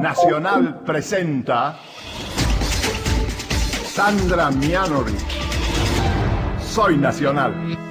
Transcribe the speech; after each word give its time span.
Nacional 0.00 0.82
presenta 0.84 1.76
Sandra 3.84 4.50
Mianori. 4.50 5.16
Soy 6.60 6.96
Nacional. 6.96 7.89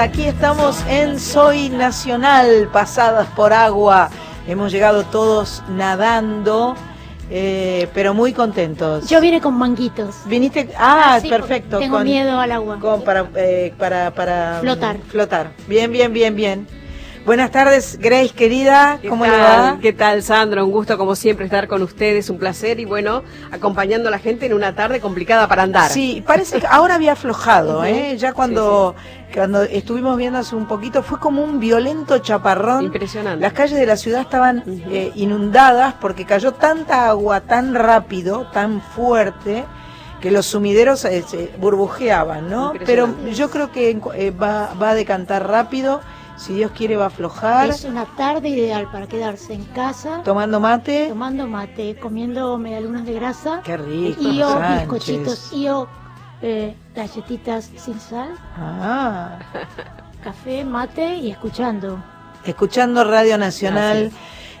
Aquí 0.00 0.24
estamos 0.24 0.82
en 0.88 1.20
Soy 1.20 1.68
Nacional, 1.70 2.68
pasadas 2.72 3.28
por 3.28 3.52
agua. 3.52 4.10
Hemos 4.46 4.72
llegado 4.72 5.04
todos 5.04 5.62
nadando, 5.68 6.74
eh, 7.30 7.88
pero 7.94 8.12
muy 8.12 8.32
contentos. 8.32 9.08
Yo 9.08 9.20
vine 9.20 9.40
con 9.40 9.54
manguitos. 9.54 10.16
Viniste, 10.26 10.70
ah, 10.76 11.18
Sí, 11.22 11.28
perfecto. 11.28 11.78
Tengo 11.78 11.98
con- 11.98 12.04
miedo 12.04 12.38
al 12.40 12.50
agua. 12.52 12.78
con- 12.80 13.02
para, 13.02 13.26
eh, 13.36 13.72
para, 13.78 14.10
para 14.12 14.58
Flotar. 14.60 14.96
Flotar. 15.08 15.50
Bien, 15.68 15.90
bien, 15.92 16.12
bien, 16.12 16.34
bien. 16.34 16.66
Buenas 17.24 17.50
tardes, 17.50 17.98
Grace, 17.98 18.34
querida. 18.34 18.98
¿Qué 19.00 19.08
¿Cómo 19.08 19.24
le 19.24 19.30
va? 19.30 19.78
¿Qué 19.80 19.94
tal, 19.94 20.22
Sandro? 20.22 20.62
Un 20.62 20.70
gusto, 20.70 20.98
como 20.98 21.16
siempre, 21.16 21.46
estar 21.46 21.68
con 21.68 21.80
ustedes. 21.82 22.28
Un 22.28 22.38
placer 22.38 22.78
y, 22.80 22.84
bueno, 22.84 23.22
acompañando 23.50 24.08
a 24.08 24.10
la 24.10 24.18
gente 24.18 24.44
en 24.44 24.52
una 24.52 24.74
tarde 24.74 25.00
complicada 25.00 25.48
para 25.48 25.62
andar. 25.62 25.90
Sí, 25.90 26.22
parece 26.26 26.60
que 26.60 26.66
ahora 26.66 26.96
había 26.96 27.12
aflojado, 27.12 27.82
¿eh? 27.82 28.18
Ya 28.18 28.34
cuando, 28.34 28.94
cuando 29.32 29.62
estuvimos 29.62 30.18
viendo 30.18 30.38
hace 30.38 30.54
un 30.54 30.68
poquito, 30.68 31.02
fue 31.02 31.18
como 31.18 31.42
un 31.42 31.60
violento 31.60 32.18
chaparrón. 32.18 32.84
Impresionante. 32.84 33.40
Las 33.40 33.54
calles 33.54 33.78
de 33.78 33.86
la 33.86 33.96
ciudad 33.96 34.20
estaban 34.20 34.62
eh, 34.90 35.10
inundadas 35.14 35.94
porque 36.02 36.26
cayó 36.26 36.52
tanta 36.52 37.08
agua 37.08 37.40
tan 37.40 37.74
rápido, 37.74 38.48
tan 38.52 38.82
fuerte, 38.82 39.64
que 40.20 40.30
los 40.30 40.44
sumideros 40.44 41.06
eh, 41.06 41.24
se 41.26 41.52
burbujeaban, 41.58 42.50
¿no? 42.50 42.74
Pero 42.84 43.08
yo 43.32 43.48
creo 43.48 43.72
que 43.72 43.98
eh, 44.14 44.30
va, 44.30 44.74
va 44.74 44.90
a 44.90 44.94
decantar 44.94 45.48
rápido. 45.48 46.02
Si 46.36 46.52
Dios 46.54 46.72
quiere, 46.72 46.96
va 46.96 47.04
a 47.04 47.08
aflojar. 47.08 47.70
Es 47.70 47.84
una 47.84 48.04
tarde 48.16 48.48
ideal 48.48 48.88
para 48.90 49.06
quedarse 49.06 49.54
en 49.54 49.64
casa, 49.66 50.20
Tomando 50.24 50.58
mate. 50.60 51.06
tomando 51.08 51.46
mate, 51.46 51.96
comiendo 51.96 52.58
medialunas 52.58 53.04
de 53.06 53.12
grasa 53.14 53.60
Qué 53.64 53.76
rico. 53.76 54.20
y 54.20 54.42
o 54.42 54.58
bizcochitos 54.58 55.52
y 55.52 55.68
o 55.68 55.86
eh, 56.42 56.74
galletitas 56.94 57.70
sin 57.76 57.98
sal, 58.00 58.30
Ah. 58.58 59.38
café, 60.24 60.64
mate 60.64 61.16
y 61.16 61.30
escuchando. 61.30 62.02
escuchando 62.44 63.04
Radio 63.04 63.38
Nacional. 63.38 64.06
Así 64.08 64.16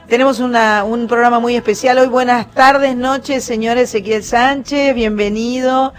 Tenemos 0.08 0.38
una, 0.40 0.84
un 0.84 1.06
programa 1.08 1.40
muy 1.40 1.56
especial 1.56 1.98
hoy. 1.98 2.08
Buenas 2.08 2.50
tardes, 2.52 2.94
noches, 2.94 3.42
señor 3.44 3.78
Ezequiel 3.78 4.22
Sánchez, 4.22 4.94
bienvenido. 4.94 5.92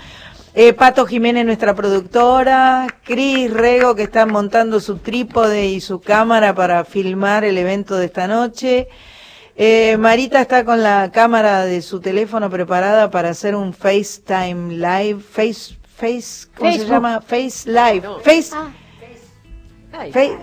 Eh, 0.57 0.71
Pato 0.73 1.05
Jiménez, 1.05 1.45
nuestra 1.45 1.73
productora. 1.75 2.88
Cris 3.03 3.51
Rego, 3.51 3.93
que 3.93 4.03
está 4.03 4.25
montando 4.25 4.79
su 4.79 4.97
trípode 4.99 5.66
y 5.67 5.81
su 5.81 5.99
cámara 5.99 6.55
para 6.55 6.85
filmar 6.85 7.43
el 7.43 7.57
evento 7.57 7.97
de 7.97 8.05
esta 8.05 8.25
noche. 8.27 8.88
Eh, 9.57 9.97
Marita 9.97 10.39
está 10.41 10.63
con 10.63 10.81
la 10.81 11.11
cámara 11.13 11.66
de 11.66 11.81
su 11.81 11.99
teléfono 11.99 12.49
preparada 12.49 13.11
para 13.11 13.29
hacer 13.29 13.53
un 13.55 13.73
FaceTime 13.73 14.75
Live. 14.75 15.19
Face, 15.21 15.75
face, 15.97 16.47
¿cómo 16.57 16.72
se 16.72 16.85
llama? 16.85 17.22
Face 17.22 17.69
Live. 17.69 18.01
No. 18.01 18.19
Face, 18.19 18.51
Ah, 18.53 20.07
Face, 20.11 20.37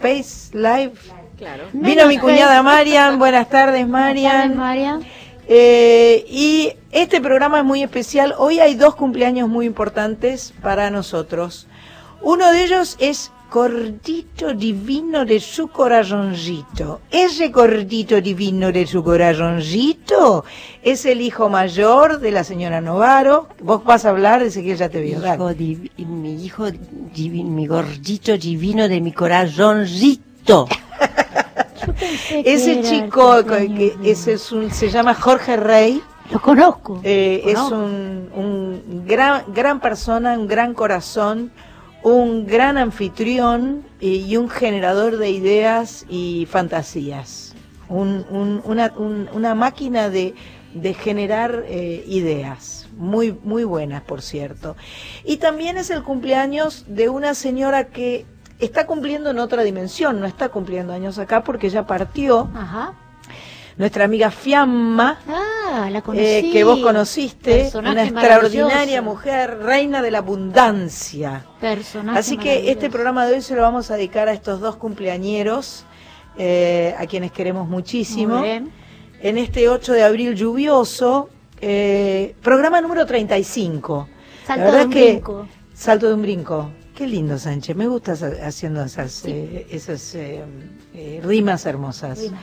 Face 0.00 0.50
Live. 0.56 0.92
claro. 1.38 1.64
Vino 1.72 1.88
Menos 1.88 2.08
mi 2.08 2.18
cuñada. 2.18 2.62
Marian, 2.62 3.18
buenas 3.18 3.48
tardes 3.48 3.80
tardes, 3.80 3.88
Marian. 3.88 4.56
Marian. 4.56 5.04
Eh, 5.46 6.24
y 6.28 6.72
este 6.90 7.20
programa 7.20 7.58
es 7.58 7.64
muy 7.64 7.82
especial. 7.82 8.34
Hoy 8.38 8.60
hay 8.60 8.74
dos 8.74 8.94
cumpleaños 8.94 9.48
muy 9.48 9.66
importantes 9.66 10.52
para 10.62 10.90
nosotros. 10.90 11.66
Uno 12.22 12.50
de 12.50 12.64
ellos 12.64 12.96
es 12.98 13.30
Cordito 13.50 14.52
Divino 14.52 15.24
de 15.24 15.40
su 15.40 15.68
corazoncito. 15.68 17.00
Ese 17.10 17.50
Cordito 17.50 18.20
Divino 18.20 18.72
de 18.72 18.86
su 18.86 19.02
corazoncito 19.02 20.44
es 20.82 21.06
el 21.06 21.20
hijo 21.22 21.48
mayor 21.48 22.20
de 22.20 22.30
la 22.30 22.44
señora 22.44 22.80
Novaro. 22.80 23.48
Vos 23.62 23.84
vas 23.84 24.04
a 24.04 24.10
hablar, 24.10 24.42
dice 24.44 24.62
que 24.62 24.76
ya 24.76 24.88
te 24.90 25.00
vio. 25.00 25.20
dale. 25.20 25.36
Hijo 25.36 25.50
divi- 25.52 26.06
mi 26.06 26.44
hijo 26.44 26.66
divino, 27.14 27.50
mi 27.50 27.66
gordito 27.66 28.36
divino 28.36 28.86
de 28.88 29.00
mi 29.00 29.12
corazoncito. 29.12 30.66
Ese 32.44 32.82
chico 32.82 33.36
que, 33.36 33.42
cumpleaños 33.44 33.78
que 33.92 33.96
de- 33.98 34.10
ese 34.10 34.32
es 34.34 34.52
un, 34.52 34.70
se 34.70 34.90
llama 34.90 35.14
Jorge 35.14 35.56
Rey. 35.56 36.02
Lo 36.30 36.40
conozco. 36.40 37.00
Eh, 37.04 37.42
es 37.46 37.54
Conozco. 37.54 37.76
un, 37.76 38.30
un 38.34 39.04
gran, 39.06 39.42
gran 39.54 39.80
persona, 39.80 40.38
un 40.38 40.46
gran 40.46 40.74
corazón, 40.74 41.50
un 42.02 42.46
gran 42.46 42.76
anfitrión 42.78 43.82
y, 44.00 44.36
un 44.36 44.48
generador 44.48 45.16
de 45.16 45.30
ideas 45.30 46.04
y 46.08 46.46
fantasías. 46.50 47.54
Un- 47.88 48.26
un- 48.30 48.60
una, 48.64 48.92
un- 48.96 49.28
una 49.32 49.54
máquina 49.54 50.10
de, 50.10 50.34
de 50.74 50.94
generar 50.94 51.64
eh, 51.66 52.04
ideas. 52.06 52.88
Muy, 52.96 53.36
muy 53.44 53.64
buenas, 53.64 54.02
por 54.02 54.20
cierto. 54.22 54.76
Y 55.24 55.38
también 55.38 55.78
es 55.78 55.88
el 55.90 56.02
cumpleaños 56.02 56.84
de 56.88 57.08
una 57.08 57.32
señora 57.34 57.86
que 57.88 58.26
está 58.58 58.86
cumpliendo 58.86 59.30
en 59.30 59.38
otra 59.38 59.62
dimensión, 59.62 60.20
no 60.20 60.26
está 60.26 60.48
cumpliendo 60.50 60.92
años 60.92 61.18
acá 61.18 61.42
porque 61.44 61.70
ya 61.70 61.86
partió. 61.86 62.50
Ajá. 62.54 62.92
Nuestra 63.78 64.04
amiga 64.04 64.30
Fiamma, 64.30 65.18
Ah, 65.28 65.88
la 65.90 66.02
conocí. 66.02 66.24
eh, 66.24 66.50
que 66.52 66.64
vos 66.64 66.80
conociste, 66.80 67.60
Personaje 67.60 67.92
una 67.92 68.02
extraordinaria 68.04 69.00
mujer, 69.02 69.58
reina 69.62 70.02
de 70.02 70.10
la 70.10 70.18
abundancia. 70.18 71.44
Personaje 71.60 72.18
Así 72.18 72.36
que 72.36 72.70
este 72.72 72.90
programa 72.90 73.26
de 73.26 73.34
hoy 73.36 73.40
se 73.42 73.54
lo 73.54 73.62
vamos 73.62 73.90
a 73.92 73.96
dedicar 73.96 74.28
a 74.28 74.32
estos 74.32 74.60
dos 74.60 74.76
cumpleañeros, 74.76 75.84
eh, 76.36 76.94
a 76.98 77.06
quienes 77.06 77.30
queremos 77.30 77.68
muchísimo. 77.68 78.42
En 78.44 79.38
este 79.38 79.68
8 79.68 79.92
de 79.92 80.02
abril 80.02 80.34
lluvioso, 80.34 81.28
eh, 81.60 82.34
programa 82.42 82.80
número 82.80 83.06
35. 83.06 84.08
Salto 84.46 84.64
la 84.64 84.70
verdad 84.70 84.78
de 84.80 84.84
un 84.86 84.90
que 84.92 85.12
brinco. 85.12 85.48
salto 85.74 86.08
de 86.08 86.14
un 86.14 86.22
brinco. 86.22 86.70
Qué 86.96 87.06
lindo, 87.06 87.38
Sánchez. 87.38 87.76
Me 87.76 87.86
gusta 87.86 88.16
haciendo 88.44 88.82
esas, 88.82 89.24
eh, 89.24 89.66
esas 89.70 90.16
eh, 90.16 90.42
rimas 91.22 91.64
hermosas. 91.66 92.18
Rimas. 92.18 92.40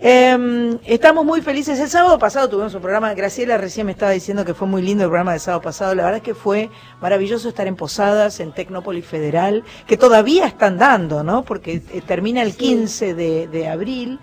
Eh, 0.00 0.78
estamos 0.84 1.24
muy 1.24 1.40
felices. 1.40 1.78
El 1.78 1.88
sábado 1.88 2.18
pasado 2.18 2.48
tuvimos 2.48 2.74
un 2.74 2.80
programa, 2.80 3.14
Graciela 3.14 3.56
recién 3.58 3.86
me 3.86 3.92
estaba 3.92 4.12
diciendo 4.12 4.44
que 4.44 4.54
fue 4.54 4.66
muy 4.66 4.82
lindo 4.82 5.04
el 5.04 5.10
programa 5.10 5.32
del 5.32 5.40
sábado 5.40 5.62
pasado. 5.62 5.94
La 5.94 6.04
verdad 6.04 6.18
es 6.18 6.24
que 6.24 6.34
fue 6.34 6.70
maravilloso 7.00 7.48
estar 7.48 7.66
en 7.66 7.76
Posadas, 7.76 8.40
en 8.40 8.52
Tecnópolis 8.52 9.06
Federal, 9.06 9.64
que 9.86 9.96
todavía 9.96 10.46
están 10.46 10.78
dando, 10.78 11.22
¿no? 11.22 11.44
Porque 11.44 11.82
eh, 11.90 12.02
termina 12.06 12.42
el 12.42 12.56
15 12.56 13.14
de, 13.14 13.48
de 13.48 13.68
abril. 13.68 14.18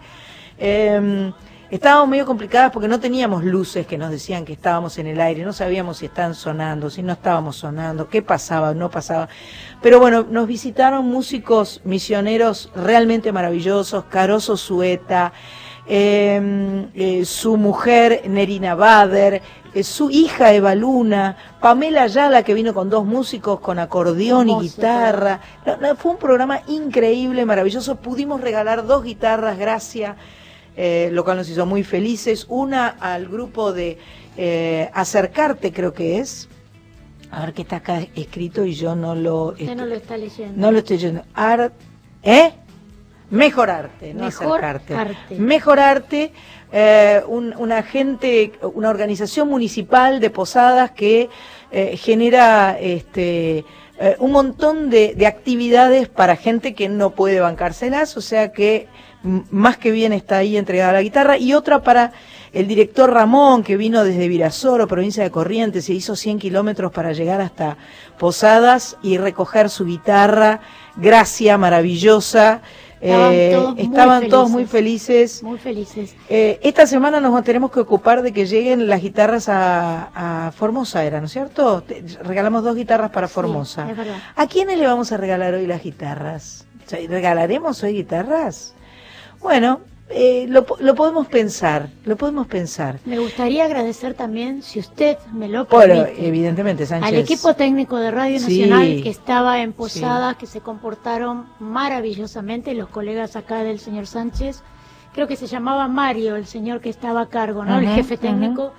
Eh, 0.58 1.32
estábamos 1.72 2.10
medio 2.10 2.26
complicadas 2.26 2.72
porque 2.72 2.90
no 2.90 3.00
teníamos 3.00 3.46
luces 3.46 3.88
que 3.88 3.98
nos 3.98 4.12
decían 4.12 4.44
que 4.44 4.54
estábamos 4.54 4.98
en 4.98 5.08
el 5.08 5.22
aire, 5.22 5.46
no 5.46 5.54
sabíamos 5.54 5.98
si 5.98 6.06
estaban 6.06 6.36
sonando, 6.36 6.90
si 6.90 7.02
no 7.02 7.14
estábamos 7.14 7.56
sonando, 7.56 8.10
qué 8.10 8.22
pasaba, 8.22 8.74
no 8.74 8.92
pasaba. 8.92 9.30
Pero 9.82 10.00
bueno, 10.00 10.26
nos 10.30 10.48
visitaron 10.48 11.06
músicos 11.06 11.80
misioneros 11.86 12.70
realmente 12.76 13.32
maravillosos, 13.32 14.04
Caroso 14.06 14.58
Sueta, 14.58 15.32
eh, 15.88 16.88
eh, 16.94 17.26
su 17.26 17.58
mujer 17.58 18.24
Nerina 18.28 18.76
Bader, 18.76 19.42
eh, 19.74 19.84
su 19.84 20.10
hija 20.10 20.54
Eva 20.54 20.76
Luna, 20.76 21.38
Pamela 21.60 22.04
Ayala 22.04 22.44
que 22.44 22.54
vino 22.54 22.74
con 22.74 22.90
dos 22.90 23.06
músicos 23.06 23.60
con 23.60 23.80
acordeón 23.80 24.50
y 24.50 24.60
guitarra. 24.60 25.42
No, 25.66 25.78
no, 25.78 25.96
fue 25.96 26.12
un 26.12 26.18
programa 26.18 26.62
increíble, 26.68 27.46
maravilloso. 27.46 27.96
Pudimos 27.96 28.42
regalar 28.42 28.86
dos 28.86 29.04
guitarras, 29.04 29.58
gracias, 29.58 30.16
eh, 30.76 31.10
lo 31.12 31.24
cual 31.24 31.38
nos 31.38 31.50
hizo 31.50 31.66
muy 31.66 31.84
felices. 31.84 32.46
Una 32.50 32.88
al 32.88 33.28
grupo 33.28 33.74
de 33.74 33.98
Acercarte, 34.94 35.74
creo 35.74 35.94
que 35.94 36.20
es. 36.20 36.48
A 37.32 37.46
ver 37.46 37.54
qué 37.54 37.62
está 37.62 37.78
acá 37.78 38.06
escrito 38.16 38.66
y 38.66 38.74
yo 38.74 38.96
no 38.96 39.16
lo... 39.16 39.48
Usted 39.48 39.76
no 39.76 39.86
lo 39.86 39.96
está 39.96 40.18
leyendo. 40.18 40.60
no 40.60 40.72
lo 40.72 40.80
estoy 40.80 40.98
yendo. 40.98 41.24
Art, 41.34 41.74
¿Eh? 42.24 42.54
Mejorarte, 43.32 44.14
no 44.14 44.26
Mejor 44.26 44.48
acercarte. 44.64 44.94
arte. 44.94 45.36
Mejorarte, 45.36 46.32
eh, 46.72 47.22
un- 47.28 47.54
una 47.58 47.82
gente, 47.82 48.52
una 48.74 48.90
organización 48.90 49.48
municipal 49.50 50.20
de 50.20 50.30
posadas 50.30 50.92
que 50.92 51.30
eh, 51.72 51.96
genera 51.98 52.78
este 52.80 53.66
eh, 54.04 54.16
un 54.20 54.32
montón 54.32 54.90
de, 54.90 55.14
de 55.16 55.28
actividades 55.28 56.10
para 56.10 56.36
gente 56.36 56.74
que 56.74 56.90
no 56.90 57.12
puede 57.12 57.40
bancárselas, 57.40 58.18
o 58.18 58.22
sea 58.22 58.52
que 58.52 58.88
más 59.24 59.78
que 59.78 59.92
bien 59.92 60.12
está 60.12 60.38
ahí 60.38 60.58
entregada 60.58 60.94
la 60.94 61.02
guitarra, 61.04 61.38
y 61.38 61.54
otra 61.54 61.84
para 61.84 62.12
el 62.52 62.68
director 62.68 63.14
Ramón, 63.14 63.62
que 63.64 63.78
vino 63.78 64.04
desde 64.04 64.28
Virasoro, 64.28 64.88
provincia 64.88 65.22
de 65.24 65.30
Corrientes, 65.30 65.86
se 65.86 65.94
hizo 65.94 66.16
100 66.16 66.40
kilómetros 66.40 66.92
para 66.92 67.14
llegar 67.14 67.40
hasta 67.42 67.78
Posadas 68.18 68.98
y 69.04 69.18
recoger 69.18 69.70
su 69.70 69.86
guitarra, 69.86 70.60
gracia 70.96 71.58
maravillosa. 71.60 72.62
Estaban 73.02 73.34
Eh, 73.34 73.52
todos 73.56 73.74
muy 73.76 73.84
estaban 73.84 74.30
todos 74.30 74.50
muy 74.52 74.66
felices. 74.66 75.40
felices. 75.40 75.44
Muy 75.44 75.58
felices. 75.58 76.16
Eh, 76.30 76.60
esta 76.62 76.86
semana 76.86 77.20
nos 77.20 77.44
tenemos 77.44 77.72
que 77.72 77.80
ocupar 77.80 78.22
de 78.22 78.32
que 78.32 78.46
lleguen 78.46 78.88
las 78.88 79.02
guitarras 79.02 79.50
a, 79.50 80.48
a 80.48 80.52
Formosa, 80.52 81.04
¿era, 81.04 81.20
no 81.20 81.26
es 81.26 81.32
cierto? 81.32 81.82
Te- 81.82 82.04
regalamos 82.24 82.64
dos 82.64 82.76
guitarras 82.76 83.10
para 83.10 83.28
Formosa. 83.28 83.90
es 83.90 83.98
verdad. 83.98 84.18
¿A 84.36 84.46
quiénes 84.48 84.78
le 84.78 84.86
vamos 84.86 85.12
a 85.12 85.18
regalar 85.18 85.56
hoy 85.56 85.66
las 85.66 85.82
guitarras? 85.82 86.68
¿Regalaremos 87.10 87.82
hoy 87.84 87.94
guitarras? 87.94 88.76
Bueno, 89.40 89.80
eh, 90.14 90.46
lo, 90.50 90.66
lo 90.80 90.96
podemos 90.96 91.28
pensar, 91.28 91.90
lo 92.06 92.16
podemos 92.18 92.48
pensar. 92.48 93.00
Me 93.06 93.20
gustaría 93.20 93.66
agradecer 93.66 94.14
también, 94.14 94.62
si 94.62 94.80
usted 94.80 95.18
me 95.34 95.48
lo 95.48 95.66
Bueno, 95.66 96.04
permite, 96.04 96.28
evidentemente, 96.28 96.86
Sánchez. 96.86 97.08
al 97.10 97.16
equipo 97.16 97.54
técnico 97.54 97.98
de 97.98 98.12
Radio 98.12 98.40
Sí. 98.40 98.62
Nacional 98.62 99.04
que 99.04 99.10
estaba 99.10 99.62
en 99.62 99.74
Posadas, 99.74 100.36
que 100.38 100.46
se 100.46 100.62
comportaron 100.62 101.46
maravillosamente, 101.60 102.74
los 102.74 102.90
colegas 102.90 103.36
acá 103.36 103.64
del 103.64 103.80
señor 103.80 104.08
Sánchez, 104.08 104.62
creo 105.14 105.28
que 105.28 105.36
se 105.36 105.48
llamaba 105.48 105.88
Mario, 105.88 106.36
el 106.36 106.46
señor 106.46 106.82
que 106.82 106.90
estaba 106.90 107.22
a 107.22 107.30
cargo, 107.30 107.66
¿no? 107.66 107.80
el 107.80 107.88
jefe 107.88 108.18
técnico, 108.18 108.74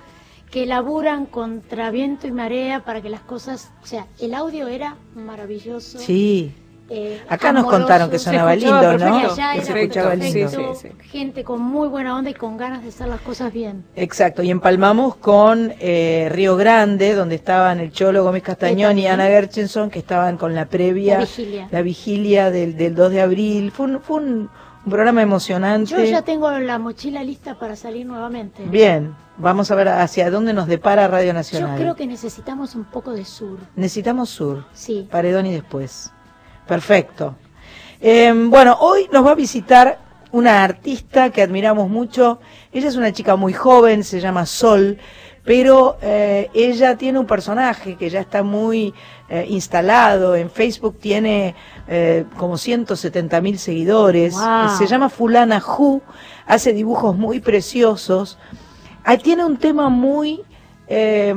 que 0.51 0.65
laburan 0.65 1.25
contra 1.25 1.89
viento 1.89 2.27
y 2.27 2.31
marea 2.31 2.83
para 2.83 3.01
que 3.01 3.09
las 3.09 3.21
cosas, 3.21 3.71
o 3.83 3.87
sea, 3.87 4.05
el 4.19 4.33
audio 4.35 4.67
era 4.67 4.97
maravilloso. 5.15 5.97
Sí, 5.99 6.53
eh, 6.89 7.21
Acá 7.29 7.51
nos 7.51 7.65
contaron 7.65 8.09
que 8.09 8.19
sonaba 8.19 8.55
lindo, 8.55 8.97
¿no? 8.97 9.17
allá 9.17 9.55
era 9.55 9.63
se 9.65 9.79
escuchaba 9.81 10.09
perfecto, 10.11 10.37
lindo. 10.57 10.75
Sí, 10.75 10.87
sí, 11.01 11.09
gente 11.09 11.43
con 11.43 11.61
muy 11.61 11.87
buena 11.87 12.15
onda 12.15 12.29
y 12.29 12.33
con 12.33 12.57
ganas 12.57 12.83
de 12.83 12.89
hacer 12.89 13.07
las 13.07 13.21
cosas 13.21 13.51
bien. 13.53 13.83
Exacto, 13.95 14.43
y 14.43 14.51
empalmamos 14.51 15.15
con 15.15 15.73
eh, 15.79 16.29
Río 16.31 16.55
Grande, 16.55 17.13
donde 17.15 17.35
estaban 17.35 17.79
el 17.79 17.91
Cholo 17.91 18.23
Gómez 18.23 18.43
Castañón 18.43 18.97
y. 18.99 19.07
Ana 19.07 19.25
Gerchenson, 19.27 19.89
que 19.89 19.99
estaban 19.99 20.37
con 20.37 20.53
la 20.55 20.65
previa, 20.65 21.15
La 21.19 21.25
vigilia. 21.25 21.67
la 21.71 21.81
vigilia 21.81 22.51
del, 22.51 22.77
del 22.77 22.95
2 22.95 23.11
de 23.11 23.21
abril. 23.21 23.71
Fue 23.71 23.85
un, 23.87 24.01
fue 24.01 24.17
un, 24.17 24.49
un 24.85 24.89
programa 24.91 25.21
emocionante. 25.21 25.89
Yo 25.91 26.03
ya 26.03 26.21
tengo 26.21 26.49
la 26.51 26.79
mochila 26.79 27.23
lista 27.23 27.55
para 27.57 27.75
salir 27.75 28.05
nuevamente. 28.05 28.63
Bien, 28.65 29.15
vamos 29.37 29.71
a 29.71 29.75
ver 29.75 29.87
hacia 29.89 30.29
dónde 30.31 30.53
nos 30.53 30.67
depara 30.67 31.07
Radio 31.07 31.27
Yo 31.27 31.33
Nacional. 31.33 31.77
creo 31.79 31.95
que 31.95 32.05
necesitamos 32.07 32.75
un 32.75 32.85
poco 32.85 33.11
de 33.11 33.25
sur. 33.25 33.57
Necesitamos 33.75 34.29
sur, 34.29 34.65
Sí. 34.73 35.07
Paredón 35.11 35.45
y 35.47 35.53
después. 35.53 36.11
Perfecto. 36.67 37.35
Eh, 37.99 38.33
bueno, 38.35 38.77
hoy 38.79 39.07
nos 39.11 39.25
va 39.25 39.31
a 39.31 39.35
visitar 39.35 39.99
una 40.31 40.63
artista 40.63 41.29
que 41.29 41.41
admiramos 41.41 41.89
mucho. 41.89 42.39
Ella 42.71 42.89
es 42.89 42.95
una 42.95 43.11
chica 43.11 43.35
muy 43.35 43.53
joven, 43.53 44.03
se 44.03 44.19
llama 44.19 44.45
Sol, 44.45 44.97
pero 45.45 45.97
eh, 46.01 46.49
ella 46.53 46.97
tiene 46.97 47.19
un 47.19 47.27
personaje 47.27 47.95
que 47.95 48.09
ya 48.09 48.19
está 48.19 48.43
muy 48.43 48.93
eh, 49.29 49.45
instalado. 49.49 50.35
En 50.35 50.49
Facebook 50.49 50.97
tiene 50.99 51.55
eh, 51.87 52.25
como 52.37 52.57
170 52.57 53.41
mil 53.41 53.59
seguidores. 53.59 54.33
Wow. 54.33 54.77
Se 54.77 54.87
llama 54.87 55.09
Fulana 55.09 55.61
Hu, 55.61 56.01
hace 56.45 56.73
dibujos 56.73 57.15
muy 57.15 57.39
preciosos. 57.39 58.37
Ah, 59.03 59.17
tiene 59.17 59.43
un 59.43 59.57
tema 59.57 59.89
muy, 59.89 60.41
eh, 60.87 61.33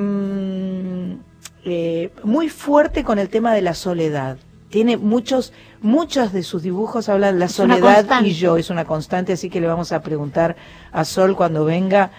eh, 1.65 2.13
muy 2.23 2.49
fuerte 2.49 3.03
con 3.03 3.19
el 3.19 3.29
tema 3.29 3.53
de 3.53 3.63
la 3.63 3.75
soledad. 3.75 4.39
Tiene 4.71 4.97
muchos, 4.97 5.53
muchos 5.81 6.33
de 6.33 6.43
sus 6.43 6.63
dibujos 6.63 7.09
hablan 7.09 7.35
de 7.35 7.41
la 7.41 7.45
Es 7.47 7.53
soledad 7.53 8.05
y 8.23 8.33
yo, 8.33 8.57
es 8.57 8.69
una 8.71 8.85
constante, 8.85 9.33
así 9.35 9.49
que 9.49 9.61
le 9.61 9.67
vamos 9.69 9.93
a 9.93 10.01
preguntar 10.03 10.57
a 10.93 11.05
Sol 11.05 11.37
cuando 11.37 11.65
venga 11.65 12.11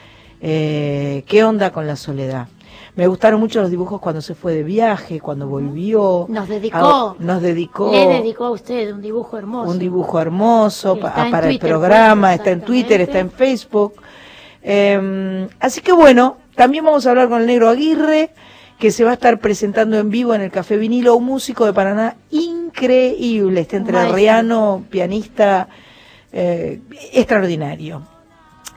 eh, 0.42 1.24
qué 1.28 1.44
onda 1.44 1.72
con 1.72 1.88
la 1.88 1.96
soledad. 1.96 2.48
Me 2.96 3.06
gustaron 3.08 3.40
mucho 3.40 3.62
los 3.62 3.70
dibujos 3.70 4.00
cuando 4.02 4.22
se 4.22 4.34
fue 4.34 4.54
de 4.54 4.64
viaje, 4.64 5.20
cuando 5.20 5.48
volvió. 5.48 6.26
Nos 6.30 6.48
dedicó. 6.50 6.78
A- 6.78 7.16
nos 7.20 7.42
dedicó 7.44 7.92
Le 7.92 8.08
dedicó 8.08 8.46
a 8.46 8.52
usted 8.52 8.92
un 8.92 9.02
dibujo 9.02 9.38
hermoso. 9.38 9.70
un 9.70 9.78
dibujo 9.78 10.20
hermoso 10.20 11.00
pa- 11.00 11.14
para 11.14 11.48
el 11.50 11.58
Twitter, 11.60 11.70
programa, 11.70 12.28
pues, 12.30 12.40
está 12.40 12.52
en 12.52 12.62
Twitter, 12.62 13.02
está 13.02 13.20
en. 13.20 13.30
Facebook. 13.32 13.94
Eh, 14.64 15.48
así 15.60 15.82
que 15.82 15.92
bueno, 15.92 16.38
también 16.56 16.84
vamos 16.86 17.06
a 17.06 17.12
hablar 17.12 17.30
con 17.30 17.42
el 17.42 17.48
negro 17.48 17.70
Aguirre, 17.70 18.32
que 18.80 18.92
se 18.92 19.04
va 19.04 19.12
a 19.12 19.14
estar 19.14 19.40
presentando 19.40 19.98
en 19.98 20.10
vivo 20.10 20.36
en 20.36 20.42
el 20.42 20.52
Café 20.52 20.78
Vinilo, 20.78 21.16
un 21.16 21.26
músico 21.26 21.66
de 21.66 21.74
Paraná 21.74 22.16
increíble, 22.30 23.62
este 23.62 23.78
entrerriano, 23.78 24.86
pianista 24.90 25.68
eh, 26.32 26.80
extraordinario. 27.14 28.04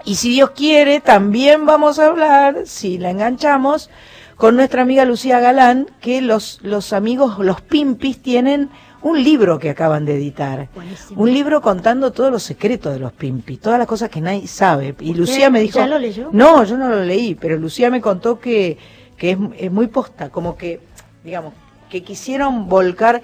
Y 0.05 0.15
si 0.15 0.31
Dios 0.31 0.51
quiere, 0.51 1.01
también 1.01 1.67
vamos 1.67 1.99
a 1.99 2.07
hablar, 2.07 2.63
si 2.65 2.97
la 2.97 3.11
enganchamos, 3.11 3.91
con 4.37 4.57
nuestra 4.57 4.83
amiga 4.83 5.05
Lucía 5.05 5.39
Galán, 5.41 5.87
que 6.01 6.23
los, 6.23 6.61
los 6.63 6.95
amigos, 6.95 7.39
los 7.39 7.61
Pimpis, 7.61 8.23
tienen 8.23 8.71
un 9.03 9.23
libro 9.23 9.59
que 9.59 9.69
acaban 9.69 10.07
de 10.07 10.17
editar. 10.17 10.69
Buenísimo. 10.75 11.23
Un 11.23 11.35
libro 11.35 11.61
contando 11.61 12.11
todos 12.11 12.33
los 12.33 12.43
secretos 12.43 12.95
de 12.95 13.01
los 13.01 13.13
Pimpis, 13.13 13.61
todas 13.61 13.79
las 13.79 13.87
cosas 13.87 14.09
que 14.09 14.23
nadie 14.23 14.47
sabe. 14.47 14.95
Y 15.01 15.13
Lucía 15.13 15.51
me 15.51 15.61
dijo... 15.61 15.79
ya 15.79 15.87
lo 15.87 15.99
leyó? 15.99 16.31
No, 16.33 16.65
yo 16.65 16.79
no 16.79 16.89
lo 16.89 17.05
leí, 17.05 17.35
pero 17.35 17.59
Lucía 17.59 17.91
me 17.91 18.01
contó 18.01 18.41
que, 18.41 18.79
que 19.21 19.33
es, 19.33 19.39
es 19.59 19.71
muy 19.71 19.87
posta, 19.87 20.31
como 20.31 20.57
que, 20.57 20.81
digamos, 21.23 21.53
que 21.91 22.03
quisieron 22.03 22.71
volcar, 22.71 23.21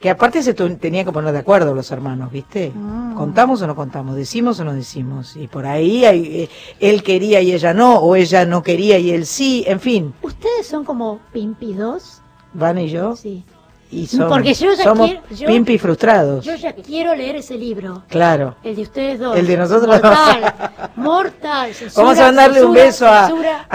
que 0.00 0.10
aparte 0.10 0.42
se 0.42 0.54
tenía 0.54 1.04
que 1.04 1.12
poner 1.12 1.32
de 1.32 1.38
acuerdo 1.38 1.72
los 1.72 1.88
hermanos, 1.92 2.32
¿viste? 2.32 2.72
Mm. 2.74 3.14
¿Contamos 3.14 3.62
o 3.62 3.66
no 3.68 3.76
contamos? 3.76 4.16
¿Decimos 4.16 4.58
o 4.58 4.64
no 4.64 4.74
decimos? 4.74 5.36
Y 5.36 5.46
por 5.46 5.64
ahí 5.64 6.04
hay, 6.04 6.42
eh, 6.42 6.48
él 6.80 7.04
quería 7.04 7.40
y 7.42 7.52
ella 7.52 7.72
no, 7.72 8.00
o 8.00 8.16
ella 8.16 8.44
no 8.44 8.64
quería 8.64 8.98
y 8.98 9.12
él 9.12 9.24
sí, 9.24 9.64
en 9.68 9.78
fin, 9.78 10.14
¿Ustedes 10.20 10.66
son 10.66 10.84
como 10.84 11.20
Pimpi 11.32 11.74
2? 11.74 12.22
Van 12.54 12.78
y 12.78 12.88
yo, 12.88 13.14
Sí. 13.14 13.44
Y 13.90 14.06
somos, 14.06 14.28
Porque 14.28 14.52
yo 14.54 14.72
ya 14.74 14.82
somos 14.84 15.08
quiero- 15.10 15.22
yo- 15.30 15.46
pimpi 15.46 15.78
frustrados, 15.78 16.44
Yo 16.44 16.54
ya 16.56 16.72
quiero 16.74 17.14
leer 17.14 17.36
ese 17.36 17.56
libro. 17.56 18.02
claro. 18.08 18.56
El 18.64 18.76
de 18.76 18.82
ustedes 18.82 19.18
dos. 19.18 19.36
El 19.36 19.46
de 19.46 19.56
nosotros 19.56 19.86
dos. 19.86 20.02
Mortal. 20.02 20.54
Mortal. 20.96 21.74
censura, 21.74 22.04
Vamos 22.04 22.18
a 22.18 22.22
mandarle 22.26 22.64
un 22.64 22.72
beso 22.74 23.06
a, 23.06 23.30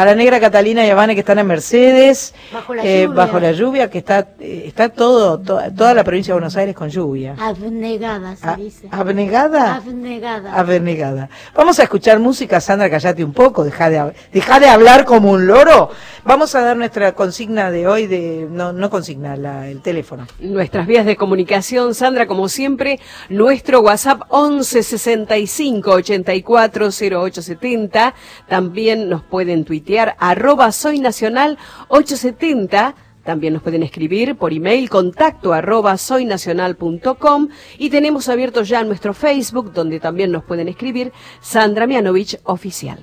la 0.06 0.15
negra 0.15 0.39
Catalina 0.39 0.86
y 0.86 0.89
a 0.89 0.96
Vane 0.96 1.13
que 1.13 1.22
están 1.22 1.39
en 1.39 1.48
Mercedes, 1.48 2.34
Bajo 2.51 2.74
la 2.75 2.84
eh, 2.84 3.03
lluvia. 3.03 3.15
bajo 3.15 3.39
la 3.39 3.51
lluvia, 3.53 3.89
que 3.89 4.00
está, 4.00 4.27
eh, 4.39 4.63
está 4.68 4.89
todo, 4.89 5.39
to- 5.39 5.60
toda 5.75 5.94
la 5.94 6.03
provincia 6.03 6.34
de 6.34 6.39
Buenos 6.39 6.58
Aires 6.58 6.75
con 6.75 6.89
lluvia. 6.89 7.36
Abnegada 7.39 8.36
se 8.36 8.48
A- 8.48 8.56
dice. 8.56 8.88
¿Abnegada? 8.91 9.75
Abnegada. 9.75 10.53
Abnegada. 10.56 11.30
Vamos 11.56 11.80
a 11.80 11.84
escuchar 11.84 12.20
música, 12.20 12.60
Sandra, 12.60 12.89
callate 12.89 13.24
un 13.24 13.34
poco, 13.34 13.63
deja 13.63 13.89
de, 13.89 14.13
deja 14.34 14.60
de 14.60 14.68
hablar 14.68 15.06
como 15.06 15.32
un 15.32 15.48
loro. 15.48 15.89
Vamos 16.24 16.53
a 16.56 16.62
dar 16.62 16.77
nuestra 16.77 17.13
consigna 17.13 17.72
de 17.72 17.88
hoy, 17.88 18.08
de 18.08 18.48
no, 18.50 18.74
no 18.74 18.89
consigna, 18.89 19.36
la, 19.36 19.68
el 19.70 19.82
teléfono. 19.82 20.00
Nuestras 20.39 20.88
vías 20.88 21.05
de 21.05 21.15
comunicación, 21.15 21.93
Sandra, 21.96 22.27
como 22.27 22.50
siempre, 22.50 23.00
nuestro 23.29 23.81
WhatsApp 23.81 24.22
11 24.29 24.84
65 24.84 25.91
84 25.91 26.89
08 27.22 27.41
70. 27.41 28.13
También 28.48 29.10
nos 29.10 29.24
pueden 29.24 29.65
tuitear 29.65 30.15
arroba 30.20 30.72
soy 30.72 31.00
nacional 31.00 31.58
870. 31.89 32.96
También 33.24 33.53
nos 33.53 33.62
pueden 33.62 33.84
escribir 33.84 34.36
por 34.36 34.51
email 34.51 34.89
contacto 34.89 35.53
arroba 35.53 35.96
soynacional.com 35.98 37.50
y 37.77 37.89
tenemos 37.91 38.27
abierto 38.29 38.63
ya 38.63 38.84
nuestro 38.84 39.13
Facebook 39.13 39.72
donde 39.74 40.00
también 40.00 40.31
nos 40.31 40.43
pueden 40.43 40.67
escribir 40.67 41.12
Sandra 41.39 41.86
Mianovich 41.86 42.39
Oficial. 42.46 42.98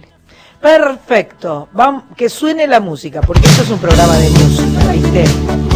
Perfecto. 0.60 1.68
Vam- 1.72 2.02
que 2.16 2.28
suene 2.28 2.66
la 2.66 2.80
música, 2.80 3.20
porque 3.20 3.46
esto 3.46 3.62
es 3.62 3.70
un 3.70 3.78
programa 3.78 4.16
de 4.16 4.28
música. 4.30 5.67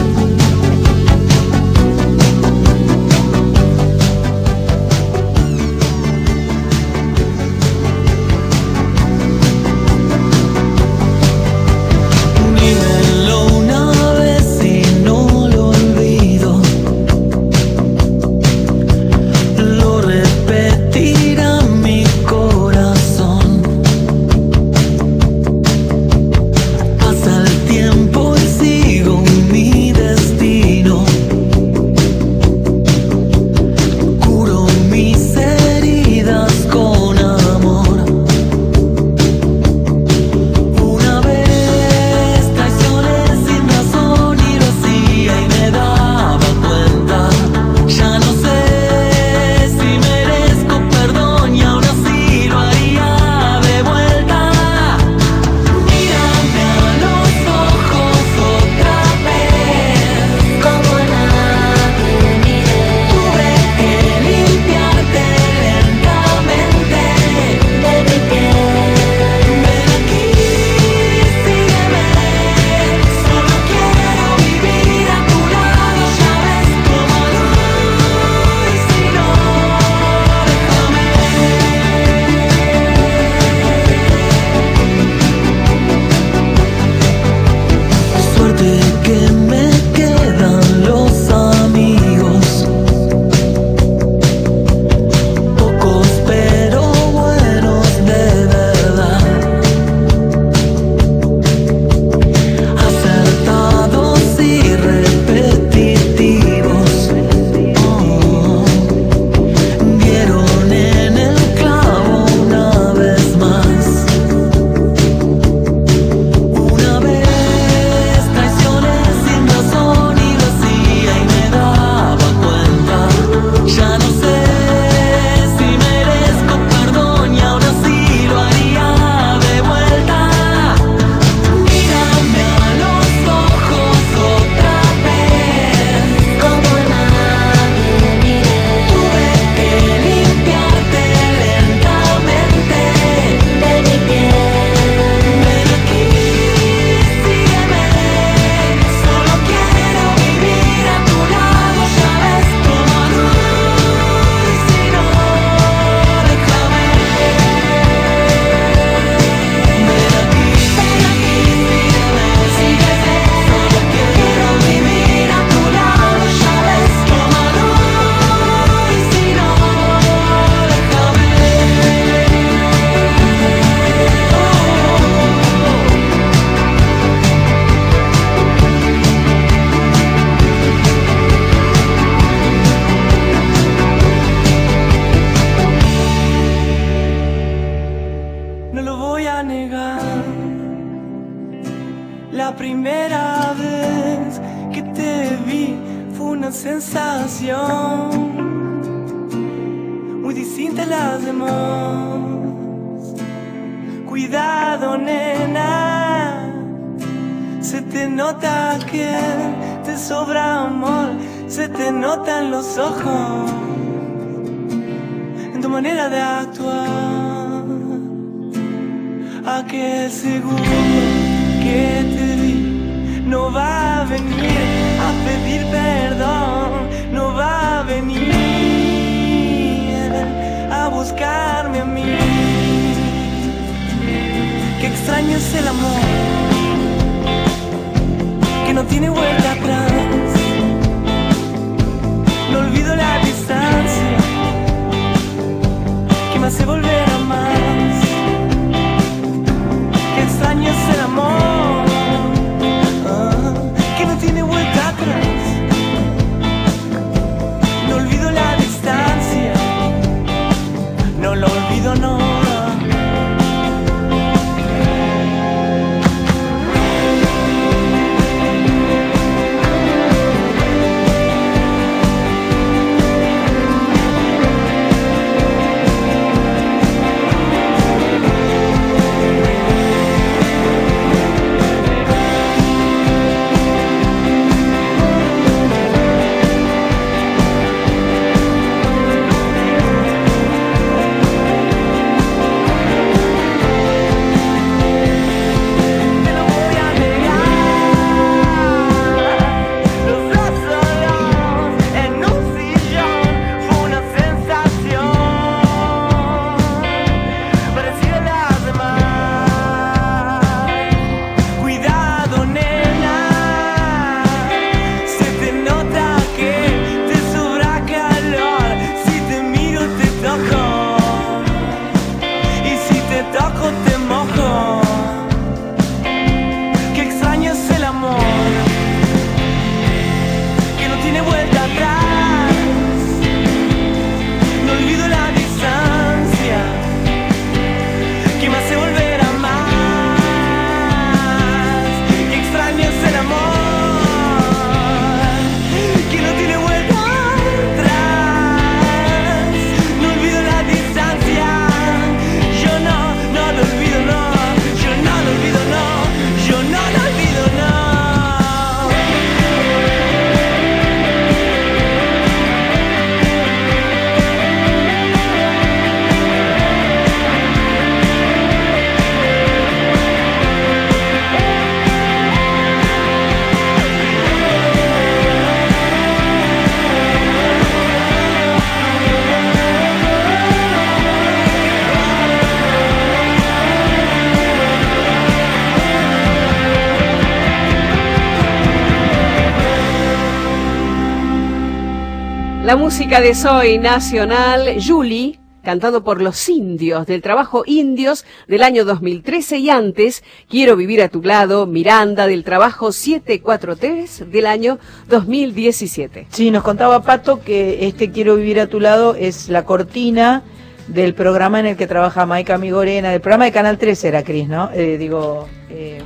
La 392.73 392.79
música 392.79 393.21
de 393.21 393.35
Soy 393.35 393.77
Nacional, 393.77 394.79
Julie, 394.83 395.39
cantado 395.63 396.05
por 396.05 396.23
los 396.23 396.49
indios, 396.49 397.07
del 397.07 397.21
trabajo 397.21 397.65
Indios 397.67 398.25
del 398.49 398.63
año 398.63 398.87
2013 398.87 399.59
y 399.59 399.69
antes, 399.69 400.25
Quiero 400.49 400.75
vivir 400.75 401.03
a 401.03 401.11
tu 401.11 401.21
lado, 401.23 401.67
Miranda, 401.67 402.27
del 402.27 402.45
trabajo 402.45 402.91
743 402.91 404.33
del 404.33 404.47
año 404.47 404.79
2017. 405.11 406.29
Sí, 406.31 406.51
nos 406.51 406.63
contaba 406.63 407.03
Pato 407.03 407.43
que 407.43 407.87
este 407.87 408.11
Quiero 408.11 408.37
vivir 408.37 408.59
a 408.59 408.69
tu 408.69 408.81
lado 408.81 409.17
es 409.17 409.51
la 409.51 409.67
cortina 409.67 410.43
del 410.89 411.13
programa 411.13 411.61
en 411.61 411.67
el 411.67 411.77
que 411.77 411.87
trabaja 411.87 412.25
Maika 412.25 412.57
Migorena, 412.57 413.11
del 413.11 413.21
programa 413.21 413.45
de 413.45 413.53
Canal 413.53 413.77
13 413.77 414.09
era 414.09 414.23
Cris, 414.23 414.49
¿no? 414.49 414.71
Eh, 414.73 414.97
digo, 414.97 415.47
eh, 415.69 416.01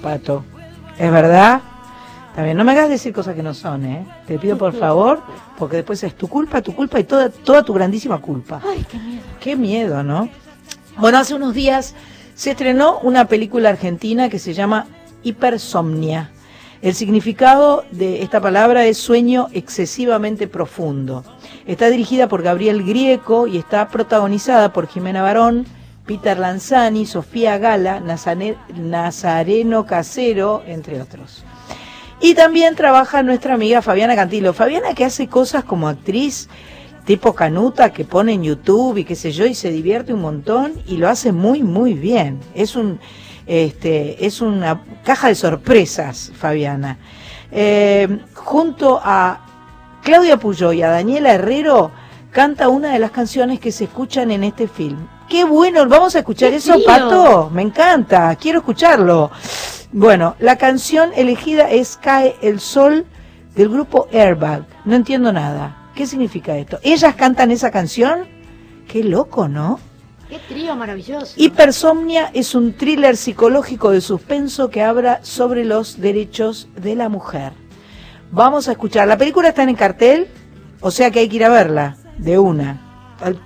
Pato, 0.00 0.44
¿es 0.96 1.10
verdad? 1.10 1.71
También 2.34 2.56
no 2.56 2.64
me 2.64 2.72
hagas 2.72 2.88
decir 2.88 3.12
cosas 3.12 3.34
que 3.34 3.42
no 3.42 3.52
son, 3.52 3.84
¿eh? 3.84 4.06
Te 4.26 4.38
pido 4.38 4.56
por 4.56 4.72
favor, 4.72 5.20
porque 5.58 5.76
después 5.76 6.02
es 6.02 6.14
tu 6.14 6.28
culpa, 6.28 6.62
tu 6.62 6.74
culpa 6.74 6.98
y 6.98 7.04
toda, 7.04 7.28
toda 7.28 7.62
tu 7.62 7.74
grandísima 7.74 8.18
culpa. 8.18 8.60
Ay, 8.64 8.86
qué 8.90 8.98
miedo. 8.98 9.22
Qué 9.40 9.56
miedo, 9.56 10.02
¿no? 10.02 10.28
Bueno, 10.96 11.18
hace 11.18 11.34
unos 11.34 11.52
días 11.52 11.94
se 12.34 12.52
estrenó 12.52 12.98
una 13.00 13.26
película 13.26 13.68
argentina 13.68 14.30
que 14.30 14.38
se 14.38 14.54
llama 14.54 14.86
Hipersomnia. 15.22 16.30
El 16.80 16.94
significado 16.94 17.84
de 17.92 18.22
esta 18.22 18.40
palabra 18.40 18.86
es 18.86 18.96
sueño 18.98 19.48
excesivamente 19.52 20.48
profundo. 20.48 21.24
Está 21.66 21.90
dirigida 21.90 22.28
por 22.28 22.42
Gabriel 22.42 22.82
Grieco 22.82 23.46
y 23.46 23.58
está 23.58 23.88
protagonizada 23.88 24.72
por 24.72 24.88
Jimena 24.88 25.22
Barón, 25.22 25.64
Peter 26.06 26.38
Lanzani, 26.38 27.06
Sofía 27.06 27.58
Gala, 27.58 28.00
Nazareno 28.00 29.86
Casero, 29.86 30.62
entre 30.66 31.00
otros. 31.00 31.44
Y 32.22 32.34
también 32.34 32.76
trabaja 32.76 33.24
nuestra 33.24 33.54
amiga 33.54 33.82
Fabiana 33.82 34.14
Cantilo. 34.14 34.52
Fabiana 34.52 34.94
que 34.94 35.04
hace 35.04 35.26
cosas 35.26 35.64
como 35.64 35.88
actriz 35.88 36.48
tipo 37.04 37.34
canuta 37.34 37.92
que 37.92 38.04
pone 38.04 38.32
en 38.34 38.44
YouTube 38.44 38.98
y 38.98 39.04
qué 39.04 39.16
sé 39.16 39.32
yo 39.32 39.44
y 39.44 39.56
se 39.56 39.72
divierte 39.72 40.14
un 40.14 40.20
montón 40.20 40.74
y 40.86 40.98
lo 40.98 41.08
hace 41.08 41.32
muy 41.32 41.64
muy 41.64 41.94
bien. 41.94 42.38
Es 42.54 42.76
un 42.76 43.00
este 43.46 44.24
es 44.24 44.40
una 44.40 44.84
caja 45.04 45.28
de 45.28 45.34
sorpresas, 45.34 46.30
Fabiana. 46.36 46.98
Eh, 47.50 48.20
junto 48.34 49.00
a 49.02 49.44
Claudia 50.04 50.36
Puyó 50.36 50.72
y 50.72 50.82
a 50.82 50.90
Daniela 50.90 51.34
Herrero 51.34 51.90
canta 52.30 52.68
una 52.68 52.92
de 52.92 53.00
las 53.00 53.10
canciones 53.10 53.58
que 53.58 53.72
se 53.72 53.84
escuchan 53.84 54.30
en 54.30 54.44
este 54.44 54.68
film. 54.68 55.08
Qué 55.28 55.44
bueno, 55.44 55.88
vamos 55.88 56.14
a 56.14 56.20
escuchar 56.20 56.50
¡Qué 56.50 56.56
eso! 56.56 56.74
Pato. 56.86 57.50
Me 57.52 57.62
encanta, 57.62 58.36
quiero 58.36 58.60
escucharlo. 58.60 59.32
Bueno, 59.94 60.36
la 60.38 60.56
canción 60.56 61.10
elegida 61.14 61.70
es 61.70 61.98
Cae 61.98 62.34
el 62.40 62.60
Sol 62.60 63.04
del 63.54 63.68
grupo 63.68 64.08
Airbag. 64.10 64.64
No 64.86 64.96
entiendo 64.96 65.34
nada. 65.34 65.90
¿Qué 65.94 66.06
significa 66.06 66.56
esto? 66.56 66.78
¿Ellas 66.82 67.14
cantan 67.14 67.50
esa 67.50 67.70
canción? 67.70 68.26
Qué 68.88 69.04
loco, 69.04 69.48
¿no? 69.48 69.78
Qué 70.30 70.38
trío 70.48 70.74
maravilloso. 70.74 71.34
Hipersomnia 71.36 72.30
es 72.32 72.54
un 72.54 72.72
thriller 72.72 73.18
psicológico 73.18 73.90
de 73.90 74.00
suspenso 74.00 74.70
que 74.70 74.82
habla 74.82 75.22
sobre 75.22 75.66
los 75.66 76.00
derechos 76.00 76.68
de 76.74 76.94
la 76.94 77.10
mujer. 77.10 77.52
Vamos 78.30 78.68
a 78.68 78.72
escuchar. 78.72 79.06
La 79.06 79.18
película 79.18 79.48
está 79.48 79.62
en 79.62 79.74
cartel, 79.74 80.26
o 80.80 80.90
sea 80.90 81.10
que 81.10 81.18
hay 81.18 81.28
que 81.28 81.36
ir 81.36 81.44
a 81.44 81.50
verla 81.50 81.98
de 82.16 82.38
una. 82.38 82.80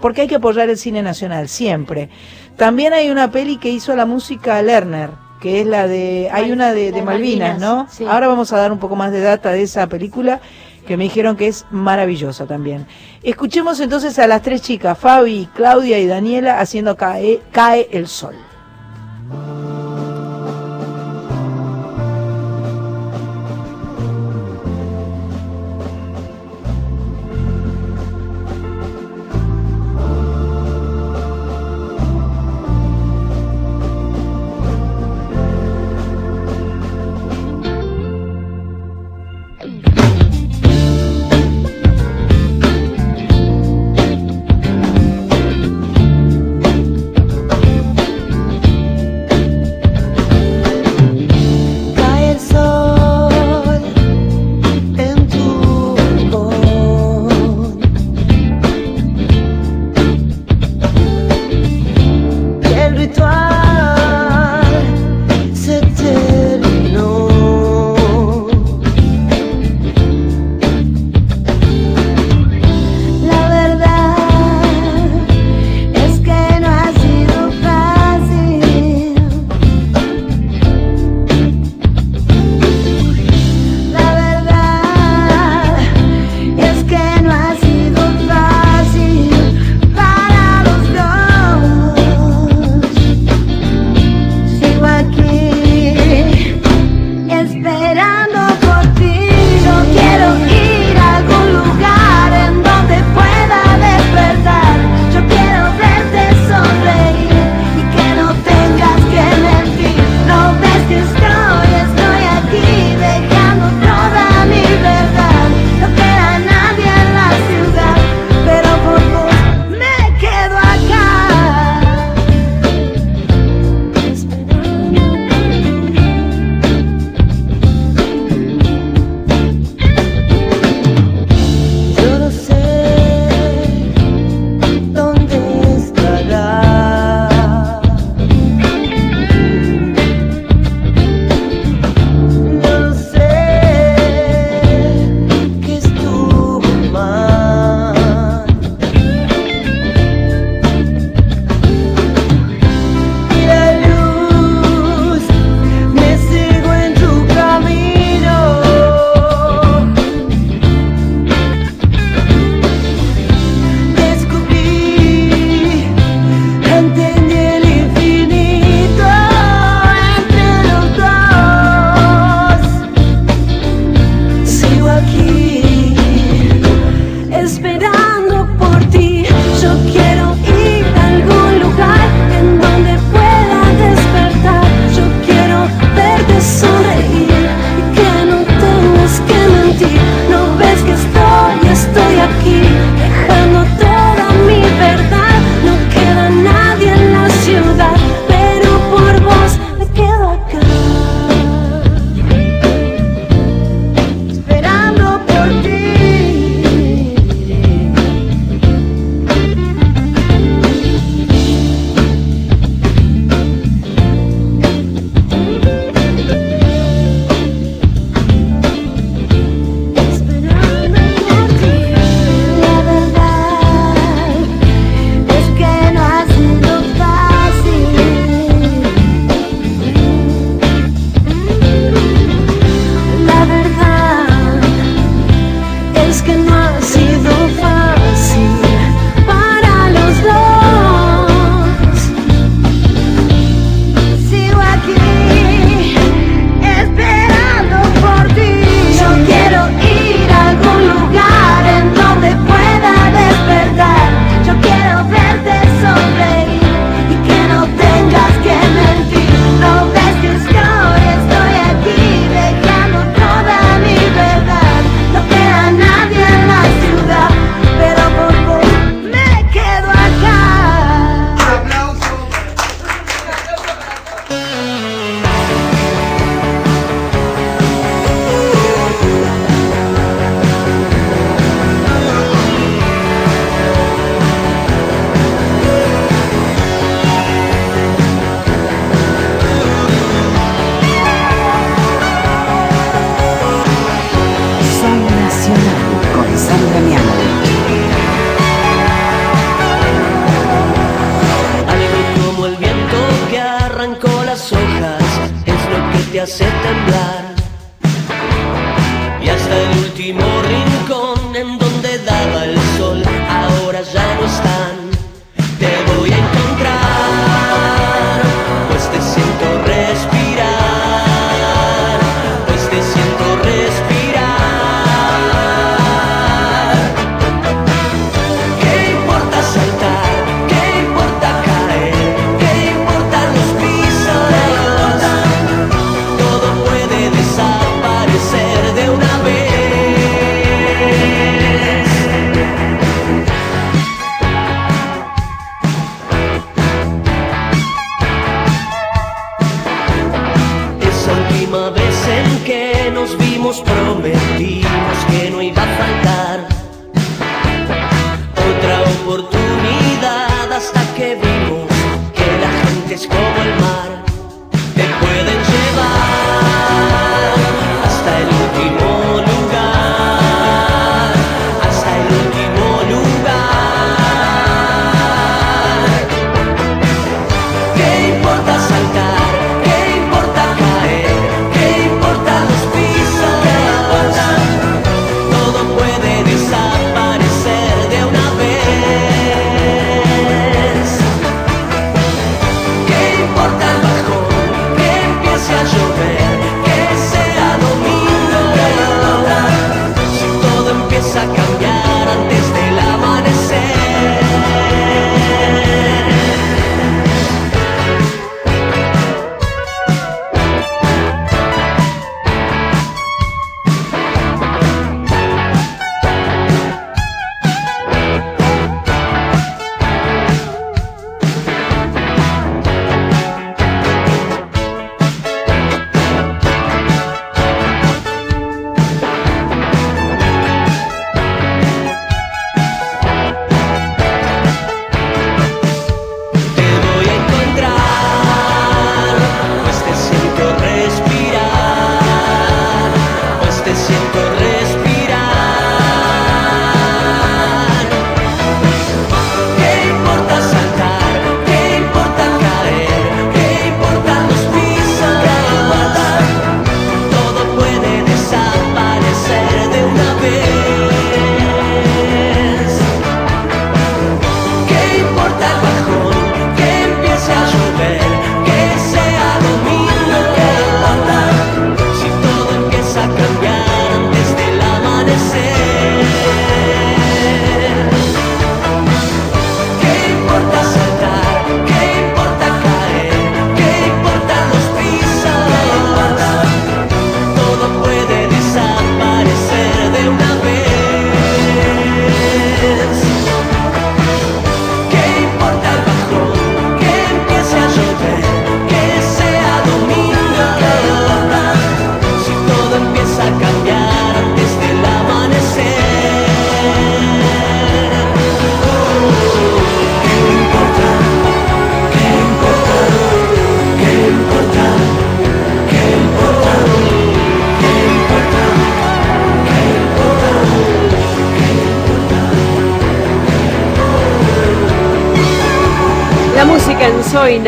Porque 0.01 0.21
hay 0.21 0.29
que 0.29 0.37
apoyar 0.37 0.71
el 0.71 0.79
cine 0.79 1.03
nacional, 1.03 1.49
siempre. 1.49 2.09
También 2.57 2.93
hay 2.93 3.11
una 3.11 3.33
peli 3.33 3.57
que 3.57 3.69
hizo 3.69 3.97
la 3.97 4.07
música 4.07 4.63
Lerner, 4.63 5.11
que 5.40 5.61
es 5.61 5.66
la 5.66 5.87
de. 5.87 6.29
Hay 6.33 6.51
una 6.53 6.72
de, 6.72 7.03
Malvinas, 7.03 7.59
¿no? 7.59 7.87
sí. 7.90 8.05
Ahora 8.05 8.29
vamos 8.29 8.53
a 8.53 8.59
dar 8.59 8.72
un 8.72 8.79
poco 8.79 8.96
más 8.96 9.12
de 9.12 9.20
data 9.20 9.51
de 9.51 9.62
esa 9.62 9.87
película 9.87 10.40
que 10.87 10.96
me 10.96 11.05
dijeron 11.05 11.37
que 11.37 11.49
es 11.49 11.66
maravillosa 11.70 12.46
también. 12.46 12.87
Escuchemos 13.22 13.81
entonces 13.81 14.18
a 14.18 14.27
las 14.27 14.42
tres 14.42 14.62
chicas, 14.62 14.96
Fabi, 14.96 15.49
Claudia 15.55 15.99
y 15.99 16.07
Daniela, 16.07 16.61
haciendo 16.61 16.96
Cae, 16.96 17.40
cae 17.51 17.88
el 17.90 18.07
Sol. 18.07 18.37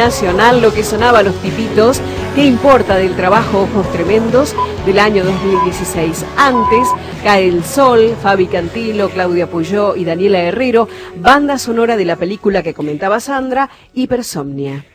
lo 0.09 0.73
que 0.73 0.85
sonaba 0.85 1.23
los 1.23 1.35
tipitos, 1.43 2.01
¿qué 2.35 2.47
importa 2.47 2.97
del 2.97 3.15
trabajo 3.15 3.69
Ojos 3.71 3.93
Tremendos 3.93 4.57
del 4.87 5.01
año 5.01 5.23
2016? 5.23 6.25
Antes, 6.39 6.89
Cae 7.23 7.47
el 7.47 7.63
Sol, 7.63 8.17
Fabi 8.23 8.47
Cantilo, 8.47 9.11
Claudia 9.11 9.51
Puyó 9.51 9.97
y 9.97 10.07
Daniela 10.07 10.39
Herrero, 10.39 10.89
banda 11.17 11.59
sonora 11.59 11.99
de 11.99 12.07
la 12.07 12.17
película 12.17 12.63
que 12.63 12.73
comentaba 12.73 13.21
Sandra, 13.21 13.69
Hipersomnia. 13.93 14.87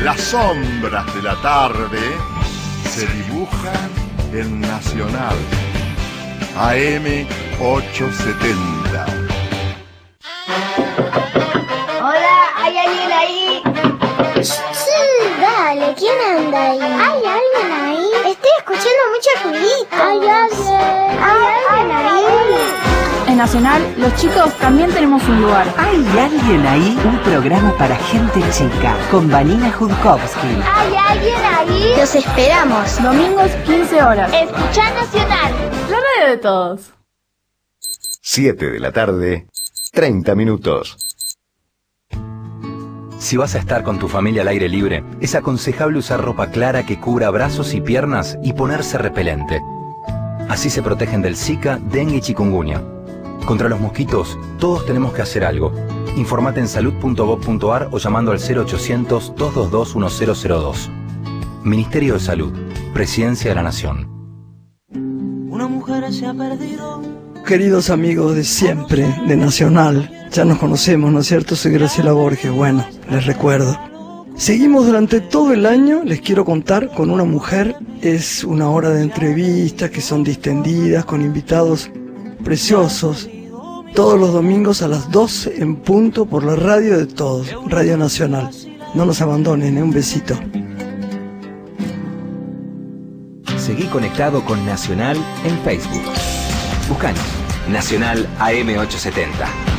Las 0.00 0.20
sombras 0.20 1.12
de 1.16 1.22
la 1.22 1.34
tarde 1.42 1.98
se 2.90 3.08
dibujan 3.08 3.90
en 4.32 4.60
Nacional 4.60 5.36
AM 6.56 7.26
870 7.60 9.23
Los 23.44 24.16
chicos 24.16 24.54
también 24.58 24.90
tenemos 24.90 25.22
un 25.28 25.42
lugar. 25.42 25.66
¿Hay 25.76 26.02
alguien 26.18 26.66
ahí? 26.66 26.98
Un 27.04 27.18
programa 27.18 27.76
para 27.76 27.94
gente 27.94 28.40
chica, 28.50 28.96
con 29.10 29.30
Vanina 29.30 29.70
Judkowski. 29.70 30.46
¿Hay 30.46 30.94
alguien 30.96 31.36
ahí? 31.54 31.92
Los 31.98 32.14
esperamos. 32.14 33.02
Domingos, 33.02 33.50
15 33.66 34.02
horas. 34.02 34.32
Escucha 34.32 34.94
Nacional. 34.94 35.52
La 35.90 35.98
radio 35.98 36.30
de 36.30 36.38
todos. 36.38 36.92
7 38.22 38.70
de 38.70 38.80
la 38.80 38.92
tarde, 38.92 39.46
30 39.92 40.34
minutos. 40.34 40.96
Si 43.18 43.36
vas 43.36 43.54
a 43.56 43.58
estar 43.58 43.82
con 43.82 43.98
tu 43.98 44.08
familia 44.08 44.40
al 44.40 44.48
aire 44.48 44.70
libre, 44.70 45.04
es 45.20 45.34
aconsejable 45.34 45.98
usar 45.98 46.22
ropa 46.22 46.46
clara 46.46 46.86
que 46.86 46.98
cubra 46.98 47.28
brazos 47.28 47.74
y 47.74 47.82
piernas 47.82 48.38
y 48.42 48.54
ponerse 48.54 48.96
repelente. 48.96 49.60
Así 50.48 50.70
se 50.70 50.82
protegen 50.82 51.20
del 51.20 51.36
Zika, 51.36 51.78
dengue 51.78 52.16
y 52.16 52.20
chikungunya. 52.22 52.93
Contra 53.46 53.68
los 53.68 53.78
mosquitos, 53.78 54.36
todos 54.58 54.86
tenemos 54.86 55.12
que 55.12 55.20
hacer 55.20 55.44
algo. 55.44 55.70
Informate 56.16 56.60
en 56.60 56.68
salud.gov.ar 56.68 57.90
o 57.92 57.98
llamando 57.98 58.32
al 58.32 58.38
0800-222-1002. 58.38 60.88
Ministerio 61.62 62.14
de 62.14 62.20
Salud, 62.20 62.54
Presidencia 62.94 63.50
de 63.50 63.54
la 63.54 63.62
Nación. 63.62 64.08
Una 64.88 65.68
mujer 65.68 66.10
se 66.10 66.24
ha 66.26 66.32
perdido. 66.32 67.02
Queridos 67.46 67.90
amigos 67.90 68.34
de 68.34 68.44
siempre, 68.44 69.14
de 69.28 69.36
Nacional, 69.36 70.10
ya 70.30 70.46
nos 70.46 70.56
conocemos, 70.58 71.12
¿no 71.12 71.20
es 71.20 71.26
cierto? 71.26 71.54
Soy 71.54 71.72
Graciela 71.72 72.12
Borges, 72.12 72.50
bueno, 72.50 72.86
les 73.10 73.26
recuerdo. 73.26 73.78
Seguimos 74.36 74.86
durante 74.86 75.20
todo 75.20 75.52
el 75.52 75.66
año, 75.66 76.02
les 76.02 76.22
quiero 76.22 76.46
contar, 76.46 76.88
con 76.94 77.10
una 77.10 77.24
mujer. 77.24 77.76
Es 78.00 78.42
una 78.42 78.70
hora 78.70 78.88
de 78.88 79.02
entrevistas 79.02 79.90
que 79.90 80.00
son 80.00 80.24
distendidas, 80.24 81.04
con 81.04 81.20
invitados 81.20 81.90
preciosos, 82.44 83.28
todos 83.94 84.18
los 84.18 84.32
domingos 84.32 84.82
a 84.82 84.88
las 84.88 85.10
12 85.12 85.62
en 85.62 85.76
punto 85.76 86.26
por 86.26 86.42
la 86.42 86.56
radio 86.56 86.98
de 86.98 87.06
todos, 87.06 87.48
Radio 87.66 87.96
Nacional. 87.96 88.50
No 88.94 89.06
nos 89.06 89.20
abandonen, 89.20 89.78
¿eh? 89.78 89.82
un 89.82 89.92
besito. 89.92 90.34
Seguí 93.56 93.84
conectado 93.84 94.44
con 94.44 94.66
Nacional 94.66 95.16
en 95.44 95.58
Facebook. 95.60 96.02
Buscanos 96.88 97.22
Nacional 97.68 98.28
AM870. 98.40 99.73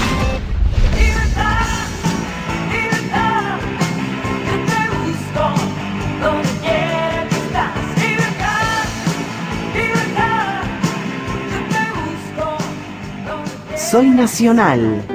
Soy 13.85 14.09
Nacional. 14.09 15.14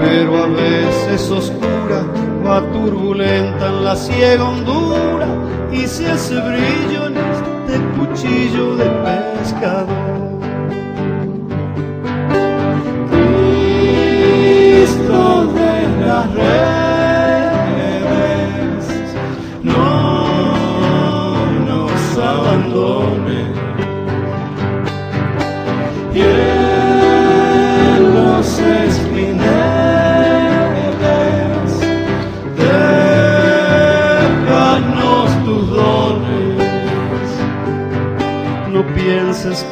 Pero 0.00 0.44
a 0.44 0.46
veces 0.46 1.30
oscura, 1.30 2.04
va 2.46 2.60
turbulenta 2.72 3.68
en 3.68 3.84
la 3.84 3.96
ciega 3.96 4.44
hondura 4.44 5.26
y 5.72 5.86
se 5.86 6.08
hace 6.08 6.34
brillo 6.34 7.06
en 7.08 7.16
este 7.16 7.80
cuchillo 7.98 8.76
de 8.76 8.84
pescador. 8.84 10.17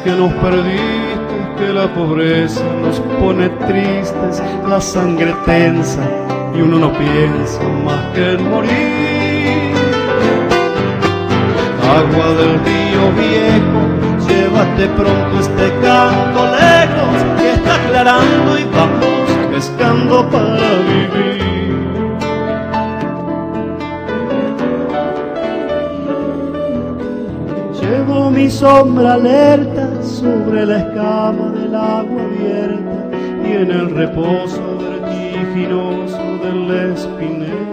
Que 0.07 0.13
nos 0.13 0.31
perdiste, 0.35 1.37
que 1.57 1.73
la 1.73 1.93
pobreza 1.93 2.63
nos 2.81 2.97
pone 3.19 3.49
tristes, 3.67 4.41
la 4.65 4.79
sangre 4.79 5.35
tensa 5.45 6.01
y 6.55 6.61
uno 6.61 6.79
no 6.79 6.93
piensa 6.93 7.61
más 7.83 8.05
que 8.13 8.31
en 8.35 8.49
morir. 8.49 9.73
Agua 11.99 12.27
del 12.39 12.53
río 12.67 13.03
viejo, 13.19 13.81
llévate 14.29 14.87
pronto 14.95 15.39
este 15.41 15.67
canto 15.81 16.41
lejos, 16.55 17.17
que 17.37 17.51
está 17.51 17.75
aclarando 17.75 18.57
y 18.57 18.63
vamos 18.77 19.27
pescando 19.51 20.29
para 20.29 20.69
vivir. 20.87 21.37
Llevo 27.81 28.31
mi 28.31 28.49
sombra 28.49 29.15
alerta 29.15 29.66
sobre 30.19 30.65
la 30.65 30.77
escama 30.79 31.51
del 31.51 31.75
agua 31.75 32.23
abierta 32.23 33.17
y 33.45 33.51
en 33.53 33.69
el 33.69 33.91
reposo 33.91 34.63
vertiginoso 34.79 36.17
del 36.43 36.91
espinel. 36.91 37.67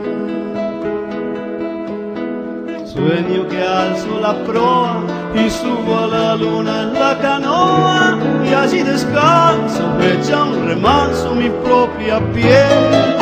Sueño 2.84 3.48
que 3.48 3.62
alzo 3.62 4.20
la 4.20 4.34
proa 4.44 5.02
y 5.34 5.48
subo 5.48 5.98
a 5.98 6.06
la 6.06 6.36
luna 6.36 6.82
en 6.82 6.92
la 6.92 7.18
canoa 7.18 8.18
y 8.44 8.52
allí 8.52 8.82
descanso, 8.82 9.82
echa 10.02 10.44
un 10.44 10.68
remanso 10.68 11.34
mi 11.34 11.48
propia 11.48 12.20
piel. 12.34 13.16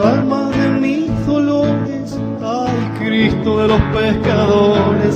Calma 0.00 0.50
de 0.50 0.68
mis 0.80 1.26
dolores, 1.26 2.16
ay 2.42 2.90
Cristo 3.00 3.58
de 3.58 3.68
los 3.68 3.80
pescadores, 3.92 5.15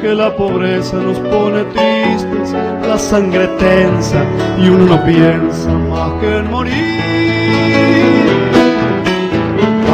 Que 0.00 0.14
la 0.14 0.34
pobreza 0.34 0.96
nos 0.96 1.18
pone 1.18 1.64
tristes, 1.64 2.52
la 2.86 2.98
sangre 2.98 3.46
tensa 3.58 4.24
y 4.58 4.68
uno 4.68 4.86
no 4.86 5.04
piensa 5.04 5.70
más 5.70 6.12
que 6.20 6.36
en 6.38 6.50
morir. 6.50 7.00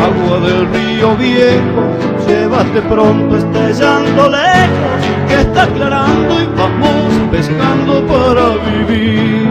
Agua 0.06 0.38
del 0.46 0.68
río 0.72 1.16
viejo, 1.16 1.82
llévate 2.28 2.82
pronto 2.82 3.36
este 3.36 3.72
llanto 3.74 4.28
lejos, 4.30 5.02
que 5.28 5.40
está 5.40 5.64
aclarando 5.64 6.40
y 6.40 6.46
vamos 6.56 7.12
pescando 7.32 8.06
para 8.06 8.48
vivir. 8.70 9.48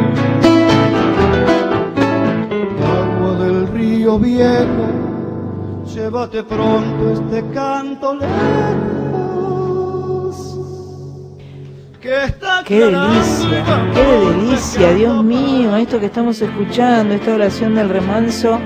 Agua 2.97 3.43
del 3.43 3.67
río 3.67 4.19
viejo, 4.19 4.87
llévate 5.93 6.43
pronto 6.43 7.11
este 7.11 7.43
canto 7.53 8.13
lejos, 8.13 8.94
Qué 12.05 12.11
delicia, 12.81 13.65
qué 13.95 14.03
delicia, 14.03 14.93
Dios 14.93 15.23
mío, 15.23 15.75
esto 15.75 15.99
que 15.99 16.05
estamos 16.05 16.39
escuchando, 16.39 17.15
esta 17.15 17.33
oración 17.33 17.73
del 17.73 17.89
remanso 17.89 18.59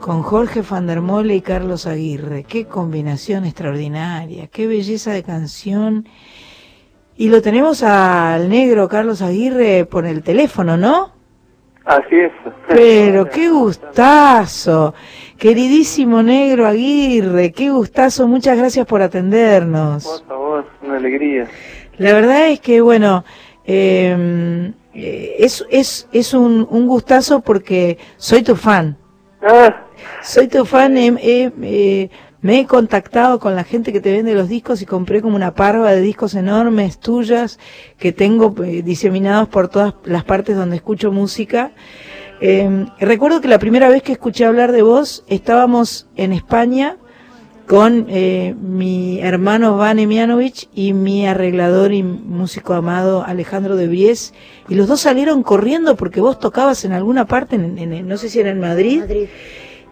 con 0.00 0.22
Jorge 0.22 0.62
van 0.68 0.88
der 0.88 1.00
Mole 1.00 1.36
y 1.36 1.40
Carlos 1.40 1.86
Aguirre. 1.86 2.42
Qué 2.42 2.66
combinación 2.66 3.44
extraordinaria, 3.44 4.48
qué 4.48 4.66
belleza 4.66 5.12
de 5.12 5.22
canción. 5.22 6.08
Y 7.16 7.28
lo 7.28 7.40
tenemos 7.42 7.84
al 7.84 8.48
negro 8.48 8.88
Carlos 8.88 9.22
Aguirre 9.22 9.84
por 9.84 10.06
el 10.06 10.24
teléfono, 10.24 10.76
¿no? 10.76 11.12
Así 11.84 12.16
es. 12.16 12.32
Pero 12.66 13.28
qué 13.28 13.50
gustazo, 13.50 14.94
queridísimo 15.38 16.24
negro 16.24 16.66
Aguirre, 16.66 17.52
qué 17.52 17.70
gustazo, 17.70 18.26
muchas 18.26 18.58
gracias 18.58 18.84
por 18.84 19.00
atendernos. 19.00 20.24
Una 20.94 21.00
alegría. 21.08 21.48
La 21.98 22.12
verdad 22.12 22.48
es 22.50 22.60
que, 22.60 22.80
bueno, 22.80 23.24
eh, 23.66 24.72
eh, 24.94 25.34
es, 25.40 25.64
es, 25.70 26.08
es 26.12 26.34
un, 26.34 26.66
un 26.70 26.86
gustazo 26.86 27.40
porque 27.40 27.98
soy 28.16 28.42
tu 28.42 28.54
fan. 28.54 28.96
Ah, 29.42 29.86
Soy 30.22 30.46
tu 30.48 30.64
fan, 30.64 30.96
he- 30.96 31.52
eh, 31.62 32.10
me 32.42 32.60
he 32.60 32.66
contactado 32.66 33.40
con 33.40 33.56
la 33.56 33.64
gente 33.64 33.92
que 33.92 34.00
te 34.00 34.12
vende 34.12 34.34
los 34.34 34.48
discos 34.48 34.82
y 34.82 34.86
compré 34.86 35.20
como 35.20 35.34
una 35.34 35.54
parva 35.54 35.90
de 35.92 36.00
discos 36.00 36.34
enormes 36.34 36.98
tuyas 37.00 37.58
que 37.98 38.12
tengo 38.12 38.54
eh, 38.64 38.82
diseminados 38.82 39.48
por 39.48 39.68
todas 39.68 39.94
las 40.04 40.22
partes 40.24 40.56
donde 40.56 40.76
escucho 40.76 41.10
música. 41.10 41.72
Eh, 42.40 42.86
recuerdo 43.00 43.40
que 43.40 43.48
la 43.48 43.58
primera 43.58 43.88
vez 43.88 44.02
que 44.02 44.12
escuché 44.12 44.44
hablar 44.44 44.70
de 44.72 44.82
vos 44.82 45.24
estábamos 45.28 46.06
en 46.16 46.32
España 46.32 46.98
con 47.66 48.06
eh, 48.10 48.54
mi 48.60 49.20
hermano 49.20 49.76
Van 49.78 49.98
Emianovich 49.98 50.68
y 50.74 50.92
mi 50.92 51.26
arreglador 51.26 51.92
y 51.92 52.02
músico 52.02 52.74
amado 52.74 53.24
Alejandro 53.26 53.76
de 53.76 53.88
Bries 53.88 54.34
y 54.68 54.74
los 54.74 54.86
dos 54.86 55.00
salieron 55.00 55.42
corriendo 55.42 55.96
porque 55.96 56.20
vos 56.20 56.38
tocabas 56.38 56.84
en 56.84 56.92
alguna 56.92 57.24
parte, 57.26 57.56
en, 57.56 57.78
en- 57.78 58.06
no 58.06 58.16
sé 58.18 58.28
si 58.28 58.40
era 58.40 58.50
en 58.50 58.60
Madrid, 58.60 59.02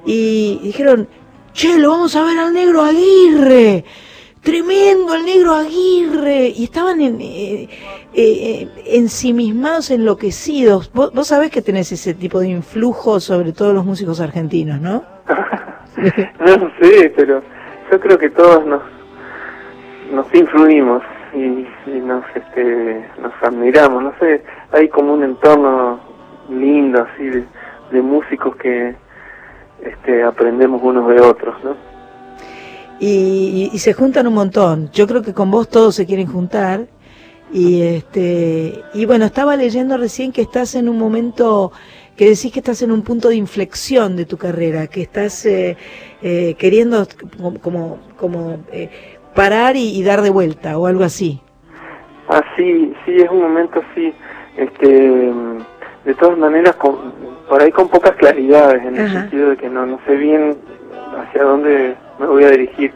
y 0.04 0.58
dijeron, 0.62 1.08
che, 1.54 1.78
lo 1.78 1.90
vamos 1.90 2.14
a 2.16 2.22
ver 2.24 2.38
al 2.38 2.52
negro 2.52 2.82
Aguirre, 2.82 3.84
tremendo 4.42 5.14
el 5.14 5.24
negro 5.24 5.54
Aguirre, 5.54 6.48
y 6.54 6.64
estaban 6.64 7.00
en, 7.00 7.20
eh, 7.22 7.68
eh, 8.12 8.68
ensimismados, 8.86 9.90
enloquecidos. 9.90 10.90
Vos, 10.92 11.12
vos 11.14 11.26
sabés 11.28 11.50
que 11.50 11.62
tenés 11.62 11.90
ese 11.92 12.12
tipo 12.14 12.40
de 12.40 12.48
influjo 12.50 13.18
sobre 13.20 13.52
todos 13.52 13.72
los 13.72 13.84
músicos 13.86 14.20
argentinos, 14.20 14.80
¿no? 14.80 15.04
no 15.96 16.70
sé, 16.82 17.12
pero 17.16 17.42
yo 17.93 18.01
creo 18.01 18.18
que 18.18 18.30
todos 18.30 18.64
nos 18.66 18.82
nos 20.11 20.34
influimos 20.34 21.03
y, 21.34 21.66
y 21.86 22.01
nos 22.05 22.24
este 22.34 23.07
nos 23.20 23.32
admiramos, 23.43 24.03
no 24.03 24.12
sé, 24.18 24.43
hay 24.72 24.88
como 24.88 25.14
un 25.14 25.22
entorno 25.22 26.01
lindo 26.51 27.07
así 27.07 27.24
de, 27.24 27.45
de 27.93 28.03
músicos 28.03 28.57
que 28.57 28.95
este 29.82 30.22
aprendemos 30.24 30.80
unos 30.82 31.09
de 31.09 31.20
otros, 31.20 31.55
¿no? 31.62 31.76
y, 32.99 33.70
y 33.72 33.78
se 33.78 33.95
juntan 33.95 34.28
un 34.28 34.34
montón. 34.34 34.90
Yo 34.93 35.09
creo 35.09 35.22
que 35.22 35.34
con 35.34 35.51
vos 35.51 35.68
todos 35.68 35.97
se 35.97 36.07
quieren 36.07 36.28
juntar. 36.28 36.86
Y 37.53 37.82
este 37.82 38.82
y 38.95 39.05
bueno, 39.05 39.26
estaba 39.26 39.57
leyendo 39.57 39.99
recién 39.99 40.32
que 40.32 40.40
estás 40.40 40.74
en 40.74 40.88
un 40.88 40.99
momento 40.99 41.72
que 42.22 42.28
decís 42.28 42.52
que 42.52 42.60
estás 42.60 42.80
en 42.82 42.92
un 42.92 43.02
punto 43.02 43.30
de 43.30 43.34
inflexión 43.34 44.14
de 44.14 44.26
tu 44.26 44.36
carrera, 44.36 44.86
que 44.86 45.02
estás 45.02 45.44
eh, 45.44 45.76
eh, 46.22 46.54
queriendo 46.56 47.04
como 47.60 47.98
como, 48.16 48.60
eh, 48.70 48.88
parar 49.34 49.74
y, 49.74 49.98
y 49.98 50.04
dar 50.04 50.22
de 50.22 50.30
vuelta 50.30 50.78
o 50.78 50.86
algo 50.86 51.02
así. 51.02 51.40
Ah, 52.28 52.44
sí, 52.56 52.94
sí, 53.04 53.16
es 53.16 53.28
un 53.28 53.40
momento 53.40 53.82
así, 53.90 54.14
este, 54.56 54.86
de 56.04 56.14
todas 56.20 56.38
maneras, 56.38 56.76
con, 56.76 57.12
por 57.48 57.60
ahí 57.60 57.72
con 57.72 57.88
pocas 57.88 58.12
claridades, 58.12 58.84
en 58.84 58.98
el 58.98 59.10
sentido 59.10 59.50
de 59.50 59.56
que 59.56 59.68
no, 59.68 59.84
no 59.84 59.98
sé 60.06 60.14
bien 60.14 60.56
hacia 61.18 61.42
dónde 61.42 61.96
me 62.20 62.26
voy 62.26 62.44
a 62.44 62.50
dirigir, 62.50 62.92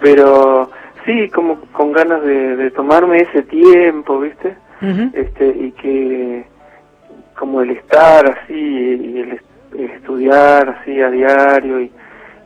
pero 0.00 0.70
sí, 1.04 1.28
como 1.28 1.60
con 1.72 1.92
ganas 1.92 2.22
de, 2.22 2.56
de 2.56 2.70
tomarme 2.70 3.18
ese 3.18 3.42
tiempo, 3.42 4.20
¿viste? 4.20 4.56
este 5.12 5.48
Y 5.48 5.72
que, 5.72 6.46
como 7.40 7.62
el 7.62 7.70
estar 7.70 8.26
así, 8.26 8.52
y 8.54 9.18
el, 9.18 9.32
est- 9.32 9.74
el 9.76 9.90
estudiar 9.96 10.68
así 10.68 11.00
a 11.00 11.10
diario, 11.10 11.80
y, 11.80 11.90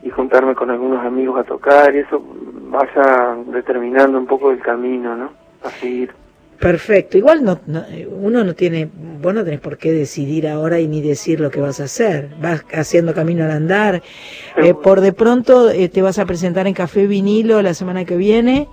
y 0.03 0.09
juntarme 0.09 0.55
con 0.55 0.71
algunos 0.71 1.05
amigos 1.05 1.37
a 1.39 1.43
tocar, 1.43 1.93
y 1.93 1.99
eso 1.99 2.23
vaya 2.69 3.35
determinando 3.47 4.17
un 4.17 4.25
poco 4.25 4.51
el 4.51 4.59
camino, 4.59 5.15
¿no? 5.17 5.31
A 5.63 5.69
seguir. 5.69 6.11
Perfecto. 6.59 7.17
Igual 7.17 7.43
no, 7.43 7.59
no- 7.67 7.83
uno 8.09 8.45
no 8.45 8.53
tiene, 8.53 8.87
vos 9.21 9.33
no 9.33 9.43
tenés 9.43 9.59
por 9.59 9.77
qué 9.77 9.91
decidir 9.91 10.47
ahora 10.47 10.79
y 10.79 10.87
ni 10.87 11.01
decir 11.01 11.41
lo 11.41 11.51
que 11.51 11.59
vas 11.59 11.81
a 11.81 11.83
hacer. 11.83 12.29
Vas 12.41 12.63
haciendo 12.73 13.13
camino 13.13 13.43
al 13.43 13.51
andar. 13.51 14.01
Eh, 14.55 14.73
por 14.73 15.01
de 15.01 15.11
pronto 15.11 15.69
eh, 15.69 15.89
te 15.89 16.01
vas 16.01 16.17
a 16.17 16.25
presentar 16.25 16.65
en 16.67 16.73
Café 16.73 17.07
Vinilo 17.07 17.61
la 17.61 17.73
semana 17.73 18.05
que 18.05 18.15
viene 18.15 18.69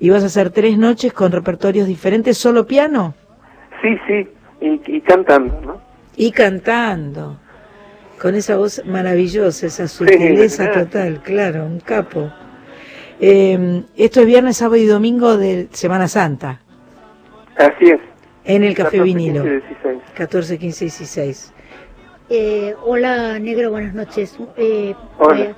y 0.00 0.08
vas 0.08 0.22
a 0.22 0.26
hacer 0.26 0.48
tres 0.50 0.78
noches 0.78 1.12
con 1.12 1.30
repertorios 1.30 1.86
diferentes, 1.86 2.38
solo 2.38 2.66
piano 2.66 3.14
Sí, 3.82 3.96
sí, 4.08 4.26
y, 4.60 4.80
y 4.86 5.00
cantando, 5.00 5.60
¿no? 5.60 5.80
y 6.16 6.32
cantando. 6.32 7.38
Con 8.20 8.34
esa 8.34 8.56
voz 8.56 8.82
maravillosa, 8.84 9.66
esa 9.66 9.86
sutileza 9.86 10.64
gracias. 10.64 10.84
total, 10.86 11.22
claro, 11.22 11.64
un 11.64 11.78
capo. 11.78 12.32
Eh, 13.20 13.84
esto 13.96 14.20
es 14.20 14.26
viernes, 14.26 14.56
sábado 14.56 14.76
y 14.76 14.86
domingo 14.86 15.36
de 15.36 15.68
Semana 15.70 16.08
Santa. 16.08 16.60
Así 17.56 17.90
es. 17.90 18.00
En 18.44 18.64
el 18.64 18.74
Café 18.74 18.98
14, 18.98 19.02
Vinilo. 19.02 19.42
15, 19.42 19.60
16. 19.60 19.98
14, 20.14 20.58
15 20.58 20.84
y 20.84 20.88
16. 20.88 21.52
Eh, 22.30 22.74
hola, 22.84 23.38
negro, 23.38 23.70
buenas 23.70 23.94
noches. 23.94 24.36
Eh, 24.56 24.94
Hola. 25.18 25.54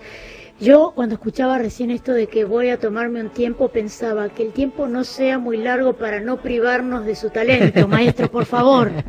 Yo 0.60 0.92
cuando 0.94 1.14
escuchaba 1.14 1.58
recién 1.58 1.90
esto 1.90 2.12
de 2.12 2.26
que 2.26 2.44
voy 2.44 2.68
a 2.70 2.78
tomarme 2.78 3.20
un 3.20 3.30
tiempo 3.30 3.68
pensaba 3.68 4.28
que 4.28 4.42
el 4.42 4.52
tiempo 4.52 4.86
no 4.86 5.04
sea 5.04 5.38
muy 5.38 5.56
largo 5.56 5.94
para 5.94 6.20
no 6.20 6.36
privarnos 6.36 7.04
de 7.06 7.14
su 7.14 7.30
talento, 7.30 7.88
maestro, 7.88 8.28
por 8.28 8.44
favor. 8.44 8.90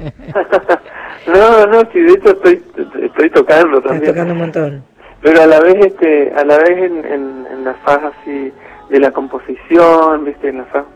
No, 1.28 1.68
no, 1.68 1.82
sí, 1.92 2.00
de 2.00 2.14
hecho 2.14 2.30
estoy, 2.30 2.64
estoy 3.04 3.30
tocando 3.30 3.80
también. 3.82 4.12
tocando 4.12 4.34
un 4.34 4.40
montón. 4.40 4.84
Pero 5.22 5.42
a 5.42 5.46
la 5.46 5.60
vez, 5.60 5.76
este, 5.86 6.32
a 6.36 6.44
la 6.44 6.58
vez 6.58 6.70
en, 6.70 7.06
en, 7.06 7.48
en 7.52 7.64
la 7.64 7.76
fase 7.76 8.08
así 8.08 8.54
de 8.90 9.00
la 9.00 9.12
composición, 9.12 10.26
viste, 10.26 10.50
en 10.50 10.58
la 10.60 10.66
fase 10.66 10.88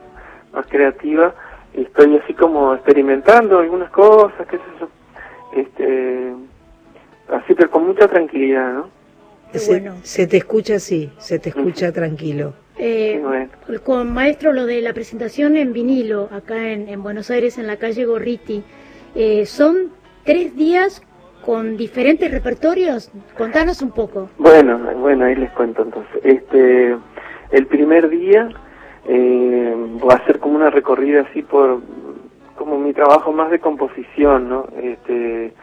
más 0.51 0.65
creativa, 0.67 1.35
estoy 1.73 2.17
así 2.17 2.33
como 2.33 2.73
experimentando 2.73 3.59
algunas 3.59 3.91
cosas, 3.91 4.47
qué 4.49 4.57
sé 4.57 4.63
yo, 4.79 4.89
este, 5.55 6.33
así 7.29 7.53
pero 7.53 7.69
con 7.69 7.85
mucha 7.85 8.07
tranquilidad, 8.07 8.73
¿no? 8.73 8.89
Se, 9.53 9.91
se 10.03 10.27
te 10.27 10.37
escucha 10.37 10.75
así, 10.75 11.11
se 11.17 11.39
te 11.39 11.49
escucha 11.49 11.91
tranquilo. 11.91 12.53
Eh, 12.77 13.21
con 13.83 14.13
maestro 14.13 14.51
lo 14.51 14.65
de 14.65 14.81
la 14.81 14.93
presentación 14.93 15.55
en 15.55 15.71
vinilo 15.71 16.27
acá 16.31 16.71
en, 16.71 16.89
en 16.89 17.01
Buenos 17.01 17.31
Aires 17.31 17.57
en 17.57 17.67
la 17.67 17.77
calle 17.77 18.03
Gorriti 18.03 18.63
eh, 19.15 19.45
son 19.45 19.91
tres 20.25 20.57
días 20.57 21.01
con 21.45 21.77
diferentes 21.77 22.29
repertorios 22.29 23.11
contanos 23.37 23.81
un 23.81 23.91
poco 23.91 24.29
Bueno, 24.37 24.77
bueno, 24.99 25.23
ahí 25.23 25.35
les 25.35 25.51
cuento 25.51 25.83
entonces. 25.83 26.19
Este, 26.23 26.97
el 27.51 27.65
primer 27.67 28.09
día 28.09 28.49
eh, 29.07 29.73
va 30.05 30.15
a 30.15 30.25
ser 30.25 30.39
como 30.39 30.55
una 30.55 30.69
recorrida 30.69 31.21
así 31.21 31.43
por, 31.43 31.79
como 32.57 32.77
mi 32.77 32.91
trabajo 32.91 33.31
más 33.31 33.51
de 33.51 33.59
composición, 33.59 34.49
¿no? 34.49 34.67
Este, 34.81 35.53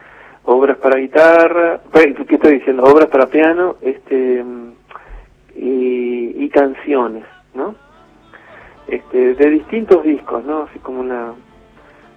obras 0.45 0.77
para 0.77 0.97
guitarra, 0.97 1.81
¿qué 1.91 2.35
estoy 2.35 2.55
diciendo? 2.55 2.83
Obras 2.83 3.07
para 3.07 3.27
piano, 3.27 3.77
este, 3.81 4.43
y, 5.55 6.49
canciones, 6.49 7.23
¿no? 7.55 7.73
Este, 8.87 9.33
de 9.33 9.49
distintos 9.49 10.03
discos, 10.03 10.45
¿no? 10.45 10.63
Así 10.63 10.77
como 10.77 10.99
una 10.99 11.33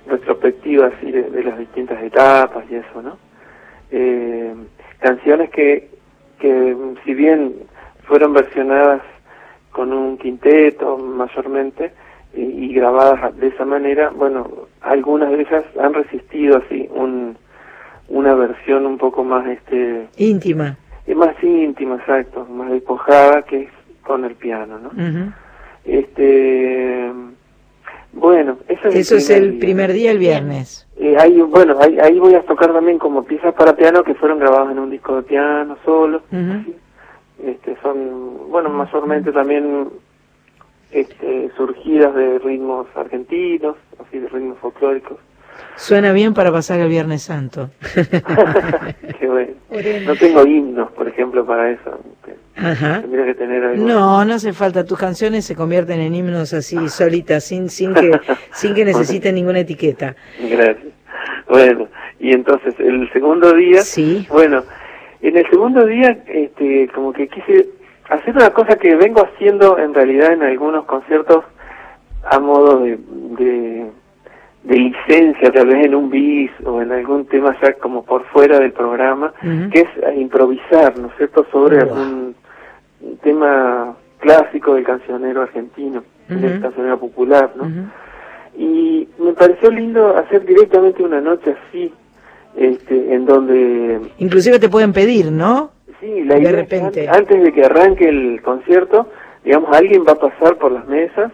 retrospectiva 0.07 0.89
así 0.89 1.11
de, 1.11 1.43
las 1.43 1.59
distintas 1.59 2.03
etapas 2.03 2.67
y 2.71 2.75
eso, 2.75 3.01
¿no? 3.01 3.17
Eh, 3.91 4.55
canciones 4.99 5.49
que, 5.49 5.89
que 6.39 6.77
si 7.05 7.15
bien 7.15 7.55
fueron 8.03 8.35
versionadas 8.35 9.01
con 9.71 9.95
un 9.95 10.19
quinteto 10.19 10.99
mayormente 10.99 11.93
y 12.35 12.75
grabadas 12.75 13.35
de 13.39 13.47
esa 13.47 13.65
manera, 13.65 14.11
bueno, 14.11 14.51
algunas 14.83 15.31
de 15.31 15.41
ellas 15.41 15.65
han 15.81 15.95
resistido 15.95 16.59
así 16.59 16.87
un, 16.93 17.39
una 18.09 18.35
versión 18.35 18.87
un 18.87 18.99
poco 18.99 19.25
más 19.25 19.47
este 19.47 20.09
Íntima. 20.17 20.77
más 21.15 21.35
íntima, 21.43 21.97
exacto, 21.97 22.45
más 22.47 22.71
despojada 22.71 23.43
que 23.43 23.63
es 23.63 23.71
con 24.03 24.25
el 24.25 24.35
piano, 24.35 24.79
¿no? 24.79 24.91
Este, 25.85 27.11
bueno, 28.13 28.57
eso 28.69 28.89
es 28.89 28.95
Eso 28.97 29.17
es 29.17 29.31
el 29.31 29.53
día. 29.53 29.61
primer 29.61 29.93
día, 29.93 30.11
el 30.11 30.19
viernes. 30.19 30.87
Eh, 30.97 31.17
ahí, 31.19 31.41
bueno, 31.43 31.77
ahí, 31.81 31.99
ahí 32.01 32.19
voy 32.19 32.35
a 32.35 32.43
tocar 32.43 32.73
también 32.73 32.99
como 32.99 33.25
piezas 33.25 33.55
para 33.55 33.77
piano 33.77 34.03
que 34.03 34.15
fueron 34.15 34.39
grabadas 34.39 34.73
en 34.73 34.79
un 34.79 34.91
disco 34.91 35.17
de 35.17 35.23
piano 35.23 35.77
solo. 35.85 36.23
Este, 37.45 37.77
son, 37.83 38.49
bueno, 38.51 38.71
mayormente 38.71 39.31
también 39.33 39.89
este, 40.91 41.51
surgidas 41.57 42.15
de 42.15 42.39
ritmos 42.39 42.87
argentinos, 42.97 43.77
así 44.05 44.19
de 44.19 44.29
ritmos 44.29 44.59
folclóricos. 44.59 45.19
Suena 45.77 46.13
bien 46.13 46.35
para 46.35 46.51
pasar 46.53 46.81
el 46.81 46.89
Viernes 46.89 47.23
Santo. 47.23 47.71
Qué 47.95 49.27
bueno. 49.27 49.53
No 50.07 50.17
tengo 50.17 50.47
himnos, 50.47 50.91
por 50.93 51.07
ejemplo, 51.09 51.45
para 51.45 51.71
eso. 51.71 52.01
Ajá. 52.57 53.03
Tendría 53.03 53.27
que 53.27 53.35
tener 53.35 53.63
algo. 53.63 53.87
No, 53.87 54.25
no 54.25 54.35
hace 54.35 54.53
falta. 54.55 54.85
Tus 54.85 54.99
canciones 54.99 55.45
se 55.45 55.55
convierten 55.55 56.01
en 56.01 56.15
himnos 56.15 56.55
así 56.55 56.89
solitas, 56.89 57.45
sin 57.45 57.69
sin 57.69 57.93
que 57.93 58.19
sin 58.53 58.75
que 58.75 58.85
necesiten 58.85 59.35
ninguna 59.35 59.61
etiqueta. 59.61 60.17
Gracias. 60.41 60.87
Bueno, 61.49 61.89
y 62.19 62.33
entonces 62.33 62.75
el 62.79 63.11
segundo 63.13 63.53
día, 63.53 63.83
Sí. 63.83 64.27
bueno, 64.31 64.65
en 65.21 65.37
el 65.37 65.49
segundo 65.51 65.85
día, 65.85 66.19
este, 66.27 66.89
como 66.95 67.13
que 67.13 67.29
quise 67.29 67.67
hacer 68.09 68.35
una 68.35 68.51
cosa 68.51 68.77
que 68.77 68.95
vengo 68.97 69.23
haciendo 69.27 69.79
en 69.79 69.93
realidad 69.95 70.33
en 70.33 70.43
algunos 70.43 70.85
conciertos 70.87 71.45
a 72.31 72.39
modo 72.39 72.81
de, 72.81 72.99
de, 73.39 73.87
de 74.67 74.77
licencia, 74.77 75.53
tal 75.53 75.69
vez 75.69 75.87
en 75.87 75.95
un 75.95 76.11
bis 76.11 76.51
o 76.65 76.83
en 76.83 76.91
algún 76.91 77.25
tema 77.27 77.57
ya 77.63 77.73
como 77.75 78.05
por 78.05 78.25
fuera 78.27 78.59
del 78.59 78.73
programa, 78.73 79.33
que 79.73 79.81
es 79.81 79.89
eh, 80.03 80.15
improvisar, 80.19 80.99
¿no 80.99 81.07
es 81.09 81.13
cierto?, 81.17 81.47
sobre 81.53 81.79
algún 81.81 82.35
tema 83.23 83.95
clásico 84.19 84.75
del 84.75 84.85
cancionero 84.85 85.43
argentino, 85.43 86.03
del 86.29 86.53
Ujú. 86.55 86.61
cancionero 86.63 86.99
popular, 86.99 87.51
¿no? 87.57 87.71
Y 88.59 89.07
me 89.19 89.33
pareció 89.35 89.71
lindo 89.71 90.17
hacer 90.17 90.45
directamente 90.45 91.03
una 91.03 91.21
noche 91.21 91.55
así, 91.69 91.93
este, 92.57 93.15
en 93.15 93.27
donde, 93.27 94.01
Inclusive 94.19 94.59
te 94.59 94.69
pueden 94.69 94.93
pedir, 94.93 95.31
¿no? 95.31 95.71
sí, 96.01 96.25
la 96.25 96.35
De 96.35 96.41
idea 96.41 96.51
es 96.51 96.57
repente. 96.57 97.09
an- 97.09 97.17
antes 97.17 97.43
de 97.43 97.53
que 97.53 97.65
arranque 97.65 98.09
el 98.09 98.41
concierto, 98.43 99.09
digamos, 99.45 99.75
alguien 99.77 100.05
va 100.07 100.13
a 100.13 100.19
pasar 100.19 100.57
por 100.57 100.73
las 100.73 100.87
mesas 100.89 101.31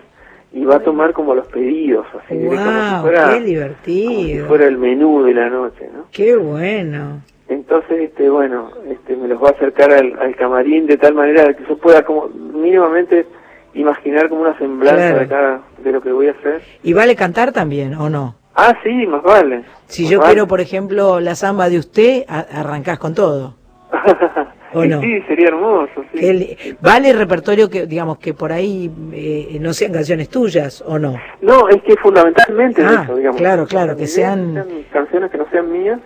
y 0.53 0.65
va 0.65 0.77
a 0.77 0.81
tomar 0.81 1.13
como 1.13 1.35
los 1.35 1.47
pedidos, 1.49 2.07
así, 2.23 2.37
de- 2.37 2.49
como 2.49 2.59
si 2.61 2.93
Wow, 2.95 3.03
fuera, 3.03 3.23
qué 3.31 3.75
como 4.05 4.23
si 4.23 4.39
fuera 4.41 4.67
el 4.67 4.77
menú 4.79 5.23
de 5.25 5.35
la 5.35 5.49
noche, 5.49 5.89
¿no? 5.95 6.05
Qué 6.13 6.37
bueno. 6.37 7.23
Entonces, 7.49 8.01
este, 8.03 8.29
bueno, 8.31 8.71
este, 8.89 9.17
me 9.17 9.29
los 9.29 9.43
va 9.43 9.49
a 9.49 9.53
acercar 9.53 9.93
al, 9.93 10.19
al 10.19 10.35
camarín 10.37 10.87
de 10.87 10.97
tal 10.97 11.15
manera 11.15 11.53
que 11.55 11.65
yo 11.69 11.77
pueda 11.79 12.03
como 12.05 12.29
mínimamente 12.29 13.27
imaginar 13.75 14.29
como 14.29 14.43
una 14.43 14.57
semblanza 14.59 14.97
Claro. 15.09 15.19
de 15.21 15.29
cada, 15.29 15.61
de 15.83 15.93
lo 15.93 16.01
que 16.03 16.13
voy 16.13 16.29
a 16.29 16.33
hacer. 16.33 16.63
¿Y 16.83 16.93
vale 16.93 17.17
cantar 17.17 17.53
también 17.53 17.95
o 17.95 18.09
no? 18.11 18.35
Ah, 18.55 18.75
sí, 18.85 19.07
más 19.07 19.23
vale. 19.23 19.65
Si 19.87 20.03
Más 20.03 20.11
yo 20.13 20.19
vale. 20.21 20.33
quiero, 20.33 20.47
por 20.47 20.61
ejemplo, 20.61 21.21
la 21.21 21.35
samba 21.35 21.69
de 21.71 21.79
usted, 21.79 22.25
a- 22.29 22.41
arrancás 22.61 22.99
con 22.99 23.15
todo. 23.15 23.55
¿O 24.75 24.85
Y 24.85 24.89
no? 24.89 25.01
Sí, 25.03 25.20
sería 25.29 25.49
hermoso, 25.49 26.05
sí. 26.12 26.25
El- 26.27 26.77
¿Vale 26.81 27.11
el 27.11 27.18
repertorio 27.18 27.68
que, 27.68 27.87
digamos, 27.87 28.18
que 28.18 28.33
por 28.35 28.53
ahí 28.53 28.91
eh, 29.12 29.59
no 29.61 29.73
sean 29.75 29.93
canciones 29.93 30.29
tuyas 30.31 30.83
o 30.87 30.99
no? 30.99 31.20
No, 31.43 31.68
es 31.68 31.83
que 31.83 31.95
fundamentalmente 31.97 32.83
Ah, 32.85 33.03
eso, 33.05 33.16
digamos. 33.16 33.39
claro, 33.41 33.66
claro, 33.66 33.97
que 33.97 34.05
es 34.05 34.14
sean- 34.14 34.64
canciones 34.93 35.31
que 35.31 35.39
no 35.39 35.47
sean 35.51 35.70
mías 35.70 36.01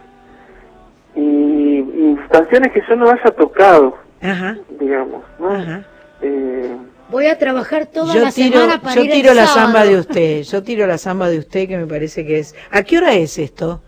y, 1.14 1.20
y 1.20 2.16
canciones 2.30 2.72
que 2.72 2.82
yo 2.88 2.96
no 2.96 3.08
haya 3.10 3.30
tocado, 3.36 3.96
Ajá. 4.20 4.56
digamos, 4.80 5.22
¿no? 5.38 5.84
Eh, 6.22 6.76
Voy 7.08 7.26
a 7.28 7.38
trabajar 7.38 7.86
toda 7.86 8.12
Yo 8.14 8.20
la 8.20 8.32
tiro, 8.32 8.58
semana 8.62 8.80
para 8.82 8.96
yo 8.96 9.02
ir 9.04 9.10
el 9.12 9.16
tiro 9.22 9.32
la 9.34 9.46
sábado. 9.46 9.66
samba 9.66 9.84
de 9.84 9.96
usted, 9.98 10.42
yo 10.42 10.62
tiro 10.64 10.86
la 10.88 10.98
samba 10.98 11.28
de 11.28 11.38
usted 11.38 11.68
que 11.68 11.76
me 11.78 11.86
parece 11.86 12.26
que 12.26 12.40
es... 12.40 12.54
¿A 12.72 12.82
qué 12.82 12.98
hora 12.98 13.14
es 13.14 13.38
esto? 13.38 13.80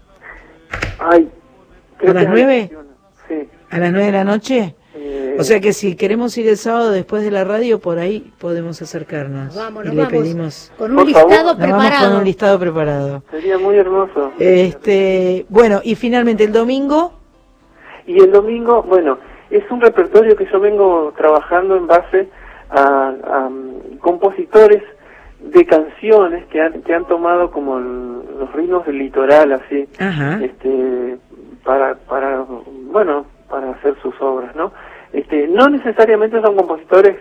ay, 1.00 1.28
¿A 2.06 2.12
las 2.12 2.28
nueve? 2.28 2.70
¿A 3.70 3.78
las 3.78 3.90
nueve 3.92 4.06
de 4.06 4.12
la 4.12 4.24
noche? 4.24 4.74
Eh, 4.94 5.36
O 5.38 5.44
sea 5.44 5.60
que 5.60 5.72
si 5.72 5.94
queremos 5.94 6.36
ir 6.38 6.48
el 6.48 6.56
sábado 6.56 6.90
después 6.90 7.22
de 7.22 7.30
la 7.30 7.44
radio, 7.44 7.78
por 7.78 7.98
ahí 7.98 8.32
podemos 8.38 8.80
acercarnos. 8.82 9.54
Vamos, 9.54 9.84
y 9.84 9.86
nos 9.88 9.94
le 9.94 10.02
vamos 10.02 10.12
pedimos... 10.22 10.72
con 10.78 10.90
un 10.90 10.96
favor. 10.96 11.06
listado 11.06 11.28
Nos 11.28 11.44
vamos 11.44 11.56
preparado. 11.84 12.08
con 12.10 12.18
un 12.18 12.24
listado 12.24 12.58
preparado. 12.58 13.22
Sería 13.30 13.58
muy 13.58 13.76
hermoso. 13.76 14.32
Este, 14.38 15.46
bueno, 15.48 15.80
y 15.84 15.94
finalmente 15.94 16.44
el 16.44 16.52
domingo, 16.52 17.12
Y 18.06 18.18
el 18.20 18.32
domingo, 18.32 18.82
bueno, 18.82 19.18
es 19.50 19.62
un 19.70 19.80
repertorio 19.82 20.34
que 20.34 20.46
yo 20.50 20.58
vengo 20.60 21.12
trabajando 21.16 21.76
en 21.76 21.86
base 21.86 22.28
a, 22.70 23.12
a, 23.22 23.48
mm, 23.50 23.98
compositores 24.00 24.82
de 25.40 25.64
canciones 25.66 26.46
que 26.46 26.60
han, 26.60 26.82
que 26.82 26.94
han 26.94 27.06
tomado 27.06 27.50
como 27.50 27.78
el- 27.78 28.22
los 28.40 28.52
ritmos 28.54 28.84
del 28.86 28.98
litoral, 28.98 29.52
así, 29.52 29.86
Ajá. 30.00 30.40
este, 30.42 31.18
para, 31.64 31.94
para, 31.96 32.44
bueno, 32.90 33.26
para 33.48 33.70
hacer 33.70 33.94
sus 34.02 34.14
obras, 34.20 34.54
¿no? 34.54 34.72
Este, 35.12 35.48
no 35.48 35.68
necesariamente 35.68 36.40
son 36.40 36.56
compositores 36.56 37.16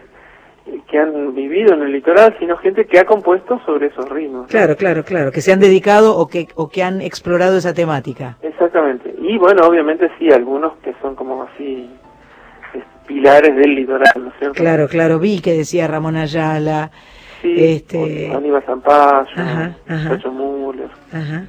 que 0.89 0.99
han 0.99 1.33
vivido 1.33 1.73
en 1.73 1.81
el 1.83 1.91
litoral, 1.93 2.35
sino 2.39 2.57
gente 2.57 2.85
que 2.85 2.99
ha 2.99 3.05
compuesto 3.05 3.59
sobre 3.65 3.87
esos 3.87 4.09
ritmos. 4.09 4.47
claro, 4.47 4.75
claro, 4.75 5.03
claro, 5.03 5.31
que 5.31 5.41
se 5.41 5.53
han 5.53 5.59
dedicado 5.59 6.17
o 6.17 6.27
que, 6.27 6.47
o 6.55 6.69
que 6.69 6.83
han 6.83 7.01
explorado 7.01 7.57
esa 7.57 7.73
temática. 7.73 8.37
Exactamente. 8.41 9.13
Y 9.21 9.37
bueno, 9.37 9.65
obviamente 9.65 10.09
sí, 10.19 10.29
algunos 10.31 10.73
que 10.83 10.93
son 11.01 11.15
como 11.15 11.43
así 11.43 11.89
es, 12.73 12.83
pilares 13.07 13.55
del 13.55 13.75
litoral, 13.75 14.11
¿no 14.17 14.27
es 14.27 14.33
cierto? 14.39 14.55
Claro, 14.55 14.87
claro, 14.87 15.19
vi 15.19 15.39
que 15.39 15.53
decía 15.53 15.87
Ramón 15.87 16.17
Ayala, 16.17 16.91
Sí, 17.41 17.53
este, 17.55 18.31
Aníbal 18.33 18.63
Zampayo, 18.63 19.27
Ajá, 19.35 19.77
ajá. 19.87 20.09
Chacho 20.09 20.31
Müller. 20.31 20.89
Ajá. 21.13 21.45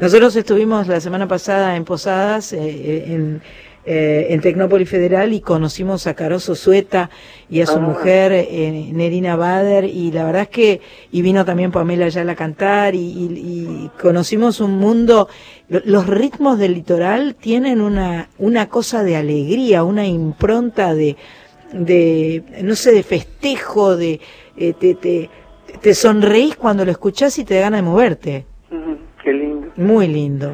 Nosotros 0.00 0.34
estuvimos 0.36 0.88
la 0.88 1.00
semana 1.00 1.28
pasada 1.28 1.76
en 1.76 1.84
Posadas, 1.84 2.52
eh, 2.52 2.58
eh, 2.62 3.04
en, 3.08 3.42
eh, 3.84 4.26
en 4.30 4.40
Tecnópolis 4.40 4.88
Federal, 4.88 5.32
y 5.32 5.40
conocimos 5.40 6.06
a 6.06 6.14
Caroso 6.14 6.54
Sueta 6.54 7.08
y 7.48 7.60
a 7.62 7.66
su 7.66 7.78
Ah. 7.78 7.80
mujer, 7.80 8.32
eh, 8.32 8.90
Nerina 8.92 9.36
Bader, 9.36 9.84
y 9.84 10.12
la 10.12 10.24
verdad 10.24 10.42
es 10.42 10.48
que, 10.48 10.80
y 11.10 11.22
vino 11.22 11.44
también 11.44 11.70
Pamela 11.72 12.06
Ayala 12.06 12.32
a 12.32 12.36
cantar, 12.36 12.94
y, 12.94 12.98
y- 12.98 13.32
y 13.38 13.90
conocimos 14.00 14.60
un 14.60 14.78
mundo, 14.78 15.28
lo- 15.68 15.80
los 15.84 16.06
ritmos 16.06 16.58
del 16.58 16.74
litoral 16.74 17.34
tienen 17.34 17.80
una, 17.80 18.28
una 18.38 18.68
cosa 18.68 19.02
de 19.02 19.16
alegría, 19.16 19.84
una 19.84 20.06
impronta 20.06 20.94
de, 20.94 21.16
de 21.72 22.42
no 22.62 22.74
sé, 22.74 22.92
de 22.92 23.02
festejo, 23.02 23.96
de, 23.96 24.20
eh, 24.56 24.72
te, 24.78 24.94
te, 24.94 25.30
te 25.80 25.94
sonreís 25.94 26.56
cuando 26.56 26.84
lo 26.84 26.90
escuchás 26.90 27.38
y 27.38 27.44
te 27.44 27.54
da 27.54 27.60
ganas 27.62 27.80
de 27.80 27.88
moverte. 27.90 28.46
Ujú, 28.70 28.96
Qué 29.22 29.32
lindo. 29.32 29.68
Muy 29.76 30.08
lindo. 30.08 30.52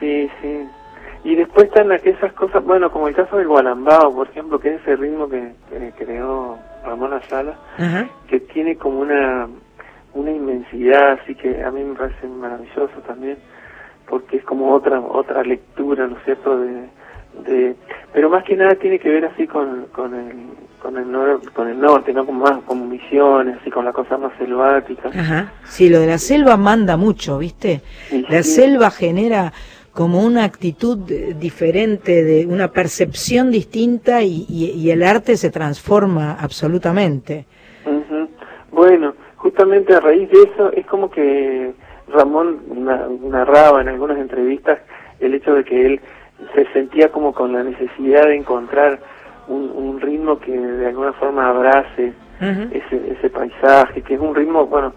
Sí, 0.00 0.28
sí. 0.42 0.55
Y 1.26 1.34
después 1.34 1.66
están 1.66 1.90
aquellas 1.90 2.32
cosas, 2.34 2.62
bueno, 2.64 2.90
como 2.92 3.08
el 3.08 3.14
caso 3.14 3.36
del 3.36 3.48
gualambao, 3.48 4.14
por 4.14 4.28
ejemplo, 4.28 4.60
que 4.60 4.74
es 4.74 4.80
ese 4.82 4.94
ritmo 4.94 5.28
que, 5.28 5.52
que 5.70 5.92
creó 6.04 6.56
Ramón 6.84 7.12
Ayala, 7.12 7.54
que 8.28 8.38
tiene 8.40 8.76
como 8.76 9.00
una, 9.00 9.48
una 10.14 10.30
inmensidad, 10.30 11.18
así 11.20 11.34
que 11.34 11.64
a 11.64 11.70
mí 11.72 11.82
me 11.82 11.96
parece 11.96 12.28
maravilloso 12.28 12.94
también, 13.06 13.38
porque 14.08 14.36
es 14.36 14.44
como 14.44 14.72
otra 14.72 15.00
otra 15.00 15.42
lectura, 15.42 16.06
¿no 16.06 16.16
es 16.16 16.24
cierto?, 16.24 16.58
de, 16.60 16.88
de 17.44 17.74
pero 18.12 18.30
más 18.30 18.44
que 18.44 18.56
nada 18.56 18.74
tiene 18.76 18.98
que 19.00 19.10
ver 19.10 19.24
así 19.26 19.46
con, 19.48 19.86
con 19.92 20.14
el 20.14 20.32
con 20.80 20.96
el, 20.96 21.06
nor- 21.06 21.40
con 21.52 21.68
el 21.68 21.80
norte, 21.80 22.12
¿no? 22.12 22.24
Como 22.24 22.44
más 22.44 22.58
con 22.64 22.88
misiones, 22.88 23.56
así 23.60 23.70
con 23.72 23.84
la 23.84 23.92
cosa 23.92 24.16
más 24.16 24.30
selvática. 24.38 25.08
Ajá. 25.08 25.52
Sí, 25.64 25.88
lo 25.88 25.98
de 25.98 26.06
la 26.06 26.18
selva 26.18 26.56
manda 26.56 26.96
mucho, 26.96 27.38
¿viste? 27.38 27.80
Y 28.12 28.22
La 28.32 28.44
sí. 28.44 28.52
selva 28.52 28.90
genera 28.92 29.52
como 29.96 30.22
una 30.22 30.44
actitud 30.44 30.98
eh, 31.10 31.34
diferente, 31.38 32.22
de 32.22 32.46
una 32.46 32.68
percepción 32.68 33.50
distinta 33.50 34.22
y, 34.22 34.44
y- 34.48 34.72
y 34.76 34.90
el 34.90 35.02
arte 35.02 35.36
se 35.36 35.50
transforma 35.50 36.36
absolutamente. 36.38 37.46
Bueno, 38.70 39.14
justamente 39.36 39.94
a 39.94 40.00
raíz 40.00 40.28
de 40.30 40.38
eso 40.42 40.70
es 40.72 40.84
como 40.86 41.10
que 41.10 41.72
Ramón 42.08 42.58
na- 42.74 43.08
narraba 43.22 43.80
en 43.80 43.88
algunas 43.88 44.18
entrevistas 44.18 44.78
el 45.18 45.34
hecho 45.34 45.54
de 45.54 45.64
que 45.64 45.86
él 45.86 46.00
se 46.54 46.66
sentía 46.74 47.10
como 47.10 47.32
con 47.32 47.52
la 47.54 47.62
necesidad 47.62 48.26
de 48.26 48.36
encontrar 48.36 49.00
un, 49.48 49.70
un 49.70 50.00
ritmo 50.00 50.38
que 50.38 50.52
de 50.52 50.86
alguna 50.88 51.12
forma 51.14 51.48
abrace 51.48 52.12
ese, 52.70 53.12
ese 53.18 53.30
paisaje, 53.30 54.02
que 54.02 54.14
es 54.14 54.20
un 54.20 54.34
ritmo, 54.34 54.66
bueno, 54.66 54.92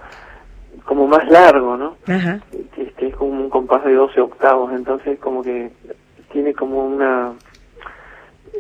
como 0.90 1.06
más 1.06 1.30
largo, 1.30 1.78
¿no? 1.78 1.98
Ajá. 2.08 2.40
Que 2.98 3.10
es 3.10 3.16
como 3.16 3.44
un 3.44 3.52
compás 3.52 3.86
de 3.86 3.94
12 3.94 4.20
octavos, 4.22 4.74
entonces 4.74 5.20
como 5.20 5.44
que 5.44 5.70
tiene 6.32 6.52
como 6.56 6.84
una 6.84 7.34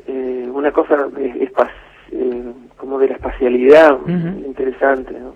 eh, 0.05 0.47
una 0.53 0.71
cosa 0.71 1.07
eh, 1.17 2.53
como 2.77 2.99
de 2.99 3.07
la 3.07 3.15
espacialidad 3.15 3.97
interesante, 4.45 5.19
¿no? 5.19 5.34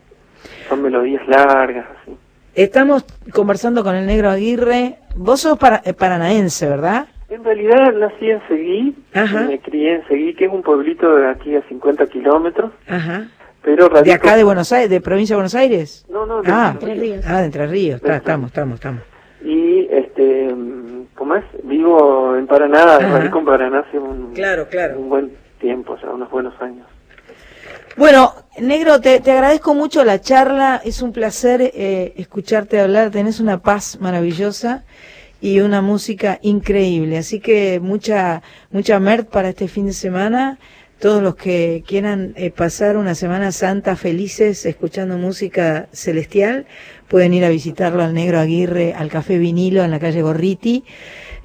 Son 0.69 0.83
melodías 0.83 1.27
largas, 1.27 1.87
así. 1.99 2.15
Estamos 2.53 3.03
conversando 3.33 3.83
con 3.83 3.95
el 3.95 4.05
negro 4.05 4.29
Aguirre. 4.29 4.97
Vos 5.15 5.41
sos 5.41 5.57
para, 5.57 5.81
eh, 5.85 5.93
paranaense, 5.95 6.69
¿verdad? 6.69 7.07
En 7.27 7.43
realidad 7.43 7.91
nací 7.93 8.29
en 8.29 8.47
Seguí, 8.47 8.95
Ajá. 9.15 9.45
me 9.45 9.57
crié 9.57 9.95
en 9.95 10.07
Seguí, 10.07 10.35
que 10.35 10.45
es 10.45 10.51
un 10.53 10.61
pueblito 10.61 11.15
de 11.15 11.27
aquí 11.27 11.55
a 11.55 11.63
50 11.63 12.05
kilómetros, 12.05 12.71
Ajá. 12.87 13.29
Pero 13.63 13.89
¿De 13.89 14.11
acá 14.13 14.35
de 14.35 14.43
Buenos 14.43 14.71
Aires, 14.71 14.89
de 14.89 15.01
provincia 15.01 15.33
de 15.35 15.37
Buenos 15.37 15.55
Aires? 15.55 16.05
No, 16.09 16.25
no, 16.25 16.41
de 16.41 16.51
ah, 16.51 16.71
Entre 16.73 16.93
Ríos. 16.95 17.25
Ah, 17.27 17.39
de 17.39 17.45
Entre 17.45 17.67
Ríos. 17.67 17.95
Está, 17.97 18.11
De- 18.11 18.17
estamos, 18.17 18.47
estamos, 18.47 18.75
estamos. 18.75 19.01
Y, 19.43 19.87
este, 19.91 20.53
¿cómo 21.15 21.35
es? 21.35 21.43
Vivo 21.63 22.35
en 22.37 22.47
Paraná, 22.47 22.97
en 22.99 23.45
Paraná 23.45 23.79
hace 23.87 23.99
un, 23.99 24.33
Claro, 24.33 24.67
claro. 24.69 24.99
un 24.99 25.09
buen 25.09 25.31
tiempo, 25.59 25.93
o 25.93 25.99
sea, 25.99 26.09
unos 26.11 26.29
buenos 26.29 26.53
años. 26.61 26.85
Bueno, 27.95 28.33
negro, 28.59 28.99
te, 29.01 29.19
te 29.19 29.31
agradezco 29.31 29.73
mucho 29.73 30.03
la 30.03 30.19
charla. 30.19 30.81
Es 30.83 31.01
un 31.01 31.13
placer 31.13 31.61
eh, 31.61 32.13
escucharte 32.17 32.79
hablar. 32.79 33.11
Tenés 33.11 33.39
una 33.39 33.59
paz 33.61 33.99
maravillosa 34.01 34.83
y 35.41 35.59
una 35.59 35.81
música 35.81 36.39
increíble. 36.41 37.17
Así 37.19 37.39
que 37.39 37.79
mucha, 37.79 38.41
mucha 38.71 38.99
merd 38.99 39.25
para 39.25 39.49
este 39.49 39.67
fin 39.67 39.85
de 39.85 39.93
semana. 39.93 40.57
Todos 41.03 41.21
los 41.21 41.35
que 41.35 41.83
quieran 41.85 42.31
eh, 42.37 42.49
pasar 42.49 42.95
una 42.95 43.13
Semana 43.13 43.51
Santa 43.51 43.97
felices 43.97 44.65
escuchando 44.65 45.17
música 45.17 45.89
celestial 45.91 46.65
pueden 47.09 47.33
ir 47.33 47.43
a 47.43 47.49
visitarlo 47.49 48.01
al 48.03 48.13
Negro 48.13 48.39
Aguirre, 48.39 48.93
al 48.93 49.09
Café 49.09 49.37
Vinilo 49.37 49.83
en 49.83 49.91
la 49.91 49.99
calle 49.99 50.21
Gorriti, 50.21 50.85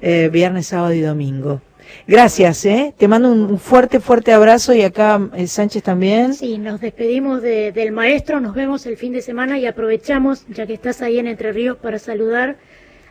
eh, 0.01 0.29
viernes, 0.31 0.67
sábado 0.67 0.93
y 0.93 1.01
domingo. 1.01 1.59
Gracias, 2.07 2.63
¿eh? 2.65 2.93
Te 2.97 3.09
mando 3.09 3.33
un 3.33 3.59
fuerte, 3.59 3.99
fuerte 3.99 4.31
abrazo 4.31 4.73
y 4.73 4.83
acá 4.83 5.29
eh, 5.35 5.45
Sánchez 5.47 5.83
también. 5.83 6.35
Sí, 6.35 6.57
nos 6.57 6.79
despedimos 6.79 7.41
de- 7.41 7.73
del 7.73 7.91
maestro, 7.91 8.39
nos 8.39 8.55
vemos 8.55 8.85
el 8.85 8.95
fin 8.95 9.11
de 9.11 9.21
semana 9.21 9.59
y 9.59 9.65
aprovechamos, 9.65 10.45
ya 10.47 10.67
que 10.67 10.73
estás 10.73 11.01
ahí 11.01 11.19
en 11.19 11.27
Entre 11.27 11.51
Ríos, 11.51 11.75
para 11.75 11.99
saludar 11.99 12.55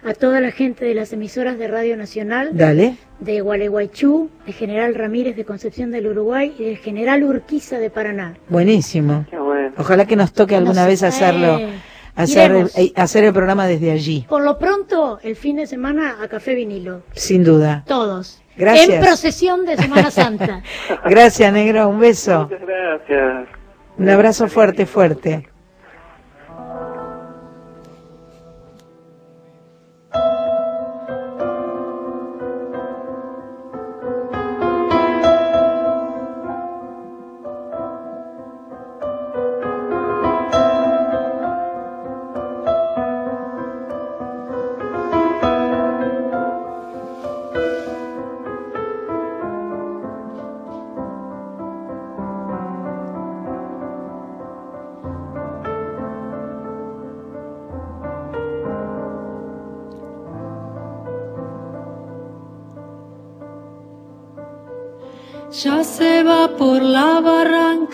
a 0.05 0.15
toda 0.15 0.41
la 0.41 0.51
gente 0.53 0.85
de 0.85 0.95
las 0.95 1.13
emisoras 1.13 1.59
de 1.59 1.69
Radio 1.69 1.97
Nacional, 1.97 2.51
Dale. 2.53 2.97
de 3.21 3.41
Gualeguaychú, 3.41 4.31
de 4.47 4.53
General 4.53 4.95
Ramírez 4.95 5.37
de 5.37 5.45
Concepción 5.45 5.91
del 5.91 6.07
Uruguay 6.07 6.55
y 6.59 6.65
del 6.65 6.77
General 6.79 7.23
Urquiza 7.25 7.79
de 7.79 7.91
Paraná. 7.91 8.35
Buenísimo. 8.49 9.27
Qué 9.31 9.39
bueno. 9.39 9.73
Ojalá 9.77 10.07
que 10.07 10.17
nos 10.17 10.33
toque 10.33 10.55
alguna 10.57 10.81
Nos- 10.83 10.87
vez 10.87 11.03
hacerlo, 11.03 11.59
eh, 11.59 11.69
hacer, 12.15 12.53
el, 12.53 12.71
eh, 12.77 12.93
hacer 12.97 13.25
el 13.25 13.33
programa 13.33 13.67
desde 13.67 13.91
allí, 13.91 14.25
Por 14.29 14.43
lo 14.43 14.59
pronto, 14.59 15.19
el 15.23 15.37
fin 15.37 15.57
de 15.57 15.67
semana 15.67 16.17
a 16.23 16.29
Café 16.29 16.55
Vinilo. 16.55 17.03
sin 17.13 17.43
duda. 17.45 17.85
Todos. 17.87 18.41
Gracias. 18.57 18.89
En 18.89 19.01
procesión 19.01 19.65
de 19.67 19.77
Semana 19.77 20.11
Santa. 20.11 20.63
Gracias, 21.05 21.53
negro. 21.53 21.89
Un 21.89 22.01
beso. 22.01 22.49
Muchas 22.51 22.61
gracias. 22.67 23.49
Un 23.99 24.09
abrazo 24.09 24.49
fuerte, 24.49 24.85
fuerte. 24.87 25.49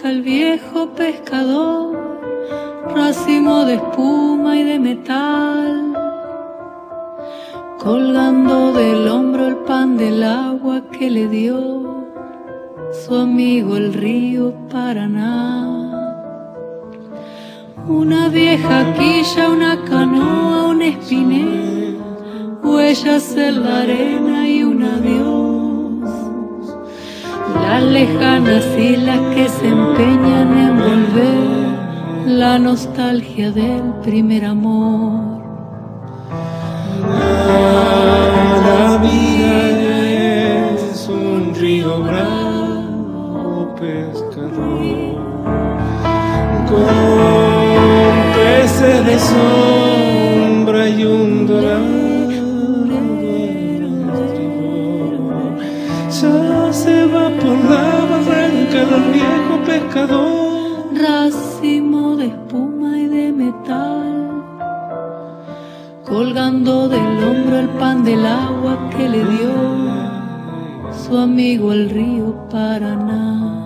Barranca 0.04 0.10
el 0.10 0.22
viejo 0.22 0.88
pescador, 0.94 1.96
racimo 2.94 3.64
de 3.64 3.74
espuma 3.74 4.56
y 4.56 4.64
de 4.64 4.78
metal, 4.78 5.94
colgando 7.78 8.72
del 8.72 9.08
hombro 9.08 9.46
el 9.46 9.56
pan 9.66 9.96
del 9.96 10.22
agua 10.22 10.82
que 10.90 11.10
le 11.10 11.28
dio 11.28 12.04
su 12.92 13.14
amigo 13.14 13.76
el 13.76 13.92
río 13.92 14.52
Paraná. 14.70 15.70
Una 17.86 18.28
vieja 18.28 18.94
quilla, 18.94 19.50
una 19.50 19.84
canoa, 19.84 20.68
un 20.68 20.82
espinel, 20.82 21.98
huellas 22.62 23.36
en 23.36 23.62
la 23.62 23.80
arena 23.80 24.48
y 24.48 24.64
un 24.64 24.82
adiós. 24.82 25.53
Las 27.52 27.82
lejanas 27.82 28.64
islas 28.78 29.20
que 29.34 29.48
se 29.48 29.68
empeñan 29.68 30.58
en 30.58 30.78
volver 30.78 31.74
la 32.26 32.58
nostalgia 32.58 33.50
del 33.50 33.82
primer 34.02 34.44
amor. 34.44 35.42
La 38.66 38.98
vida 38.98 39.54
es 40.72 41.08
un 41.08 41.54
río 41.54 42.02
bravo 42.02 43.74
pescador 43.74 45.14
con 46.68 48.14
peces 48.34 49.06
de 49.06 49.18
sombra 49.18 50.88
y 50.88 51.04
un 51.04 51.33
Racimo 59.94 62.16
de 62.16 62.26
espuma 62.26 62.98
y 62.98 63.06
de 63.06 63.30
metal, 63.30 64.42
colgando 66.04 66.88
del 66.88 67.22
hombro 67.22 67.60
el 67.60 67.68
pan 67.78 68.02
del 68.02 68.26
agua 68.26 68.90
que 68.90 69.08
le 69.08 69.24
dio 69.24 69.54
su 70.90 71.16
amigo 71.16 71.72
el 71.72 71.90
río 71.90 72.34
Paraná. 72.50 73.63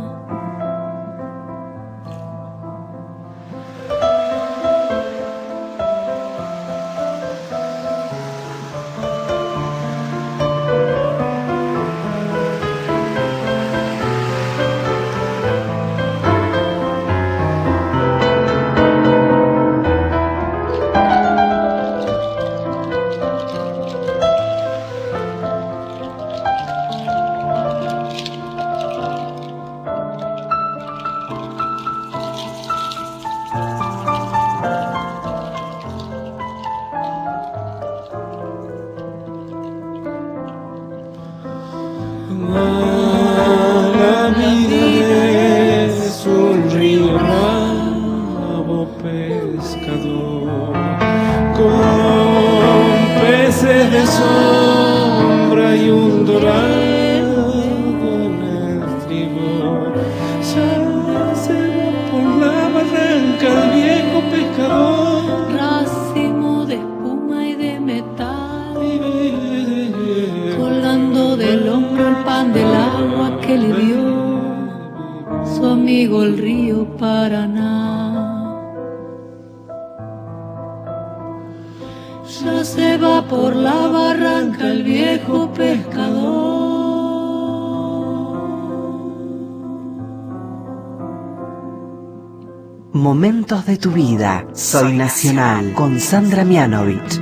Momentos 93.51 93.67
de 93.67 93.79
tu 93.79 93.91
vida. 93.93 94.45
Soy 94.53 94.93
Nacional 94.93 95.73
con 95.73 95.99
Sandra 95.99 96.45
Mianovich. 96.45 97.19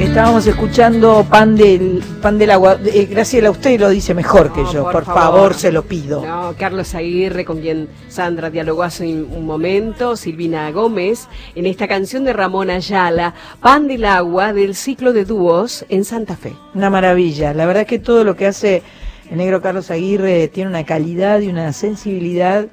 Estábamos 0.00 0.46
escuchando 0.46 1.26
Pan 1.28 1.56
del 1.56 2.00
Pan 2.22 2.38
del 2.38 2.52
Agua. 2.52 2.78
Eh, 2.84 3.06
Graciela, 3.10 3.50
usted 3.50 3.80
lo 3.80 3.88
dice 3.88 4.14
mejor 4.14 4.52
que 4.52 4.62
No, 4.62 4.72
yo. 4.72 4.82
por 4.84 4.92
Por, 4.92 5.04
favor. 5.04 5.22
favor. 5.22 5.54
se 5.54 5.72
lo 5.72 5.82
pido. 5.82 6.24
No, 6.24 6.54
Carlos 6.56 6.94
Aguirre, 6.94 7.44
con 7.44 7.60
quien 7.60 7.88
Sandra 8.08 8.48
dialogó 8.48 8.84
hace 8.84 9.04
un 9.06 9.28
un 9.38 9.44
momento, 9.44 10.14
Silvina 10.16 10.70
Gómez, 10.70 11.26
en 11.56 11.66
esta 11.66 11.88
canción 11.88 12.24
de 12.24 12.32
Ramón 12.32 12.70
Ayala, 12.70 13.34
Pan 13.60 13.88
del 13.88 14.04
Agua, 14.04 14.52
del 14.52 14.76
ciclo 14.76 15.12
de 15.12 15.24
dúos 15.24 15.84
en 15.88 16.04
Santa 16.04 16.36
Fe. 16.36 16.54
Una 16.74 16.90
maravilla. 16.90 17.52
La 17.52 17.66
verdad 17.66 17.84
que 17.86 17.98
todo 17.98 18.22
lo 18.22 18.36
que 18.36 18.46
hace 18.46 18.82
el 19.30 19.36
negro 19.38 19.60
Carlos 19.60 19.90
Aguirre 19.90 20.48
tiene 20.48 20.70
una 20.70 20.84
calidad 20.84 21.40
y 21.40 21.48
una 21.48 21.72
sensibilidad 21.72 22.66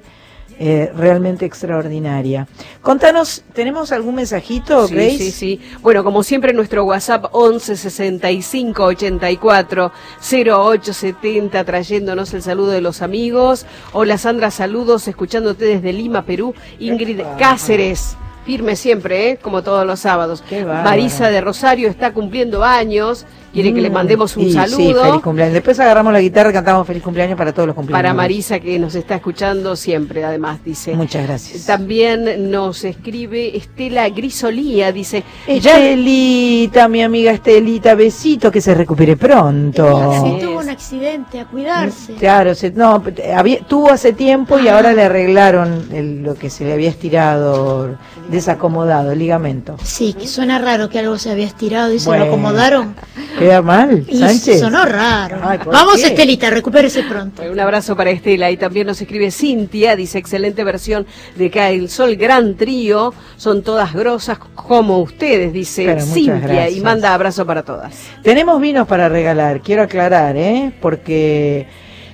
eh, 0.58 0.90
realmente 0.96 1.44
extraordinaria. 1.44 2.48
Contanos, 2.80 3.44
¿tenemos 3.52 3.92
algún 3.92 4.14
mensajito, 4.14 4.88
Sí, 4.88 4.94
Grace? 4.94 5.18
sí, 5.18 5.30
sí. 5.30 5.60
Bueno, 5.82 6.02
como 6.02 6.22
siempre, 6.22 6.54
nuestro 6.54 6.84
WhatsApp 6.84 7.26
11 7.32 7.76
65 7.76 8.82
84 8.84 9.92
08 10.22 10.92
70, 10.94 11.64
trayéndonos 11.64 12.32
el 12.32 12.42
saludo 12.42 12.70
de 12.70 12.80
los 12.80 13.02
amigos. 13.02 13.66
Hola 13.92 14.16
Sandra, 14.16 14.50
saludos, 14.50 15.06
escuchándote 15.08 15.66
desde 15.66 15.92
Lima, 15.92 16.22
Perú. 16.24 16.54
Ingrid 16.78 17.20
Cáceres. 17.38 18.16
Firme 18.46 18.76
siempre, 18.76 19.30
¿eh? 19.30 19.38
como 19.42 19.62
todos 19.62 19.84
los 19.84 19.98
sábados. 19.98 20.42
Marisa 20.64 21.30
de 21.30 21.40
Rosario 21.40 21.88
está 21.88 22.12
cumpliendo 22.12 22.62
años. 22.64 23.26
Quiere 23.56 23.72
que 23.72 23.80
le 23.80 23.88
Mm, 23.88 23.92
mandemos 23.94 24.36
un 24.36 24.42
y 24.42 24.46
Sí, 24.48 24.52
saludo. 24.52 25.02
feliz 25.02 25.22
cumpleaños. 25.22 25.54
Después 25.54 25.80
agarramos 25.80 26.12
la 26.12 26.20
guitarra 26.20 26.50
y 26.50 26.52
cantamos 26.52 26.86
feliz 26.86 27.02
cumpleaños 27.02 27.38
para 27.38 27.54
todos 27.54 27.66
los 27.68 27.74
cumpleaños. 27.74 28.02
Para 28.02 28.12
Marisa 28.12 28.60
que 28.60 28.78
nos 28.78 28.94
está 28.94 29.14
escuchando 29.14 29.74
siempre, 29.76 30.22
además, 30.24 30.58
dice. 30.62 30.94
Muchas 30.94 31.26
gracias. 31.26 31.64
También 31.64 32.50
nos 32.50 32.84
escribe 32.84 33.56
Estela 33.56 34.10
Grisolía, 34.10 34.92
dice, 34.92 35.24
ya 35.48 35.78
Estelita, 35.78 36.86
mi 36.88 37.02
amiga 37.02 37.30
Estelita, 37.32 37.94
besito, 37.94 38.50
que 38.52 38.60
se 38.60 38.74
recupere 38.74 39.16
pronto. 39.16 40.12
Sí, 40.22 40.44
tuvo 40.44 40.58
un 40.60 40.68
accidente, 40.68 41.40
a 41.40 41.46
cuidarse. 41.46 42.12
Claro, 42.16 42.54
se- 42.54 42.72
no, 42.72 43.02
había, 43.34 43.60
tuvo 43.60 43.90
hace 43.90 44.12
tiempo 44.12 44.58
y 44.58 44.68
ahora 44.68 44.92
le 44.92 45.02
arreglaron 45.04 45.88
el- 45.94 46.22
lo 46.22 46.34
que 46.34 46.50
se 46.50 46.66
le 46.66 46.74
había 46.74 46.90
estirado, 46.90 47.96
desacomodado, 48.30 49.12
el 49.12 49.18
ligamento. 49.18 49.76
Sí, 49.82 50.12
que 50.12 50.26
suena 50.26 50.58
raro 50.58 50.90
que 50.90 50.98
algo 50.98 51.16
se 51.16 51.30
había 51.30 51.46
estirado 51.46 51.90
y 51.94 51.98
se 51.98 52.10
lo 52.18 52.24
acomodaron. 52.24 52.94
¿Queda 53.38 53.60
mal, 53.62 54.04
Y 54.08 54.16
Sánchez? 54.18 54.60
sonó 54.60 54.84
raro. 54.84 55.38
Ay, 55.42 55.58
¿por 55.58 55.72
Vamos, 55.72 55.96
qué? 55.96 56.06
Estelita, 56.06 56.48
recupérese 56.50 57.02
pronto. 57.02 57.42
Un 57.42 57.60
abrazo 57.60 57.94
para 57.96 58.10
Estela 58.10 58.50
y 58.50 58.56
también 58.56 58.86
nos 58.86 59.00
escribe 59.00 59.30
Cintia, 59.30 59.94
dice 59.94 60.18
excelente 60.18 60.64
versión 60.64 61.06
de 61.36 61.50
Cae 61.50 61.74
el 61.76 61.90
Sol, 61.90 62.16
gran 62.16 62.56
trío, 62.56 63.12
son 63.36 63.62
todas 63.62 63.92
grosas 63.92 64.38
como 64.54 65.00
ustedes, 65.00 65.52
dice 65.52 65.84
Pero 65.84 65.96
muchas 66.00 66.14
Cintia 66.14 66.38
gracias. 66.38 66.76
y 66.76 66.80
manda 66.80 67.12
abrazo 67.14 67.44
para 67.44 67.62
todas. 67.62 67.94
Tenemos 68.22 68.60
vinos 68.60 68.88
para 68.88 69.08
regalar, 69.08 69.60
quiero 69.60 69.82
aclarar, 69.82 70.36
¿eh? 70.36 70.72
Porque 70.80 71.66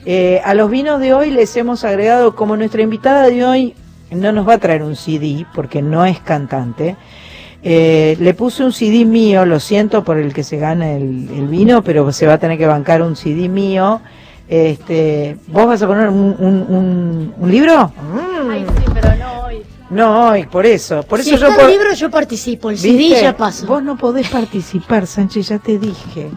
eh, 0.04 0.40
a 0.44 0.54
los 0.54 0.70
vinos 0.70 0.98
de 1.00 1.14
hoy 1.14 1.30
les 1.30 1.56
hemos 1.56 1.84
agregado, 1.84 2.34
como 2.34 2.56
nuestra 2.56 2.82
invitada 2.82 3.28
de 3.28 3.44
hoy 3.44 3.74
no 4.10 4.32
nos 4.32 4.46
va 4.46 4.54
a 4.54 4.58
traer 4.58 4.82
un 4.82 4.96
CD, 4.96 5.46
porque 5.54 5.80
no 5.80 6.04
es 6.04 6.18
cantante, 6.20 6.96
eh, 7.62 8.16
le 8.20 8.34
puse 8.34 8.64
un 8.64 8.72
CD 8.72 9.04
mío, 9.04 9.44
lo 9.46 9.60
siento 9.60 10.02
por 10.04 10.18
el 10.18 10.32
que 10.34 10.42
se 10.42 10.56
gana 10.58 10.92
el, 10.92 11.28
el 11.34 11.46
vino, 11.48 11.82
pero 11.82 12.10
se 12.12 12.26
va 12.26 12.34
a 12.34 12.38
tener 12.38 12.58
que 12.58 12.66
bancar 12.66 13.02
un 13.02 13.14
CD 13.16 13.48
mío. 13.48 14.00
Este, 14.48 15.36
¿Vos 15.46 15.66
vas 15.66 15.80
a 15.82 15.86
poner 15.86 16.08
un, 16.08 16.36
un- 16.38 16.66
un- 16.68 17.34
un 17.38 17.50
libro? 17.50 17.92
Ay, 18.50 18.66
sí, 18.76 18.84
pero 18.92 19.14
no 19.16 19.44
hoy. 19.46 19.62
No, 19.90 20.28
hoy, 20.30 20.44
por 20.46 20.66
eso. 20.66 21.02
Por 21.04 21.22
si 21.22 21.30
eso 21.34 21.38
yo 21.46 21.48
está 21.52 21.62
el 21.62 21.70
libro, 21.70 21.92
yo 21.94 22.10
participo. 22.10 22.70
El 22.70 22.78
CD 22.78 22.96
¿Viste? 22.96 23.22
ya 23.22 23.36
pasó. 23.36 23.66
Vos 23.66 23.82
no 23.82 23.96
podés 23.96 24.28
participar, 24.28 25.06
Sánchez, 25.06 25.48
ya 25.48 25.58
te 25.58 25.78
dije. 25.78 26.30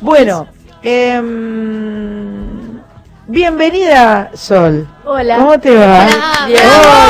Bueno, 0.00 0.46
em, 0.82 2.80
bienvenida, 3.26 4.30
Sol. 4.34 4.86
Hola. 5.04 5.36
¿Cómo 5.38 5.58
te 5.58 5.74
va? 5.74 6.06
Hola. 6.46 6.60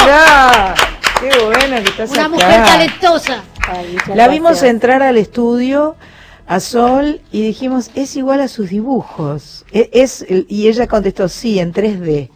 Hola. 0.05 0.74
Qué 1.21 1.31
bueno 1.45 1.77
que 1.83 1.89
estás 1.91 2.11
Una 2.11 2.21
acá. 2.27 2.29
mujer 2.29 2.65
talentosa. 2.65 3.43
La 4.15 4.29
vimos 4.29 4.62
entrar 4.62 5.03
al 5.03 5.17
estudio 5.17 5.97
a 6.47 6.61
Sol 6.61 7.21
y 7.33 7.43
dijimos, 7.43 7.91
es 7.95 8.17
igual 8.17 8.41
a 8.41 8.49
sus 8.49 8.71
dibujos. 8.71 9.65
E- 9.73 9.89
Es, 9.93 10.25
y 10.29 10.69
ella 10.69 10.87
contestó, 10.87 11.29
sí, 11.29 11.59
en 11.59 11.73
3D. 11.73 12.29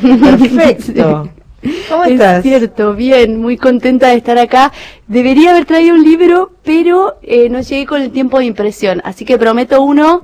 Perfecto. 0.00 1.30
¿Cómo 1.90 2.04
es 2.04 2.12
estás? 2.12 2.42
cierto, 2.42 2.94
bien, 2.94 3.38
muy 3.38 3.58
contenta 3.58 4.08
de 4.08 4.14
estar 4.16 4.38
acá. 4.38 4.72
Debería 5.08 5.50
haber 5.50 5.66
traído 5.66 5.94
un 5.94 6.02
libro, 6.02 6.52
pero 6.64 7.18
eh, 7.22 7.50
no 7.50 7.60
llegué 7.60 7.84
con 7.84 8.00
el 8.00 8.10
tiempo 8.12 8.38
de 8.38 8.46
impresión, 8.46 9.02
así 9.04 9.26
que 9.26 9.36
prometo 9.36 9.82
uno 9.82 10.22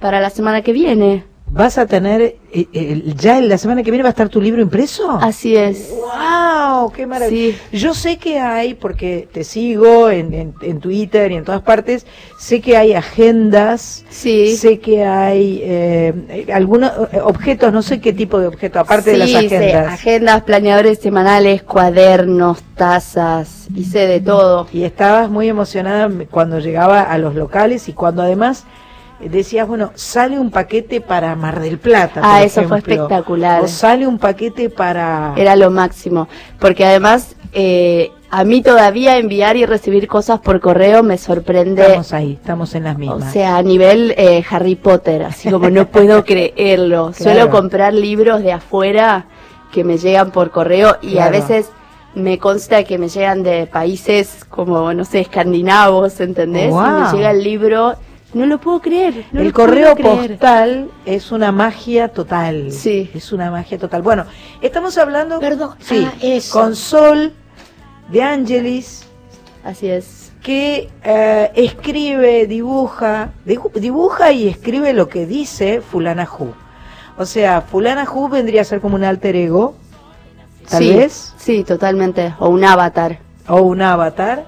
para 0.00 0.20
la 0.20 0.30
semana 0.30 0.62
que 0.62 0.72
viene. 0.72 1.24
¿Vas 1.46 1.78
a 1.78 1.86
tener, 1.86 2.20
eh, 2.20 2.36
eh, 2.72 3.12
ya 3.16 3.38
en 3.38 3.48
la 3.48 3.58
semana 3.58 3.84
que 3.84 3.90
viene 3.92 4.02
va 4.02 4.08
a 4.08 4.10
estar 4.10 4.28
tu 4.28 4.40
libro 4.40 4.60
impreso? 4.60 5.18
Así 5.20 5.54
es. 5.56 5.88
¡Wow! 5.90 6.90
¡Qué 6.90 7.06
maravilla! 7.06 7.56
Yo 7.70 7.94
sé 7.94 8.16
que 8.16 8.40
hay, 8.40 8.74
porque 8.74 9.28
te 9.30 9.44
sigo 9.44 10.10
en, 10.10 10.34
en, 10.34 10.54
en 10.62 10.80
Twitter 10.80 11.30
y 11.30 11.36
en 11.36 11.44
todas 11.44 11.62
partes, 11.62 12.06
sé 12.40 12.60
que 12.60 12.76
hay 12.76 12.94
agendas, 12.94 14.04
sé 14.10 14.80
que 14.82 15.04
hay 15.04 15.60
eh, 15.62 16.46
algunos 16.52 16.90
eh, 17.12 17.20
objetos, 17.22 17.72
no 17.72 17.82
sé 17.82 18.00
qué 18.00 18.12
tipo 18.12 18.40
de 18.40 18.48
objetos, 18.48 18.80
aparte 18.80 19.12
de 19.12 19.18
las 19.18 19.28
Sí, 19.28 19.48
sé, 19.48 19.56
agendas. 19.56 19.92
agendas, 19.92 20.42
planeadores 20.42 20.98
semanales, 20.98 21.62
cuadernos, 21.62 22.62
tazas, 22.74 23.68
hice 23.76 24.08
de 24.08 24.20
todo. 24.20 24.66
Y 24.72 24.82
estabas 24.82 25.30
muy 25.30 25.48
emocionada 25.48 26.10
cuando 26.32 26.58
llegaba 26.58 27.02
a 27.02 27.16
los 27.18 27.36
locales 27.36 27.88
y 27.88 27.92
cuando 27.92 28.22
además 28.22 28.64
decías, 29.28 29.66
bueno, 29.68 29.90
sale 29.94 30.38
un 30.38 30.50
paquete 30.50 31.00
para 31.00 31.34
Mar 31.36 31.60
del 31.60 31.78
Plata. 31.78 32.20
Ah, 32.22 32.38
por 32.38 32.46
eso 32.46 32.62
fue 32.68 32.78
espectacular. 32.78 33.62
O 33.62 33.68
sale 33.68 34.06
un 34.06 34.18
paquete 34.18 34.70
para... 34.70 35.34
Era 35.36 35.56
lo 35.56 35.70
máximo, 35.70 36.28
porque 36.58 36.84
además 36.84 37.36
eh, 37.52 38.10
a 38.30 38.44
mí 38.44 38.62
todavía 38.62 39.16
enviar 39.18 39.56
y 39.56 39.64
recibir 39.66 40.08
cosas 40.08 40.40
por 40.40 40.60
correo 40.60 41.02
me 41.02 41.18
sorprende. 41.18 41.82
Estamos 41.82 42.12
ahí, 42.12 42.32
estamos 42.32 42.74
en 42.74 42.84
las 42.84 42.96
O 42.96 42.98
mismas. 42.98 43.32
sea, 43.32 43.56
a 43.56 43.62
nivel 43.62 44.14
eh, 44.16 44.42
Harry 44.50 44.74
Potter, 44.74 45.22
así 45.22 45.50
como 45.50 45.70
no 45.70 45.86
puedo 45.86 46.24
creerlo. 46.26 47.12
Suelo 47.12 47.50
comprar 47.50 47.94
libros 47.94 48.42
de 48.42 48.52
afuera 48.52 49.26
que 49.72 49.84
me 49.84 49.98
llegan 49.98 50.30
por 50.30 50.50
correo 50.50 50.96
y 51.02 51.18
a 51.18 51.30
veces 51.30 51.70
me 52.14 52.38
consta 52.38 52.84
que 52.84 52.96
me 52.96 53.08
llegan 53.08 53.42
de 53.42 53.66
países 53.66 54.44
como, 54.48 54.92
no 54.94 55.04
sé, 55.04 55.20
escandinavos, 55.20 56.20
¿entendés? 56.20 56.66
Y 56.66 56.70
Guau. 56.70 57.10
me 57.12 57.16
llega 57.16 57.30
el 57.32 57.42
libro, 57.42 57.94
no 58.34 58.46
lo 58.46 58.58
puedo 58.58 58.80
creer. 58.80 59.24
no 59.32 59.40
el 59.40 59.52
correo 59.52 59.94
creer. 59.94 60.30
postal 60.30 60.90
es 61.06 61.32
una 61.32 61.52
magia 61.52 62.08
total. 62.08 62.70
Sí. 62.72 63.10
Es 63.14 63.32
una 63.32 63.50
magia 63.50 63.78
total. 63.78 64.02
Bueno, 64.02 64.26
estamos 64.60 64.98
hablando. 64.98 65.38
Perdón. 65.40 65.76
Sí. 65.78 66.06
Ah, 66.06 66.14
eso. 66.20 66.58
Con 66.60 66.76
Sol 66.76 67.32
de 68.10 68.22
Angelis. 68.22 69.06
Así 69.64 69.88
es. 69.88 70.32
Que 70.42 70.90
eh, 71.02 71.50
escribe, 71.54 72.46
dibuja, 72.46 73.30
dibu- 73.46 73.72
dibuja 73.72 74.30
y 74.32 74.48
escribe 74.48 74.92
lo 74.92 75.08
que 75.08 75.24
dice 75.26 75.80
Fulana 75.80 76.28
Hu. 76.30 76.52
O 77.16 77.24
sea, 77.24 77.62
Fulana 77.62 78.04
Hu 78.04 78.28
vendría 78.28 78.60
a 78.60 78.64
ser 78.64 78.80
como 78.80 78.96
un 78.96 79.04
alter 79.04 79.36
ego, 79.36 79.74
tal 80.68 80.82
Sí, 80.82 80.94
vez. 80.94 81.32
Sí, 81.38 81.64
totalmente. 81.64 82.34
O 82.40 82.48
un 82.48 82.62
avatar. 82.64 83.20
o 83.48 83.62
un 83.62 83.80
avatar. 83.80 84.44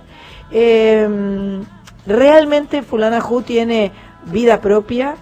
Eh, 0.51 1.09
realmente 2.07 2.83
Fulana 2.83 3.25
Hu 3.25 3.43
tiene 3.43 3.93
vida 4.27 4.61
propia 4.61 5.17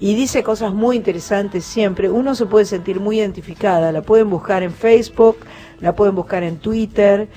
y 0.00 0.14
dice 0.14 0.42
cosas 0.42 0.72
muy 0.74 0.96
interesantes 0.96 1.64
siempre. 1.64 2.10
Uno 2.10 2.34
se 2.34 2.46
puede 2.46 2.64
sentir 2.64 3.00
muy 3.00 3.18
identificada. 3.18 3.92
La 3.92 4.02
pueden 4.02 4.28
buscar 4.30 4.62
en 4.62 4.72
Facebook, 4.72 5.36
la 5.80 5.94
pueden 5.94 6.14
buscar 6.14 6.42
en 6.42 6.56
Twitter, 6.56 7.28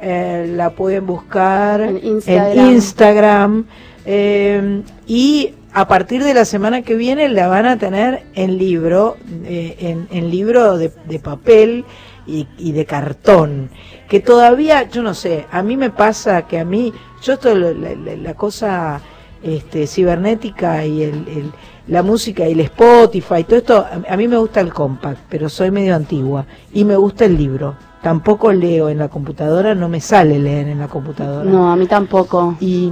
eh, 0.00 0.50
la 0.56 0.70
pueden 0.70 1.06
buscar 1.06 1.80
en 1.82 2.04
Instagram. 2.04 2.70
Instagram, 2.70 3.66
eh, 4.06 4.82
y 5.06 5.54
a 5.72 5.88
partir 5.88 6.22
de 6.22 6.34
la 6.34 6.44
semana 6.44 6.82
que 6.82 6.94
viene 6.94 7.28
la 7.28 7.48
van 7.48 7.66
a 7.66 7.78
tener 7.78 8.22
en 8.34 8.58
libro, 8.58 9.16
eh, 9.44 9.76
en, 9.80 10.08
en 10.10 10.30
libro 10.30 10.78
de, 10.78 10.92
de 11.08 11.18
papel 11.18 11.84
y, 12.26 12.46
y 12.58 12.72
de 12.72 12.86
cartón, 12.86 13.70
que 14.08 14.20
todavía, 14.20 14.88
yo 14.88 15.02
no 15.02 15.14
sé, 15.14 15.46
a 15.50 15.62
mí 15.62 15.76
me 15.76 15.90
pasa 15.90 16.42
que 16.46 16.58
a 16.60 16.64
mí, 16.64 16.92
yo 17.22 17.34
esto, 17.34 17.54
la, 17.54 17.72
la- 17.72 18.16
la 18.16 18.34
cosa 18.34 19.00
este, 19.42 19.86
cibernética 19.86 20.84
y 20.86 21.02
el, 21.02 21.14
el- 21.28 21.52
la 21.86 22.02
música 22.02 22.48
y 22.48 22.52
el 22.52 22.60
Spotify, 22.60 23.44
todo 23.44 23.56
esto, 23.58 23.78
a, 23.78 24.12
a 24.12 24.16
mí 24.16 24.26
me 24.26 24.38
gusta 24.38 24.60
el 24.60 24.72
compact, 24.72 25.20
pero 25.28 25.48
soy 25.50 25.70
medio 25.70 25.94
antigua 25.94 26.46
y 26.72 26.84
me 26.84 26.96
gusta 26.96 27.26
el 27.26 27.36
libro. 27.36 27.76
Tampoco 28.02 28.52
leo 28.52 28.88
en 28.88 28.98
la 28.98 29.08
computadora, 29.08 29.74
no 29.74 29.88
me 29.88 30.00
sale 30.00 30.38
leer 30.38 30.68
en 30.68 30.78
la 30.78 30.88
computadora. 30.88 31.48
No, 31.50 31.70
a 31.72 31.76
mí 31.76 31.86
tampoco. 31.86 32.54
Y 32.60 32.90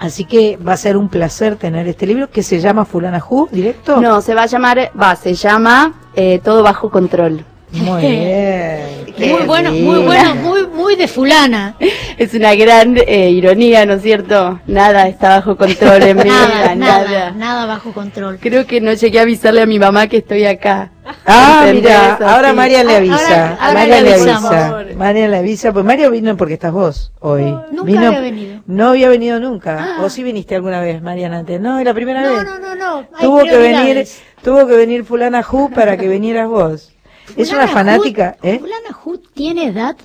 así 0.00 0.24
que 0.24 0.56
va 0.56 0.72
a 0.72 0.76
ser 0.76 0.96
un 0.96 1.08
placer 1.08 1.56
tener 1.56 1.86
este 1.88 2.06
libro 2.06 2.28
que 2.30 2.42
se 2.42 2.60
llama 2.60 2.84
Fulana 2.84 3.22
Who, 3.28 3.48
directo. 3.50 4.00
No, 4.00 4.20
se 4.20 4.34
va 4.34 4.42
a 4.42 4.46
llamar, 4.46 4.90
va, 5.00 5.14
se 5.16 5.34
llama 5.34 5.94
eh, 6.14 6.40
Todo 6.42 6.62
Bajo 6.62 6.90
Control. 6.90 7.44
Muy 7.82 8.00
bien. 8.06 8.96
Muy 9.18 9.44
bueno, 9.46 9.72
muy 9.72 10.00
bueno, 10.04 10.34
muy, 10.34 10.66
muy 10.66 10.94
de 10.96 11.08
fulana. 11.08 11.74
es 12.18 12.34
una 12.34 12.54
gran 12.54 12.96
eh, 12.98 13.30
ironía, 13.30 13.86
¿no 13.86 13.94
es 13.94 14.02
cierto? 14.02 14.60
Nada 14.66 15.08
está 15.08 15.36
bajo 15.36 15.56
control 15.56 16.02
en 16.02 16.16
mi 16.18 16.24
vida, 16.24 16.74
Nada, 16.74 16.74
nada, 16.76 17.30
nada. 17.30 17.66
bajo 17.66 17.92
control. 17.92 18.38
Creo 18.38 18.66
que 18.66 18.80
no 18.82 18.92
llegué 18.92 19.18
a 19.18 19.22
avisarle 19.22 19.62
a 19.62 19.66
mi 19.66 19.78
mamá 19.78 20.06
que 20.08 20.18
estoy 20.18 20.44
acá. 20.44 20.90
Ah, 21.28 21.66
mira, 21.72 22.14
ahora 22.16 22.48
Así. 22.48 22.56
María 22.56 22.82
le 22.84 22.96
avisa. 22.96 23.14
Ahora- 23.52 23.58
ahora 23.60 23.74
María 23.80 24.00
le 24.02 24.14
avisa. 24.14 24.84
María 24.96 25.28
le 25.28 25.36
avisa, 25.36 25.72
pues 25.72 25.84
Mario 25.84 26.10
vino 26.10 26.36
porque 26.36 26.54
estás 26.54 26.72
vos 26.72 27.12
hoy. 27.20 27.44
Nunca 27.70 27.84
Vino- 27.84 28.06
había 28.08 28.20
venido. 28.20 28.60
No 28.66 28.88
había 28.88 29.08
venido 29.08 29.38
nunca. 29.40 29.98
¿O 30.02 30.08
sí 30.10 30.22
viniste 30.24 30.56
alguna 30.56 30.80
vez, 30.80 31.00
Mariana? 31.02 31.38
antes? 31.38 31.60
No, 31.60 31.78
es 31.78 31.84
la 31.84 31.94
primera 31.94 32.22
No, 32.22 32.32
vez. 32.34 32.44
no, 32.44 32.58
no, 32.58 32.74
no. 32.74 32.96
hay 33.14 33.24
tuvo 33.24 33.42
que 33.44 33.56
venir, 33.56 34.06
tuvo 34.42 34.66
que 34.66 34.74
venir 34.76 35.04
fulana 35.04 35.42
Ju 35.44 35.70
para 35.70 35.96
que 35.96 36.08
vinieras 36.08 36.48
vos. 36.48 36.92
Es 37.36 37.50
una 37.50 37.66
Fulana 37.66 37.72
fanática, 37.72 38.36
Hood- 38.40 38.48
¿eh? 38.48 38.58
¿Fulana 38.58 38.92
Hood 38.92 39.20
tiene 39.34 39.66
edad? 39.66 39.96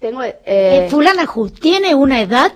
Tengo, 0.00 0.22
Eh, 0.22 0.38
eh, 0.44 0.88
¿Fulana 0.90 1.26
Hood 1.26 1.52
tiene 1.52 1.94
una 1.94 2.20
edad 2.20 2.52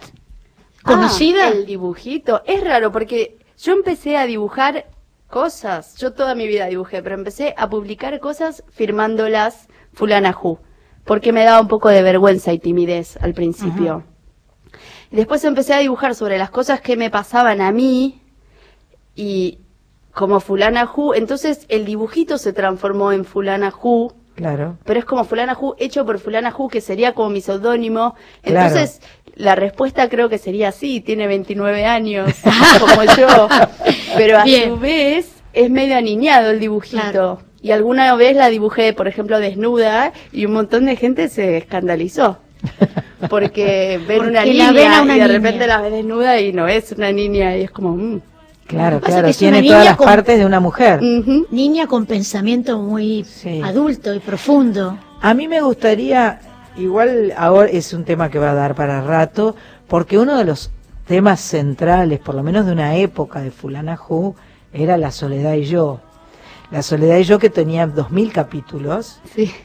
conocida? 0.82 1.46
Ah, 1.46 1.48
el 1.50 1.66
dibujito. 1.66 2.42
Es 2.46 2.62
raro 2.64 2.92
porque 2.92 3.36
yo 3.62 3.72
empecé 3.72 4.16
a 4.16 4.26
dibujar 4.26 4.86
cosas. 5.28 5.96
Yo 5.96 6.12
toda 6.12 6.34
mi 6.34 6.46
vida 6.46 6.66
dibujé, 6.66 7.02
pero 7.02 7.14
empecé 7.14 7.54
a 7.56 7.68
publicar 7.68 8.18
cosas 8.20 8.64
firmándolas 8.70 9.68
fulana 9.92 10.32
Ju, 10.32 10.58
porque 11.04 11.32
me 11.32 11.44
daba 11.44 11.60
un 11.60 11.68
poco 11.68 11.88
de 11.88 12.02
vergüenza 12.02 12.52
y 12.52 12.58
timidez 12.58 13.16
al 13.20 13.34
principio. 13.34 14.04
Y 15.10 15.16
después 15.16 15.42
empecé 15.44 15.74
a 15.74 15.78
dibujar 15.78 16.14
sobre 16.14 16.38
las 16.38 16.50
cosas 16.50 16.80
que 16.80 16.96
me 16.96 17.10
pasaban 17.10 17.60
a 17.60 17.72
mí 17.72 18.20
y 19.14 19.58
como 20.18 20.40
fulana 20.40 20.84
Ju, 20.84 21.14
entonces 21.14 21.64
el 21.68 21.84
dibujito 21.84 22.38
se 22.38 22.52
transformó 22.52 23.12
en 23.12 23.24
fulana 23.24 23.70
Ju 23.70 24.12
Claro. 24.34 24.76
pero 24.84 24.98
es 24.98 25.04
como 25.06 25.22
fulana 25.24 25.54
Ju, 25.54 25.76
hecho 25.78 26.04
por 26.04 26.18
fulana 26.18 26.50
Ju, 26.50 26.66
que 26.68 26.80
sería 26.80 27.12
como 27.14 27.30
mi 27.30 27.40
seudónimo. 27.40 28.16
Claro. 28.42 28.66
Entonces, 28.66 29.00
la 29.36 29.54
respuesta 29.54 30.08
creo 30.08 30.28
que 30.28 30.38
sería 30.38 30.72
sí, 30.72 31.00
tiene 31.00 31.28
29 31.28 31.84
años, 31.84 32.32
como 32.80 33.04
yo. 33.16 33.48
Pero 34.16 34.38
a 34.38 34.44
Bien. 34.44 34.70
su 34.70 34.78
vez, 34.78 35.30
es 35.52 35.70
medio 35.70 35.96
aniñado 35.96 36.50
el 36.50 36.58
dibujito. 36.58 37.40
Y 37.62 37.70
alguna 37.70 38.12
vez 38.16 38.36
la 38.36 38.48
dibujé, 38.48 38.92
por 38.94 39.06
ejemplo, 39.06 39.38
desnuda, 39.38 40.12
y 40.32 40.46
un 40.46 40.52
montón 40.52 40.86
de 40.86 40.96
gente 40.96 41.28
se 41.28 41.56
escandalizó. 41.58 42.38
Porque 43.30 44.00
ven 44.06 44.18
Porque 44.18 44.30
una 44.30 44.44
niña 44.44 44.72
ven 44.72 44.92
a 44.92 45.02
una 45.02 45.16
y 45.16 45.20
de 45.20 45.26
niña. 45.26 45.38
repente 45.38 45.66
la 45.68 45.80
ves 45.80 45.92
desnuda 45.92 46.40
y 46.40 46.52
no 46.52 46.66
es 46.66 46.90
una 46.92 47.12
niña, 47.12 47.56
y 47.56 47.62
es 47.62 47.70
como... 47.70 47.96
mm. 47.96 48.20
Claro, 48.68 49.00
claro. 49.00 49.24
que 49.24 49.30
es 49.30 49.38
Tiene 49.38 49.58
una 49.58 49.66
todas 49.66 49.78
niña 49.80 49.90
las 49.90 49.96
con- 49.96 50.06
partes 50.06 50.38
de 50.38 50.46
una 50.46 50.60
mujer. 50.60 51.00
Niña 51.50 51.86
con 51.86 52.06
pensamiento 52.06 52.78
muy 52.78 53.24
adulto 53.64 54.14
y 54.14 54.18
profundo. 54.20 54.96
A 55.20 55.34
mí 55.34 55.48
me 55.48 55.60
gustaría, 55.62 56.40
igual 56.76 57.32
ahora 57.36 57.68
es 57.70 57.92
un 57.92 58.04
tema 58.04 58.30
que 58.30 58.38
va 58.38 58.50
a 58.50 58.54
dar 58.54 58.74
para 58.74 59.00
rato, 59.00 59.56
porque 59.88 60.18
uno 60.18 60.36
de 60.36 60.44
los 60.44 60.70
temas 61.06 61.40
centrales, 61.40 62.20
por 62.20 62.34
lo 62.34 62.42
menos 62.42 62.66
de 62.66 62.72
una 62.72 62.94
época 62.96 63.40
de 63.40 63.50
Fulana 63.50 63.96
Ju, 63.96 64.34
era 64.72 64.96
La 64.98 65.10
Soledad 65.10 65.54
y 65.54 65.64
yo. 65.64 66.00
La 66.70 66.82
Soledad 66.82 67.16
y 67.16 67.24
yo 67.24 67.38
que 67.38 67.48
tenía 67.48 67.86
dos 67.86 68.10
mil 68.10 68.30
capítulos, 68.30 69.20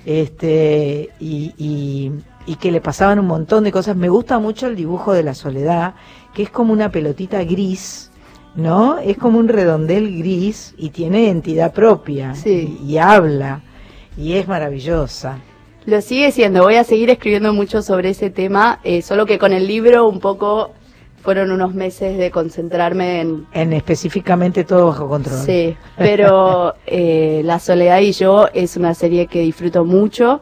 este, 0.05 1.09
y, 1.19 1.53
y, 1.57 2.11
y 2.45 2.55
que 2.55 2.71
le 2.71 2.79
pasaban 2.79 3.19
un 3.19 3.27
montón 3.27 3.65
de 3.65 3.71
cosas. 3.73 3.97
Me 3.97 4.07
gusta 4.07 4.39
mucho 4.39 4.67
el 4.67 4.77
dibujo 4.77 5.11
de 5.11 5.23
La 5.23 5.33
Soledad, 5.33 5.95
que 6.33 6.43
es 6.43 6.49
como 6.49 6.71
una 6.71 6.89
pelotita 6.89 7.43
gris, 7.43 8.09
¿no? 8.55 8.99
Es 8.99 9.17
como 9.17 9.39
un 9.39 9.47
redondel 9.47 10.17
gris 10.17 10.73
y 10.77 10.89
tiene 10.89 11.29
entidad 11.29 11.73
propia 11.73 12.33
y, 12.45 12.77
y 12.85 12.97
habla 12.97 13.61
y 14.17 14.33
es 14.33 14.47
maravillosa. 14.47 15.39
Lo 15.85 16.01
sigue 16.01 16.31
siendo, 16.31 16.63
voy 16.63 16.75
a 16.75 16.83
seguir 16.83 17.09
escribiendo 17.09 17.53
mucho 17.53 17.81
sobre 17.81 18.11
ese 18.11 18.29
tema, 18.29 18.79
eh, 18.83 19.01
solo 19.01 19.25
que 19.25 19.37
con 19.37 19.51
el 19.51 19.67
libro 19.67 20.07
un 20.07 20.21
poco 20.21 20.71
fueron 21.21 21.51
unos 21.51 21.73
meses 21.73 22.17
de 22.17 22.31
concentrarme 22.31 23.21
en... 23.21 23.47
En 23.53 23.73
específicamente 23.73 24.63
todo 24.63 24.87
bajo 24.87 25.07
control. 25.07 25.39
Sí, 25.39 25.75
pero 25.97 26.75
eh, 26.85 27.41
La 27.43 27.59
Soledad 27.59 27.99
y 27.99 28.11
yo 28.11 28.47
es 28.53 28.77
una 28.77 28.93
serie 28.93 29.27
que 29.27 29.41
disfruto 29.41 29.83
mucho 29.83 30.41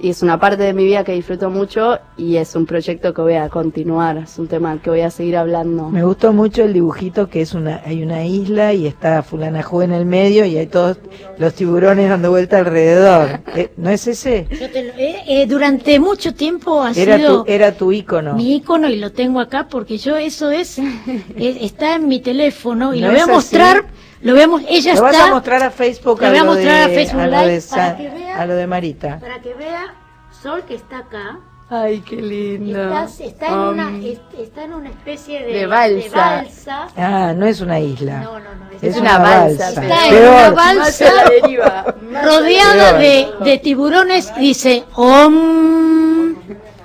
y 0.00 0.10
es 0.10 0.22
una 0.22 0.38
parte 0.40 0.62
de 0.62 0.72
mi 0.74 0.84
vida 0.84 1.04
que 1.04 1.12
disfruto 1.12 1.50
mucho 1.50 1.98
y 2.16 2.36
es 2.36 2.54
un 2.56 2.66
proyecto 2.66 3.14
que 3.14 3.22
voy 3.22 3.34
a 3.34 3.48
continuar, 3.48 4.18
es 4.18 4.38
un 4.38 4.48
tema 4.48 4.78
que 4.82 4.90
voy 4.90 5.00
a 5.02 5.10
seguir 5.10 5.36
hablando. 5.36 5.88
Me 5.88 6.02
gustó 6.04 6.32
mucho 6.32 6.62
el 6.64 6.72
dibujito 6.72 7.28
que 7.28 7.40
es 7.40 7.54
una 7.54 7.80
hay 7.84 8.02
una 8.02 8.24
isla 8.24 8.72
y 8.72 8.86
está 8.86 9.22
fulana 9.22 9.62
Ju 9.62 9.82
en 9.82 9.92
el 9.92 10.04
medio 10.04 10.44
y 10.44 10.56
hay 10.58 10.66
todos 10.66 10.98
los 11.38 11.54
tiburones 11.54 12.08
dando 12.08 12.30
vuelta 12.30 12.58
alrededor. 12.58 13.40
Eh, 13.56 13.70
¿No 13.76 13.88
es 13.90 14.06
ese? 14.08 14.48
Yo 14.50 14.68
te 14.70 14.82
lo- 14.82 14.94
eh, 14.98 15.16
eh, 15.28 15.46
durante 15.46 16.00
mucho 16.00 16.34
tiempo 16.34 16.82
ha 16.82 16.90
Era 16.90 17.16
sido 17.18 17.44
tu, 17.44 17.50
era 17.52 17.72
tu 17.72 17.92
ícono. 17.92 18.34
mi 18.34 18.56
icono 18.56 18.88
y 18.90 18.96
lo 18.96 19.12
tengo 19.12 19.38
acá 19.40 19.68
porque 19.70 19.96
yo 19.96 20.16
eso 20.16 20.50
es, 20.50 20.78
eh, 21.36 21.58
está 21.60 21.94
en 21.94 22.08
mi 22.08 22.18
teléfono 22.20 22.94
y 22.94 23.00
¿No 23.00 23.06
lo 23.08 23.12
voy 23.12 23.20
a 23.22 23.26
mostrar. 23.28 23.76
así? 23.78 23.86
Lo 24.24 24.32
voy 24.34 24.42
a 24.42 24.48
mos- 24.48 24.62
ella 24.68 24.94
Lo 24.94 25.06
está. 25.06 25.18
vas 25.18 25.28
a 25.28 25.34
mostrar 25.34 25.62
a 25.62 25.70
Facebook 25.70 26.20
Lo 26.20 26.26
a 26.26 26.30
voy 26.30 26.38
a 26.38 26.44
mostrar 26.44 26.82
a 26.82 26.88
Facebook 26.88 27.20
a 27.20 27.26
lo 27.26 27.36
de 27.38 27.46
Live 27.46 27.60
Sa- 27.60 27.76
para 27.76 27.96
que 27.96 28.08
vea- 28.10 28.40
a 28.40 28.46
lo 28.46 28.54
de 28.56 28.66
Marita. 28.66 29.18
Para 29.20 29.40
que 29.40 29.54
vea 29.54 29.94
Sol 30.42 30.62
que 30.66 30.74
está 30.74 30.98
acá. 30.98 31.38
Ay, 31.70 32.02
qué 32.06 32.16
lindo. 32.16 32.78
Está, 32.82 33.24
está 33.24 33.46
en, 33.48 33.54
Um, 33.54 33.68
una, 33.70 33.98
est- 34.06 34.34
está 34.38 34.64
en 34.64 34.74
una 34.74 34.88
especie 34.90 35.42
de, 35.44 35.52
de 35.52 35.66
balsa. 35.66 36.16
balsa. 36.16 36.88
Ah, 36.96 37.32
no 37.34 37.46
es 37.46 37.60
una 37.62 37.80
isla. 37.80 38.20
No, 38.20 38.38
no, 38.38 38.54
no. 38.54 38.70
Es, 38.70 38.82
Es 38.82 38.96
una 38.98 39.16
balsa, 39.18 39.68
Está 39.70 39.80
Peor. 40.10 40.12
en 40.12 40.28
una 40.28 40.50
balsa 40.50 41.12
deriva, 41.30 41.94
rodeada 42.22 42.98
de, 42.98 43.28
de 43.44 43.58
tiburones 43.58 44.30
y 44.36 44.40
dice 44.40 44.84
Om. 44.94 46.34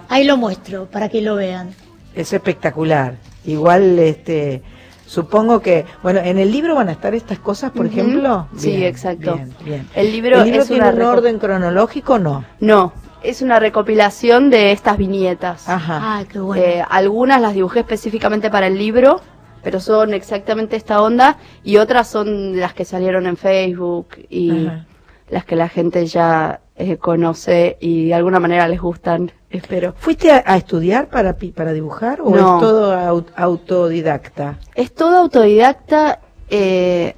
Ahí 0.07 0.23
lo 0.23 0.37
muestro 0.37 0.85
para 0.85 1.09
que 1.09 1.21
lo 1.21 1.35
vean. 1.35 1.73
Es 2.15 2.31
espectacular. 2.33 3.15
Igual, 3.45 3.99
este, 3.99 4.61
supongo 5.09 5.59
que, 5.59 5.85
bueno, 6.03 6.19
en 6.23 6.37
el 6.37 6.51
libro 6.51 6.75
van 6.75 6.87
a 6.87 6.91
estar 6.91 7.15
estas 7.15 7.39
cosas, 7.39 7.71
por 7.71 7.87
ejemplo. 7.87 8.47
Sí, 8.55 8.85
exacto. 8.85 9.35
bien, 9.35 9.55
bien. 9.65 9.89
El 9.95 10.11
libro, 10.11 10.37
¿El 10.37 10.45
libro 10.45 10.61
es 10.61 10.67
tiene 10.67 10.87
una 10.87 10.93
un 10.93 11.01
orden 11.01 11.39
cronológico 11.39 12.13
o 12.13 12.19
no? 12.19 12.45
No, 12.59 12.93
es 13.23 13.41
una 13.41 13.59
recopilación 13.59 14.51
de 14.51 14.71
estas 14.71 14.97
viñetas. 14.97 15.67
Ajá. 15.67 15.99
Ah, 16.01 16.23
qué 16.31 16.37
bueno. 16.39 16.63
Eh, 16.63 16.85
algunas 16.87 17.41
las 17.41 17.55
dibujé 17.55 17.79
específicamente 17.79 18.51
para 18.51 18.67
el 18.67 18.77
libro, 18.77 19.19
pero 19.63 19.79
son 19.79 20.13
exactamente 20.13 20.75
esta 20.75 21.01
onda, 21.01 21.37
y 21.63 21.77
otras 21.77 22.07
son 22.07 22.59
las 22.59 22.73
que 22.75 22.85
salieron 22.85 23.25
en 23.25 23.35
Facebook 23.35 24.09
y 24.29 24.67
Ajá. 24.67 24.85
las 25.31 25.43
que 25.43 25.55
la 25.55 25.69
gente 25.69 26.05
ya 26.05 26.61
eh, 26.75 26.97
conoce 26.97 27.77
y 27.81 28.09
de 28.09 28.13
alguna 28.13 28.39
manera 28.39 28.67
les 28.67 28.79
gustan, 28.79 29.31
espero. 29.49 29.93
¿Fuiste 29.97 30.31
a, 30.31 30.43
a 30.45 30.57
estudiar 30.57 31.07
para, 31.09 31.35
para 31.55 31.73
dibujar 31.73 32.21
o 32.21 32.29
No. 32.29 32.55
es 32.55 32.61
todo 32.61 32.93
au- 32.95 33.25
autodidacta? 33.35 34.57
Es 34.75 34.93
todo 34.93 35.17
autodidacta, 35.17 36.19
eh, 36.49 37.15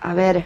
a 0.00 0.14
ver, 0.14 0.44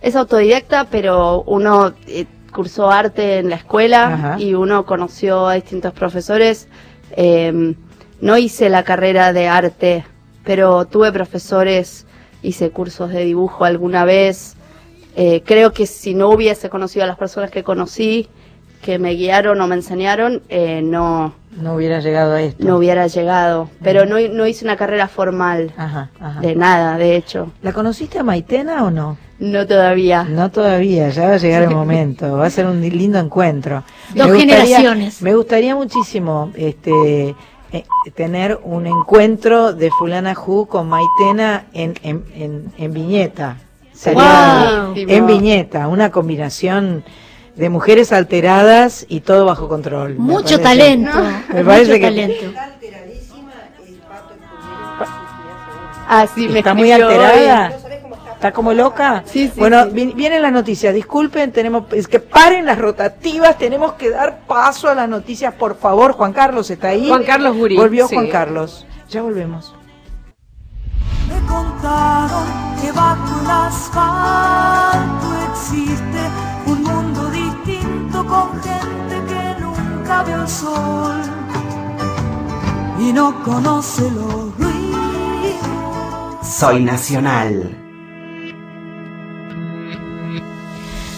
es 0.00 0.16
autodidacta, 0.16 0.86
pero 0.90 1.42
uno 1.46 1.92
eh, 2.06 2.26
cursó 2.52 2.90
arte 2.90 3.38
en 3.38 3.48
la 3.50 3.56
escuela 3.56 4.12
Ajá. 4.14 4.36
y 4.40 4.54
uno 4.54 4.84
conoció 4.84 5.46
a 5.46 5.54
distintos 5.54 5.92
profesores. 5.94 6.68
Eh, 7.12 7.74
no 8.20 8.38
hice 8.38 8.68
la 8.68 8.82
carrera 8.84 9.32
de 9.32 9.48
arte, 9.48 10.04
pero 10.44 10.84
tuve 10.84 11.10
profesores, 11.12 12.06
hice 12.42 12.70
cursos 12.70 13.10
de 13.10 13.24
dibujo 13.24 13.64
alguna 13.64 14.04
vez. 14.04 14.54
Eh, 15.16 15.42
creo 15.44 15.72
que 15.72 15.86
si 15.86 16.14
no 16.14 16.28
hubiese 16.30 16.70
conocido 16.70 17.04
a 17.04 17.08
las 17.08 17.18
personas 17.18 17.50
que 17.50 17.62
conocí, 17.64 18.28
que 18.82 18.98
me 18.98 19.12
guiaron 19.12 19.60
o 19.60 19.66
me 19.66 19.76
enseñaron, 19.76 20.42
eh, 20.48 20.82
no, 20.82 21.32
No 21.56 21.74
hubiera 21.74 22.00
llegado 22.00 22.32
a 22.34 22.42
esto. 22.42 22.64
no 22.66 22.76
hubiera 22.76 23.06
llegado. 23.06 23.70
Pero 23.82 24.04
no, 24.06 24.16
no 24.30 24.46
hice 24.46 24.64
una 24.64 24.76
carrera 24.76 25.06
formal. 25.08 25.72
Ajá, 25.76 26.10
ajá. 26.20 26.40
De 26.40 26.54
nada, 26.56 26.98
de 26.98 27.16
hecho. 27.16 27.50
¿La 27.62 27.72
conociste 27.72 28.18
a 28.18 28.22
Maitena 28.24 28.84
o 28.84 28.90
no? 28.90 29.16
No 29.38 29.66
todavía. 29.66 30.24
No 30.24 30.50
todavía, 30.50 31.08
ya 31.10 31.28
va 31.28 31.34
a 31.34 31.38
llegar 31.38 31.62
el 31.62 31.70
momento, 31.70 32.36
va 32.36 32.46
a 32.46 32.50
ser 32.50 32.66
un 32.66 32.80
lindo 32.80 33.18
encuentro. 33.18 33.82
Dos 34.14 34.28
Me 34.28 34.34
gustaría- 34.34 34.56
generaciones. 34.66 35.22
Me 35.22 35.34
gustaría 35.34 35.74
muchísimo 35.74 36.52
este 36.56 37.34
eh, 37.72 37.84
tener 38.14 38.60
un 38.62 38.86
encuentro 38.86 39.72
de 39.72 39.90
Fulana 39.90 40.34
Ju 40.34 40.66
con 40.66 40.88
Maitena 40.88 41.64
en, 41.72 41.94
en, 42.02 42.24
en, 42.34 42.72
en 42.78 42.92
Viñeta. 42.92 43.56
Sería 43.92 44.84
Wow. 44.86 44.94
en 44.96 45.26
Viñeta, 45.26 45.88
una 45.88 46.10
combinación 46.10 47.02
de 47.56 47.68
mujeres 47.68 48.12
alteradas 48.12 49.04
y 49.08 49.20
todo 49.20 49.44
bajo 49.44 49.68
control. 49.68 50.14
me 50.14 50.18
Mucho 50.20 50.60
parece. 50.60 50.62
talento. 50.62 51.18
Me 51.52 51.64
parece 51.64 51.90
mucho 51.92 51.92
que 51.92 52.00
talento. 52.00 52.58
Ah, 56.08 56.26
sí, 56.34 56.48
me 56.48 56.58
está 56.58 56.74
muy 56.74 56.92
alterada. 56.92 57.72
¿Está 58.34 58.52
como 58.52 58.72
loca? 58.74 59.22
Sí, 59.24 59.46
sí, 59.54 59.60
bueno, 59.60 59.84
sí. 59.84 59.90
vi- 59.92 60.12
vienen 60.14 60.42
las 60.42 60.52
noticias. 60.52 60.92
Disculpen, 60.92 61.52
tenemos 61.52 61.84
es 61.92 62.08
que 62.08 62.18
paren 62.18 62.66
las 62.66 62.76
rotativas. 62.76 63.56
Tenemos 63.56 63.92
que 63.94 64.10
dar 64.10 64.40
paso 64.46 64.88
a 64.88 64.94
las 64.96 65.08
noticias, 65.08 65.54
por 65.54 65.76
favor. 65.78 66.12
Juan 66.12 66.32
Carlos 66.32 66.68
está 66.70 66.88
ahí. 66.88 67.06
Juan 67.08 67.22
Carlos 67.22 67.56
Gurí, 67.56 67.76
Volvió 67.76 68.08
sí. 68.08 68.14
Juan 68.16 68.28
Carlos. 68.28 68.84
Ya 69.08 69.22
volvemos. 69.22 69.74
Me 71.28 71.38
contaron 71.46 72.44
que 72.80 72.88
asfalto 73.48 75.28
existe 75.52 76.18
con 78.26 78.52
gente 78.62 79.16
que 79.28 79.60
nunca 79.60 80.22
vio 80.24 80.42
el 80.42 80.48
sol. 80.48 81.20
y 82.98 83.12
no 83.12 83.42
conoce 83.42 84.02
los 84.10 84.56
ruidos. 84.58 86.46
Soy 86.46 86.82
Nacional. 86.84 87.76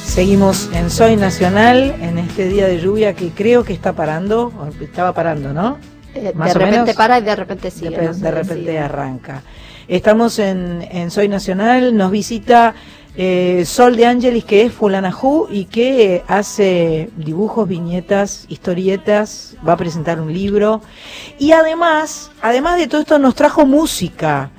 Seguimos 0.04 0.70
en 0.72 0.90
Soy 0.90 1.16
Nacional 1.16 1.96
en 2.00 2.18
este 2.18 2.46
día 2.48 2.66
de 2.68 2.80
lluvia 2.80 3.14
que 3.14 3.30
creo 3.30 3.64
que 3.64 3.72
está 3.72 3.92
parando, 3.94 4.52
o 4.58 4.66
estaba 4.82 5.12
parando, 5.12 5.52
¿no? 5.52 5.78
Eh, 6.14 6.32
Más 6.36 6.50
de 6.50 6.52
o 6.52 6.58
repente 6.60 6.80
menos. 6.82 6.96
para 6.96 7.18
y 7.18 7.22
de 7.22 7.34
repente 7.36 7.70
sigue. 7.70 7.90
de, 7.90 8.30
repente 8.30 8.54
sigue. 8.66 8.78
arranca. 8.78 9.42
Estamos 9.88 10.38
en, 10.38 10.86
en 10.90 11.10
Soy 11.10 11.28
Nacional, 11.28 11.96
nos 11.96 12.12
visita 12.12 12.74
eh, 13.16 13.64
Sol 13.64 13.94
de 13.96 14.06
Ángelis, 14.06 14.44
que 14.44 14.62
es 14.62 14.72
Fulanajú 14.72 15.46
y 15.48 15.66
que 15.66 16.24
hace 16.26 17.10
dibujos, 17.16 17.68
viñetas, 17.68 18.46
historietas, 18.48 19.56
va 19.66 19.74
a 19.74 19.76
presentar 19.76 20.20
un 20.20 20.32
libro. 20.32 20.80
Y 21.38 21.52
además, 21.52 22.32
además 22.42 22.78
de 22.78 22.88
todo 22.88 23.02
esto, 23.02 23.18
nos 23.18 23.36
trajo 23.36 23.66
música. 23.66 24.50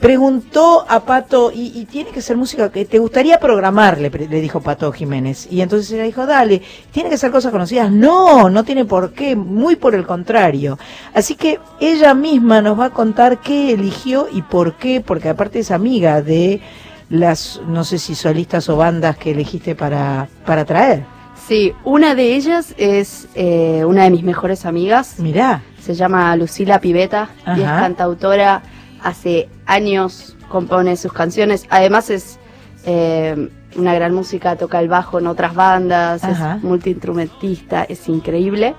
Preguntó 0.00 0.86
a 0.88 1.00
Pato, 1.00 1.52
y, 1.54 1.84
tiene 1.84 2.10
que 2.10 2.22
ser 2.22 2.36
música 2.36 2.72
que 2.72 2.86
te 2.86 2.98
gustaría 2.98 3.38
programar, 3.38 4.00
le, 4.00 4.08
le 4.08 4.40
dijo 4.40 4.60
Pato 4.60 4.90
Jiménez. 4.90 5.46
Y 5.50 5.60
entonces 5.60 5.92
ella 5.92 6.04
dijo, 6.04 6.26
dale, 6.26 6.62
tiene 6.90 7.10
que 7.10 7.18
ser 7.18 7.30
cosas 7.30 7.52
conocidas. 7.52 7.92
No, 7.92 8.48
no 8.48 8.64
tiene 8.64 8.86
por 8.86 9.12
qué, 9.12 9.36
muy 9.36 9.76
por 9.76 9.94
el 9.94 10.06
contrario. 10.06 10.78
Así 11.14 11.36
que 11.36 11.60
ella 11.80 12.14
misma 12.14 12.62
nos 12.62 12.80
va 12.80 12.86
a 12.86 12.90
contar 12.90 13.40
qué 13.40 13.72
eligió 13.72 14.26
y 14.32 14.40
por 14.42 14.74
qué, 14.76 15.00
porque 15.00 15.28
aparte 15.28 15.58
es 15.58 15.70
amiga 15.70 16.22
de 16.22 16.62
las, 17.10 17.60
no 17.66 17.84
sé 17.84 17.98
si 17.98 18.14
solistas 18.14 18.68
o 18.68 18.76
bandas 18.76 19.18
que 19.18 19.32
elegiste 19.32 19.74
para, 19.74 20.28
para 20.46 20.64
traer. 20.64 21.04
Sí, 21.46 21.74
una 21.84 22.14
de 22.14 22.36
ellas 22.36 22.74
es 22.78 23.28
eh, 23.34 23.84
una 23.84 24.04
de 24.04 24.10
mis 24.10 24.22
mejores 24.22 24.64
amigas. 24.64 25.18
Mirá. 25.18 25.62
Se 25.80 25.94
llama 25.94 26.34
Lucila 26.36 26.80
Piveta 26.80 27.30
y 27.56 27.60
es 27.60 27.66
cantautora. 27.66 28.62
Hace 29.02 29.48
años 29.66 30.36
compone 30.48 30.96
sus 30.96 31.12
canciones. 31.12 31.66
Además 31.70 32.10
es 32.10 32.38
eh, 32.84 33.50
una 33.76 33.94
gran 33.94 34.14
música, 34.14 34.56
toca 34.56 34.78
el 34.78 34.88
bajo 34.88 35.18
en 35.18 35.26
otras 35.26 35.54
bandas, 35.54 36.22
Ajá. 36.22 36.56
es 36.56 36.62
multiinstrumentista, 36.62 37.84
es 37.84 38.08
increíble. 38.08 38.76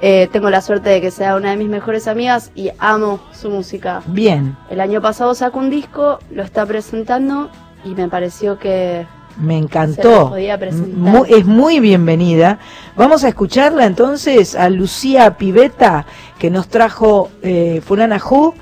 Eh, 0.00 0.28
tengo 0.32 0.48
la 0.48 0.60
suerte 0.60 0.90
de 0.90 1.00
que 1.00 1.10
sea 1.10 1.34
una 1.36 1.50
de 1.50 1.56
mis 1.56 1.68
mejores 1.68 2.06
amigas 2.06 2.52
y 2.54 2.70
amo 2.78 3.20
su 3.32 3.50
música. 3.50 4.02
Bien, 4.06 4.56
El 4.70 4.80
año 4.80 5.00
pasado 5.02 5.34
sacó 5.34 5.58
un 5.58 5.70
disco, 5.70 6.20
lo 6.30 6.42
está 6.44 6.64
presentando 6.66 7.50
y 7.84 7.90
me 7.90 8.08
pareció 8.08 8.58
que 8.58 9.06
me 9.40 9.56
encantó. 9.58 10.30
podía 10.30 10.58
presentar. 10.58 11.24
Es 11.28 11.46
muy 11.46 11.80
bienvenida. 11.80 12.58
Vamos 12.96 13.24
a 13.24 13.28
escucharla 13.28 13.86
entonces 13.86 14.54
a 14.54 14.68
Lucía 14.68 15.36
Piveta, 15.36 16.06
que 16.38 16.50
nos 16.50 16.68
trajo 16.68 17.30
eh, 17.42 17.80
Fulana 17.84 18.18
Ju. 18.18 18.54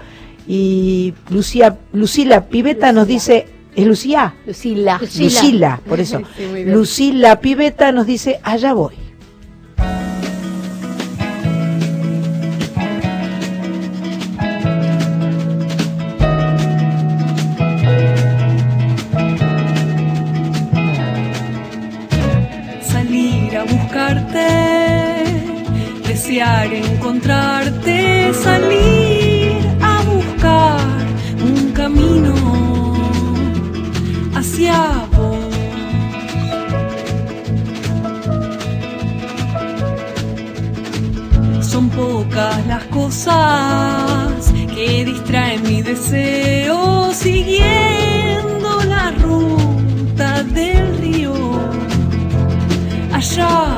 Y 0.49 1.13
Lucía, 1.31 1.77
Lucila 1.93 2.47
Piveta 2.47 2.93
nos 2.93 3.07
dice. 3.07 3.49
¿Es 3.75 3.87
Lucía? 3.87 4.35
Lucila. 4.47 4.99
Lucila, 5.01 5.81
por 5.87 6.01
eso. 6.01 6.23
Sí. 6.37 6.65
Lucila 6.65 7.41
Piveta 7.41 7.93
nos 7.93 8.07
dice, 8.07 8.41
allá 8.43 8.73
voy. 8.73 8.95
Encontrarte, 27.17 28.33
salir 28.35 29.59
a 29.81 30.03
buscar 30.03 30.81
un 31.43 31.73
camino 31.73 32.35
hacia 34.35 35.07
vos. 35.17 35.39
Son 41.65 41.89
pocas 41.91 42.67
las 42.67 42.85
cosas 42.85 44.53
que 44.75 45.05
distraen 45.07 45.63
mi 45.63 45.81
deseo 45.83 47.13
siguiendo 47.15 48.85
la 48.89 49.11
ruta 49.13 50.43
del 50.43 50.99
río 50.99 51.35
allá 53.13 53.76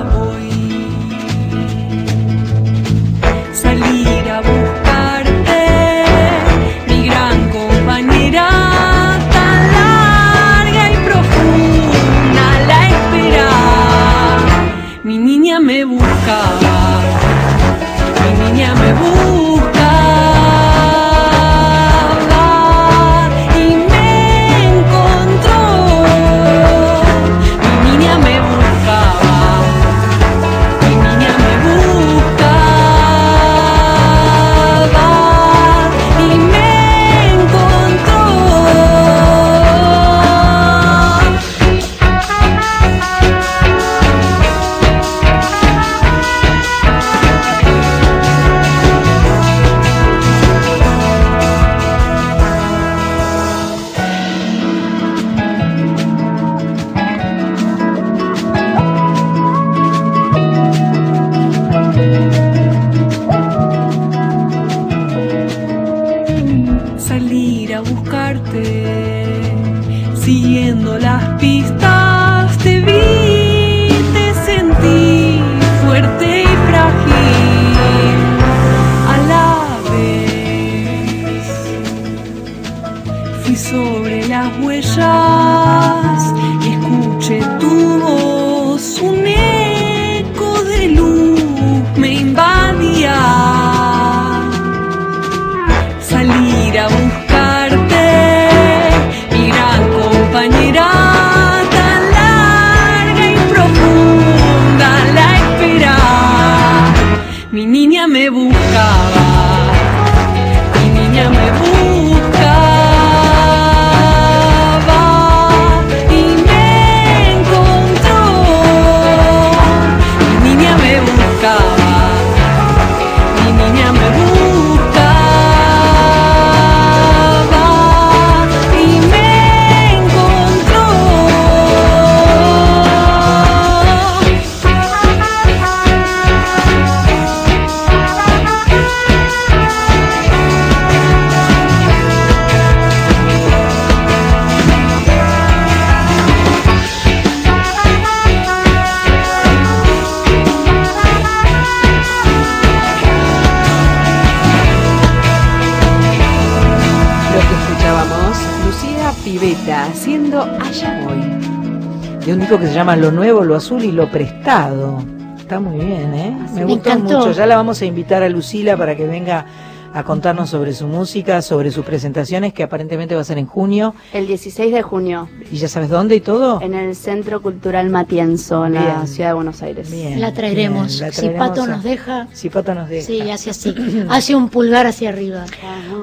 Azul 163.59 163.85
y 163.85 163.93
Lo 163.93 164.11
Prestado. 164.11 165.03
Está 165.39 165.61
muy 165.61 165.77
bien, 165.85 166.15
¿eh? 166.15 166.37
Me, 166.55 166.61
me 166.61 166.65
gustó 166.65 166.91
encantó. 166.91 167.19
mucho. 167.19 167.33
Ya 167.33 167.47
la 167.47 167.57
vamos 167.57 167.81
a 167.83 167.87
invitar 167.87 168.23
a 168.23 168.29
Lucila 168.29 168.77
para 168.77 168.97
que 168.97 169.07
venga 169.07 169.47
a 169.95 170.03
contarnos 170.05 170.51
sobre 170.51 170.75
su 170.75 170.87
música, 170.87 171.41
sobre 171.41 171.71
sus 171.71 171.83
presentaciones, 171.85 172.53
que 172.53 172.63
aparentemente 172.63 173.15
va 173.15 173.23
a 173.23 173.25
ser 173.25 173.39
en 173.39 173.47
junio. 173.47 173.95
El 174.13 174.27
16 174.27 174.73
de 174.73 174.83
junio, 174.83 175.29
¿Y 175.51 175.57
ya 175.57 175.67
sabes 175.67 175.89
dónde 175.89 176.15
y 176.17 176.21
todo? 176.21 176.61
en 176.61 176.75
el 176.75 176.95
Centro 176.95 177.41
Cultural 177.41 177.89
Matienzo, 177.89 178.67
en 178.67 178.75
la 178.75 179.07
ciudad 179.07 179.31
de 179.31 179.35
Buenos 179.35 179.63
Aires. 179.63 179.91
Bien. 179.91 180.21
La 180.21 180.35
traeremos. 180.35 180.99
Bien, 180.99 181.07
la 181.09 181.13
si 181.13 181.29
Pato 181.31 181.63
a- 181.63 181.67
nos 181.69 181.83
deja. 181.83 182.29
Si 182.35 182.51
Pato 182.51 182.75
nos 182.75 182.89
deja. 182.91 183.07
Sí, 183.07 183.23
hace 183.31 183.49
así. 183.51 183.75
hace 184.11 184.35
un 184.37 184.51
pulgar 184.51 184.87
hacia 184.87 185.09
arriba. 185.09 185.47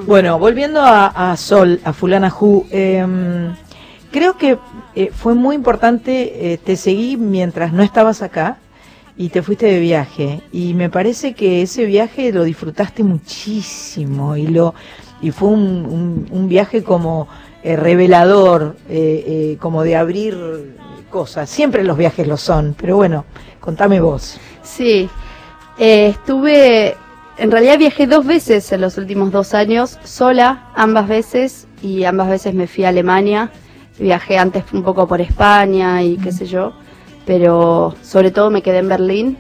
Bueno, 0.07 0.39
volviendo 0.39 0.81
a, 0.81 1.31
a 1.31 1.37
Sol, 1.37 1.79
a 1.85 1.93
Fulana 1.93 2.31
Ju, 2.31 2.65
em, 2.71 3.53
creo 4.15 4.37
que 4.37 4.57
eh, 4.95 5.11
fue 5.13 5.33
muy 5.35 5.55
importante, 5.55 6.53
eh, 6.53 6.57
te 6.57 6.77
seguí 6.77 7.17
mientras 7.17 7.73
no 7.73 7.83
estabas 7.83 8.21
acá 8.21 8.57
y 9.17 9.27
te 9.29 9.41
fuiste 9.41 9.65
de 9.65 9.79
viaje 9.79 10.41
y 10.53 10.73
me 10.73 10.89
parece 10.89 11.33
que 11.33 11.61
ese 11.61 11.83
viaje 11.85 12.31
lo 12.31 12.43
disfrutaste 12.45 13.03
muchísimo 13.03 14.37
y 14.37 14.47
lo 14.47 14.73
y 15.21 15.31
fue 15.31 15.49
un, 15.49 15.85
un- 15.85 16.27
un 16.31 16.47
viaje 16.47 16.81
como 16.83 17.27
eh, 17.63 17.75
revelador, 17.75 18.77
eh, 18.89 19.57
como 19.59 19.83
de 19.83 19.95
abrir 19.97 20.33
cosas. 21.09 21.49
Siempre 21.49 21.83
los 21.83 21.97
viajes 21.97 22.25
lo 22.27 22.37
son, 22.37 22.73
pero 22.79 22.95
bueno, 22.95 23.25
contame 23.59 23.99
vos. 23.99 24.37
Sí, 24.63 25.09
estuve, 25.77 26.95
en 27.37 27.51
realidad 27.51 27.77
viajé 27.77 28.07
dos 28.07 28.25
veces 28.25 28.71
en 28.71 28.81
los 28.81 28.97
últimos 28.97 29.31
dos 29.31 29.53
años, 29.53 29.97
sola, 30.03 30.69
ambas 30.75 31.07
veces, 31.07 31.67
y 31.81 32.03
ambas 32.05 32.29
veces 32.29 32.53
me 32.53 32.67
fui 32.67 32.83
a 32.85 32.89
Alemania. 32.89 33.51
Viajé 33.99 34.37
antes 34.37 34.63
un 34.73 34.83
poco 34.83 35.07
por 35.07 35.21
España 35.21 36.03
y 36.03 36.17
qué 36.17 36.31
sé 36.31 36.45
yo, 36.45 36.73
pero 37.25 37.95
sobre 38.01 38.31
todo 38.31 38.49
me 38.49 38.61
quedé 38.61 38.79
en 38.79 38.89
Berlín, 38.89 39.37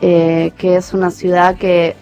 eh, 0.00 0.52
que 0.56 0.76
es 0.76 0.94
una 0.94 1.10
ciudad 1.10 1.56
que 1.56 1.96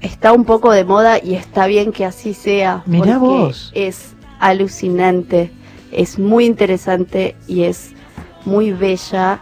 está 0.00 0.32
un 0.32 0.44
poco 0.44 0.70
de 0.72 0.84
moda 0.84 1.18
y 1.22 1.34
está 1.34 1.66
bien 1.66 1.92
que 1.92 2.04
así 2.04 2.34
sea. 2.34 2.82
Mirá 2.86 3.18
porque 3.18 3.18
vos. 3.18 3.72
Es 3.74 4.14
alucinante, 4.38 5.50
es 5.90 6.18
muy 6.18 6.46
interesante 6.46 7.34
y 7.46 7.62
es 7.62 7.90
muy 8.44 8.72
bella 8.72 9.40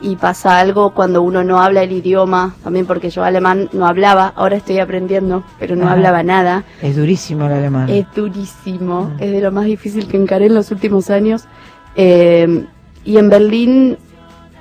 y 0.00 0.16
pasa 0.16 0.58
algo 0.58 0.90
cuando 0.90 1.22
uno 1.22 1.42
no 1.44 1.60
habla 1.60 1.82
el 1.82 1.92
idioma, 1.92 2.54
también 2.62 2.86
porque 2.86 3.10
yo 3.10 3.24
alemán 3.24 3.68
no 3.72 3.86
hablaba, 3.86 4.32
ahora 4.36 4.56
estoy 4.56 4.78
aprendiendo, 4.78 5.42
pero 5.58 5.76
no 5.76 5.88
hablaba 5.88 6.22
nada. 6.22 6.64
Es 6.82 6.96
durísimo 6.96 7.46
el 7.46 7.52
alemán. 7.52 7.88
Es 7.88 8.06
durísimo, 8.14 9.12
es 9.18 9.32
de 9.32 9.40
lo 9.40 9.50
más 9.50 9.64
difícil 9.64 10.06
que 10.06 10.16
encaré 10.16 10.46
en 10.46 10.54
los 10.54 10.70
últimos 10.70 11.10
años. 11.10 11.44
Eh, 11.96 12.64
y 13.04 13.16
en 13.16 13.28
Berlín 13.28 13.98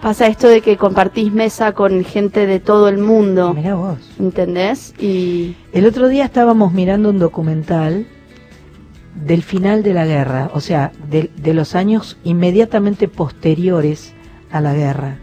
pasa 0.01 0.27
esto 0.27 0.47
de 0.47 0.61
que 0.61 0.77
compartís 0.77 1.31
mesa 1.31 1.73
con 1.73 2.03
gente 2.03 2.47
de 2.47 2.59
todo 2.59 2.89
el 2.89 2.97
mundo. 2.97 3.53
Mirá 3.53 3.75
vos. 3.75 3.97
¿Entendés? 4.19 4.93
Y 4.99 5.55
El 5.71 5.85
otro 5.85 6.07
día 6.07 6.25
estábamos 6.25 6.73
mirando 6.73 7.09
un 7.09 7.19
documental 7.19 8.07
del 9.15 9.43
final 9.43 9.83
de 9.83 9.93
la 9.93 10.05
guerra, 10.05 10.49
o 10.53 10.61
sea, 10.61 10.91
de, 11.09 11.31
de 11.35 11.53
los 11.53 11.75
años 11.75 12.17
inmediatamente 12.23 13.07
posteriores 13.07 14.13
a 14.51 14.61
la 14.61 14.73
guerra. 14.73 15.17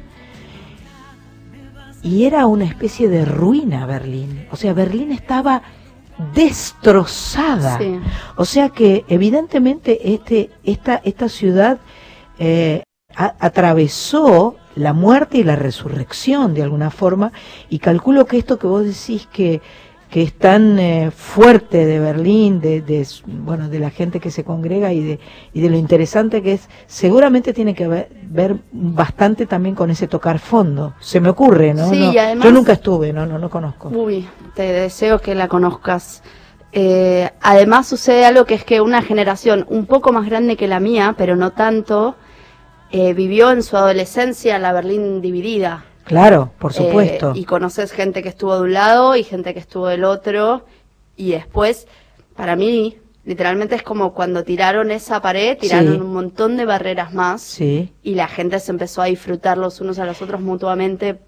Y 2.04 2.24
era 2.26 2.46
una 2.46 2.64
especie 2.66 3.08
de 3.08 3.24
ruina 3.24 3.86
Berlín. 3.86 4.46
O 4.52 4.56
sea, 4.56 4.72
Berlín 4.74 5.10
estaba 5.10 5.62
destrozada. 6.34 7.78
Sí. 7.78 7.98
O 8.36 8.44
sea 8.44 8.68
que 8.68 9.04
evidentemente 9.08 10.12
este, 10.14 10.50
esta, 10.62 11.00
esta 11.04 11.28
ciudad 11.28 11.78
eh, 12.38 12.82
a- 13.16 13.34
atravesó 13.40 14.56
la 14.76 14.92
muerte 14.92 15.38
y 15.38 15.44
la 15.44 15.56
resurrección 15.56 16.52
de 16.54 16.62
alguna 16.62 16.90
forma 16.90 17.32
y 17.70 17.78
calculo 17.78 18.26
que 18.26 18.38
esto 18.38 18.58
que 18.58 18.66
vos 18.66 18.84
decís 18.84 19.26
que, 19.32 19.60
que 20.14 20.22
es 20.22 20.32
tan 20.32 20.78
eh, 20.78 21.10
fuerte 21.10 21.86
de 21.86 21.98
Berlín, 21.98 22.60
de, 22.60 23.04
bueno, 23.26 23.68
de 23.68 23.80
la 23.80 23.90
gente 23.90 24.20
que 24.20 24.30
se 24.30 24.44
congrega 24.44 24.92
y 24.92 25.02
de, 25.02 25.18
y 25.52 25.60
de 25.60 25.68
lo 25.68 25.76
interesante 25.76 26.40
que 26.40 26.52
es, 26.52 26.68
seguramente 26.86 27.52
tiene 27.52 27.74
que 27.74 27.88
ver, 27.88 28.10
ver 28.22 28.58
bastante 28.70 29.44
también 29.46 29.74
con 29.74 29.90
ese 29.90 30.06
tocar 30.06 30.38
fondo. 30.38 30.94
Se 31.00 31.18
me 31.18 31.30
ocurre, 31.30 31.74
¿no? 31.74 31.90
Sí, 31.90 31.98
No, 31.98 32.12
y 32.12 32.18
además- 32.18 32.44
Yo 32.44 32.52
nunca 32.52 32.74
estuve, 32.74 33.12
no, 33.12 33.26
no, 33.26 33.40
no 33.40 33.50
conozco. 33.50 33.88
Uy, 33.88 34.28
te 34.54 34.62
deseo 34.62 35.18
que 35.18 35.34
la 35.34 35.48
conozcas. 35.48 36.22
Eh, 36.70 37.28
además 37.42 37.88
sucede 37.88 38.24
algo 38.24 38.44
que 38.44 38.54
es 38.54 38.64
que 38.64 38.80
una 38.80 39.02
generación 39.02 39.66
un 39.68 39.84
poco 39.86 40.12
más 40.12 40.26
grande 40.26 40.56
que 40.56 40.68
la 40.68 40.78
mía, 40.78 41.16
pero 41.18 41.34
no 41.34 41.50
tanto, 41.50 42.14
eh, 42.92 43.14
vivió 43.14 43.50
en 43.50 43.64
su 43.64 43.76
adolescencia 43.76 44.60
la 44.60 44.72
Berlín 44.72 45.20
dividida. 45.20 45.86
Claro, 46.04 46.50
por 46.58 46.72
Eh, 46.72 46.74
supuesto. 46.74 47.32
y 47.34 47.44
conoces 47.44 47.92
gente 47.92 48.22
que 48.22 48.28
estuvo 48.28 48.54
de 48.56 48.62
un 48.62 48.72
lado 48.72 49.16
y 49.16 49.24
gente 49.24 49.54
que 49.54 49.60
estuvo 49.60 49.86
del 49.88 50.04
otro. 50.04 50.64
Y 51.16 51.30
después, 51.32 51.86
para 52.36 52.56
mí, 52.56 52.98
literalmente 53.24 53.74
es 53.74 53.82
como 53.82 54.12
cuando 54.12 54.44
tiraron 54.44 54.90
esa 54.90 55.22
pared, 55.22 55.56
tiraron 55.58 55.94
Sí. 55.94 56.00
un 56.00 56.12
montón 56.12 56.56
de 56.56 56.64
barreras 56.66 57.14
más. 57.14 57.40
Sí. 57.42 57.92
Y 58.02 58.14
la 58.16 58.28
gente 58.28 58.58
se 58.60 58.70
empezó 58.72 59.00
a 59.02 59.06
disfrutar 59.06 59.56
los 59.58 59.80
unos 59.80 59.98
a 59.98 60.04
los 60.04 60.20
otros 60.20 60.40
mutuamente, 60.40 61.20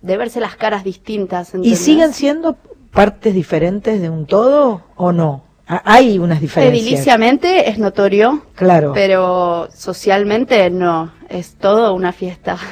de 0.00 0.16
verse 0.16 0.40
las 0.40 0.56
caras 0.56 0.82
distintas. 0.84 1.52
¿Y 1.62 1.76
siguen 1.76 2.12
siendo 2.12 2.56
partes 2.92 3.34
diferentes 3.34 4.00
de 4.00 4.10
un 4.10 4.26
todo 4.26 4.82
o 4.96 5.12
no? 5.12 5.44
Hay 5.66 6.18
unas 6.18 6.40
diferencias. 6.40 6.82
Ediliciamente 6.82 7.68
es 7.68 7.78
notorio, 7.78 8.42
Claro. 8.54 8.92
pero 8.94 9.68
socialmente 9.74 10.70
no. 10.70 11.12
Es 11.28 11.54
todo 11.56 11.94
una 11.94 12.12
fiesta. 12.12 12.56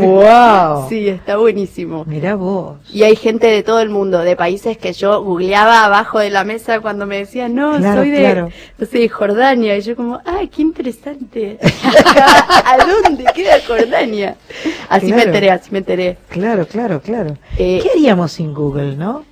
Wow. 0.00 0.88
Sí, 0.88 1.08
está 1.08 1.36
buenísimo. 1.36 2.04
Mirá 2.06 2.34
vos. 2.34 2.78
Y 2.92 3.04
hay 3.04 3.14
gente 3.14 3.46
de 3.46 3.62
todo 3.62 3.80
el 3.80 3.88
mundo, 3.88 4.18
de 4.18 4.34
países 4.34 4.76
que 4.78 4.92
yo 4.92 5.22
googleaba 5.22 5.84
abajo 5.84 6.18
de 6.18 6.30
la 6.30 6.42
mesa 6.44 6.80
cuando 6.80 7.06
me 7.06 7.18
decían, 7.18 7.54
no, 7.54 7.76
Claro, 7.78 8.00
soy 8.00 8.10
de, 8.10 8.18
claro. 8.18 8.48
no 8.78 8.86
sé, 8.86 9.08
Jordania. 9.08 9.76
Y 9.76 9.80
yo 9.82 9.94
como, 9.94 10.20
ay, 10.24 10.48
qué 10.48 10.62
interesante. 10.62 11.58
¿A 12.64 12.76
dónde 13.04 13.24
queda 13.34 13.58
Jordania? 13.66 14.36
Así 14.88 15.12
me 15.12 15.22
enteré, 15.22 15.50
así 15.50 15.70
me 15.70 15.78
enteré. 15.78 16.18
Claro, 16.28 16.66
claro, 16.66 17.00
claro. 17.00 17.36
Eh, 17.56 17.80
¿Qué 17.82 17.90
haríamos 17.90 18.32
sin 18.32 18.52
Google, 18.52 18.96
no? 18.96 19.24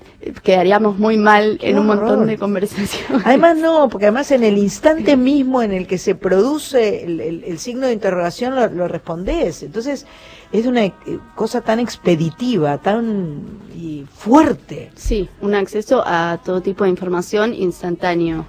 Quedaríamos 0.43 0.99
muy 0.99 1.17
mal 1.17 1.59
Qué 1.61 1.71
en 1.71 1.79
un 1.79 1.89
horror. 1.91 2.05
montón 2.11 2.27
de 2.27 2.39
conversaciones. 2.39 3.23
Además 3.25 3.57
no, 3.57 3.89
porque 3.89 4.07
además 4.07 4.31
en 4.31 4.45
el 4.45 4.59
instante 4.69 5.17
mismo 5.17 5.63
en 5.63 5.73
el 5.73 5.87
que 5.87 5.99
se 5.99 6.15
produce 6.15 7.05
el, 7.05 7.21
el- 7.21 7.45
el 7.45 7.59
signo 7.59 7.87
de 7.87 7.93
interrogación 7.93 8.55
lo, 8.55 8.69
lo 8.69 8.89
respondés. 8.89 9.63
Entonces 9.63 10.07
es 10.53 10.67
una 10.67 10.85
eh, 10.85 10.95
cosa 11.35 11.61
tan 11.61 11.79
expeditiva, 11.81 12.79
tan 12.79 13.43
y 13.77 14.05
fuerte. 14.13 14.91
Sí, 14.95 15.29
un 15.41 15.55
acceso 15.55 16.03
a 16.07 16.39
todo 16.45 16.61
tipo 16.63 16.85
de 16.85 16.91
información 16.91 17.55
instantáneo. 17.55 18.47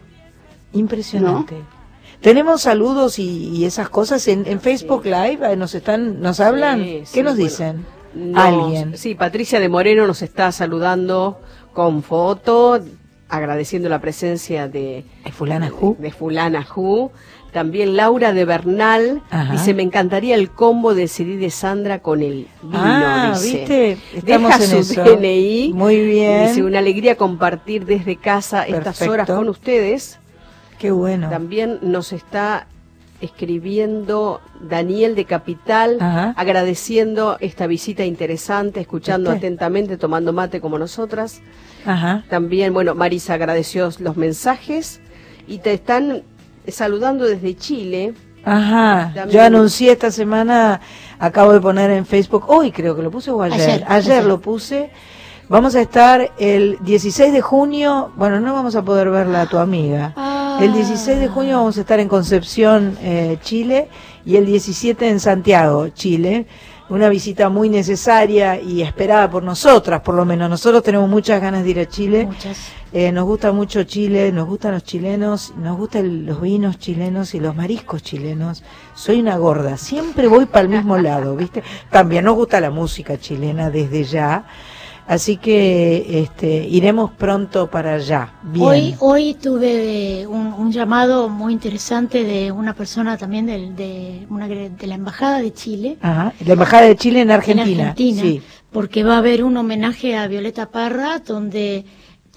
Impresionante. 0.73 1.55
Tenemos 2.21 2.61
saludos 2.61 3.17
y, 3.17 3.47
y 3.49 3.65
esas 3.65 3.89
cosas 3.89 4.27
en, 4.27 4.45
en 4.45 4.59
Facebook 4.59 5.05
Live, 5.05 5.39
eh, 5.41 5.55
nos 5.55 5.73
están, 5.73 6.21
nos 6.21 6.39
hablan, 6.41 6.83
Sí, 6.83 7.03
¿qué 7.13 7.23
nos 7.23 7.33
bueno. 7.35 7.49
dicen? 7.49 7.85
Nos- 8.13 8.43
Alguien. 8.43 8.97
Sí, 8.97 9.15
Patricia 9.15 9.59
de 9.59 9.69
Moreno 9.69 10.05
nos 10.05 10.21
está 10.21 10.51
saludando 10.51 11.39
con 11.73 12.03
foto, 12.03 12.79
agradeciendo 13.29 13.89
la 13.89 13.99
presencia 13.99 14.67
de, 14.67 15.05
de 15.23 15.31
Fulana 15.31 15.69
Ju. 15.69 15.95
De 15.99 16.11
Fulana 16.11 16.63
Ju. 16.63 17.11
También 17.51 17.95
Laura 17.97 18.31
de 18.31 18.45
Bernal 18.45 19.23
Ajá. 19.31 19.51
dice, 19.53 19.73
me 19.73 19.81
encantaría 19.81 20.35
el 20.35 20.51
combo 20.51 20.93
de 20.93 21.07
CD 21.07 21.37
de 21.37 21.49
Sandra 21.49 21.97
con 21.97 22.21
el 22.21 22.47
vino, 22.61 22.73
Ah, 22.79 23.31
dice. 23.33 23.57
¿viste? 23.57 23.97
Estamos 24.13 24.51
Deja 24.59 24.63
en 24.75 24.83
su 24.83 24.91
eso. 24.91 25.03
DNI. 25.03 25.71
Muy 25.73 25.99
bien. 26.05 26.47
Dice, 26.47 26.61
una 26.63 26.77
alegría 26.77 27.15
compartir 27.15 27.85
desde 27.85 28.17
casa 28.17 28.63
estas 28.67 29.01
horas 29.01 29.27
con 29.27 29.49
ustedes. 29.49 30.19
Qué 30.77 30.91
bueno. 30.91 31.27
También 31.31 31.79
nos 31.81 32.13
está 32.13 32.67
escribiendo 33.21 34.41
Daniel 34.61 35.15
de 35.15 35.25
Capital, 35.25 35.97
Ajá. 35.99 36.33
agradeciendo 36.37 37.37
esta 37.39 37.67
visita 37.67 38.05
interesante, 38.05 38.79
escuchando 38.79 39.31
¿Viste? 39.31 39.47
atentamente, 39.47 39.97
tomando 39.97 40.33
mate 40.33 40.61
como 40.61 40.77
nosotras. 40.79 41.41
Ajá. 41.85 42.23
También, 42.29 42.73
bueno, 42.73 42.95
Marisa 42.95 43.33
agradeció 43.35 43.89
los 43.99 44.17
mensajes 44.17 45.01
y 45.47 45.59
te 45.59 45.73
están 45.73 46.23
saludando 46.67 47.25
desde 47.25 47.55
Chile. 47.55 48.13
Ajá, 48.45 49.11
También- 49.13 49.29
yo 49.29 49.41
anuncié 49.43 49.91
esta 49.91 50.11
semana, 50.11 50.79
acabo 51.19 51.51
de 51.53 51.59
poner 51.59 51.91
en 51.91 52.05
Facebook, 52.05 52.45
hoy 52.47 52.71
creo 52.71 52.95
que 52.95 53.01
lo 53.01 53.11
puse 53.11 53.31
o 53.31 53.41
ayer, 53.41 53.59
Ayer, 53.59 53.83
ayer, 53.87 54.11
ayer. 54.13 54.25
lo 54.25 54.39
puse. 54.39 54.91
Vamos 55.49 55.73
a 55.75 55.81
estar 55.81 56.29
el 56.37 56.77
16 56.81 57.33
de 57.33 57.41
junio, 57.41 58.11
bueno, 58.15 58.39
no 58.39 58.53
vamos 58.53 58.75
a 58.75 58.83
poder 58.83 59.09
verla 59.09 59.41
a 59.41 59.45
tu 59.47 59.57
amiga. 59.57 60.13
El 60.61 60.73
16 60.73 61.19
de 61.19 61.27
junio 61.29 61.55
vamos 61.55 61.77
a 61.77 61.81
estar 61.81 62.01
en 62.01 62.09
Concepción, 62.09 62.97
eh, 63.01 63.37
Chile, 63.41 63.87
y 64.25 64.35
el 64.35 64.45
17 64.45 65.07
en 65.07 65.21
Santiago, 65.21 65.87
Chile. 65.89 66.47
una 66.89 67.07
visita 67.07 67.49
muy 67.49 67.69
necesaria 67.69 68.59
y 68.59 68.81
esperada 68.81 69.29
por 69.29 69.43
nosotras, 69.43 70.01
por 70.01 70.15
lo 70.15 70.25
menos. 70.25 70.49
Nosotros 70.49 70.81
tenemos 70.81 71.07
muchas 71.07 71.39
ganas 71.39 71.63
de 71.63 71.69
ir 71.69 71.79
a 71.79 71.85
Chile. 71.87 72.27
Eh, 72.91 73.11
nos 73.11 73.25
gusta 73.25 73.51
mucho 73.51 73.83
Chile, 73.83 74.31
nos 74.31 74.47
gustan 74.47 74.71
los 74.71 74.83
chilenos, 74.83 75.53
nos 75.55 75.77
gustan 75.77 76.25
los 76.25 76.41
vinos 76.41 76.79
chilenos 76.79 77.35
y 77.35 77.39
los 77.39 77.55
mariscos 77.55 78.01
chilenos. 78.01 78.63
Soy 78.95 79.19
una 79.19 79.37
gorda, 79.37 79.77
siempre 79.77 80.27
voy 80.27 80.47
para 80.47 80.63
el 80.63 80.69
mismo 80.69 80.97
lado, 80.97 81.35
¿viste? 81.35 81.63
También 81.91 82.25
nos 82.25 82.35
gusta 82.35 82.59
la 82.59 82.71
música 82.71 83.17
chilena 83.19 83.69
desde 83.69 84.03
ya. 84.03 84.45
Así 85.09 85.37
que 85.37 86.21
este, 86.21 86.67
iremos 86.67 87.09
pronto 87.09 87.67
para 87.67 87.95
allá. 87.95 88.31
Bien. 88.43 88.63
Hoy, 88.63 88.95
hoy 88.99 89.33
tuve 89.33 90.27
un, 90.27 90.53
un 90.53 90.71
llamado 90.71 91.29
muy 91.29 91.51
interesante 91.51 92.23
de 92.23 92.51
una 92.51 92.73
persona 92.75 93.17
también 93.17 93.47
del- 93.47 93.75
de, 93.75 94.27
una, 94.29 94.47
de 94.47 94.85
la 94.87 94.93
Embajada 94.93 95.41
de 95.41 95.51
Chile. 95.51 95.97
Ajá. 95.99 96.31
La 96.45 96.53
Embajada 96.53 96.83
de 96.83 96.95
Chile 96.95 97.21
en 97.21 97.31
Argentina. 97.31 97.65
En 97.65 97.79
Argentina, 97.89 98.21
Sí. 98.21 98.41
porque 98.71 99.03
va 99.03 99.15
a 99.15 99.17
haber 99.17 99.43
un 99.43 99.57
homenaje 99.57 100.15
a 100.15 100.27
Violeta 100.27 100.69
Parra 100.69 101.17
donde 101.25 101.85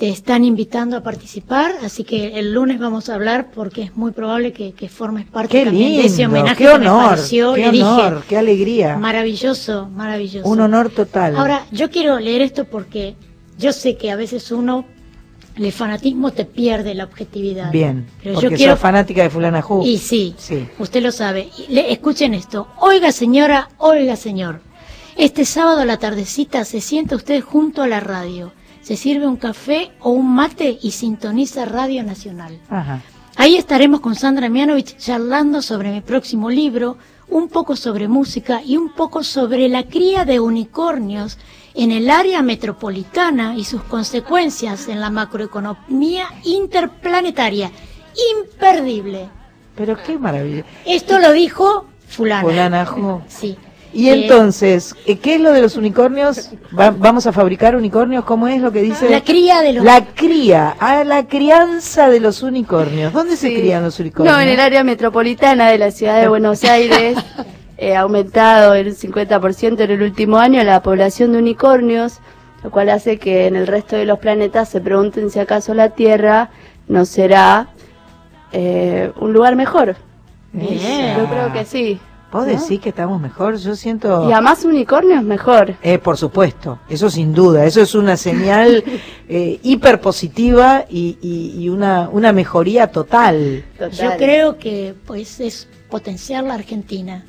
te 0.03 0.09
están 0.09 0.45
invitando 0.45 0.97
a 0.97 1.01
participar, 1.05 1.77
así 1.85 2.03
que 2.03 2.37
el 2.41 2.53
lunes 2.53 2.81
vamos 2.81 3.09
a 3.09 3.15
hablar 3.15 3.53
porque 3.55 3.83
es 3.83 3.97
muy 3.97 4.11
probable 4.11 4.53
que, 4.53 4.73
que 4.73 4.89
formes 4.89 5.27
parte 5.27 5.57
Qué 5.57 5.65
también 5.67 5.93
de 5.93 6.07
ese 6.09 6.23
lindo, 6.23 6.39
homenaje 6.41 6.57
qué 6.65 6.73
que 6.73 6.79
me 6.81 6.89
honor, 6.91 7.09
pareció, 7.11 7.55
qué 7.55 7.69
honor, 7.69 8.15
dije, 8.17 8.27
qué 8.29 8.37
alegría. 8.37 8.97
maravilloso, 8.97 9.89
maravilloso. 9.91 10.49
Un 10.49 10.59
honor 10.61 10.91
total. 10.91 11.37
Ahora, 11.37 11.67
yo 11.71 11.89
quiero 11.89 12.19
leer 12.19 12.43
esto 12.43 12.65
porque 12.65 13.15
yo 13.61 13.73
sé 13.73 13.97
que 13.97 14.11
a 14.11 14.17
veces 14.17 14.51
uno, 14.51 14.87
el 15.55 15.71
fanatismo 15.71 16.33
te 16.33 16.47
pierde 16.47 16.97
la 16.97 17.05
objetividad. 17.05 17.71
Bien, 17.71 18.05
Pero 18.25 18.35
porque 18.35 18.51
yo 18.51 18.57
quiero 18.57 18.73
sos 18.73 18.81
fanática 18.81 19.23
de 19.23 19.31
fulana 19.31 19.63
Ju. 19.63 19.85
y 19.87 19.99
sí, 19.99 20.35
Sí. 20.37 20.67
usted 20.81 21.01
lo 21.01 21.13
sabe. 21.13 21.49
Le- 21.69 21.93
escuchen 21.93 22.35
esto. 22.35 22.67
Oiga 22.81 23.13
señora, 23.13 23.69
oiga 23.79 24.17
señor. 24.17 24.63
Este 25.17 25.45
sábado 25.45 25.83
a 25.83 25.85
la 25.85 25.99
tardecita 25.99 26.65
se 26.65 26.81
sienta 26.81 27.15
usted 27.15 27.41
junto 27.41 27.83
a 27.83 27.87
la 27.87 28.01
radio. 28.01 28.51
Se 28.83 28.97
sirve 28.97 29.27
un 29.27 29.37
café 29.37 29.93
o 30.01 30.11
un 30.11 30.35
mate 30.35 30.79
y 30.83 30.91
sintoniza 30.91 31.65
Radio 31.65 32.03
Nacional. 32.03 32.59
Ajá. 32.69 33.01
Ahí 33.37 33.57
estaremos 33.57 34.01
con 34.01 34.15
Sandra 34.15 34.49
Mianovich 34.49 34.97
charlando 34.99 35.63
sobre 35.63 35.91
mi 35.91 36.01
próximo 36.01 36.51
libro, 36.51 36.99
un 37.29 37.49
poco 37.49 37.77
sobre 37.77 38.09
música 38.09 38.61
y 38.63 38.77
un 38.77 38.93
poco 38.93 39.25
sobre 39.25 39.69
la 39.69 39.85
cría 39.85 40.25
de 40.25 40.39
unicornios 40.39 41.39
en 41.75 41.93
el 41.93 42.11
área 42.11 42.43
metropolitana 42.43 43.57
y 43.57 43.65
sus 43.65 43.83
consecuencias 43.85 44.89
en 44.89 45.01
la 45.01 45.09
macroeconomía 45.11 46.27
interplanetaria. 46.45 47.71
Imperdible. 48.37 49.31
Pero 49.77 49.97
qué 50.03 50.19
maravilla. 50.19 50.65
Esto 50.85 51.19
lo 51.19 51.33
dijo 51.33 51.87
fulana. 52.09 52.43
Fulana 52.43 52.87
Ju. 52.87 53.23
Sí. 53.29 53.57
Y 53.95 54.09
entonces, 54.09 54.95
eh, 55.07 55.19
¿qué 55.19 55.35
es 55.35 55.41
lo 55.41 55.53
de 55.53 55.61
los 55.61 55.77
unicornios? 55.77 56.51
Va- 56.79 56.91
¿Vamos 56.97 57.27
a 57.27 57.33
fabricar 57.33 57.77
unicornios? 57.77 58.25
¿Cómo 58.25 58.49
es 58.49 58.61
lo 58.63 58.73
que 58.73 58.81
dice? 58.81 59.11
La 59.11 59.21
cría 59.23 59.61
de 59.61 59.75
los... 59.75 59.85
La 59.85 60.05
cría, 60.07 60.77
ah, 60.81 61.05
la 61.05 61.27
crianza 61.27 62.09
de 62.09 62.21
los 62.21 62.43
unicornios. 62.43 63.13
¿Dónde 63.13 63.37
se 63.37 63.53
crían 63.55 63.83
los 63.83 63.99
unicornios? 64.01 64.35
No, 64.35 64.41
en 64.41 64.49
el 64.49 64.61
área 64.61 64.83
metropolitana 64.83 65.69
de 65.69 65.77
la 65.79 65.91
ciudad 65.91 66.21
de 66.21 66.29
Buenos 66.29 66.65
Aires 66.65 67.19
eh, 67.77 67.95
ha 67.95 68.01
aumentado 68.01 68.75
el 68.75 68.97
50% 68.97 69.81
en 69.81 69.91
el 69.91 70.03
último 70.03 70.39
año 70.39 70.63
la 70.65 70.83
población 70.83 71.33
de 71.33 71.39
unicornios, 71.39 72.21
lo 72.65 72.71
cual 72.71 72.89
hace 72.89 73.19
que 73.19 73.47
en 73.47 73.57
el 73.57 73.67
resto 73.67 73.97
de 73.97 74.07
los 74.07 74.19
planetas 74.21 74.69
se 74.71 74.81
pregunten 74.81 75.31
si 75.31 75.39
acaso 75.39 75.75
la 75.75 75.91
Tierra 75.91 76.49
no 76.89 77.05
será 77.05 77.69
eh, 78.53 79.13
un 79.21 79.33
lugar 79.33 79.57
mejor. 79.57 79.97
Yo 80.55 81.27
creo 81.29 81.53
que 81.53 81.65
sí. 81.65 81.99
¿Vos 82.33 82.47
¿no? 82.47 82.53
decís 82.53 82.81
que 82.81 82.89
estamos 82.89 83.21
mejor? 83.21 83.57
Yo 83.57 83.77
siento... 83.77 84.29
Y 84.29 84.33
además 84.33 84.65
unicornio 84.65 85.17
es 85.17 85.23
mejor. 85.23 85.75
Eh, 85.83 85.99
por 85.99 86.17
supuesto, 86.17 86.79
eso 86.89 87.11
sin 87.11 87.35
duda, 87.35 87.67
eso 87.67 87.83
es 87.83 87.95
una 87.95 88.17
señal 88.17 88.83
eh, 89.29 89.61
hiper 89.63 90.01
positiva 90.01 90.85
y, 90.89 91.19
y- 91.21 91.63
y 91.63 91.69
una, 91.69 92.09
una 92.11 92.33
mejoría 92.33 92.87
total. 92.91 93.65
Yo 93.93 94.17
creo 94.17 94.57
que 94.59 94.95
pues 95.07 95.41
es 95.41 95.69
potenciar 95.91 96.45
la 96.45 96.55
Argentina, 96.55 97.25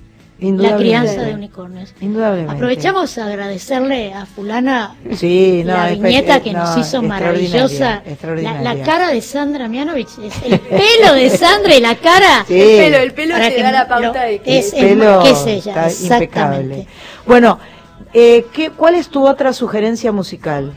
la 0.51 0.77
crianza 0.77 1.21
de 1.21 1.33
unicornios. 1.33 1.93
Indudablemente. 2.01 2.53
Aprovechamos 2.53 3.17
a 3.17 3.25
agradecerle 3.27 4.13
a 4.13 4.25
fulana 4.25 4.95
Sí, 5.15 5.63
no, 5.65 5.73
la 5.73 5.87
viñeta 5.89 6.41
que 6.41 6.53
no, 6.53 6.59
nos 6.59 6.77
hizo 6.77 7.01
maravillosa. 7.01 8.01
extraordinaria. 8.05 8.61
La, 8.61 8.73
la 8.75 8.83
cara 8.83 9.07
de 9.09 9.21
Sandra 9.21 9.67
Mianovich, 9.67 10.09
es 10.23 10.33
el 10.43 10.59
pelo 10.59 11.13
de 11.15 11.29
Sandra 11.37 11.75
y 11.75 11.81
la 11.81 11.95
cara. 11.95 12.45
Sí. 12.47 12.59
El 12.59 12.83
pelo, 12.83 12.97
el 12.97 13.13
pelo 13.13 13.35
te 13.35 13.61
da 13.63 13.71
la 13.71 13.83
lo- 13.83 13.89
pauta 13.89 14.23
de 14.23 14.39
que 14.39 14.59
es, 14.59 14.73
El 14.73 14.79
es- 14.83 14.89
pelo 14.97 15.23
que 15.23 15.29
es 15.31 15.45
ella, 15.47 15.87
está 15.87 15.87
exactamente. 15.87 16.23
impecable. 16.23 16.87
Bueno, 17.25 17.59
eh, 18.13 18.45
¿qué, 18.53 18.69
¿cuál 18.71 18.95
es 18.95 19.09
tu 19.09 19.27
otra 19.27 19.53
sugerencia 19.53 20.11
musical? 20.11 20.73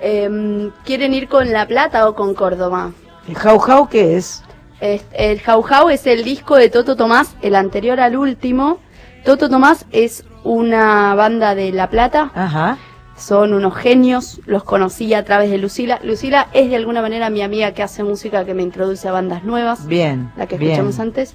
Em, 0.00 0.70
¿Quieren 0.84 1.14
ir 1.14 1.28
con 1.28 1.50
La 1.52 1.66
Plata 1.66 2.08
o 2.08 2.14
con 2.14 2.34
Córdoba? 2.34 2.92
¿El 3.28 3.34
Jau 3.34 3.58
Jau 3.58 3.88
qué 3.88 4.16
es? 4.16 4.42
Es- 4.80 5.04
el 5.12 5.40
Jau 5.40 5.62
Jau 5.62 5.88
es 5.88 6.06
el 6.06 6.24
disco 6.24 6.56
de 6.56 6.68
Toto 6.68 6.96
Tomás, 6.96 7.34
el 7.42 7.54
anterior 7.54 8.00
al 8.00 8.16
último. 8.16 8.78
Toto 9.24 9.48
Tomás 9.48 9.86
es 9.92 10.24
una 10.44 11.14
banda 11.14 11.54
de 11.54 11.72
La 11.72 11.88
Plata. 11.90 12.30
Ajá. 12.34 12.78
Son 13.16 13.54
unos 13.54 13.74
genios, 13.74 14.40
los 14.44 14.62
conocí 14.62 15.14
a 15.14 15.24
través 15.24 15.50
de 15.50 15.56
Lucila. 15.56 15.98
Lucila 16.02 16.48
es 16.52 16.68
de 16.68 16.76
alguna 16.76 17.00
manera 17.00 17.30
mi 17.30 17.40
amiga 17.40 17.72
que 17.72 17.82
hace 17.82 18.02
música 18.04 18.44
que 18.44 18.52
me 18.52 18.62
introduce 18.62 19.08
a 19.08 19.12
bandas 19.12 19.42
nuevas, 19.42 19.86
Bien. 19.86 20.30
la 20.36 20.46
que 20.46 20.58
bien. 20.58 20.72
escuchamos 20.72 21.00
antes. 21.00 21.34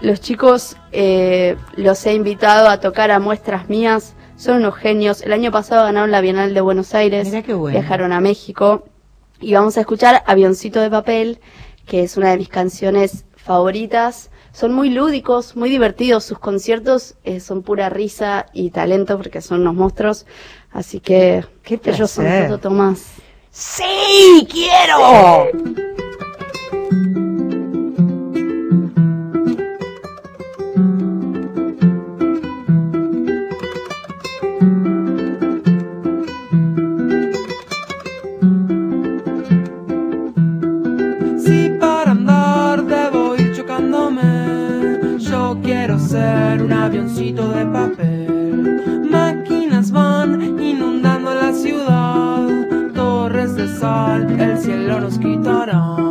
Los 0.00 0.20
chicos 0.20 0.76
eh, 0.90 1.56
los 1.76 2.04
he 2.06 2.14
invitado 2.14 2.68
a 2.68 2.80
tocar 2.80 3.12
a 3.12 3.20
muestras 3.20 3.68
mías, 3.68 4.16
son 4.36 4.56
unos 4.56 4.74
genios. 4.74 5.22
El 5.22 5.32
año 5.32 5.52
pasado 5.52 5.84
ganaron 5.84 6.10
la 6.10 6.20
Bienal 6.20 6.54
de 6.54 6.60
Buenos 6.60 6.92
Aires, 6.92 7.28
Mirá 7.28 7.42
qué 7.42 7.54
bueno. 7.54 7.78
viajaron 7.78 8.12
a 8.12 8.20
México 8.20 8.84
y 9.40 9.54
vamos 9.54 9.76
a 9.76 9.80
escuchar 9.82 10.24
Avioncito 10.26 10.80
de 10.80 10.90
Papel, 10.90 11.38
que 11.86 12.02
es 12.02 12.16
una 12.16 12.30
de 12.30 12.38
mis 12.38 12.48
canciones 12.48 13.24
favoritas. 13.36 14.30
Son 14.52 14.72
muy 14.72 14.90
lúdicos, 14.90 15.56
muy 15.56 15.70
divertidos. 15.70 16.24
Sus 16.24 16.38
conciertos 16.38 17.16
eh, 17.24 17.40
son 17.40 17.62
pura 17.62 17.88
risa 17.88 18.46
y 18.52 18.70
talento 18.70 19.16
porque 19.16 19.40
son 19.40 19.62
unos 19.62 19.74
monstruos. 19.74 20.26
Así 20.70 21.00
que 21.00 21.44
Qué 21.62 21.80
ellos 21.84 22.10
son. 22.10 22.26
Toto 22.48 22.58
Tomás. 22.58 23.04
¡Sí! 23.50 24.46
¡Quiero! 24.50 25.50
El 54.20 54.58
cielo 54.58 55.00
nos 55.00 55.18
quitará. 55.18 56.01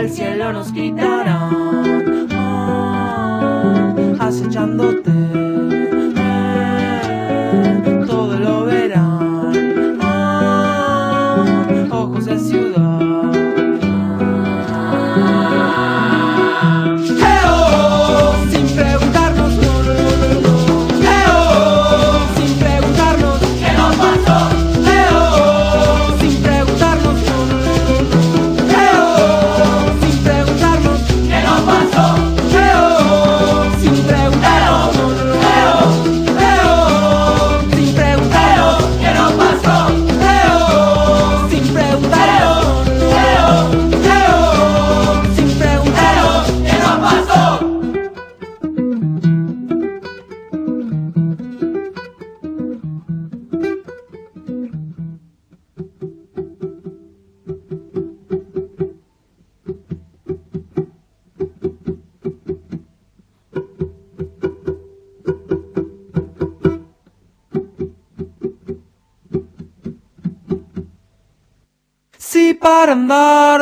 El 0.00 0.10
cielo 0.10 0.52
nos 0.52 0.72
quitará. 0.72 1.48
Ah, 2.32 3.94
acechándote, 4.20 4.95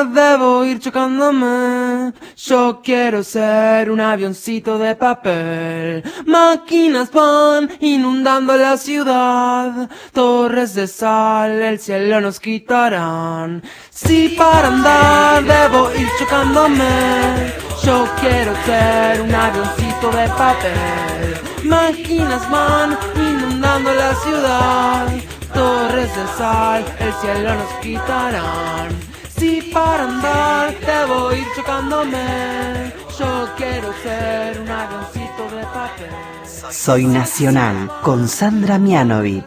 debo 0.02 0.64
ir 0.64 0.80
chocándome. 0.80 2.12
Yo 2.36 2.80
quiero 2.82 3.22
ser 3.22 3.90
un 3.90 4.00
avioncito 4.00 4.78
de 4.78 4.96
papel. 4.96 6.02
Máquinas 6.26 7.12
van 7.12 7.70
inundando 7.80 8.56
la 8.56 8.76
ciudad. 8.76 9.88
Torres 10.12 10.74
de 10.74 10.86
sal, 10.88 11.62
el 11.62 11.78
cielo 11.78 12.20
nos 12.20 12.40
quitarán. 12.40 13.62
Si 13.90 14.30
para 14.30 14.68
andar 14.68 15.44
debo 15.44 15.90
ir 15.94 16.08
chocándome. 16.18 17.52
Yo 17.84 18.08
quiero 18.20 18.52
ser 18.64 19.20
un 19.20 19.34
avioncito 19.34 20.10
de 20.10 20.26
papel. 20.28 21.40
Máquinas 21.64 22.50
van 22.50 22.98
inundando 23.14 23.92
la 23.94 24.14
ciudad. 24.16 25.06
Torres 25.52 26.10
de 26.16 26.26
sal, 26.36 26.84
el 26.98 27.12
cielo 27.14 27.54
nos 27.54 27.72
quitarán. 27.80 29.03
Si 29.36 29.62
para 29.72 30.04
andar 30.04 30.74
debo 30.80 31.32
ir 31.32 31.44
chocándome. 31.56 32.92
Yo 33.18 33.48
quiero 33.56 33.92
ser 34.02 34.60
un 34.60 34.70
avioncito 34.70 35.56
de 35.56 35.62
papel. 35.64 36.70
Soy 36.70 37.04
Nacional 37.06 37.90
con 38.02 38.28
Sandra 38.28 38.78
Mianovi. 38.78 39.42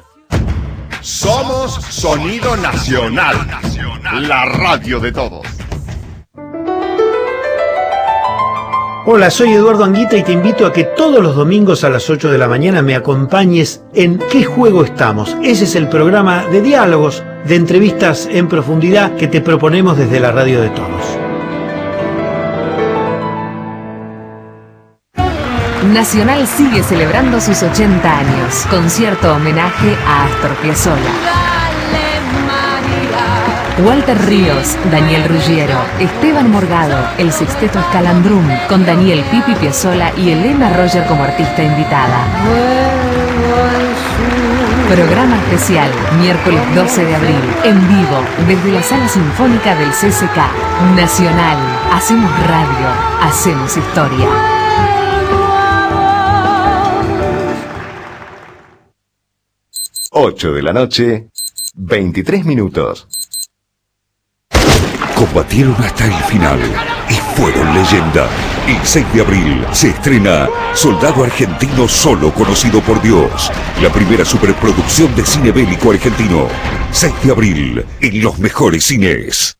Somos 1.01 1.75
Sonido 1.89 2.57
Nacional, 2.57 3.35
la 4.21 4.45
radio 4.45 4.99
de 4.99 5.11
todos. 5.11 5.47
Hola, 9.09 9.29
soy 9.29 9.53
Eduardo 9.53 9.85
Anguita 9.85 10.17
y 10.17 10.23
te 10.23 10.33
invito 10.33 10.65
a 10.65 10.73
que 10.73 10.83
todos 10.83 11.23
los 11.23 11.33
domingos 11.33 11.85
a 11.85 11.89
las 11.89 12.09
8 12.09 12.29
de 12.29 12.37
la 12.37 12.49
mañana 12.49 12.81
me 12.81 12.93
acompañes 12.93 13.81
en 13.93 14.19
¿Qué 14.29 14.43
juego 14.43 14.83
estamos? 14.83 15.37
Ese 15.41 15.63
es 15.63 15.75
el 15.75 15.87
programa 15.87 16.45
de 16.47 16.61
diálogos, 16.61 17.23
de 17.47 17.55
entrevistas 17.55 18.27
en 18.31 18.47
profundidad 18.47 19.15
que 19.15 19.27
te 19.27 19.41
proponemos 19.41 19.97
desde 19.97 20.19
la 20.19 20.31
radio 20.31 20.61
de 20.61 20.69
todos. 20.69 21.17
Nacional 25.93 26.45
sigue 26.47 26.83
celebrando 26.83 27.39
sus 27.39 27.63
80 27.63 28.19
años. 28.19 28.65
Concierto 28.69 29.33
homenaje 29.33 29.95
a 30.05 30.25
Astor 30.25 30.55
Piazzolla. 30.57 31.11
Walter 33.85 34.17
Ríos, 34.25 34.75
Daniel 34.91 35.29
Ruggiero, 35.29 35.77
Esteban 35.99 36.51
Morgado, 36.51 36.97
el 37.19 37.31
Sexteto 37.31 37.79
Escalandrum, 37.79 38.43
con 38.67 38.85
Daniel 38.85 39.23
Pipi 39.31 39.53
Piazzolla 39.55 40.11
y 40.17 40.31
Elena 40.31 40.75
Roger 40.75 41.05
como 41.05 41.23
artista 41.23 41.63
invitada. 41.63 42.25
Programa 44.87 45.35
especial, 45.43 45.91
miércoles 46.17 46.61
12 46.73 47.05
de 47.05 47.13
abril, 47.13 47.41
en 47.65 47.87
vivo, 47.89 48.23
desde 48.47 48.71
la 48.71 48.81
Sala 48.81 49.09
Sinfónica 49.09 49.75
del 49.75 49.91
CCK. 49.91 50.37
Nacional, 50.95 51.57
hacemos 51.91 52.31
radio, 52.47 52.87
hacemos 53.21 53.75
historia. 53.75 54.29
Ocho 60.11 60.53
de 60.53 60.63
la 60.63 60.71
noche, 60.71 61.31
23 61.75 62.45
minutos. 62.45 63.09
Combatieron 65.15 65.75
hasta 65.83 66.05
el 66.05 66.13
final 66.23 66.59
y 67.09 67.13
fueron 67.35 67.73
leyenda. 67.73 68.29
El 68.67 68.85
6 68.85 69.13
de 69.13 69.21
abril 69.21 69.65
se 69.71 69.87
estrena 69.87 70.49
Soldado 70.73 71.23
Argentino 71.23 71.87
Solo 71.87 72.33
Conocido 72.33 72.81
por 72.81 73.01
Dios, 73.01 73.49
la 73.81 73.89
primera 73.89 74.25
superproducción 74.25 75.15
de 75.15 75.25
cine 75.25 75.51
bélico 75.53 75.91
argentino. 75.91 76.49
6 76.91 77.13
de 77.23 77.31
abril 77.31 77.85
en 78.01 78.21
los 78.21 78.37
mejores 78.39 78.83
cines. 78.83 79.56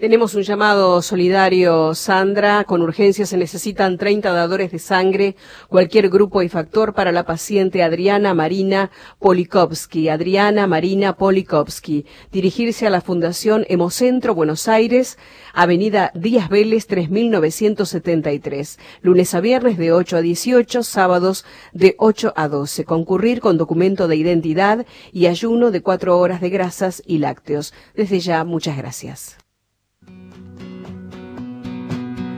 Tenemos 0.00 0.34
un 0.34 0.44
llamado 0.44 1.02
solidario, 1.02 1.94
Sandra. 1.94 2.64
Con 2.64 2.80
urgencia 2.80 3.26
se 3.26 3.36
necesitan 3.36 3.98
30 3.98 4.32
dadores 4.32 4.72
de 4.72 4.78
sangre, 4.78 5.36
cualquier 5.68 6.08
grupo 6.08 6.40
y 6.40 6.48
factor 6.48 6.94
para 6.94 7.12
la 7.12 7.26
paciente 7.26 7.82
Adriana 7.82 8.32
Marina 8.32 8.90
Polikovsky. 9.18 10.08
Adriana 10.08 10.66
Marina 10.66 11.18
Polikovsky. 11.18 12.06
Dirigirse 12.32 12.86
a 12.86 12.90
la 12.90 13.02
Fundación 13.02 13.66
Hemocentro 13.68 14.34
Buenos 14.34 14.68
Aires, 14.68 15.18
Avenida 15.52 16.12
Díaz 16.14 16.48
Vélez 16.48 16.86
3973. 16.86 18.78
Lunes 19.02 19.34
a 19.34 19.40
viernes 19.40 19.76
de 19.76 19.92
8 19.92 20.16
a 20.16 20.22
18, 20.22 20.82
sábados 20.82 21.44
de 21.74 21.94
8 21.98 22.32
a 22.36 22.48
12. 22.48 22.86
Concurrir 22.86 23.42
con 23.42 23.58
documento 23.58 24.08
de 24.08 24.16
identidad 24.16 24.86
y 25.12 25.26
ayuno 25.26 25.70
de 25.70 25.82
4 25.82 26.18
horas 26.18 26.40
de 26.40 26.48
grasas 26.48 27.02
y 27.04 27.18
lácteos. 27.18 27.74
Desde 27.94 28.20
ya, 28.20 28.44
muchas 28.44 28.78
gracias. 28.78 29.39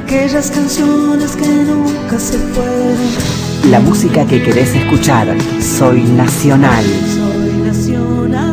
aquellas 0.04 0.50
canciones 0.50 1.34
que 1.36 1.46
nunca 1.46 2.18
se 2.18 2.38
fueron. 2.38 3.70
La 3.70 3.80
música 3.80 4.26
que 4.26 4.42
querés 4.42 4.74
escuchar, 4.74 5.28
soy 5.60 6.02
Nacional. 6.02 6.84
Soy 6.84 7.52
nacional. 7.64 8.52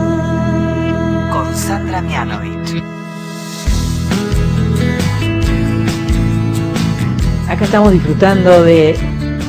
Con 1.31 1.55
Sandra 1.55 2.01
Mianovich. 2.01 2.83
Acá 7.49 7.65
estamos 7.65 7.91
disfrutando 7.91 8.63
de 8.63 8.95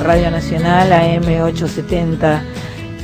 Radio 0.02 0.30
Nacional 0.30 0.90
AM870, 0.90 2.40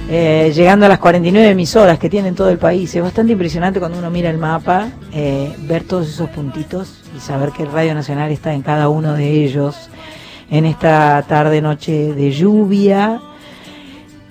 eh, 0.08 0.52
llegando 0.54 0.86
a 0.86 0.88
las 0.88 0.98
49 0.98 1.50
emisoras 1.50 1.98
que 1.98 2.08
tienen 2.08 2.34
todo 2.34 2.48
el 2.50 2.58
país. 2.58 2.94
Es 2.94 3.02
bastante 3.02 3.32
impresionante 3.32 3.80
cuando 3.80 3.98
uno 3.98 4.10
mira 4.10 4.30
el 4.30 4.38
mapa, 4.38 4.88
eh, 5.12 5.54
ver 5.62 5.82
todos 5.82 6.08
esos 6.08 6.30
puntitos 6.30 7.02
y 7.16 7.20
saber 7.20 7.50
que 7.50 7.64
Radio 7.64 7.94
Nacional 7.94 8.30
está 8.30 8.54
en 8.54 8.62
cada 8.62 8.88
uno 8.88 9.14
de 9.14 9.44
ellos 9.44 9.90
en 10.48 10.64
esta 10.64 11.24
tarde, 11.26 11.60
noche 11.60 12.14
de 12.14 12.30
lluvia. 12.30 13.20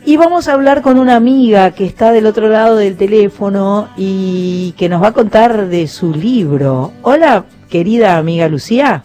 Y 0.06 0.18
vamos 0.18 0.48
a 0.48 0.54
hablar 0.54 0.82
con 0.82 1.00
una 1.00 1.16
amiga 1.16 1.72
que 1.72 1.86
está 1.86 2.12
del 2.12 2.28
otro 2.28 2.48
lado 2.48 2.78
del 2.78 2.96
teléfono 2.96 3.90
y 3.98 4.74
que 4.78 4.88
nos 4.88 5.02
va 5.02 5.08
a 5.08 5.14
contar 5.14 5.68
de 5.68 5.88
su 5.88 6.14
libro. 6.14 6.94
Hola, 7.02 7.46
querida 7.70 8.18
amiga 8.18 8.48
Lucía. 8.48 9.04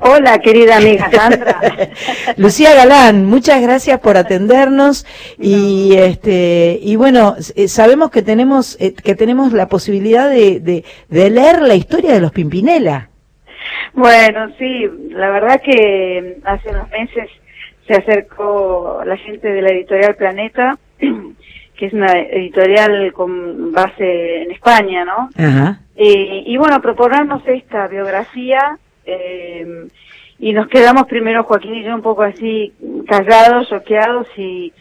Hola, 0.00 0.38
querida 0.38 0.76
amiga 0.76 1.10
Sandra. 1.10 1.60
Lucía 2.36 2.74
Galán, 2.74 3.26
muchas 3.26 3.60
gracias 3.60 3.98
por 4.00 4.16
atendernos 4.16 5.04
y 5.38 5.96
este 5.96 6.78
y 6.80 6.96
bueno 6.96 7.34
eh, 7.56 7.66
sabemos 7.68 8.10
que 8.10 8.22
tenemos 8.22 8.80
eh, 8.80 8.94
que 8.94 9.14
tenemos 9.16 9.52
la 9.52 9.66
posibilidad 9.66 10.30
de, 10.30 10.60
de, 10.60 10.84
de 11.08 11.30
leer 11.30 11.62
la 11.62 11.74
historia 11.74 12.12
de 12.12 12.20
los 12.20 12.30
Pimpinela. 12.30 13.08
Bueno, 13.92 14.52
sí, 14.58 14.88
la 15.10 15.30
verdad 15.30 15.60
que 15.60 16.38
hace 16.44 16.68
unos 16.68 16.88
meses 16.90 17.28
se 17.88 17.94
acercó 17.94 19.02
la 19.04 19.16
gente 19.16 19.48
de 19.48 19.62
la 19.62 19.70
editorial 19.70 20.14
Planeta, 20.14 20.78
que 20.98 21.86
es 21.86 21.92
una 21.92 22.12
editorial 22.12 23.12
con 23.12 23.72
base 23.72 24.42
en 24.42 24.52
España, 24.52 25.04
¿no? 25.04 25.30
Ajá. 25.36 25.80
Eh, 25.96 26.44
y 26.46 26.56
bueno, 26.56 26.80
proponernos 26.80 27.42
esta 27.48 27.88
biografía 27.88 28.78
eh, 29.08 29.88
y 30.38 30.52
nos 30.52 30.68
quedamos 30.68 31.06
primero 31.06 31.44
Joaquín 31.44 31.74
y 31.74 31.84
yo 31.84 31.94
un 31.94 32.02
poco 32.02 32.22
así 32.22 32.72
callados, 33.08 33.68
choqueados 33.68 34.28
y, 34.36 34.72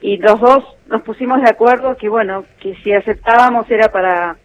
y 0.00 0.16
los 0.18 0.40
dos 0.40 0.64
nos 0.86 1.02
pusimos 1.02 1.42
de 1.42 1.50
acuerdo 1.50 1.96
que 1.96 2.08
bueno, 2.08 2.44
que 2.60 2.74
si 2.76 2.92
aceptábamos 2.92 3.70
era 3.70 3.90
para 3.90 4.36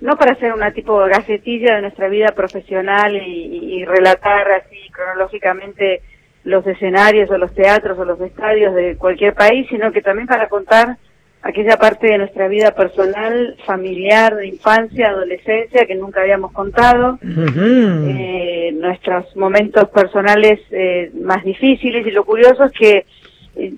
no 0.00 0.16
para 0.16 0.32
hacer 0.32 0.54
una 0.54 0.72
tipo 0.72 1.02
de 1.04 1.10
gacetilla 1.10 1.76
de 1.76 1.82
nuestra 1.82 2.08
vida 2.08 2.28
profesional 2.28 3.14
y, 3.16 3.76
y 3.76 3.84
relatar 3.84 4.50
así 4.50 4.88
cronológicamente 4.90 6.00
los 6.44 6.66
escenarios 6.66 7.30
o 7.30 7.36
los 7.36 7.54
teatros 7.54 7.98
o 7.98 8.04
los 8.06 8.18
estadios 8.20 8.74
de 8.74 8.96
cualquier 8.96 9.34
país, 9.34 9.66
sino 9.68 9.92
que 9.92 10.00
también 10.00 10.26
para 10.26 10.48
contar 10.48 10.96
aquella 11.42 11.78
parte 11.78 12.06
de 12.06 12.18
nuestra 12.18 12.48
vida 12.48 12.72
personal, 12.72 13.56
familiar, 13.64 14.36
de 14.36 14.48
infancia, 14.48 15.08
adolescencia, 15.08 15.86
que 15.86 15.94
nunca 15.94 16.20
habíamos 16.20 16.52
contado, 16.52 17.18
eh, 17.22 18.72
nuestros 18.74 19.34
momentos 19.36 19.88
personales 19.88 20.60
eh, 20.70 21.10
más 21.20 21.42
difíciles, 21.44 22.06
y 22.06 22.10
lo 22.10 22.24
curioso 22.24 22.64
es 22.64 22.72
que 22.72 23.06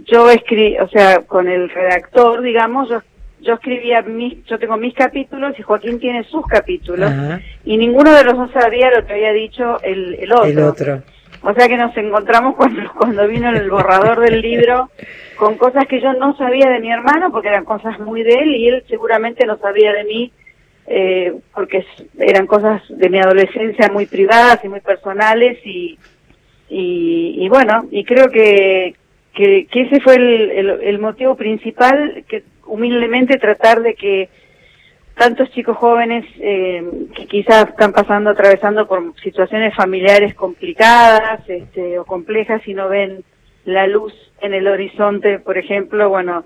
yo 0.04 0.30
escribí, 0.30 0.76
o 0.78 0.88
sea, 0.88 1.20
con 1.20 1.48
el 1.48 1.70
redactor, 1.70 2.42
digamos, 2.42 2.88
yo, 2.88 3.00
yo 3.40 3.54
escribía 3.54 4.02
mis, 4.02 4.44
yo 4.46 4.58
tengo 4.58 4.76
mis 4.76 4.94
capítulos 4.94 5.58
y 5.58 5.62
Joaquín 5.62 5.98
tiene 5.98 6.24
sus 6.24 6.46
capítulos, 6.46 7.12
y 7.64 7.76
ninguno 7.76 8.12
de 8.12 8.24
los 8.24 8.36
dos 8.36 8.50
sabía 8.52 8.90
lo 8.90 9.06
que 9.06 9.12
había 9.12 9.32
dicho 9.32 9.80
el, 9.82 10.14
el 10.14 10.32
otro. 10.32 10.46
El 10.46 10.58
otro. 10.58 11.02
O 11.42 11.52
sea 11.54 11.68
que 11.68 11.76
nos 11.76 11.96
encontramos 11.96 12.54
cuando, 12.56 12.92
cuando 12.98 13.26
vino 13.28 13.50
el 13.50 13.70
borrador 13.70 14.20
del 14.20 14.40
libro 14.40 14.90
con 15.36 15.56
cosas 15.56 15.86
que 15.86 16.00
yo 16.00 16.12
no 16.14 16.36
sabía 16.36 16.68
de 16.68 16.80
mi 16.80 16.90
hermano 16.90 17.30
porque 17.32 17.48
eran 17.48 17.64
cosas 17.64 17.98
muy 17.98 18.22
de 18.22 18.34
él 18.34 18.54
y 18.54 18.68
él 18.68 18.84
seguramente 18.88 19.44
no 19.46 19.58
sabía 19.58 19.92
de 19.92 20.04
mí 20.04 20.32
eh, 20.86 21.34
porque 21.54 21.84
eran 22.18 22.46
cosas 22.46 22.82
de 22.88 23.08
mi 23.08 23.18
adolescencia 23.18 23.88
muy 23.88 24.06
privadas 24.06 24.60
y 24.64 24.68
muy 24.68 24.80
personales 24.80 25.58
y, 25.64 25.98
y, 26.68 27.36
y 27.38 27.48
bueno, 27.48 27.86
y 27.90 28.04
creo 28.04 28.30
que, 28.30 28.94
que, 29.34 29.66
que 29.70 29.80
ese 29.82 30.00
fue 30.00 30.16
el, 30.16 30.50
el, 30.50 30.70
el 30.82 30.98
motivo 30.98 31.36
principal, 31.36 32.24
que 32.28 32.42
humildemente 32.66 33.38
tratar 33.38 33.82
de 33.82 33.94
que 33.94 34.28
tantos 35.22 35.52
chicos 35.52 35.76
jóvenes 35.76 36.24
eh, 36.40 36.82
que 37.14 37.26
quizás 37.26 37.68
están 37.68 37.92
pasando, 37.92 38.30
atravesando 38.30 38.88
por 38.88 39.14
situaciones 39.20 39.72
familiares 39.72 40.34
complicadas 40.34 41.48
este, 41.48 41.96
o 42.00 42.04
complejas 42.04 42.60
y 42.66 42.74
no 42.74 42.88
ven 42.88 43.22
la 43.64 43.86
luz 43.86 44.12
en 44.40 44.52
el 44.52 44.66
horizonte, 44.66 45.38
por 45.38 45.58
ejemplo, 45.58 46.08
bueno, 46.08 46.44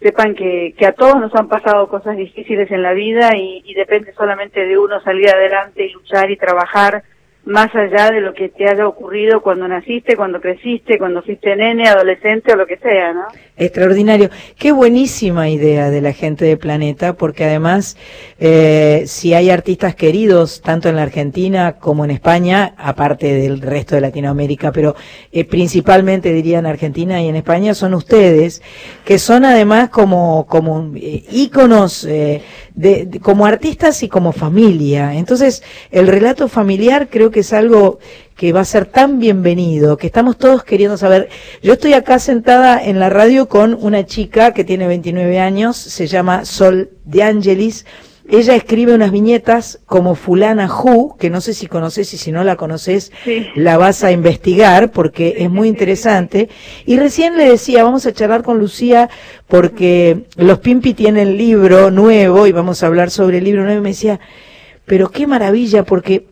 sepan 0.00 0.34
que, 0.34 0.74
que 0.76 0.86
a 0.86 0.92
todos 0.92 1.20
nos 1.20 1.32
han 1.36 1.46
pasado 1.46 1.86
cosas 1.86 2.16
difíciles 2.16 2.68
en 2.72 2.82
la 2.82 2.94
vida 2.94 3.30
y, 3.36 3.62
y 3.64 3.74
depende 3.74 4.12
solamente 4.14 4.66
de 4.66 4.76
uno 4.76 5.00
salir 5.02 5.28
adelante 5.28 5.86
y 5.86 5.92
luchar 5.92 6.28
y 6.28 6.36
trabajar 6.36 7.04
más 7.46 7.72
allá 7.76 8.10
de 8.10 8.20
lo 8.20 8.34
que 8.34 8.48
te 8.48 8.68
haya 8.68 8.88
ocurrido 8.88 9.40
cuando 9.40 9.68
naciste, 9.68 10.16
cuando 10.16 10.40
creciste, 10.40 10.98
cuando 10.98 11.22
fuiste 11.22 11.54
nene, 11.54 11.88
adolescente 11.88 12.52
o 12.52 12.56
lo 12.56 12.66
que 12.66 12.76
sea, 12.76 13.12
¿no? 13.12 13.26
Extraordinario. 13.56 14.30
Qué 14.58 14.72
buenísima 14.72 15.48
idea 15.48 15.88
de 15.88 16.02
la 16.02 16.12
gente 16.12 16.44
de 16.44 16.56
Planeta, 16.56 17.12
porque 17.12 17.44
además, 17.44 17.96
eh, 18.40 19.04
si 19.06 19.32
hay 19.32 19.50
artistas 19.50 19.94
queridos, 19.94 20.60
tanto 20.60 20.88
en 20.88 20.96
la 20.96 21.02
Argentina 21.02 21.76
como 21.78 22.04
en 22.04 22.10
España, 22.10 22.74
aparte 22.76 23.32
del 23.32 23.60
resto 23.60 23.94
de 23.94 24.00
Latinoamérica, 24.00 24.72
pero 24.72 24.96
eh, 25.30 25.44
principalmente 25.44 26.32
diría 26.32 26.58
en 26.58 26.66
Argentina 26.66 27.22
y 27.22 27.28
en 27.28 27.36
España, 27.36 27.74
son 27.74 27.94
ustedes, 27.94 28.60
que 29.04 29.20
son 29.20 29.44
además 29.44 29.90
como, 29.90 30.46
como 30.46 30.92
eh, 30.96 31.22
íconos 31.30 32.04
eh, 32.04 32.42
de, 32.76 33.06
de- 33.06 33.18
como 33.20 33.44
artistas 33.46 34.02
y 34.04 34.08
como 34.08 34.30
familia. 34.32 35.14
Entonces, 35.14 35.62
el 35.90 36.06
relato 36.06 36.46
familiar 36.46 37.08
creo 37.10 37.32
que 37.32 37.40
es 37.40 37.52
algo 37.52 37.98
que 38.36 38.52
va 38.52 38.60
a 38.60 38.64
ser 38.66 38.86
tan 38.86 39.18
bienvenido, 39.18 39.96
que 39.96 40.06
estamos 40.06 40.36
todos 40.36 40.62
queriendo 40.62 40.96
saber. 40.96 41.28
Yo 41.62 41.72
estoy 41.72 41.94
acá 41.94 42.18
sentada 42.20 42.80
en 42.84 43.00
la 43.00 43.08
radio 43.10 43.48
con 43.48 43.74
una 43.80 44.04
chica 44.06 44.52
que 44.52 44.62
tiene 44.62 44.86
29 44.86 45.40
años, 45.40 45.76
se 45.76 46.06
llama 46.06 46.44
Sol 46.44 46.90
de 47.04 47.22
Angelis. 47.24 47.86
Ella 48.28 48.56
escribe 48.56 48.94
unas 48.94 49.12
viñetas 49.12 49.78
como 49.86 50.14
fulana 50.16 50.66
Who, 50.66 51.16
que 51.16 51.30
no 51.30 51.40
sé 51.40 51.54
si 51.54 51.66
conoces 51.66 52.12
y 52.12 52.16
si 52.16 52.32
no 52.32 52.42
la 52.44 52.56
conoces, 52.56 53.12
Sí. 53.24 53.46
la 53.54 53.78
vas 53.78 54.02
a 54.02 54.10
investigar 54.12 54.90
porque 54.90 55.36
es 55.38 55.50
muy 55.50 55.68
interesante. 55.68 56.48
Y 56.86 56.96
recién 56.98 57.36
le 57.36 57.48
decía, 57.48 57.84
vamos 57.84 58.04
a 58.06 58.12
charlar 58.12 58.42
con 58.42 58.58
Lucía 58.58 59.08
porque 59.46 60.24
los 60.36 60.58
Pimpi 60.58 60.94
tienen 60.94 61.36
libro 61.36 61.90
nuevo 61.90 62.46
y 62.46 62.52
vamos 62.52 62.82
a 62.82 62.86
hablar 62.88 63.10
sobre 63.10 63.38
el 63.38 63.44
libro 63.44 63.62
nuevo 63.62 63.78
y 63.78 63.82
me 63.82 63.90
decía, 63.90 64.18
pero 64.86 65.10
qué 65.10 65.26
maravilla 65.26 65.84
porque 65.84 66.26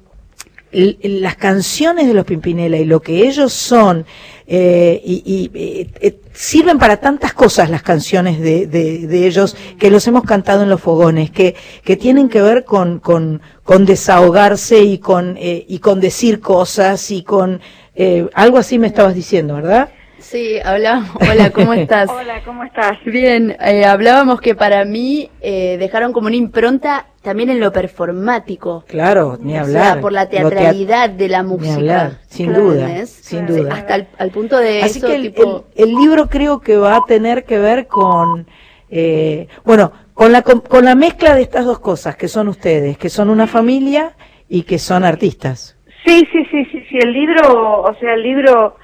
las 0.75 1.37
canciones 1.37 2.07
de 2.07 2.15
los 2.15 2.25
Pimpinela 2.25 2.77
y 2.77 2.85
lo 2.85 3.01
que 3.01 3.27
ellos 3.29 3.53
son 3.53 4.05
eh, 4.47 5.01
y, 5.05 5.23
y, 5.25 5.51
eh, 5.55 5.91
eh, 6.01 6.21
sirven 6.33 6.79
para 6.79 6.99
tantas 6.99 7.33
cosas 7.33 7.71
las 7.71 7.83
canciones 7.83 8.41
de, 8.41 8.67
de, 8.67 9.07
de 9.07 9.27
ellos 9.27 9.57
que 9.79 9.91
los 9.91 10.07
hemos 10.07 10.25
cantado 10.25 10.63
en 10.65 10.69
los 10.69 10.81
fogones 10.81 11.31
que, 11.31 11.55
que 11.85 11.97
tienen 11.97 12.29
que 12.29 12.43
ver 12.43 12.65
con, 12.65 12.99
con, 12.99 13.41
con 13.63 13.87
desahogarse 13.87 14.81
y 14.81 14.99
con, 14.99 15.37
eh, 15.39 15.65
y 15.69 15.79
con 15.79 16.01
decir 16.01 16.41
cosas 16.41 17.11
y 17.11 17.23
con 17.23 17.61
eh, 17.95 18.29
algo 18.35 18.59
así 18.59 18.79
me 18.79 18.89
estabas 18.89 19.15
diciendo, 19.15 19.55
¿verdad? 19.55 19.91
Sí, 20.25 20.59
hablábamos. 20.65 21.11
Hola, 21.31 21.51
¿cómo 21.51 21.75
estás? 21.75 22.09
Hola, 22.11 22.43
¿cómo 22.45 22.65
estás? 22.65 22.97
Bien, 23.05 23.55
eh, 23.61 23.85
hablábamos 23.85 24.41
que 24.41 24.55
para 24.55 24.85
mí 24.87 25.31
eh, 25.43 25.77
dejaron 25.79 26.13
como 26.15 26.29
una 26.29 26.37
impronta 26.37 27.07
también 27.23 27.51
en 27.51 27.61
lo 27.61 27.71
performático. 27.73 28.85
Claro, 28.89 29.37
ni 29.39 29.55
O 29.57 29.61
hablar. 29.61 29.93
sea, 29.93 30.01
por 30.01 30.13
la 30.13 30.29
teatralidad 30.31 31.11
de 31.11 31.29
la 31.29 31.43
Ni 31.43 31.49
música. 31.51 31.75
hablar, 31.75 32.13
sin 32.27 32.47
Claro, 32.49 32.65
duda, 32.65 33.07
sin 33.07 33.47
Sí, 33.47 33.53
duda. 33.55 33.75
Hasta 33.75 33.95
el, 33.97 34.09
al 34.19 34.31
punto 34.31 34.57
de 34.59 34.83
Así 34.83 34.99
eso, 34.99 35.07
que 35.09 35.15
el, 35.17 35.23
tipo... 35.23 35.67
el- 35.77 35.85
el 35.91 35.95
libro 35.95 36.27
creo 36.29 36.59
que 36.61 36.79
va 36.79 36.97
a 36.97 37.05
tener 37.07 37.45
que 37.45 37.59
ver 37.59 37.87
con, 37.87 38.47
eh, 38.91 39.47
bueno, 39.65 39.93
con 40.15 40.33
la, 40.33 40.41
con, 40.41 40.61
con 40.61 40.87
la 40.87 40.95
mezcla 40.95 41.35
de 41.35 41.43
estas 41.43 41.67
dos 41.67 41.81
cosas, 41.81 42.17
que 42.17 42.29
son 42.29 42.49
ustedes, 42.49 42.97
que 42.97 43.11
son 43.11 43.29
una 43.29 43.47
familia 43.47 44.13
y 44.49 44.63
que 44.63 44.79
son 44.79 45.05
artistas. 45.05 45.77
Sí, 46.07 46.27
sí, 46.33 46.45
sí, 46.51 46.65
sí, 46.73 46.83
sí, 46.89 46.99
el 46.99 47.13
libro, 47.13 47.83
o 47.83 47.95
sea, 48.01 48.15
el 48.15 48.23
libro 48.23 48.77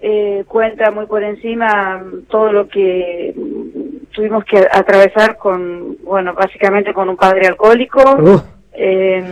eh, 0.00 0.44
cuenta 0.48 0.90
muy 0.90 1.06
por 1.06 1.22
encima 1.22 1.98
mm, 1.98 2.22
todo 2.28 2.52
lo 2.52 2.68
que 2.68 3.34
mm, 3.36 4.12
tuvimos 4.14 4.44
que 4.44 4.58
atravesar 4.70 5.36
con, 5.36 5.96
bueno, 6.02 6.34
básicamente 6.34 6.92
con 6.92 7.08
un 7.08 7.16
padre 7.16 7.46
alcohólico 7.48 8.00
Uh. 8.18 8.40
eh, 8.72 9.24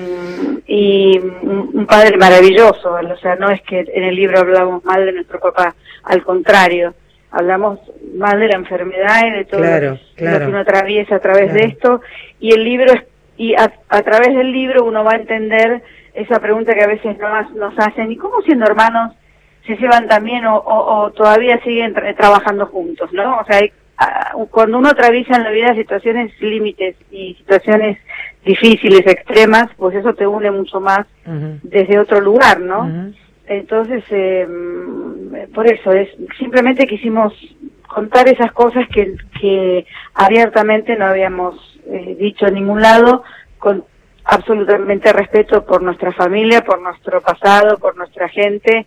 y 0.67 1.19
un, 1.19 1.71
un 1.73 1.87
padre 1.87 2.17
maravilloso, 2.19 2.93
o 2.93 3.17
sea, 3.17 3.37
no 3.37 3.49
es 3.51 3.63
que 3.63 3.81
en 3.81 4.05
el 4.05 4.15
libro 4.15 4.39
hablamos 4.41 4.85
mal 4.85 5.05
de 5.07 5.13
nuestro 5.13 5.41
papá, 5.41 5.75
al 6.05 6.23
contrario, 6.23 6.95
hablamos 7.31 7.79
mal 8.15 8.39
de 8.39 8.49
la 8.49 8.57
enfermedad 8.57 9.27
y 9.27 9.31
de 9.31 9.45
todo 9.47 9.61
Claro, 9.61 9.91
lo, 9.93 9.97
que, 9.97 10.03
claro. 10.17 10.39
lo 10.39 10.45
que 10.45 10.51
uno 10.51 10.59
atraviesa 10.59 11.15
a 11.17 11.21
través 11.21 11.53
de 11.55 11.61
esto 11.65 12.01
y 12.41 12.53
el 12.53 12.65
libro 12.65 12.93
es- 12.93 13.05
y 13.37 13.55
a, 13.55 13.73
a 13.89 14.03
través 14.03 14.35
del 14.35 14.51
libro 14.53 14.85
uno 14.85 15.05
va 15.05 15.13
a 15.13 15.17
entender 15.17 15.81
esa 16.13 16.41
pregunta 16.41 16.75
que 16.75 16.83
a 16.83 16.89
veces 16.89 17.17
nos, 17.19 17.53
nos 17.55 17.79
hacen, 17.79 18.11
¿y 18.11 18.17
cómo 18.17 18.43
siendo 18.43 18.67
hermanos 18.67 19.15
se 19.69 19.77
llevan 19.77 20.09
también 20.09 20.45
o, 20.47 20.57
o- 20.57 21.03
o 21.05 21.11
todavía 21.13 21.61
siguen 21.63 21.95
tra- 21.95 22.17
trabajando 22.17 22.67
juntos, 22.67 23.13
¿no? 23.13 23.39
O 23.39 23.45
sea, 23.45 23.59
hay- 23.59 23.73
a- 23.99 24.33
cuando 24.51 24.79
uno 24.79 24.89
atraviesa 24.89 25.37
en 25.37 25.45
la 25.45 25.51
vida 25.51 25.75
situaciones 25.75 26.33
límites 26.41 26.97
y 27.11 27.35
situaciones 27.35 27.99
difíciles, 28.45 29.07
extremas, 29.07 29.69
pues 29.77 29.95
eso 29.97 30.15
te 30.15 30.27
une 30.27 30.51
mucho 30.51 30.81
más 30.81 31.07
desde 31.63 31.99
otro 31.99 32.21
lugar, 32.21 32.59
¿no? 32.61 32.85
Entonces, 33.47 34.05
eh, 34.11 34.47
por 35.55 35.67
eso, 35.67 35.93
es 35.93 36.09
simplemente 36.39 36.87
quisimos 36.87 37.33
contar 37.87 38.29
esas 38.29 38.53
cosas 38.53 38.87
que, 38.89 39.15
que 39.41 39.87
abiertamente 40.15 40.97
no 40.97 41.07
habíamos 41.07 41.55
eh, 41.87 42.17
dicho 42.19 42.47
en 42.47 42.55
ningún 42.55 42.83
lado, 42.83 43.23
con 43.59 43.85
absolutamente 44.25 45.11
respeto 45.13 45.65
por 45.65 45.83
nuestra 45.83 46.13
familia, 46.13 46.61
por 46.63 46.81
nuestro 46.83 47.23
pasado, 47.23 47.79
por 47.79 47.97
nuestra 47.97 48.29
gente, 48.29 48.87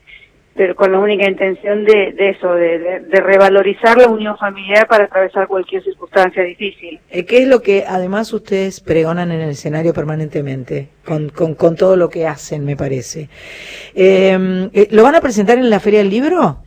pero 0.56 0.76
con 0.76 0.92
la 0.92 1.00
única 1.00 1.28
intención 1.30 1.86
de, 1.86 2.12
de 2.12 2.30
eso, 2.32 2.54
de, 2.54 2.78
de- 2.80 3.00
de 3.02 3.22
revalorizar 3.22 3.98
la 3.98 4.08
unión 4.08 4.38
familiar 4.38 4.86
para 4.88 5.06
atravesar 5.06 5.48
cualquier 5.48 5.84
circunstancia 5.84 6.44
difícil. 6.44 7.00
Eh, 7.10 7.26
¿Qué 7.26 7.44
es 7.44 7.48
lo 7.48 7.62
que 7.62 7.86
además 7.88 8.34
ustedes 8.34 8.82
pregonan 8.82 9.32
en 9.32 9.42
el 9.42 9.50
escenario 9.52 9.94
permanentemente, 9.94 10.90
con, 11.06 11.30
con, 11.30 11.56
con 11.56 11.76
todo 11.76 11.96
lo 11.96 12.10
que 12.10 12.28
hacen, 12.28 12.66
me 12.66 12.76
parece? 12.76 13.30
Eh, 13.96 14.70
eh, 14.74 14.88
¿Lo 14.92 15.04
van 15.04 15.16
a 15.16 15.22
presentar 15.22 15.58
en 15.58 15.70
la 15.70 15.80
Feria 15.80 16.00
del 16.00 16.10
Libro? 16.10 16.58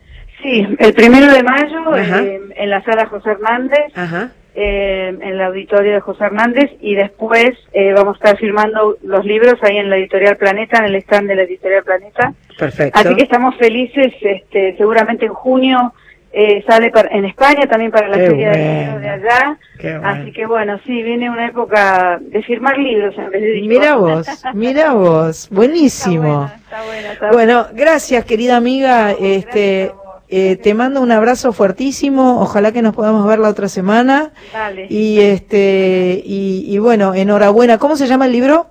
Sí, 0.43 0.67
el 0.79 0.93
primero 0.95 1.33
de 1.33 1.43
mayo 1.43 1.97
eh, 1.97 2.41
en 2.57 2.71
la 2.71 2.83
sala 2.85 3.07
José 3.07 3.31
Hernández, 3.31 3.79
Ajá. 3.95 4.33
Eh, 4.55 5.09
en 5.09 5.23
el 5.23 5.41
auditorio 5.41 5.93
de 5.95 6.01
José 6.01 6.25
Hernández 6.25 6.71
y 6.81 6.95
después 6.95 7.51
eh, 7.73 7.93
vamos 7.93 8.15
a 8.15 8.19
estar 8.19 8.37
firmando 8.39 8.97
los 9.03 9.25
libros 9.25 9.55
ahí 9.63 9.79
en 9.79 9.91
la 9.91 9.97
editorial 9.97 10.37
Planeta, 10.37 10.79
en 10.79 10.85
el 10.87 10.95
stand 10.97 11.29
de 11.29 11.37
la 11.37 11.43
editorial 11.43 11.83
Planeta. 11.85 12.33
Perfecto. 12.59 12.99
Así 12.99 13.15
que 13.17 13.23
estamos 13.25 13.57
felices, 13.57 14.13
este, 14.21 14.77
seguramente 14.77 15.27
en 15.27 15.33
junio 15.35 15.93
eh, 16.37 16.65
sale 16.67 16.91
para- 16.91 17.11
en 17.17 17.25
España 17.27 17.65
también 17.69 17.93
para 17.93 18.09
la 18.09 18.17
Qué 18.17 18.27
feria 18.27 18.51
de 18.51 18.59
bueno. 18.59 18.81
libros 18.81 19.01
de 19.03 19.09
allá. 19.09 19.59
Qué 19.79 19.91
bueno. 19.99 20.09
Así 20.09 20.33
que 20.33 20.47
bueno, 20.47 20.81
sí, 20.85 21.03
viene 21.05 21.31
una 21.31 21.47
época 21.47 22.19
de 22.21 22.43
firmar 22.43 22.77
libros 22.77 23.15
en 23.17 23.31
vez 23.31 23.41
de. 23.41 23.61
Mira 23.69 23.95
vos, 23.95 24.27
mira 24.53 24.93
vos, 24.95 25.49
buenísimo. 25.53 26.51
Está 26.65 26.85
buena, 26.87 27.13
está 27.13 27.31
Bueno, 27.31 27.67
gracias 27.73 28.25
querida 28.25 28.57
amiga. 28.57 29.13
Este, 29.13 29.93
eh, 30.29 30.57
te 30.57 30.75
mando 30.75 31.01
un 31.01 31.13
abrazo 31.13 31.53
fuertísimo. 31.53 32.41
Ojalá 32.41 32.73
que 32.73 32.83
nos 32.83 32.95
podamos 32.95 33.27
ver 33.27 33.39
la 33.39 33.49
otra 33.49 33.69
semana. 33.69 34.33
Dale. 34.53 34.87
Y 34.89 35.21
este 35.21 36.23
y, 36.25 36.65
y 36.69 36.79
bueno, 36.79 37.15
enhorabuena. 37.15 37.79
¿Cómo 37.79 37.97
se 37.97 38.07
llama 38.07 38.27
el 38.27 38.33
libro? 38.33 38.69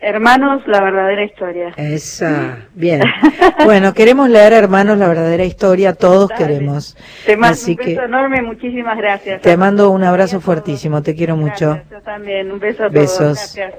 Hermanos, 0.00 0.62
la 0.66 0.82
verdadera 0.82 1.24
historia. 1.24 1.72
Esa, 1.76 2.58
bien. 2.74 3.02
Bueno, 3.64 3.94
queremos 3.94 4.28
leer, 4.28 4.52
hermanos, 4.52 4.98
la 4.98 5.08
verdadera 5.08 5.44
historia, 5.44 5.94
todos 5.94 6.30
queremos. 6.32 6.96
Te 7.24 7.36
mando 7.36 7.54
Así 7.54 7.70
un 7.70 7.76
beso 7.78 8.00
que 8.00 8.04
enorme, 8.04 8.42
muchísimas 8.42 8.98
gracias. 8.98 9.40
te 9.40 9.56
mando 9.56 9.90
un 9.90 10.04
abrazo 10.04 10.40
fuertísimo, 10.40 11.02
te 11.02 11.14
quiero 11.14 11.36
mucho. 11.36 11.80
Yo 11.90 12.02
también, 12.02 12.50
un 12.50 12.58
beso 12.58 12.84
a 12.84 12.90
todos. 12.90 12.92
Besos. 12.92 13.54
Gracias. 13.56 13.74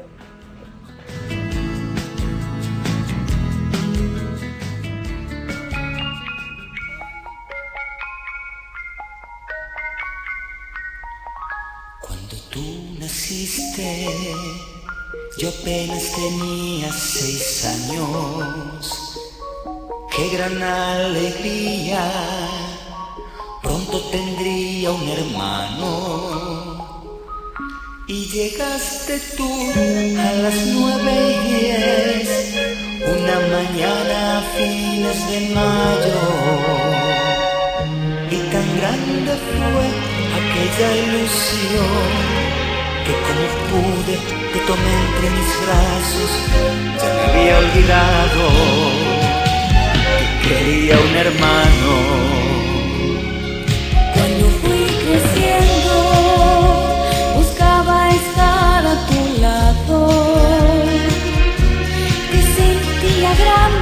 Yo 15.38 15.50
apenas 15.50 16.12
tenía 16.14 16.94
seis 16.94 17.66
años. 17.66 19.20
Qué 20.16 20.30
gran 20.30 20.64
alegría, 20.64 22.10
pronto 23.62 24.00
tendría 24.12 24.92
un 24.92 25.10
hermano. 25.10 25.92
Y 28.08 28.28
llegaste 28.28 29.20
tú 29.36 29.52
a 30.20 30.32
las 30.44 30.68
nueve 30.68 31.12
y 31.12 31.48
diez, 31.50 32.56
una 33.02 33.40
mañana 33.56 34.38
a 34.38 34.42
fines 34.56 35.20
de 35.30 35.40
mayo. 35.54 36.22
Y 38.32 38.38
tan 38.54 38.78
grande 38.78 39.34
fue 39.52 39.86
aquella 40.40 40.90
ilusión 40.96 42.45
que 43.06 43.14
como 43.26 43.46
pude 43.70 44.16
te 44.52 44.60
tomé 44.70 44.94
entre 45.06 45.28
mis 45.36 45.52
brazos, 45.64 46.32
ya 47.02 47.10
me 47.14 47.22
había 47.30 47.56
olvidado 47.64 48.42
que 50.42 50.48
quería 50.48 50.96
un 51.08 51.14
hermano. 51.24 51.92
Cuando 54.14 54.46
fui 54.62 54.84
creciendo, 55.04 55.96
buscaba 57.36 57.96
estar 58.22 58.82
a 58.94 58.96
tu 59.10 59.22
lado. 59.46 59.98
Te 62.32 62.40
sentía 62.58 63.30
grande, 63.44 63.75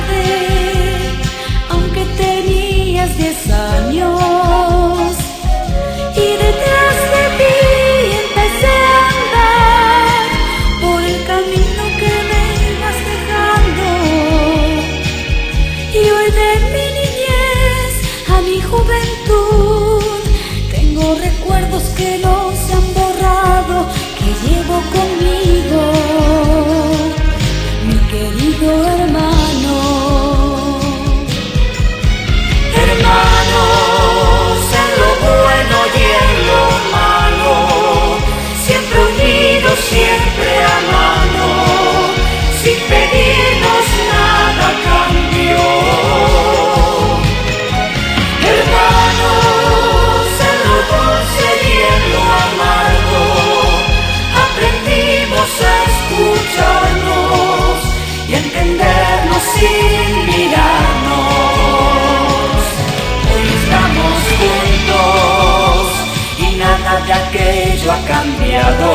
cambiado. 68.23 68.91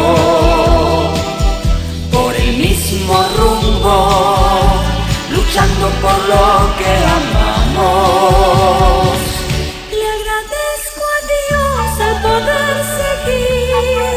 Por 2.12 2.32
el 2.34 2.56
mismo 2.56 3.14
rumbo, 3.36 3.96
luchando 5.30 5.86
por 6.02 6.18
lo 6.32 6.46
que 6.78 6.92
amamos. 7.18 9.18
Le 9.98 10.06
agradezco 10.16 11.02
a 11.16 11.18
Dios 11.34 11.88
el 12.08 12.16
poder 12.26 12.76
seguir 13.00 14.16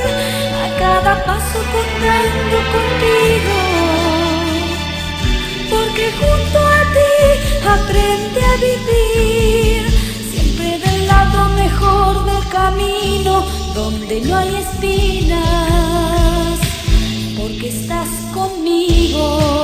a 0.64 0.66
cada 0.80 1.14
paso 1.26 1.60
contando 1.76 2.58
contigo. 2.76 3.56
Porque 5.72 6.06
junto 6.20 6.60
a 6.60 6.62
ti 6.96 7.16
aprende 7.78 8.40
a 8.52 8.54
vivir, 8.68 9.82
siempre 10.32 10.68
del 10.80 11.00
lado 11.08 11.40
mejor 11.64 12.14
del 12.26 12.44
camino, 12.50 13.34
donde 13.74 14.22
no 14.22 14.36
hay 14.36 14.56
espinas, 14.56 15.40
porque 17.38 17.70
estás 17.70 18.10
conmigo. 18.34 19.61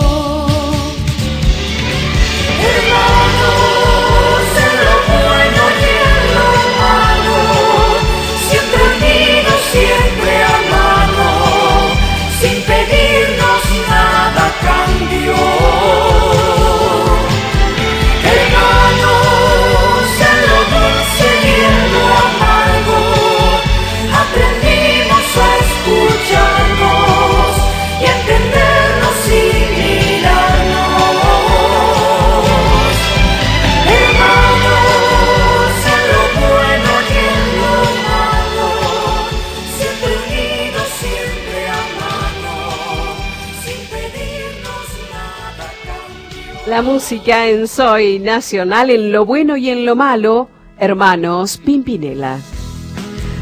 La 46.78 46.84
música 46.84 47.48
en 47.48 47.68
Soy 47.68 48.20
Nacional, 48.20 48.92
en 48.92 49.12
lo 49.12 49.26
bueno 49.26 49.58
y 49.58 49.72
en 49.72 49.84
lo 49.84 49.96
malo, 49.96 50.48
hermanos 50.78 51.58
Pimpinela. 51.58 52.38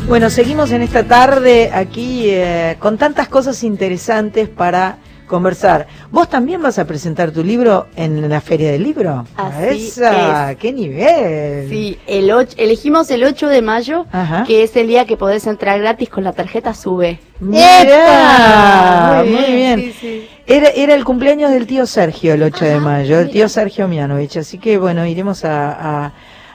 Bueno, 0.08 0.30
seguimos 0.30 0.72
en 0.72 0.82
esta 0.82 1.04
tarde 1.04 1.70
aquí 1.74 2.30
eh, 2.30 2.78
con 2.80 2.98
tantas 2.98 3.28
cosas 3.28 3.62
interesantes 3.66 4.48
para 4.48 5.00
conversar. 5.28 5.86
¿Vos 6.12 6.30
también 6.30 6.62
vas 6.62 6.80
a 6.80 6.88
presentar 6.88 7.32
tu 7.32 7.44
libro 7.44 7.88
en 7.98 8.30
la 8.30 8.40
Feria 8.40 8.72
del 8.72 8.84
Libro? 8.84 9.26
Así 9.36 9.88
¡Esa! 9.88 10.52
es. 10.52 10.58
¡Qué 10.58 10.72
nivel! 10.72 11.68
Sí, 11.70 12.00
el 12.08 12.30
och- 12.32 12.54
elegimos 12.56 13.12
el 13.12 13.26
8 13.26 13.50
de 13.50 13.62
mayo, 13.62 14.06
Ajá. 14.14 14.46
que 14.48 14.64
es 14.64 14.74
el 14.78 14.88
día 14.88 15.04
que 15.06 15.18
podés 15.18 15.46
entrar 15.46 15.78
gratis 15.82 16.08
con 16.08 16.24
la 16.24 16.32
tarjeta 16.32 16.74
SUBE. 16.74 17.20
¡Mirá! 17.42 19.24
Muy 19.26 19.34
Muy 19.34 19.52
bien, 19.52 19.76
bien. 20.02 20.35
Era, 20.48 20.70
era 20.70 20.94
el 20.94 21.04
cumpleaños 21.04 21.50
del 21.52 21.66
tío 21.66 21.86
Sergio 21.88 22.34
el 22.34 22.44
8 22.44 22.66
de 22.66 22.80
mayo, 22.80 23.20
el 23.20 23.32
tío 23.32 23.50
Sergio 23.50 23.88
Mianovich. 23.88 24.38
Así 24.38 24.60
que 24.60 24.78
bueno, 24.78 25.06
iremos 25.06 25.44
a, 25.44 26.06
a, 26.06 26.14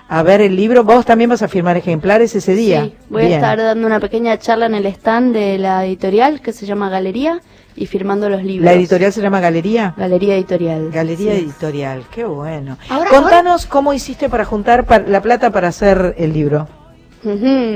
a 0.09 0.23
ver 0.23 0.41
el 0.43 0.55
libro. 0.55 0.85
Vos 0.85 1.05
también 1.05 1.29
vas 1.31 1.43
a 1.43 1.49
firmar 1.49 1.77
ejemplares 1.77 2.35
ese 2.37 2.55
día. 2.55 2.85
Sí, 2.85 2.95
voy 3.09 3.23
Bien. 3.27 3.33
a 3.35 3.37
estar 3.37 3.59
dando 3.59 3.87
una 3.89 3.99
pequeña 3.99 4.39
charla 4.39 4.67
en 4.67 4.75
el 4.77 4.87
stand 4.87 5.35
de 5.35 5.59
la 5.59 5.85
editorial 5.85 6.41
que 6.41 6.53
se 6.53 6.67
llama 6.67 6.89
Galería 6.89 7.41
y 7.75 7.87
firmando 7.87 8.29
los 8.31 8.45
libros. 8.45 8.65
¿La 8.65 8.75
editorial 8.75 9.12
se 9.12 9.23
llama 9.23 9.41
Galería? 9.41 9.95
Galería 9.97 10.37
Editorial. 10.37 10.91
Galería 10.93 11.33
sí. 11.35 11.39
Editorial, 11.41 12.05
qué 12.15 12.25
bueno. 12.25 12.79
Ahora- 12.91 13.11
Contanos 13.11 13.67
cómo 13.67 13.93
hiciste 13.93 14.29
para 14.29 14.45
juntar 14.45 14.87
la 15.09 15.21
plata 15.21 15.51
para 15.51 15.67
hacer 15.69 16.15
el 16.17 16.33
libro. 16.33 16.69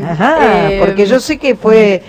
Ajá, 0.02 0.70
Eh, 0.72 0.78
porque 0.80 1.06
yo 1.06 1.20
sé 1.20 1.38
que 1.38 1.54
fue 1.54 2.02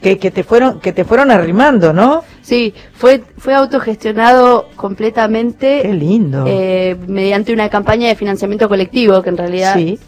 que, 0.00 0.18
que 0.18 0.30
te 0.30 0.42
fueron 0.44 0.80
que 0.80 0.92
te 0.92 1.04
fueron 1.04 1.30
arrimando, 1.30 1.92
¿no? 1.92 2.22
Sí, 2.42 2.74
fue, 2.94 3.22
fue 3.38 3.54
autogestionado 3.54 4.68
completamente. 4.76 5.80
Qué 5.82 5.92
lindo. 5.94 6.44
eh, 6.46 6.96
mediante 7.06 7.52
una 7.52 7.68
campaña 7.68 8.08
de 8.08 8.14
financiamiento 8.14 8.68
colectivo, 8.68 9.22
que 9.22 9.30
en 9.30 9.36
realidad 9.36 9.74
Sí. 9.74 9.98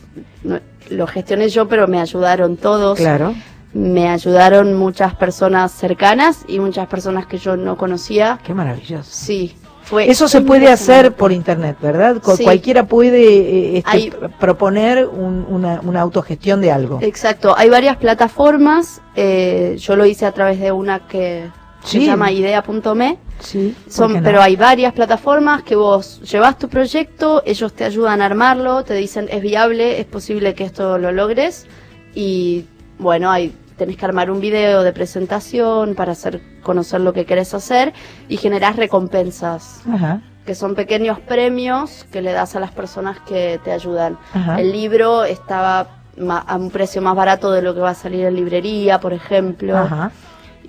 lo 0.90 1.06
gestioné 1.06 1.48
yo, 1.48 1.68
pero 1.68 1.88
me 1.88 2.00
ayudaron 2.00 2.56
todos. 2.56 2.98
Claro. 2.98 3.34
Me 3.74 4.08
ayudaron 4.08 4.74
muchas 4.74 5.14
personas 5.14 5.72
cercanas 5.72 6.44
y 6.48 6.58
muchas 6.58 6.86
personas 6.88 7.26
que 7.26 7.36
yo 7.38 7.56
no 7.56 7.76
conocía. 7.76 8.38
Qué 8.42 8.54
maravilloso. 8.54 9.10
Sí, 9.12 9.54
fue. 9.88 10.10
Eso 10.10 10.28
se 10.28 10.40
puede 10.40 10.68
hacer 10.68 11.12
por 11.14 11.32
internet, 11.32 11.76
¿verdad? 11.80 12.16
Sí. 12.36 12.44
Cualquiera 12.44 12.86
puede 12.86 13.22
eh, 13.22 13.78
este, 13.78 13.90
Hay- 13.90 14.12
proponer 14.38 15.06
un- 15.06 15.46
una, 15.48 15.80
una 15.82 16.00
autogestión 16.00 16.60
de 16.60 16.70
algo. 16.72 16.98
Exacto, 17.02 17.54
hay 17.56 17.68
varias 17.68 17.96
plataformas. 17.96 19.00
eh, 19.20 19.76
yo 19.80 19.96
lo 19.96 20.06
hice 20.06 20.26
a 20.26 20.32
través 20.32 20.60
de 20.60 20.70
una 20.70 21.00
que 21.08 21.48
Sí. 21.82 22.00
se 22.00 22.06
llama 22.06 22.30
idea.me. 22.30 23.18
Sí, 23.40 23.74
Son, 23.88 24.20
pero 24.22 24.40
hay 24.42 24.56
varias 24.56 24.92
plataformas 24.92 25.62
que 25.62 25.74
vos 25.76 26.20
llevas 26.22 26.58
tu 26.58 26.68
proyecto, 26.68 27.42
ellos 27.46 27.72
te 27.72 27.84
ayudan 27.84 28.20
a 28.20 28.26
armarlo, 28.26 28.82
te 28.84 28.94
dicen 28.94 29.28
es 29.30 29.40
viable, 29.42 30.00
es 30.00 30.06
posible 30.06 30.54
que 30.54 30.64
esto 30.64 30.98
lo 30.98 31.10
logres 31.12 31.66
y 32.14 32.64
bueno, 32.98 33.30
hay 33.30 33.52
tenés 33.78 33.96
que 33.96 34.04
armar 34.04 34.30
un 34.30 34.40
video 34.40 34.82
de 34.82 34.92
presentación 34.92 35.94
para 35.94 36.12
hacer 36.12 36.40
conocer 36.62 37.00
lo 37.00 37.12
que 37.12 37.24
querés 37.24 37.54
hacer 37.54 37.94
y 38.28 38.36
generás 38.36 38.76
recompensas 38.76 39.80
Ajá. 39.90 40.20
que 40.44 40.54
son 40.54 40.74
pequeños 40.74 41.18
premios 41.20 42.04
que 42.12 42.20
le 42.20 42.32
das 42.32 42.56
a 42.56 42.60
las 42.60 42.72
personas 42.72 43.18
que 43.20 43.60
te 43.64 43.72
ayudan. 43.72 44.18
Ajá. 44.34 44.60
El 44.60 44.72
libro 44.72 45.24
estaba 45.24 45.88
ma- 46.18 46.44
a 46.46 46.56
un 46.56 46.70
precio 46.70 47.00
más 47.00 47.14
barato 47.16 47.50
de 47.52 47.62
lo 47.62 47.74
que 47.74 47.80
va 47.80 47.90
a 47.90 47.94
salir 47.94 48.24
en 48.26 48.34
librería, 48.34 48.98
por 49.00 49.12
ejemplo. 49.12 49.76
Ajá. 49.76 50.10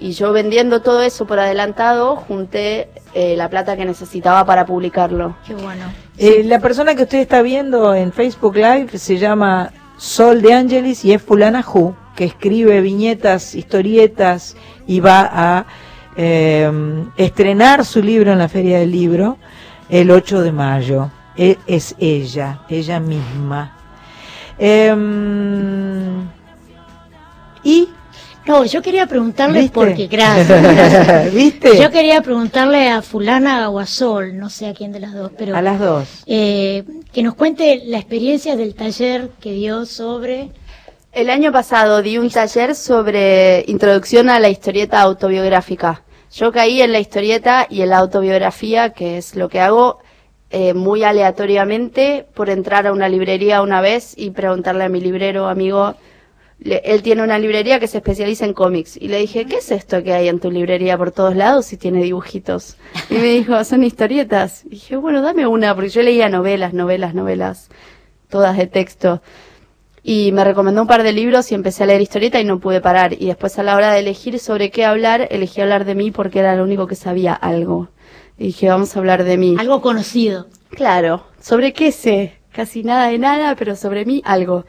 Y 0.02 0.12
yo 0.12 0.32
vendiendo 0.32 0.82
todo 0.82 1.02
eso 1.02 1.26
por 1.28 1.40
adelantado, 1.40 2.16
junté 2.16 2.88
eh, 3.14 3.36
la 3.36 3.50
plata 3.50 3.76
que 3.76 3.84
necesitaba 3.84 4.46
para 4.46 4.66
publicarlo. 4.66 5.36
Qué 5.46 5.54
bueno. 5.56 5.84
Eh, 6.18 6.44
la 6.46 6.60
persona 6.60 6.96
que 6.96 7.04
usted 7.04 7.18
está 7.20 7.42
viendo 7.42 7.94
en 7.94 8.14
Facebook 8.14 8.56
Live 8.56 8.98
se 8.98 9.18
llama 9.18 9.72
Sol 9.98 10.42
de 10.42 10.54
Angelis 10.54 11.04
y 11.04 11.12
es 11.12 11.22
Fulana 11.22 11.62
Ju, 11.64 11.94
que 12.20 12.26
escribe 12.26 12.82
viñetas, 12.82 13.56
historietas 13.56 14.58
y 14.86 15.00
va 15.00 15.22
a 15.32 15.66
eh, 16.18 16.70
estrenar 17.16 17.86
su 17.86 18.04
libro 18.04 18.34
en 18.34 18.40
la 18.40 18.50
Feria 18.50 18.80
del 18.80 18.92
Libro 18.92 19.38
el 19.90 20.12
8 20.12 20.42
de 20.42 20.52
mayo. 20.52 21.10
E- 21.38 21.58
es 21.66 21.96
ella, 21.98 22.60
ella 22.68 23.00
misma. 23.00 23.74
Em, 24.58 26.28
y 27.64 27.88
No, 28.46 28.66
yo 28.66 28.82
quería 28.82 29.06
preguntarle 29.08 29.60
¿Viste? 29.62 29.74
porque, 29.74 30.08
gracias. 30.08 31.34
¿Viste? 31.34 31.78
Yo 31.82 31.90
quería 31.90 32.22
preguntarle 32.22 32.90
a 32.90 33.02
fulana 33.02 33.70
o 33.70 33.80
a 33.80 33.86
Sol, 33.86 34.38
no 34.38 34.50
sé 34.50 34.68
a 34.68 34.74
quién 34.74 34.92
de 34.92 35.00
las 35.00 35.14
dos, 35.14 35.32
pero 35.38 35.56
a 35.56 35.62
las 35.62 35.80
dos. 35.80 36.24
eh, 36.26 36.84
que 37.14 37.24
nos 37.24 37.36
cuente 37.36 37.84
la 37.86 37.98
experiencia 38.00 38.58
del 38.58 38.76
taller 38.76 39.30
que 39.40 39.54
dio 39.54 39.86
sobre 39.86 40.50
El 41.20 41.30
año 41.30 41.52
pasado 41.52 42.02
di 42.02 42.18
un 42.18 42.30
taller 42.30 42.74
sobre 42.76 43.66
introducción 43.68 44.30
a 44.30 44.40
la 44.40 44.48
historieta 44.48 45.02
autobiográfica. 45.02 46.02
Yo 46.32 46.54
caí 46.54 46.82
en 46.82 46.94
la 46.94 47.02
historieta 47.02 47.68
y 47.70 47.82
en 47.82 47.90
la 47.90 47.98
autobiografía, 47.98 48.92
que 48.94 49.18
es 49.18 49.36
lo 49.36 49.50
que 49.50 49.60
hago 49.60 50.00
eh, 50.50 50.74
muy 50.74 51.04
aleatoriamente 51.04 52.26
por 52.34 52.50
entrar 52.50 52.88
a 52.88 52.94
una 52.94 53.10
librería 53.10 53.62
una 53.62 53.82
vez 53.82 54.14
y 54.16 54.30
preguntarle 54.32 54.86
a 54.86 54.90
mi 54.90 55.02
librero 55.02 55.50
amigo, 55.50 55.96
le- 56.60 56.82
él 56.86 57.02
tiene 57.02 57.22
una 57.22 57.38
librería 57.38 57.82
que 57.82 57.88
se 57.88 57.98
especializa 57.98 58.46
en 58.46 58.54
cómics 58.54 58.96
y 58.96 59.10
le 59.10 59.18
dije, 59.20 59.46
¿qué 59.46 59.58
es 59.58 59.72
esto 59.72 60.02
que 60.02 60.14
hay 60.14 60.30
en 60.30 60.40
tu 60.40 60.50
librería 60.50 60.98
por 60.98 61.12
todos 61.12 61.36
lados 61.36 61.74
y 61.74 61.78
tiene 61.78 62.02
dibujitos? 62.02 62.78
Y 63.10 63.16
me 63.16 63.24
dijo, 63.24 63.62
son 63.66 63.84
historietas. 63.84 64.64
Y 64.66 64.70
dije, 64.70 64.96
bueno, 64.96 65.22
dame 65.22 65.46
una, 65.48 65.76
porque 65.76 65.90
yo 65.90 66.02
leía 66.02 66.30
novelas, 66.30 66.74
novelas, 66.74 67.14
novelas, 67.14 67.68
todas 68.30 68.56
de 68.56 68.68
texto. 68.68 69.22
Y 70.12 70.32
me 70.32 70.44
recomendó 70.44 70.82
un 70.82 70.88
par 70.88 71.04
de 71.04 71.14
libros 71.14 71.52
y 71.52 71.54
empecé 71.54 71.84
a 71.84 71.86
leer 71.86 72.02
historieta 72.02 72.40
y 72.40 72.44
no 72.44 72.60
pude 72.60 72.82
parar. 72.82 73.14
Y 73.14 73.28
después 73.28 73.60
a 73.60 73.64
la 73.64 73.76
hora 73.76 73.94
de 73.94 74.00
elegir 74.00 74.40
sobre 74.40 74.72
qué 74.72 74.84
hablar, 74.84 75.28
elegí 75.30 75.62
hablar 75.62 75.86
de 75.86 75.94
mí 75.94 76.10
porque 76.10 76.40
era 76.40 76.56
lo 76.56 76.64
único 76.64 76.88
que 76.88 76.96
sabía 76.96 77.36
algo. 77.36 77.90
Y 78.36 78.46
dije, 78.46 78.70
vamos 78.70 78.96
a 78.96 79.00
hablar 79.00 79.24
de 79.24 79.38
mí. 79.38 79.56
algo 79.60 79.84
conocido. 79.84 80.48
Claro, 80.72 81.26
¿sobre 81.40 81.74
qué 81.74 81.92
sé? 81.92 82.40
Casi 82.52 82.82
nada 82.82 83.10
de 83.10 83.20
nada, 83.20 83.54
pero 83.56 83.76
sobre 83.76 84.04
mí 84.04 84.24
algo. 84.26 84.66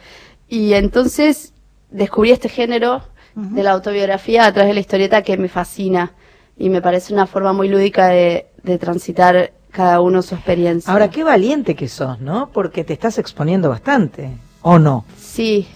Y 0.47 0.75
entonces 0.75 1.55
descubrí 1.91 2.33
este 2.33 2.51
género 2.51 3.01
de 3.35 3.63
la 3.63 3.71
autobiografía 3.71 4.45
a 4.45 4.53
través 4.53 4.69
de 4.69 4.75
la 4.75 4.81
historieta 4.81 5.23
que 5.23 5.39
me 5.39 5.49
fascina 5.49 6.13
y 6.59 6.69
me 6.69 6.83
parece 6.83 7.15
una 7.15 7.27
forma 7.27 7.55
muy 7.55 7.71
lúdica 7.71 8.09
de, 8.09 8.45
de 8.63 8.77
transitar 8.77 9.55
cada 9.71 10.03
uno 10.03 10.21
su 10.21 10.35
experiencia. 10.35 10.93
Ahora, 10.93 11.09
qué 11.09 11.25
valiente 11.25 11.75
que 11.75 11.89
sos, 11.89 12.21
¿no? 12.21 12.51
Porque 12.53 12.85
te 12.85 12.93
estás 12.93 13.17
exponiendo 13.17 13.71
bastante, 13.71 14.33
¿o 14.63 14.79
no? 14.79 15.05
Sí, 15.19 15.67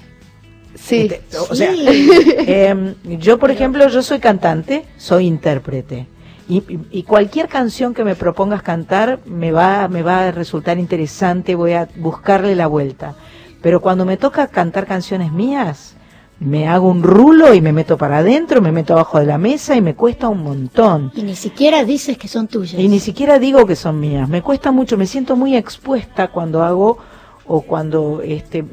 sí. 0.75 1.09
Este, 1.11 1.39
O 1.39 1.55
sea, 1.55 1.73
em, 2.47 2.95
yo, 3.19 3.39
por 3.39 3.51
ejemplo, 3.51 3.87
yo 3.89 4.03
soy 4.03 4.19
cantante, 4.19 4.85
soy 4.97 5.27
intérprete. 5.27 6.07
Y, 6.49 6.59
y- 6.59 6.79
y 6.91 7.03
cualquier 7.05 7.49
canción 7.49 7.95
que 7.95 8.05
me 8.05 8.15
propongas 8.17 8.63
cantar 8.63 9.19
me 9.25 9.51
va, 9.53 9.89
me 9.89 10.03
va 10.03 10.29
a 10.29 10.31
resultar 10.33 10.79
interesante, 10.79 11.55
voy 11.55 11.73
a 11.73 11.89
buscarle 11.97 12.55
la 12.55 12.67
vuelta. 12.67 13.15
Pero 13.63 13.81
cuando 13.81 14.05
me 14.05 14.19
toca 14.19 14.47
cantar 14.49 14.87
canciones 14.87 15.33
mías, 15.33 15.95
me 16.39 16.69
hago 16.69 16.89
un 16.89 17.03
rulo 17.03 17.55
y 17.55 17.63
me 17.63 17.73
meto 17.73 17.97
para 17.97 18.19
adentro, 18.19 18.61
me 18.61 18.73
meto 18.73 18.93
abajo 18.93 19.19
de 19.21 19.25
la 19.25 19.39
mesa 19.39 19.75
y 19.77 19.81
me 19.81 19.95
cuesta 19.95 20.29
un 20.29 20.43
montón. 20.43 21.11
Y 21.15 21.23
ni 21.23 21.35
siquiera 21.35 21.83
dices 21.85 22.19
que 22.19 22.29
son 22.29 22.47
tuyas. 22.47 22.79
Y 22.79 22.89
ni 22.89 23.01
siquiera 23.01 23.39
digo 23.39 23.65
que 23.65 23.77
son 23.77 23.99
mías. 23.99 24.29
Me 24.29 24.43
cuesta 24.43 24.71
mucho, 24.71 24.99
me 24.99 25.07
siento 25.07 25.37
muy 25.37 25.57
expuesta 25.57 26.29
cuando 26.29 26.63
hago 26.63 26.99
o 27.47 27.61
cuando 27.63 28.21
este, 28.23 28.65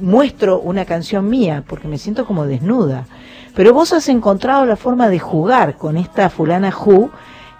muestro 0.00 0.60
una 0.60 0.84
canción 0.84 1.28
mía, 1.28 1.64
porque 1.66 1.88
me 1.88 1.98
siento 1.98 2.26
como 2.26 2.46
desnuda. 2.46 3.06
Pero 3.54 3.72
vos 3.72 3.92
has 3.92 4.08
encontrado 4.08 4.66
la 4.66 4.76
forma 4.76 5.08
de 5.08 5.18
jugar 5.18 5.76
con 5.76 5.96
esta 5.96 6.30
fulana 6.30 6.70
Ju 6.70 7.10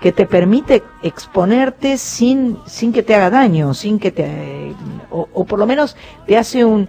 que 0.00 0.12
te 0.12 0.26
permite 0.26 0.82
exponerte 1.02 1.96
sin, 1.96 2.58
sin 2.66 2.92
que 2.92 3.02
te 3.02 3.14
haga 3.14 3.30
daño, 3.30 3.72
sin 3.72 3.98
que 3.98 4.12
te, 4.12 4.74
o, 5.10 5.26
o 5.32 5.44
por 5.44 5.58
lo 5.58 5.66
menos 5.66 5.96
te 6.26 6.36
hace 6.36 6.64
un, 6.64 6.86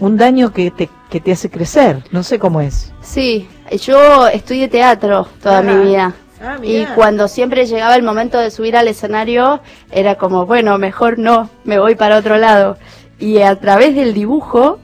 un 0.00 0.16
daño 0.16 0.52
que 0.52 0.70
te, 0.70 0.88
que 1.08 1.20
te 1.20 1.32
hace 1.32 1.50
crecer. 1.50 2.04
No 2.10 2.22
sé 2.22 2.38
cómo 2.38 2.60
es. 2.60 2.92
Sí, 3.00 3.48
yo 3.80 4.26
estudié 4.28 4.68
teatro 4.68 5.28
toda 5.42 5.62
mi 5.62 5.86
vida. 5.86 6.14
Ah, 6.40 6.56
y 6.62 6.86
cuando 6.94 7.26
siempre 7.26 7.66
llegaba 7.66 7.96
el 7.96 8.02
momento 8.02 8.38
de 8.38 8.50
subir 8.50 8.76
al 8.76 8.88
escenario, 8.88 9.60
era 9.90 10.16
como, 10.16 10.46
bueno, 10.46 10.78
mejor 10.78 11.18
no, 11.18 11.50
me 11.64 11.78
voy 11.78 11.94
para 11.94 12.16
otro 12.16 12.36
lado. 12.36 12.76
Y 13.18 13.38
a 13.38 13.56
través 13.56 13.96
del 13.96 14.14
dibujo, 14.14 14.78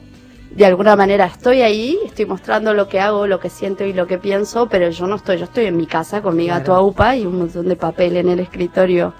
de 0.51 0.65
alguna 0.65 0.95
manera 0.95 1.25
estoy 1.25 1.61
ahí, 1.61 1.97
estoy 2.05 2.25
mostrando 2.25 2.73
lo 2.73 2.87
que 2.87 2.99
hago, 2.99 3.27
lo 3.27 3.39
que 3.39 3.49
siento 3.49 3.83
y 3.83 3.93
lo 3.93 4.07
que 4.07 4.17
pienso, 4.17 4.67
pero 4.67 4.89
yo 4.89 5.07
no 5.07 5.15
estoy, 5.15 5.37
yo 5.37 5.45
estoy 5.45 5.65
en 5.65 5.77
mi 5.77 5.85
casa 5.85 6.21
con 6.21 6.35
mi 6.35 6.47
gato 6.47 6.65
Claro. 6.65 6.79
aupa 6.79 7.15
y 7.15 7.25
un 7.25 7.39
montón 7.39 7.67
de 7.67 7.75
papel 7.75 8.17
en 8.17 8.29
el 8.29 8.39
escritorio. 8.39 9.13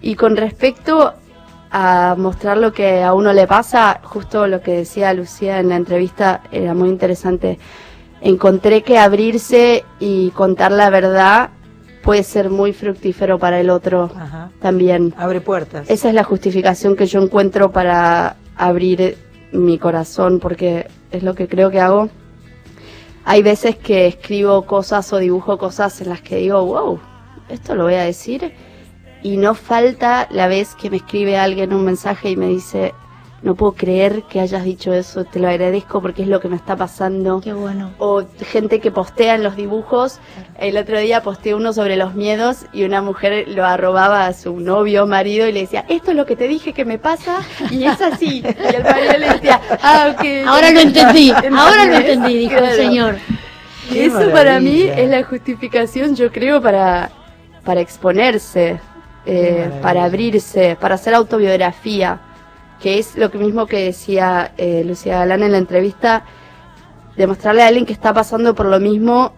Y 0.00 0.16
con 0.16 0.36
respecto 0.36 1.14
a 1.70 2.14
mostrar 2.18 2.58
lo 2.58 2.72
que 2.72 3.02
a 3.02 3.14
uno 3.14 3.32
le 3.32 3.46
pasa, 3.46 4.00
justo 4.02 4.46
lo 4.46 4.60
que 4.60 4.72
decía 4.72 5.14
Lucía 5.14 5.58
en 5.58 5.70
la 5.70 5.76
entrevista 5.76 6.42
era 6.52 6.74
muy 6.74 6.88
interesante. 6.88 7.58
Encontré 8.22 8.82
que 8.82 8.98
abrirse 8.98 9.84
y 9.98 10.30
contar 10.30 10.70
la 10.70 10.90
verdad 10.90 11.50
puede 12.02 12.22
ser 12.22 12.50
muy 12.50 12.72
fructífero 12.72 13.38
para 13.38 13.60
el 13.60 13.68
otro 13.68 14.10
Ajá. 14.16 14.50
también. 14.60 15.12
Abre 15.16 15.40
puertas. 15.40 15.90
Esa 15.90 16.08
es 16.08 16.14
la 16.14 16.24
justificación 16.24 16.96
que 16.96 17.06
yo 17.06 17.20
encuentro 17.20 17.72
para 17.72 18.36
abrir 18.56 19.18
mi 19.52 19.78
corazón, 19.78 20.38
porque 20.40 20.86
es 21.10 21.22
lo 21.22 21.34
que 21.34 21.48
creo 21.48 21.70
que 21.70 21.80
hago. 21.80 22.10
Hay 23.24 23.42
veces 23.42 23.76
que 23.76 24.06
escribo 24.06 24.66
cosas 24.66 25.12
o 25.12 25.18
dibujo 25.18 25.58
cosas 25.58 26.00
en 26.00 26.08
las 26.08 26.22
que 26.22 26.36
digo, 26.36 26.64
wow, 26.64 27.00
esto 27.48 27.74
lo 27.74 27.84
voy 27.84 27.94
a 27.94 28.02
decir. 28.02 28.52
Y 29.22 29.36
no 29.36 29.54
falta 29.54 30.26
la 30.30 30.48
vez 30.48 30.74
que 30.74 30.90
me 30.90 30.96
escribe 30.96 31.36
alguien 31.36 31.72
un 31.72 31.84
mensaje 31.84 32.30
y 32.30 32.36
me 32.36 32.48
dice, 32.48 32.94
no 33.42 33.56
puedo 33.56 33.72
creer 33.72 34.22
que 34.22 34.40
hayas 34.40 34.64
dicho 34.64 34.92
eso, 34.92 35.24
te 35.24 35.40
lo 35.40 35.48
agradezco 35.48 36.00
porque 36.00 36.22
es 36.22 36.28
lo 36.28 36.40
que 36.40 36.48
me 36.48 36.54
está 36.54 36.76
pasando. 36.76 37.40
Qué 37.40 37.52
bueno. 37.52 37.90
O 37.98 38.22
gente 38.40 38.78
que 38.78 38.92
postea 38.92 39.34
en 39.34 39.42
los 39.42 39.56
dibujos. 39.56 40.20
El 40.58 40.76
otro 40.76 40.98
día 41.00 41.22
posteé 41.22 41.54
uno 41.54 41.72
sobre 41.72 41.96
los 41.96 42.14
miedos 42.14 42.66
y 42.72 42.84
una 42.84 43.02
mujer 43.02 43.48
lo 43.48 43.64
arrobaba 43.64 44.26
a 44.26 44.32
su 44.32 44.60
novio, 44.60 45.08
marido, 45.08 45.48
y 45.48 45.52
le 45.52 45.60
decía, 45.62 45.84
esto 45.88 46.12
es 46.12 46.16
lo 46.16 46.24
que 46.24 46.36
te 46.36 46.46
dije 46.46 46.72
que 46.72 46.84
me 46.84 46.98
pasa 46.98 47.40
y 47.70 47.84
es 47.84 48.00
así. 48.00 48.44
Y 48.44 48.74
el 48.74 48.84
marido 48.84 49.12
le 49.18 49.28
decía, 49.32 49.60
ah, 49.82 50.14
ok. 50.14 50.46
Ahora 50.46 50.70
lo 50.70 50.80
entendí, 50.80 51.32
ahora 51.32 51.86
lo 51.86 51.96
entendí, 51.96 52.36
dijo 52.36 52.58
el 52.58 52.76
señor. 52.76 53.16
Qué 53.90 54.06
Eso 54.06 54.30
para 54.30 54.60
mí 54.60 54.82
es 54.82 55.10
la 55.10 55.24
justificación, 55.24 56.14
yo 56.14 56.30
creo, 56.30 56.62
para, 56.62 57.10
para 57.64 57.80
exponerse, 57.80 58.80
eh, 59.26 59.68
para 59.82 60.04
abrirse, 60.04 60.76
para 60.80 60.94
hacer 60.94 61.14
autobiografía, 61.14 62.20
que 62.82 62.98
es 62.98 63.16
lo 63.16 63.28
mismo 63.30 63.66
que 63.66 63.84
decía 63.84 64.52
eh, 64.58 64.82
Lucía 64.84 65.18
Galán 65.20 65.42
en 65.44 65.52
la 65.52 65.58
entrevista. 65.58 66.24
demostrarle 67.16 67.62
a 67.62 67.66
alguien 67.68 67.86
que 67.86 67.92
está 67.92 68.12
pasando 68.12 68.54
por 68.54 68.66
lo 68.66 68.80
mismo 68.80 69.34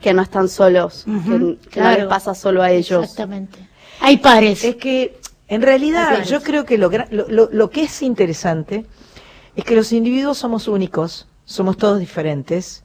que 0.00 0.12
no 0.14 0.22
están 0.22 0.48
solos, 0.48 1.04
que, 1.04 1.58
que 1.70 1.80
no 1.80 1.90
les 1.92 2.04
pasa 2.06 2.34
solo 2.34 2.62
a 2.62 2.70
ellos. 2.70 3.02
Exactamente. 3.04 3.58
Hay 4.00 4.18
pares. 4.18 4.64
Es 4.64 4.76
que, 4.76 5.18
en 5.48 5.62
realidad, 5.62 6.22
yo 6.24 6.42
creo 6.42 6.64
que 6.64 6.78
lo, 6.78 6.90
lo- 7.10 7.48
lo 7.50 7.70
que 7.70 7.82
es 7.84 8.02
interesante 8.02 8.86
es 9.56 9.64
que 9.64 9.74
los 9.74 9.92
individuos 9.92 10.38
somos 10.38 10.68
únicos, 10.68 11.26
somos 11.44 11.76
todos 11.76 11.98
diferentes, 11.98 12.84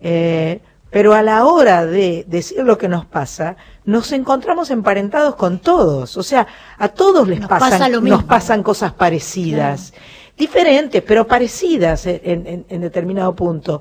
eh, 0.00 0.60
pero 0.90 1.12
a 1.14 1.22
la 1.22 1.44
hora 1.44 1.86
de 1.86 2.24
decir 2.26 2.64
lo 2.64 2.78
que 2.78 2.88
nos 2.88 3.04
pasa, 3.04 3.56
nos 3.84 4.12
encontramos 4.12 4.70
emparentados 4.70 5.34
con 5.36 5.58
todos. 5.58 6.16
O 6.16 6.22
sea, 6.22 6.46
a 6.78 6.88
todos 6.88 7.26
les 7.28 7.40
Nos 7.40 7.48
pasan, 7.48 7.70
pasa 7.70 7.88
lo 7.88 8.00
nos 8.00 8.24
pasan 8.24 8.62
cosas 8.62 8.92
parecidas, 8.92 9.92
diferentes, 10.36 11.02
pero 11.02 11.26
parecidas 11.26 12.06
en, 12.06 12.20
en- 12.46 12.66
en 12.68 12.80
determinado 12.80 13.34
punto. 13.34 13.80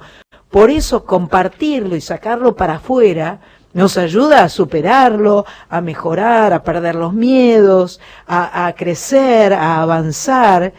Por 0.49 0.69
eso 0.71 1.05
compartirlo 1.05 1.95
y 1.95 2.01
sacarlo 2.01 2.55
para 2.55 2.75
afuera 2.75 3.39
nos 3.71 3.97
ayuda 3.97 4.43
a 4.43 4.49
superarlo, 4.49 5.45
a 5.69 5.79
mejorar, 5.79 6.53
a 6.53 6.63
perder 6.63 6.95
los 6.95 7.13
miedos, 7.13 7.99
a, 8.25 8.65
a 8.65 8.73
crecer, 8.73 9.53
a 9.53 9.81
avanzar. 9.81 10.73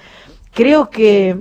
Creo 0.52 0.90
que 0.90 1.38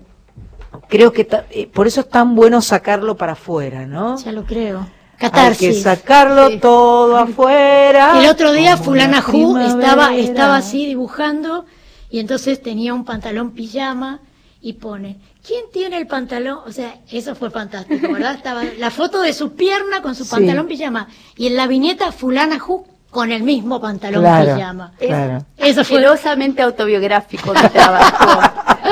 creo 0.88 1.12
que 1.12 1.28
eh, 1.50 1.68
por 1.74 1.88
eso 1.88 2.02
es 2.02 2.10
tan 2.10 2.36
bueno 2.36 2.62
sacarlo 2.62 3.18
para 3.18 3.32
afuera, 3.34 3.88
¿no? 3.88 4.18
Ya 4.18 4.32
lo 4.32 4.44
creo. 4.44 4.86
Hay 5.22 5.56
que 5.56 5.74
sacarlo 5.74 6.60
todo 6.60 7.18
afuera. 7.18 8.22
El 8.22 8.30
otro 8.30 8.52
día 8.52 8.78
fulana 8.78 9.18
la 9.18 9.22
Ju 9.22 9.58
estaba, 9.58 10.16
estaba 10.16 10.56
así 10.58 10.86
dibujando 10.86 11.66
y 12.10 12.20
entonces 12.20 12.62
tenía 12.62 12.94
un 12.94 13.04
pantalón 13.06 13.52
pijama 13.52 14.20
y 14.62 14.74
pone, 14.74 15.18
¿quién 15.46 15.66
tiene 15.74 15.98
el 15.98 16.08
pantalón? 16.08 16.60
O 16.66 16.72
sea, 16.72 16.96
eso 17.12 17.36
fue 17.36 17.50
fantástico, 17.52 18.12
¿verdad? 18.12 18.36
Estaba 18.36 18.64
la 18.78 18.92
foto 18.92 19.22
de 19.22 19.34
su 19.34 19.54
pierna 19.54 20.02
con 20.02 20.16
su 20.16 20.24
Sí. 20.24 20.32
pantalón 20.32 20.68
pijama 20.68 21.08
y 21.38 21.48
en 21.48 21.56
la 21.56 21.68
viñeta 21.68 22.12
fulana 22.12 22.58
Ju 22.60 22.86
con 23.10 23.32
el 23.32 23.44
mismo 23.44 23.82
pantalón 23.82 24.22
Claro, 24.22 24.56
pijama. 24.56 24.92
claro. 25.00 25.46
Eso 25.58 25.84
fue 25.84 25.98
Asquerosamente 25.98 26.62
autobiográfico 26.62 27.54
mi 27.54 27.70
trabajo. 27.70 28.42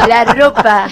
la 0.07 0.25
ropa. 0.25 0.87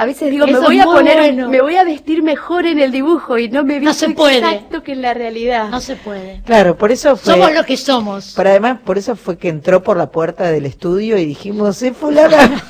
A 0.00 0.06
veces 0.06 0.30
digo, 0.30 0.46
me 0.46 0.60
voy 0.60 0.78
a 0.78 0.84
poner, 0.84 1.16
bueno. 1.16 1.48
me 1.48 1.60
voy 1.60 1.74
a 1.74 1.82
vestir 1.82 2.22
mejor 2.22 2.66
en 2.66 2.78
el 2.78 2.92
dibujo 2.92 3.36
y 3.36 3.48
no 3.48 3.64
me 3.64 3.80
No 3.80 3.90
visto 3.90 4.06
se 4.06 4.10
puede. 4.10 4.38
exacto 4.38 4.84
que 4.84 4.92
en 4.92 5.02
la 5.02 5.12
realidad. 5.12 5.70
No 5.70 5.80
se 5.80 5.96
puede. 5.96 6.40
Claro, 6.46 6.78
por 6.78 6.92
eso 6.92 7.16
fue. 7.16 7.32
Somos 7.34 7.52
lo 7.52 7.64
que 7.64 7.76
somos. 7.76 8.32
Pero 8.36 8.50
además, 8.50 8.78
por 8.84 8.96
eso 8.96 9.16
fue 9.16 9.38
que 9.38 9.48
entró 9.48 9.82
por 9.82 9.96
la 9.96 10.12
puerta 10.12 10.52
del 10.52 10.66
estudio 10.66 11.18
y 11.18 11.24
dijimos, 11.24 11.82
es 11.82 11.96
fulana. 11.96 12.62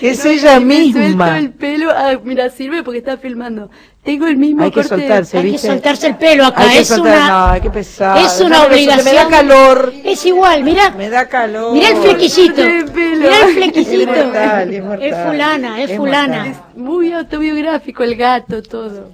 es 0.00 0.24
No, 0.24 0.30
ella 0.30 0.56
y 0.56 0.64
me 0.64 1.50
ah, 1.96 2.18
mira, 2.22 2.50
sirve 2.50 2.82
porque 2.82 2.98
está 2.98 3.16
filmando. 3.16 3.70
Tengo 4.02 4.26
el 4.26 4.36
mismo 4.36 4.62
Hay 4.64 4.70
que 4.70 4.74
corte. 4.82 4.88
soltarse, 4.88 5.38
Hay 5.38 5.52
que 5.52 5.58
soltarse 5.58 6.06
el 6.08 6.16
pelo 6.16 6.44
acá. 6.44 6.62
Hay 6.62 6.76
que 6.76 6.78
es 6.82 6.88
soltar- 6.90 7.00
una, 7.26 7.54
no, 7.54 7.62
qué 7.62 7.70
pesado. 7.70 8.18
es 8.26 8.40
una 8.40 8.48
Déjamelo, 8.60 8.74
obligación. 8.74 9.04
Me 9.04 9.14
da 9.14 9.28
calor. 9.28 9.92
Es 10.04 10.26
igual, 10.26 10.64
mira. 10.64 10.90
Me 10.90 11.08
da 11.10 11.28
calor. 11.28 11.72
Mira 11.72 11.88
el 11.88 11.96
flequillito. 11.96 12.62
Mira 12.94 13.40
el 13.46 13.54
flequillito. 13.54 14.12
Es 14.12 14.24
mortal, 14.24 14.74
es 14.74 14.82
mortal. 14.84 15.02
Es 15.08 15.26
fulana, 15.26 15.82
es, 15.82 15.90
Es 15.90 15.96
fulana. 15.96 16.44
mortal. 16.44 16.62
Muy 16.76 17.12
autobiográfico 17.12 18.02
el 18.02 18.16
gato, 18.16 18.62
todo. 18.62 19.10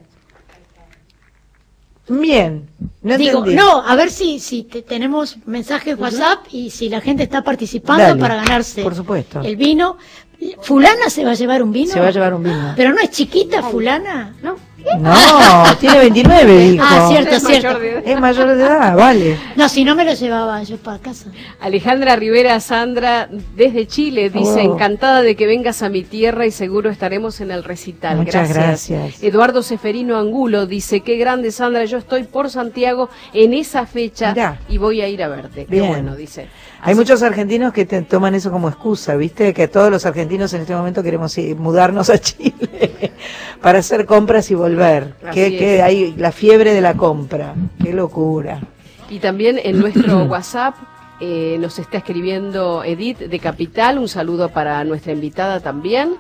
Bien. 2.08 2.68
No 3.02 3.16
Digo, 3.16 3.38
entendí. 3.38 3.54
no, 3.56 3.86
a 3.86 3.94
ver 3.94 4.10
si, 4.10 4.40
si 4.40 4.64
te- 4.64 4.82
tenemos 4.82 5.36
mensajes 5.46 5.96
WhatsApp 5.96 6.40
y 6.50 6.70
si 6.70 6.88
la 6.88 7.00
gente 7.00 7.22
está 7.22 7.42
participando 7.42 8.02
Dale, 8.02 8.20
para 8.20 8.34
ganarse 8.36 8.82
Por 8.82 8.94
supuesto. 8.96 9.40
el 9.42 9.54
vino. 9.56 9.96
¿Fulana 10.62 11.08
se 11.10 11.24
va 11.24 11.32
a 11.32 11.34
llevar 11.34 11.62
un 11.62 11.72
vino? 11.72 11.92
Se 11.92 12.00
va 12.00 12.08
a 12.08 12.10
llevar 12.10 12.34
un 12.34 12.42
vino. 12.42 12.72
¿Pero 12.76 12.90
no 12.92 13.00
es 13.00 13.10
chiquita 13.10 13.62
fulana? 13.62 14.34
No. 14.42 14.56
No, 14.98 15.14
tiene 15.78 15.98
29, 15.98 16.58
dijo. 16.70 16.84
Ah, 16.88 17.06
cierto, 17.10 17.34
Es 17.36 17.42
cierto. 17.46 17.68
mayor 17.68 17.80
de 17.82 17.90
edad. 17.90 18.02
Es 18.06 18.20
mayor 18.20 18.48
de 18.48 18.54
edad, 18.62 18.96
vale. 18.96 19.36
No, 19.54 19.68
si 19.68 19.84
no 19.84 19.94
me 19.94 20.06
lo 20.06 20.14
llevaba 20.14 20.62
yo 20.62 20.78
para 20.78 20.98
casa. 20.98 21.26
Alejandra 21.60 22.16
Rivera 22.16 22.58
Sandra 22.60 23.28
desde 23.56 23.86
Chile 23.86 24.30
dice 24.30 24.66
Oh. 24.66 24.74
encantada 24.74 25.20
de 25.20 25.36
que 25.36 25.46
vengas 25.46 25.82
a 25.82 25.90
mi 25.90 26.02
tierra 26.02 26.46
y 26.46 26.50
seguro 26.50 26.88
estaremos 26.88 27.42
en 27.42 27.50
el 27.50 27.62
recital. 27.62 28.16
Muchas 28.16 28.54
gracias. 28.54 29.22
Eduardo 29.22 29.62
Seferino 29.62 30.16
Angulo 30.16 30.64
dice 30.66 31.00
qué 31.00 31.16
grande 31.18 31.52
Sandra, 31.52 31.84
yo 31.84 31.98
estoy 31.98 32.24
por 32.24 32.48
Santiago 32.48 33.10
en 33.34 33.52
esa 33.52 33.84
fecha 33.84 34.30
Mirá. 34.32 34.60
y 34.70 34.78
voy 34.78 35.02
a 35.02 35.08
ir 35.08 35.22
a 35.22 35.28
verte. 35.28 35.66
Qué 35.66 35.72
Bien. 35.72 35.88
bueno, 35.88 36.16
dice. 36.16 36.48
Hay 36.82 36.94
muchos 36.94 37.22
argentinos 37.22 37.72
que 37.72 37.84
te 37.84 38.00
toman 38.02 38.34
eso 38.34 38.50
como 38.50 38.68
excusa, 38.68 39.14
¿viste? 39.16 39.52
Que 39.52 39.68
todos 39.68 39.90
los 39.90 40.06
argentinos 40.06 40.52
en 40.54 40.62
este 40.62 40.74
momento 40.74 41.02
queremos 41.02 41.36
ir- 41.38 41.56
mudarnos 41.56 42.08
a 42.10 42.18
Chile 42.20 43.12
para 43.60 43.80
hacer 43.80 44.06
compras 44.06 44.50
y 44.50 44.54
volver. 44.54 45.14
Que, 45.32 45.56
que 45.58 45.82
hay 45.82 46.14
la 46.16 46.32
fiebre 46.32 46.72
de 46.72 46.80
la 46.80 46.94
compra. 46.94 47.54
Qué 47.82 47.92
locura. 47.92 48.60
Y 49.10 49.18
también 49.18 49.60
en 49.62 49.78
nuestro 49.78 50.24
WhatsApp 50.30 50.74
eh, 51.20 51.56
nos 51.60 51.78
está 51.78 51.98
escribiendo 51.98 52.82
Edith 52.82 53.18
de 53.18 53.38
Capital, 53.38 53.98
un 53.98 54.08
saludo 54.08 54.48
para 54.48 54.82
nuestra 54.84 55.12
invitada 55.12 55.60
también. 55.60 56.14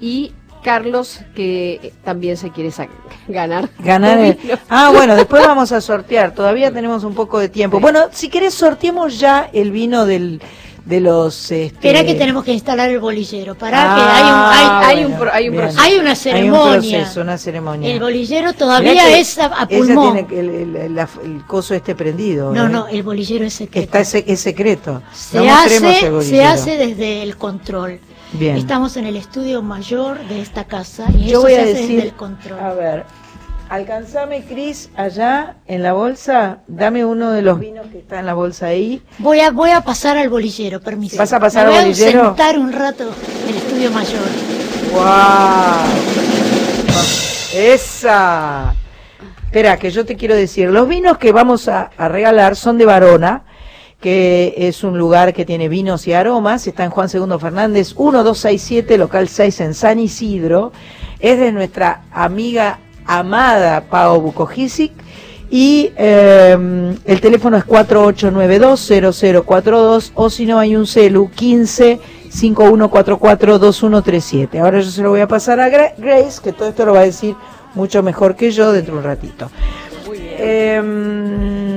Y 0.00 0.32
Carlos, 0.64 1.20
que 1.36 1.92
también 2.04 2.36
se 2.38 2.50
quiere 2.50 2.70
sa- 2.72 2.88
ganar. 3.28 3.68
Ganar 3.78 4.18
el-. 4.18 4.38
Ah, 4.68 4.90
bueno, 4.92 5.14
después 5.14 5.46
vamos 5.46 5.70
a 5.72 5.80
sortear. 5.80 6.34
Todavía 6.34 6.72
tenemos 6.72 7.04
un 7.04 7.14
poco 7.14 7.38
de 7.38 7.48
tiempo. 7.50 7.78
Bueno, 7.80 8.06
si 8.12 8.28
querés 8.30 8.54
sorteemos 8.54 9.20
ya 9.20 9.48
el 9.52 9.70
vino 9.70 10.06
del 10.06 10.40
de 10.86 11.00
los 11.00 11.34
este... 11.50 11.64
Espera 11.64 12.04
que 12.04 12.12
tenemos 12.14 12.44
que 12.44 12.52
instalar 12.52 12.90
el 12.90 12.98
bolillero. 12.98 13.54
Pará, 13.54 13.78
Ah, 13.86 13.96
que 13.96 14.02
hay 14.04 14.22
un, 14.32 14.42
hay, 14.42 14.84
hay 14.84 14.96
bueno, 15.02 15.14
un, 15.14 15.20
pro- 15.20 15.32
hay 15.32 15.48
un 15.48 15.56
proceso. 15.56 15.80
hay 15.82 15.94
una 15.98 16.10
Hay 16.10 16.16
ceremonia. 16.16 16.62
un 16.62 16.72
proceso, 16.72 17.20
una 17.22 17.38
ceremonia. 17.38 17.90
El 17.94 18.00
bolillero 18.00 18.52
todavía 18.52 19.18
es 19.18 19.38
a, 19.38 19.46
a 19.46 19.66
ella 19.70 19.94
tiene 19.94 20.26
el, 20.30 20.48
el- 20.50 20.76
el- 20.76 20.94
la- 20.94 21.08
el 21.24 21.42
coso 21.46 21.74
este 21.74 21.94
prendido. 21.94 22.52
No, 22.52 22.66
¿eh? 22.66 22.68
no, 22.68 22.86
el 22.88 23.02
bolillero 23.02 23.46
es 23.46 23.54
secreto. 23.54 23.80
Está 23.82 24.00
ese, 24.00 24.24
es 24.26 24.40
secreto. 24.40 25.02
se, 25.14 25.38
No 25.38 25.44
mostremos 25.46 26.02
el 26.02 26.16
hace, 26.18 26.28
se 26.28 26.44
hace 26.44 26.76
desde 26.76 27.22
el 27.22 27.36
control. 27.38 27.98
Bien. 28.34 28.56
Estamos 28.56 28.96
en 28.96 29.06
el 29.06 29.16
estudio 29.16 29.62
mayor 29.62 30.18
de 30.28 30.40
esta 30.40 30.64
casa 30.64 31.06
y 31.16 31.26
Yo 31.26 31.38
eso 31.38 31.42
voy 31.42 31.52
se 31.52 31.58
a 31.58 31.62
hace 31.62 31.74
decir, 31.74 31.88
desde 31.96 32.08
el 32.08 32.14
control. 32.14 32.58
a 32.58 32.72
ver, 32.74 33.04
alcanzame 33.68 34.44
Cris 34.44 34.90
allá 34.96 35.56
en 35.66 35.82
la 35.82 35.92
bolsa, 35.92 36.58
dame 36.66 37.04
uno 37.04 37.30
de 37.30 37.42
los 37.42 37.60
vinos 37.60 37.86
que 37.92 37.98
está 37.98 38.18
en 38.20 38.26
la 38.26 38.34
bolsa 38.34 38.66
ahí. 38.66 39.02
Voy 39.18 39.40
a, 39.40 39.50
voy 39.52 39.70
a 39.70 39.82
pasar 39.82 40.16
al 40.18 40.28
bolillero, 40.28 40.80
permiso. 40.80 41.16
¿Vas 41.16 41.32
a 41.32 41.38
pasar 41.40 41.68
Me 41.68 41.76
al 41.76 41.84
voy 41.84 41.92
bolillero? 41.92 42.22
a 42.22 42.26
sentar 42.26 42.58
un 42.58 42.72
rato 42.72 43.04
en 43.44 43.48
el 43.50 43.56
estudio 43.56 43.90
mayor. 43.92 44.20
¡Wow! 44.92 45.04
¡Esa! 47.54 48.74
Espera, 49.46 49.76
que 49.78 49.90
yo 49.92 50.04
te 50.04 50.16
quiero 50.16 50.34
decir, 50.34 50.68
los 50.70 50.88
vinos 50.88 51.18
que 51.18 51.30
vamos 51.30 51.68
a, 51.68 51.90
a 51.96 52.08
regalar 52.08 52.56
son 52.56 52.76
de 52.78 52.84
Varona, 52.86 53.44
que 54.04 54.52
es 54.58 54.84
un 54.84 54.98
lugar 54.98 55.32
que 55.32 55.46
tiene 55.46 55.66
vinos 55.70 56.06
y 56.06 56.12
aromas, 56.12 56.66
está 56.66 56.84
en 56.84 56.90
Juan 56.90 57.08
Segundo 57.08 57.38
Fernández 57.38 57.94
1267, 57.98 58.98
local 58.98 59.28
6 59.28 59.60
en 59.62 59.72
San 59.72 59.98
Isidro, 59.98 60.72
es 61.20 61.38
de 61.38 61.50
nuestra 61.52 62.02
amiga 62.12 62.80
amada 63.06 63.80
Pao 63.88 64.20
Bukojisic, 64.20 64.92
y 65.48 65.90
eh, 65.96 66.94
el 67.06 67.20
teléfono 67.22 67.56
es 67.56 67.64
4892-0042 67.64 70.10
o 70.14 70.28
si 70.28 70.44
no 70.44 70.58
hay 70.58 70.76
un 70.76 70.86
celu 70.86 71.30
15 71.30 71.98
5144 72.28 73.58
2137. 73.58 74.58
Ahora 74.58 74.80
yo 74.80 74.90
se 74.90 75.00
lo 75.00 75.08
voy 75.08 75.20
a 75.20 75.28
pasar 75.28 75.60
a 75.60 75.70
Gra- 75.70 75.94
Grace, 75.96 76.42
que 76.44 76.52
todo 76.52 76.68
esto 76.68 76.84
lo 76.84 76.92
va 76.92 77.00
a 77.00 77.04
decir 77.04 77.34
mucho 77.74 78.02
mejor 78.02 78.36
que 78.36 78.50
yo 78.50 78.70
dentro 78.70 78.92
de 78.96 78.98
un 78.98 79.04
ratito. 79.04 79.50
Em, 80.36 81.73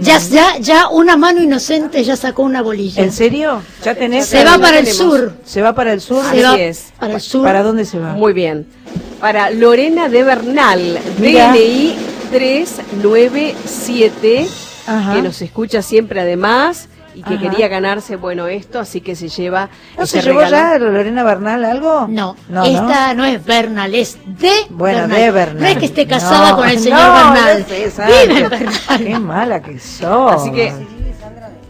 Ya, 0.00 0.18
ya, 0.18 0.58
ya 0.58 0.88
una 0.88 1.16
mano 1.16 1.40
inocente 1.42 2.02
ya 2.04 2.16
sacó 2.16 2.42
una 2.42 2.62
bolilla. 2.62 3.02
¿En 3.02 3.12
serio? 3.12 3.62
¿Ya 3.84 3.94
tenés? 3.94 4.26
Se 4.26 4.44
va 4.44 4.58
para 4.58 4.78
el 4.78 4.84
tenemos. 4.86 5.14
sur. 5.18 5.34
¿Se 5.44 5.60
va 5.62 5.74
para 5.74 5.92
el 5.92 6.00
sur? 6.00 6.24
Se 6.24 6.42
va 6.42 6.54
es. 6.56 6.86
para 6.98 7.14
el 7.14 7.20
sur. 7.20 7.44
¿Para 7.44 7.62
dónde 7.62 7.84
se 7.84 7.98
va? 7.98 8.12
Muy 8.14 8.32
bien. 8.32 8.66
Para 9.20 9.50
Lorena 9.50 10.08
de 10.08 10.22
Bernal, 10.22 10.98
Mira. 11.18 11.52
DNI 11.52 11.96
397, 12.30 14.46
Ajá. 14.86 15.14
que 15.14 15.22
nos 15.22 15.42
escucha 15.42 15.82
siempre 15.82 16.20
además 16.20 16.88
y 17.16 17.22
que 17.22 17.34
Ajá. 17.34 17.42
quería 17.50 17.68
ganarse, 17.68 18.16
bueno, 18.16 18.46
esto, 18.46 18.78
así 18.78 19.00
que 19.00 19.16
se 19.16 19.28
lleva 19.28 19.70
¿No 19.96 20.04
ese 20.04 20.20
se 20.20 20.26
llevó 20.28 20.40
regalo. 20.40 20.56
ya 20.74 20.78
Lorena 20.78 21.24
Bernal 21.24 21.64
algo? 21.64 22.06
No, 22.08 22.36
no, 22.48 22.64
esta 22.64 23.14
no. 23.14 23.24
es 23.24 23.44
Bernal, 23.44 23.94
es 23.94 24.18
de 24.26 24.50
Bueno, 24.70 24.98
Bernal. 25.00 25.18
de 25.20 25.30
Bernal. 25.30 25.62
No 25.62 25.66
es 25.66 25.78
que 25.78 25.86
esté 25.86 26.06
casada 26.06 26.50
No, 26.50 26.56
con 26.58 26.68
el 26.68 26.78
señor 26.78 27.00
no, 27.00 27.14
Bernal. 27.32 27.66
Vive. 27.68 28.68
Qué 28.98 29.18
mala 29.18 29.62
que 29.62 29.78
sos. 29.78 30.32
Así 30.32 30.52
que 30.52 30.72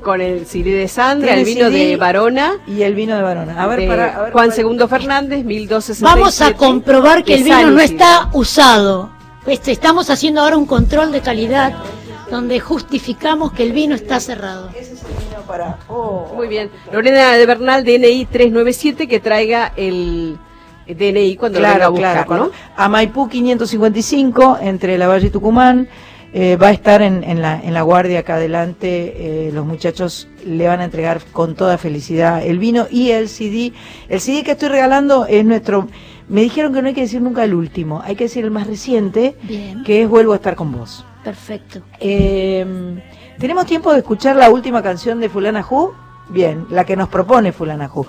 con 0.03 0.21
el 0.21 0.47
CD 0.47 0.71
de 0.73 0.87
Sandra, 0.89 1.35
el 1.35 1.45
vino 1.45 1.67
CD 1.69 1.87
de 1.89 1.97
Varona, 1.97 2.53
Y 2.67 2.83
el 2.83 2.95
vino 2.95 3.17
de 3.17 3.23
Varona. 3.23 3.61
A 3.61 3.67
ver, 3.67 3.81
de 3.81 3.87
para, 3.89 4.05
a 4.17 4.23
ver, 4.23 4.33
Juan 4.33 4.47
para- 4.47 4.57
Segundo 4.57 4.87
Fernández, 4.89 5.45
1267. 5.45 6.05
Vamos 6.05 6.41
a 6.43 6.53
comprobar 6.55 7.25
que 7.25 7.35
el 7.35 7.43
vino 7.45 7.71
no 7.71 7.81
está 7.81 8.29
usado. 8.33 9.11
Este, 9.47 9.73
estamos 9.73 10.09
haciendo 10.11 10.41
ahora 10.43 10.57
un 10.57 10.67
control 10.67 11.11
de 11.13 11.21
calidad 11.21 11.73
donde 12.31 12.61
justificamos 12.61 13.53
que 13.53 13.63
el 13.63 13.73
vino 13.73 13.95
está 13.95 14.21
cerrado. 14.21 14.71
para. 15.47 15.79
Oh. 15.89 16.33
Muy 16.35 16.49
bien. 16.49 16.71
Lorena 16.93 17.33
de 17.37 17.47
Bernal, 17.47 17.85
DNI 17.85 18.27
397, 18.27 19.07
que 19.07 19.21
traiga 19.21 19.73
el 19.77 20.37
DNI 20.89 21.37
cuando 21.37 21.61
lo 21.61 21.69
venga 21.69 21.85
a 21.87 21.89
buscar, 21.89 22.13
claro, 22.13 22.21
¿no? 22.21 22.27
cuando- 22.51 22.53
A 22.77 22.89
Maipú 22.89 23.29
555, 23.29 24.59
entre 24.61 24.99
La 24.99 25.07
Valle 25.07 25.29
y 25.29 25.31
Tucumán, 25.31 25.89
eh, 26.33 26.57
va 26.57 26.69
a 26.69 26.73
estar 26.73 27.01
en, 27.03 27.23
en 27.25 27.41
la, 27.41 27.61
en 27.63 27.73
la 27.73 27.83
guardia 27.83 28.19
acá 28.21 28.35
adelante. 28.35 29.15
eh, 29.49 29.51
los 29.53 29.65
muchachos 29.65 30.29
le 30.45 30.67
van 30.67 30.81
a 30.81 30.85
entregar 30.85 31.21
con 31.33 31.55
toda 31.55 31.79
felicidad 31.79 32.45
el 32.45 32.59
vino 32.59 32.87
y 32.91 33.11
el 33.13 33.29
CD. 33.29 33.73
El 34.09 34.21
CD 34.21 34.43
que 34.43 34.51
estoy 34.53 34.69
regalando 34.69 35.27
es 35.27 35.45
nuestro. 35.45 35.89
Me 36.29 36.41
dijeron 36.43 36.75
que 36.75 36.83
no 36.83 36.89
hay 36.89 36.95
que 36.95 37.03
decir 37.03 37.23
nunca 37.23 37.45
el 37.45 37.55
último, 37.55 38.03
hay 38.05 38.17
que 38.17 38.25
decir 38.25 38.45
el 38.45 38.51
más 38.51 38.67
reciente, 38.67 39.37
Bien. 39.45 39.85
que 39.85 40.03
es 40.03 40.09
Vuelvo 40.09 40.33
a 40.33 40.37
estar 40.37 40.57
con 40.57 40.73
vos. 40.73 41.05
Perfecto. 41.27 41.83
Eh, 41.99 42.65
¿Tenemos 43.37 43.67
tiempo 43.67 43.93
de 43.93 43.99
escuchar 43.99 44.37
la 44.37 44.49
última 44.49 44.81
canción 44.81 45.19
de 45.19 45.29
Fulana 45.29 45.61
Ju? 45.61 45.93
Bien, 46.29 46.69
la 46.71 46.85
que 46.85 46.95
nos 46.95 47.09
propone 47.09 47.51
Fulana 47.51 47.89
Ju. 47.89 48.07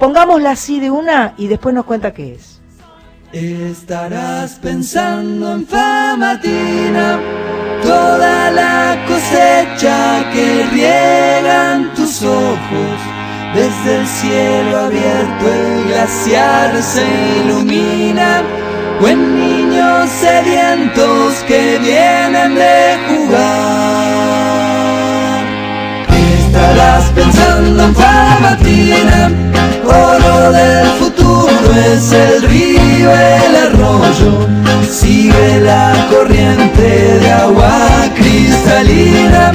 Pongámosla 0.00 0.50
así 0.50 0.80
de 0.80 0.90
una 0.90 1.34
y 1.38 1.46
después 1.46 1.72
nos 1.72 1.84
cuenta 1.84 2.12
qué 2.12 2.34
es. 2.34 2.60
Estarás 3.32 4.54
pensando 4.54 5.52
en 5.52 5.64
famatina, 5.64 7.20
toda 7.84 8.50
la 8.50 8.96
cosecha 9.06 10.28
que 10.32 10.66
riegan 10.72 11.94
tus 11.94 12.20
ojos. 12.24 12.98
Desde 13.54 14.00
el 14.00 14.06
cielo 14.08 14.76
abierto 14.76 15.46
el 15.54 15.84
glaciar 15.86 16.82
se 16.82 17.06
ilumina, 17.44 18.42
o 19.00 19.06
en 19.06 19.36
niños 19.90 20.10
sedientos 20.10 21.34
que 21.46 21.78
vienen 21.78 22.54
de 22.54 22.98
jugar. 23.08 23.40
Estarás 26.38 27.04
pensando 27.14 27.84
en 27.84 27.92
oro 29.84 30.52
del 30.52 30.86
futuro 30.98 31.74
es 31.92 32.12
el 32.12 32.42
río, 32.42 33.10
el 33.10 33.56
arroyo. 33.66 34.48
Sigue 34.90 35.60
la 35.60 35.92
corriente 36.10 37.18
de 37.20 37.30
agua 37.30 37.72
cristalina, 38.16 39.52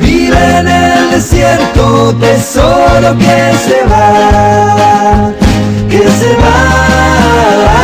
vive 0.00 0.58
en 0.58 0.68
el 0.68 1.10
desierto, 1.10 2.14
tesoro 2.16 3.16
que 3.18 3.52
se 3.64 3.84
va, 3.88 5.32
que 5.88 5.98
se 5.98 6.36
va. 6.36 7.79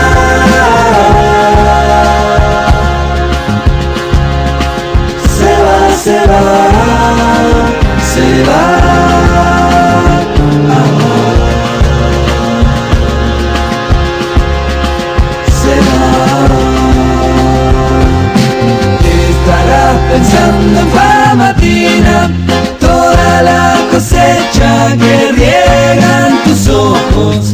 Se 6.07 6.13
va, 6.13 6.55
se 8.11 8.27
va. 8.49 8.63
Se 15.61 15.75
va. 15.87 16.07
Estarás 19.31 19.97
pensando 20.11 20.81
en 20.81 20.89
famatina, 20.97 22.31
toda 22.79 23.43
la 23.43 23.75
cosecha 23.91 24.97
que 25.01 25.33
riegan 25.33 26.39
tus 26.45 26.69
ojos. 26.69 27.53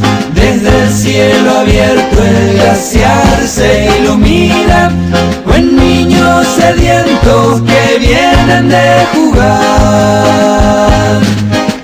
El 0.83 0.91
cielo 0.93 1.59
abierto 1.59 2.23
el 2.23 2.55
glaciar 2.55 3.47
se 3.47 3.89
ilumina, 3.99 4.91
o 5.47 5.55
en 5.55 5.77
niños 5.77 6.47
sedientos 6.57 7.63
que 7.63 7.99
vienen 7.99 8.69
de 8.69 9.07
jugar. 9.15 10.43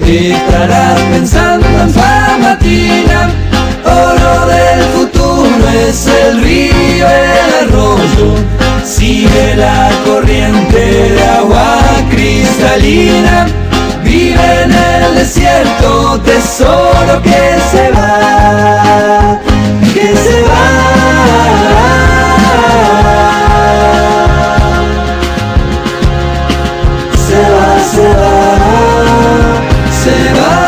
Estarás 0.01 1.01
pensando 1.13 1.67
en 1.67 1.91
famatina, 1.91 3.31
oro 3.85 4.47
del 4.47 4.81
futuro 4.95 5.69
es 5.89 6.07
el 6.07 6.43
río, 6.43 7.07
el 7.07 7.69
arroyo. 7.69 8.35
Sigue 8.85 9.55
la 9.57 9.91
corriente 10.05 11.13
de 11.15 11.25
agua 11.25 11.79
cristalina, 12.11 13.47
vive 14.09 14.63
en 14.63 14.73
el 14.73 15.15
desierto, 15.15 16.21
tesoro 16.25 17.23
que 17.23 17.59
se 17.71 17.91
va, 17.93 19.39
que 19.95 20.07
se 20.25 20.43
va. 20.49 20.89
Se 27.27 27.41
va, 27.53 27.69
se 27.93 28.09
va, 28.19 28.35
se 30.03 30.15
va. 30.41 30.68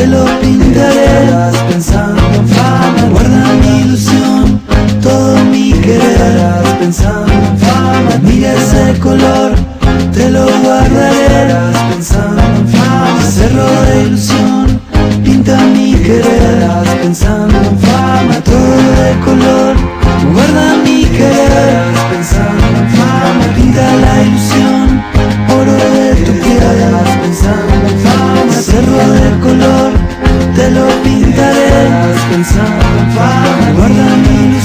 Te 0.00 0.06
lo. 0.06 0.24
Estarás 0.40 1.56
pensando 1.68 2.22
en 2.34 2.48
fama, 2.48 3.02
guarda 3.12 3.44
mi 3.60 3.80
ilusión, 3.82 4.60
todo 5.02 5.36
mi 5.44 5.72
querer. 5.72 6.38
Pensando 6.80 7.32
en 7.32 7.58
fama, 7.58 8.12
mira 8.22 8.54
ese 8.54 8.98
color, 8.98 9.52
te 10.14 10.30
lo 10.30 10.46
guardaré. 10.62 11.54
Pensando 11.90 12.42
en 12.42 12.68
fama, 12.68 13.22
cerro 13.30 13.68
de 13.88 14.02
ilusión, 14.04 14.80
pinta 15.22 15.56
mi 15.74 15.92
querer. 15.94 16.62
Pensando 17.02 17.56
en 17.58 17.78
fama, 17.78 18.34
todo 18.44 18.76
de 19.00 19.10
color, 19.26 19.74
guarda 20.32 20.76
mi 20.84 21.04
querer. 21.04 21.84
Pensando 22.10 22.66
en 22.80 22.88
fama, 22.96 23.44
pinta 23.54 23.84
la 24.04 24.22
ilusión, 24.22 25.02
oro 25.58 25.72
de 25.72 26.14
tu 26.24 26.32
piel. 26.40 27.09
Color, 29.42 29.92
te 30.54 30.70
lo 30.70 30.86
pintaré. 31.02 31.88
Guarda 33.76 34.16
mi 34.16 34.59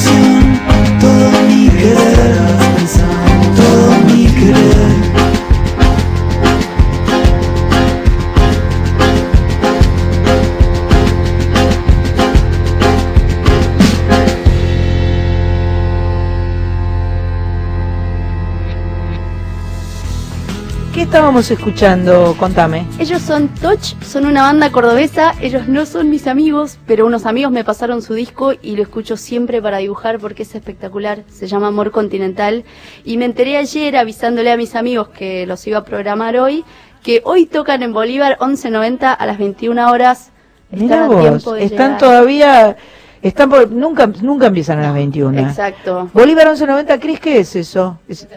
estábamos 21.15 21.49
escuchando? 21.49 22.35
Contame. 22.37 22.85
Ellos 22.99 23.21
son 23.21 23.47
Touch, 23.47 23.93
son 24.03 24.25
una 24.25 24.41
banda 24.41 24.69
cordobesa, 24.69 25.33
ellos 25.39 25.65
no 25.69 25.85
son 25.85 26.09
mis 26.09 26.27
amigos, 26.27 26.77
pero 26.85 27.05
unos 27.05 27.25
amigos 27.25 27.53
me 27.53 27.63
pasaron 27.63 28.01
su 28.01 28.15
disco 28.15 28.51
y 28.61 28.75
lo 28.75 28.81
escucho 28.83 29.15
siempre 29.15 29.61
para 29.61 29.77
dibujar 29.77 30.19
porque 30.19 30.43
es 30.43 30.53
espectacular, 30.55 31.23
se 31.31 31.47
llama 31.47 31.67
Amor 31.67 31.91
Continental 31.91 32.65
y 33.05 33.15
me 33.15 33.23
enteré 33.23 33.55
ayer 33.55 33.95
avisándole 33.95 34.51
a 34.51 34.57
mis 34.57 34.75
amigos 34.75 35.07
que 35.07 35.45
los 35.47 35.65
iba 35.67 35.77
a 35.77 35.83
programar 35.85 36.35
hoy, 36.35 36.65
que 37.01 37.21
hoy 37.23 37.45
tocan 37.45 37.81
en 37.81 37.93
Bolívar 37.93 38.37
11.90 38.41 39.15
a 39.17 39.25
las 39.25 39.37
21 39.37 39.89
horas. 39.89 40.31
Mira 40.69 40.83
Están 40.83 41.03
a 41.03 41.07
vos, 41.07 41.21
tiempo 41.21 41.53
de 41.53 41.63
están 41.63 41.77
llegar. 41.93 41.97
todavía, 41.99 42.75
están 43.21 43.49
por- 43.49 43.71
nunca, 43.71 44.05
nunca 44.21 44.47
empiezan 44.47 44.79
a 44.79 44.81
las 44.81 44.93
21. 44.93 45.39
Exacto. 45.39 46.09
Bolívar 46.11 46.47
1190, 46.47 46.99
Cris, 46.99 47.19
¿qué 47.21 47.39
es 47.39 47.55
eso? 47.55 47.99
Es- 48.09 48.27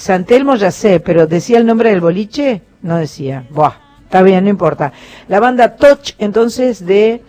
San 0.00 0.24
Telmo 0.24 0.56
ya 0.56 0.70
sé, 0.70 0.98
pero 0.98 1.26
¿decía 1.26 1.58
el 1.58 1.66
nombre 1.66 1.90
del 1.90 2.00
boliche? 2.00 2.62
No 2.80 2.96
decía. 2.96 3.44
Buah, 3.50 3.74
está 4.04 4.22
bien, 4.22 4.44
no 4.44 4.50
importa. 4.50 4.92
La 5.28 5.40
banda 5.40 5.76
Touch, 5.76 6.12
entonces, 6.18 6.86
de 6.86 7.22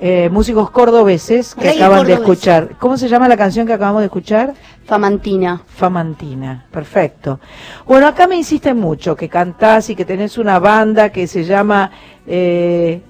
eh, 0.00 0.30
músicos 0.30 0.70
cordobeses 0.70 1.54
que 1.54 1.68
acaban 1.68 2.06
de 2.06 2.14
escuchar. 2.14 2.76
¿Cómo 2.78 2.96
se 2.96 3.08
llama 3.08 3.28
la 3.28 3.36
canción 3.36 3.66
que 3.66 3.74
acabamos 3.74 4.00
de 4.00 4.06
escuchar? 4.06 4.54
Famantina. 4.86 5.60
Famantina, 5.66 6.64
perfecto. 6.70 7.40
Bueno, 7.86 8.06
acá 8.06 8.26
me 8.26 8.36
insisten 8.36 8.78
mucho 8.78 9.14
que 9.14 9.28
cantás 9.28 9.90
y 9.90 9.94
que 9.94 10.06
tenés 10.06 10.38
una 10.38 10.58
banda 10.58 11.10
que 11.10 11.26
se 11.26 11.44
llama 11.44 11.90
eh, 12.26 13.02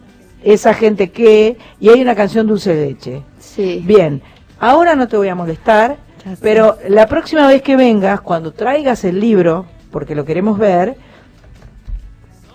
Esa 0.42 0.74
gente 0.74 1.12
que, 1.12 1.56
y 1.78 1.88
hay 1.88 2.02
una 2.02 2.16
canción 2.16 2.48
Dulce 2.48 2.74
de 2.74 2.86
Leche. 2.86 3.22
Sí. 3.38 3.80
Bien, 3.86 4.20
ahora 4.58 4.96
no 4.96 5.06
te 5.06 5.16
voy 5.16 5.28
a 5.28 5.36
molestar, 5.36 5.98
pero 6.40 6.78
la 6.88 7.06
próxima 7.06 7.46
vez 7.46 7.62
que 7.62 7.76
vengas, 7.76 8.20
cuando 8.20 8.52
traigas 8.52 9.04
el 9.04 9.20
libro, 9.20 9.66
porque 9.90 10.14
lo 10.14 10.24
queremos 10.24 10.58
ver, 10.58 10.96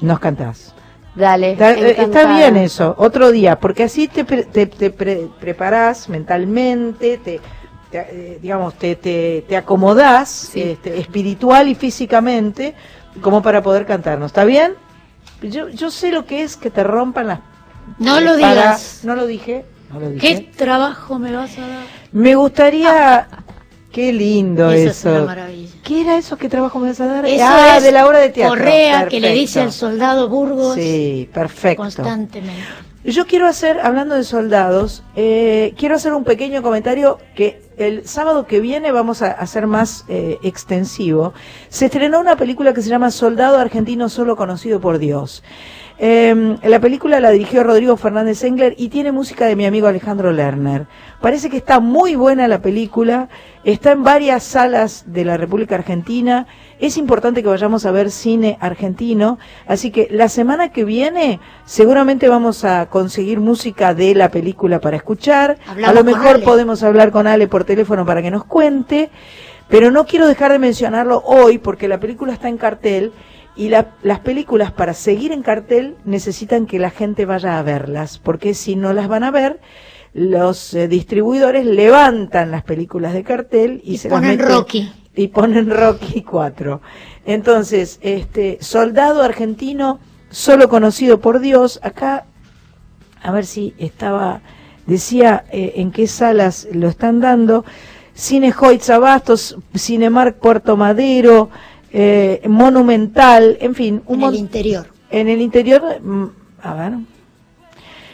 nos 0.01 0.19
cantás. 0.19 0.73
Dale. 1.15 1.53
Está, 1.53 1.73
eh, 1.73 1.95
está 1.97 2.37
bien 2.37 2.55
eso, 2.57 2.95
otro 2.97 3.31
día, 3.31 3.59
porque 3.59 3.83
así 3.83 4.07
te, 4.07 4.23
pre- 4.23 4.43
te, 4.45 4.65
te 4.67 4.89
pre- 4.89 5.27
preparás 5.39 6.07
mentalmente, 6.07 7.17
te, 7.17 7.41
te, 7.91 7.97
eh, 7.97 8.39
digamos, 8.41 8.75
te, 8.75 8.95
te, 8.95 9.57
acomodás 9.57 10.51
este, 10.55 10.99
espiritual 10.99 11.67
y 11.67 11.75
físicamente 11.75 12.75
como 13.21 13.41
para 13.41 13.61
poder 13.61 13.85
cantarnos. 13.85 14.27
¿Está 14.27 14.45
bien? 14.45 14.73
Yo, 15.41 15.67
yo 15.69 15.89
sé 15.91 16.11
lo 16.11 16.25
que 16.25 16.43
es 16.43 16.55
que 16.55 16.69
te 16.69 16.83
rompan 16.83 17.27
las... 17.27 17.39
No 17.97 18.19
lo 18.21 18.39
para- 18.39 18.51
digas. 18.53 19.01
No 19.03 19.15
lo 19.15 19.25
dije. 19.25 19.65
no 19.91 19.99
lo 19.99 20.09
dije. 20.11 20.19
¿Qué 20.35 20.51
trabajo 20.55 21.17
me 21.19 21.35
vas 21.35 21.57
a 21.57 21.61
dar? 21.67 21.83
Me 22.11 22.35
gustaría... 22.35 23.27
Qué 23.91 24.13
lindo 24.13 24.69
Eso 24.71 24.89
eso. 24.91 25.09
es 25.09 25.15
una 25.15 25.25
maravilla. 25.25 25.69
¿Qué 25.83 26.01
era 26.01 26.17
eso? 26.17 26.37
¿Qué 26.37 26.47
trabajo 26.49 26.77
me 26.79 26.89
vas 26.89 26.99
a 26.99 27.07
dar? 27.07 27.25
Eso 27.25 27.43
ah, 27.47 27.77
es 27.77 27.83
de 27.83 27.91
la 27.91 28.07
obra 28.07 28.19
de 28.19 28.29
teatro. 28.29 28.55
Correa 28.55 29.07
que 29.07 29.19
le 29.19 29.33
dice 29.33 29.61
al 29.61 29.71
soldado 29.71 30.29
Burgos 30.29 30.75
Sí, 30.75 31.27
perfecto. 31.33 31.81
constantemente. 31.81 32.53
Yo 33.03 33.25
quiero 33.25 33.47
hacer, 33.47 33.79
hablando 33.79 34.13
de 34.15 34.23
soldados, 34.25 35.03
eh, 35.15 35.73
quiero 35.77 35.95
hacer 35.95 36.13
un 36.13 36.25
pequeño 36.25 36.61
comentario 36.61 37.17
que 37.33 37.61
el 37.77 38.05
sábado 38.05 38.45
que 38.45 38.59
viene 38.59 38.91
vamos 38.91 39.21
a 39.21 39.31
hacer 39.31 39.67
más 39.67 40.03
eh, 40.09 40.37
extensivo. 40.43 41.33
Se 41.69 41.85
estrenó 41.85 42.19
una 42.19 42.35
película 42.35 42.73
que 42.73 42.81
se 42.81 42.89
llama 42.89 43.09
Soldado 43.09 43.57
Argentino 43.57 44.09
Solo 44.09 44.35
Conocido 44.35 44.81
por 44.81 44.99
Dios. 44.99 45.43
Eh, 46.01 46.55
la 46.63 46.79
película 46.79 47.19
la 47.19 47.29
dirigió 47.29 47.61
Rodrigo 47.61 47.97
Fernández 47.97 48.41
Engler 48.45 48.73
y 48.77 48.87
tiene 48.87 49.11
música 49.11 49.45
de 49.45 49.57
mi 49.57 49.65
amigo 49.65 49.87
Alejandro 49.87 50.31
Lerner. 50.31 50.87
Parece 51.19 51.49
que 51.49 51.57
está 51.57 51.81
muy 51.81 52.15
buena 52.15 52.47
la 52.47 52.61
película, 52.61 53.27
está 53.65 53.91
en 53.91 54.03
varias 54.03 54.43
salas 54.43 55.03
de 55.07 55.25
la 55.25 55.35
República 55.35 55.75
Argentina. 55.75 56.47
Es 56.79 56.95
importante 56.95 57.43
que 57.43 57.49
vayamos 57.49 57.85
a 57.85 57.91
ver 57.91 58.11
cine 58.11 58.57
argentino, 58.61 59.39
así 59.67 59.91
que 59.91 60.07
la 60.09 60.29
semana 60.29 60.71
que 60.71 60.85
viene 60.85 61.41
seguramente 61.65 62.29
vamos 62.29 62.63
a 62.63 62.85
conseguir 62.85 63.41
música 63.41 63.93
de 63.93 64.15
la 64.15 64.29
película 64.29 64.79
para 64.79 64.95
escuchar. 64.95 65.57
Hablamos 65.67 65.89
a 65.89 65.93
lo 65.93 66.03
mejor 66.05 66.41
podemos 66.43 66.81
hablar 66.81 67.11
con 67.11 67.27
Ale 67.27 67.49
por 67.49 67.65
teléfono 67.65 68.05
para 68.05 68.21
que 68.21 68.31
nos 68.31 68.45
cuente, 68.45 69.09
pero 69.67 69.91
no 69.91 70.05
quiero 70.05 70.27
dejar 70.27 70.53
de 70.53 70.59
mencionarlo 70.59 71.21
hoy 71.25 71.57
porque 71.57 71.89
la 71.89 71.99
película 71.99 72.31
está 72.31 72.47
en 72.47 72.57
cartel 72.57 73.11
y 73.55 73.69
la- 73.69 73.91
las 74.03 74.19
películas 74.19 74.71
para 74.71 74.93
seguir 74.93 75.31
en 75.31 75.41
cartel 75.43 75.95
necesitan 76.05 76.65
que 76.65 76.79
la 76.79 76.89
gente 76.89 77.25
vaya 77.25 77.59
a 77.59 77.63
verlas, 77.63 78.17
porque 78.17 78.53
si 78.53 78.75
no 78.75 78.93
las 78.93 79.07
van 79.07 79.23
a 79.23 79.31
ver, 79.31 79.59
los 80.13 80.73
eh, 80.73 80.87
distribuidores 80.87 81.65
levantan 81.65 82.51
las 82.51 82.63
películas 82.63 83.13
de 83.13 83.23
cartel 83.23 83.81
y, 83.83 83.93
Y 83.93 83.97
se 83.97 84.09
las 84.09 84.19
ponen 84.19 84.39
meten- 84.39 84.47
Rocky. 84.47 84.91
y 85.15 85.27
ponen 85.27 85.69
Rocky 85.69 86.21
4. 86.23 86.81
Entonces, 87.25 87.99
este 88.01 88.57
soldado 88.61 89.21
argentino 89.21 89.99
solo 90.31 90.69
conocido 90.69 91.19
por 91.19 91.39
Dios, 91.39 91.79
acá 91.83 92.25
a 93.21 93.31
ver 93.31 93.45
si 93.45 93.73
estaba 93.77 94.41
decía 94.87 95.43
eh, 95.51 95.73
en 95.75 95.91
qué 95.91 96.07
salas 96.07 96.67
lo 96.71 96.87
están 96.87 97.19
dando. 97.19 97.65
Cine 98.15 98.53
Hoyts 98.59 98.89
Abastos, 98.89 99.57
Cinemark 99.77 100.39
Puerto 100.39 100.75
Madero, 100.75 101.49
eh, 101.91 102.41
Monumental, 102.47 103.57
en 103.61 103.75
fin, 103.75 104.01
un 104.05 104.15
En 104.15 104.19
mon- 104.19 104.33
el 104.33 104.39
interior. 104.39 104.87
en 105.11 105.27
el 105.27 105.41
interior, 105.41 105.81
mm, 106.01 106.25
a 106.63 106.73
ver. 106.73 106.93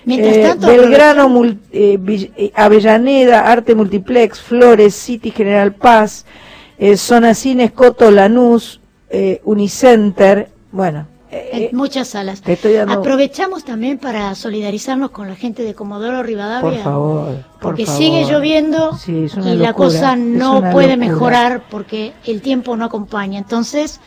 Mientras 0.05 0.35
Eh, 0.37 0.41
tanto, 0.43 0.67
Belgrano, 0.67 1.29
Mul- 1.29 1.57
eh, 1.71 1.97
eh, 2.37 2.51
Avellaneda, 2.55 3.51
Arte 3.51 3.73
Multiplex, 3.73 4.39
Flores, 4.39 4.93
City 4.93 5.31
General 5.31 5.73
Paz, 5.73 6.25
Zona 6.97 7.33
Cines, 7.33 7.71
Coto, 7.71 8.11
Lanús, 8.11 8.79
Unicenter, 9.45 10.49
bueno, 10.71 11.07
en 11.51 11.75
muchas 11.75 12.07
salas. 12.09 12.41
Aprovechamos 12.87 13.63
también 13.65 13.97
para 13.97 14.33
solidarizarnos 14.35 15.11
con 15.11 15.27
la 15.27 15.35
gente 15.35 15.63
de 15.63 15.73
Comodoro 15.73 16.23
Rivadavia. 16.23 16.61
por 16.69 16.79
favor, 16.83 17.25
por 17.35 17.59
Porque 17.61 17.85
favor. 17.85 18.01
sigue 18.01 18.25
lloviendo 18.25 18.95
Sí, 18.97 19.27
y 19.43 19.55
la 19.55 19.73
cosa 19.73 20.15
no 20.15 20.61
puede 20.71 20.95
locura. 20.95 21.07
mejorar 21.09 21.63
porque 21.69 22.13
el 22.25 22.41
tiempo 22.41 22.75
no 22.77 22.85
acompaña. 22.85 23.39
Entonces, 23.39 23.99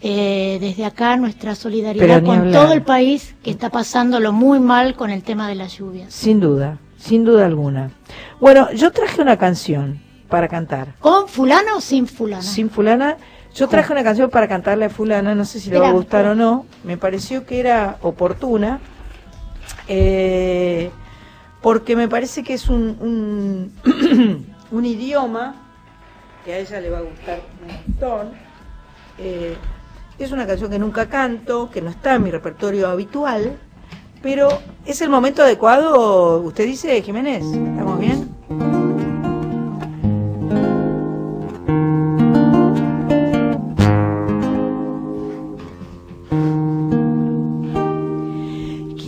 eh, 0.00 0.58
desde 0.60 0.84
acá 0.84 1.16
nuestra 1.16 1.54
solidaridad 1.54 2.22
con 2.24 2.38
hablar. 2.40 2.52
todo 2.64 2.72
el 2.72 2.82
país 2.82 3.34
que 3.42 3.50
está 3.50 3.70
pasándolo 3.70 4.32
muy 4.32 4.58
mal 4.58 4.94
con 4.96 5.10
el 5.10 5.22
tema 5.22 5.48
de 5.48 5.54
las 5.54 5.78
lluvias. 5.78 6.12
Sin 6.12 6.40
duda, 6.40 6.78
sin 6.98 7.24
duda 7.24 7.46
alguna. 7.46 7.90
Bueno, 8.40 8.70
yo 8.72 8.90
traje 8.90 9.22
una 9.22 9.36
canción 9.36 10.00
para 10.28 10.48
cantar. 10.48 10.94
¿Con 10.98 11.28
fulano 11.28 11.76
o 11.76 11.80
sin 11.80 12.06
fulano? 12.06 12.42
Sin 12.42 12.68
fulana, 12.70 13.16
yo 13.54 13.68
traje 13.68 13.92
una 13.92 14.02
canción 14.02 14.30
para 14.30 14.48
cantarle 14.48 14.86
a 14.86 14.90
fulana, 14.90 15.34
no 15.34 15.44
sé 15.44 15.60
si 15.60 15.70
le 15.70 15.78
va 15.78 15.88
a 15.88 15.92
gustar 15.92 16.26
o 16.26 16.34
no, 16.34 16.66
me 16.84 16.96
pareció 16.96 17.44
que 17.44 17.60
era 17.60 17.98
oportuna, 18.00 18.80
eh, 19.88 20.90
porque 21.60 21.94
me 21.94 22.08
parece 22.08 22.42
que 22.42 22.54
es 22.54 22.68
un, 22.68 22.96
un, 23.00 24.54
un 24.70 24.84
idioma 24.84 25.56
que 26.44 26.54
a 26.54 26.58
ella 26.58 26.80
le 26.80 26.90
va 26.90 26.98
a 26.98 27.02
gustar 27.02 27.40
un 27.60 27.72
montón. 27.72 28.32
Eh, 29.18 29.56
es 30.18 30.32
una 30.32 30.46
canción 30.46 30.70
que 30.70 30.78
nunca 30.78 31.08
canto, 31.08 31.70
que 31.70 31.82
no 31.82 31.90
está 31.90 32.14
en 32.14 32.22
mi 32.24 32.30
repertorio 32.30 32.88
habitual, 32.88 33.58
pero 34.22 34.48
es 34.86 35.00
el 35.02 35.10
momento 35.10 35.42
adecuado, 35.42 36.40
usted 36.40 36.64
dice, 36.64 37.00
Jiménez, 37.02 37.44
¿estamos 37.44 37.98
bien? 37.98 38.81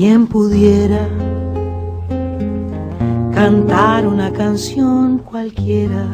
Quien 0.06 0.26
pudiera 0.26 1.09
cantar 3.32 4.06
una 4.06 4.31
canción 4.35 5.16
cualquiera, 5.16 6.05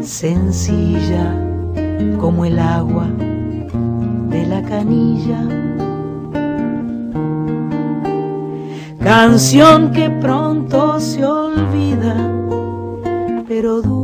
sencilla 0.00 1.26
como 2.20 2.44
el 2.44 2.60
agua 2.60 3.08
de 4.28 4.46
la 4.46 4.62
canilla. 4.62 5.40
Canción 9.00 9.90
que 9.90 10.08
pronto 10.08 11.00
se 11.00 11.24
olvida, 11.24 12.14
pero 13.48 13.82
dura 13.82 14.01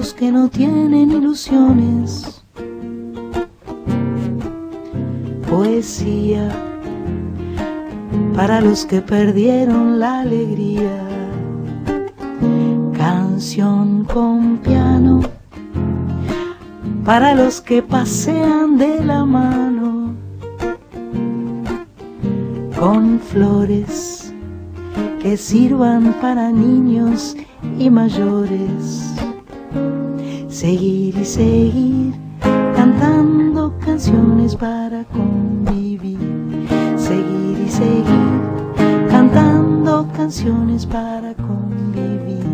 los 0.00 0.14
que 0.14 0.32
no 0.32 0.48
tienen 0.48 1.10
ilusiones. 1.10 2.42
Poesía 5.46 6.48
para 8.34 8.62
los 8.62 8.86
que 8.86 9.02
perdieron 9.02 9.98
la 9.98 10.20
alegría. 10.20 11.06
Canción 12.96 14.04
con 14.04 14.56
piano 14.64 15.20
para 17.04 17.34
los 17.34 17.60
que 17.60 17.82
pasean 17.82 18.78
de 18.78 19.04
la 19.04 19.26
mano 19.26 20.14
con 22.78 23.20
flores 23.20 24.32
que 25.20 25.36
sirvan 25.36 26.14
para 26.22 26.50
niños 26.50 27.36
y 27.78 27.90
mayores. 27.90 29.09
Seguir 30.60 31.16
y 31.16 31.24
seguir 31.24 32.14
cantando 32.76 33.72
canciones 33.78 34.54
para 34.54 35.04
convivir. 35.04 36.18
Seguir 36.98 37.64
y 37.66 37.70
seguir 37.70 38.04
cantando 39.08 40.06
canciones 40.14 40.84
para 40.84 41.32
convivir. 41.32 42.44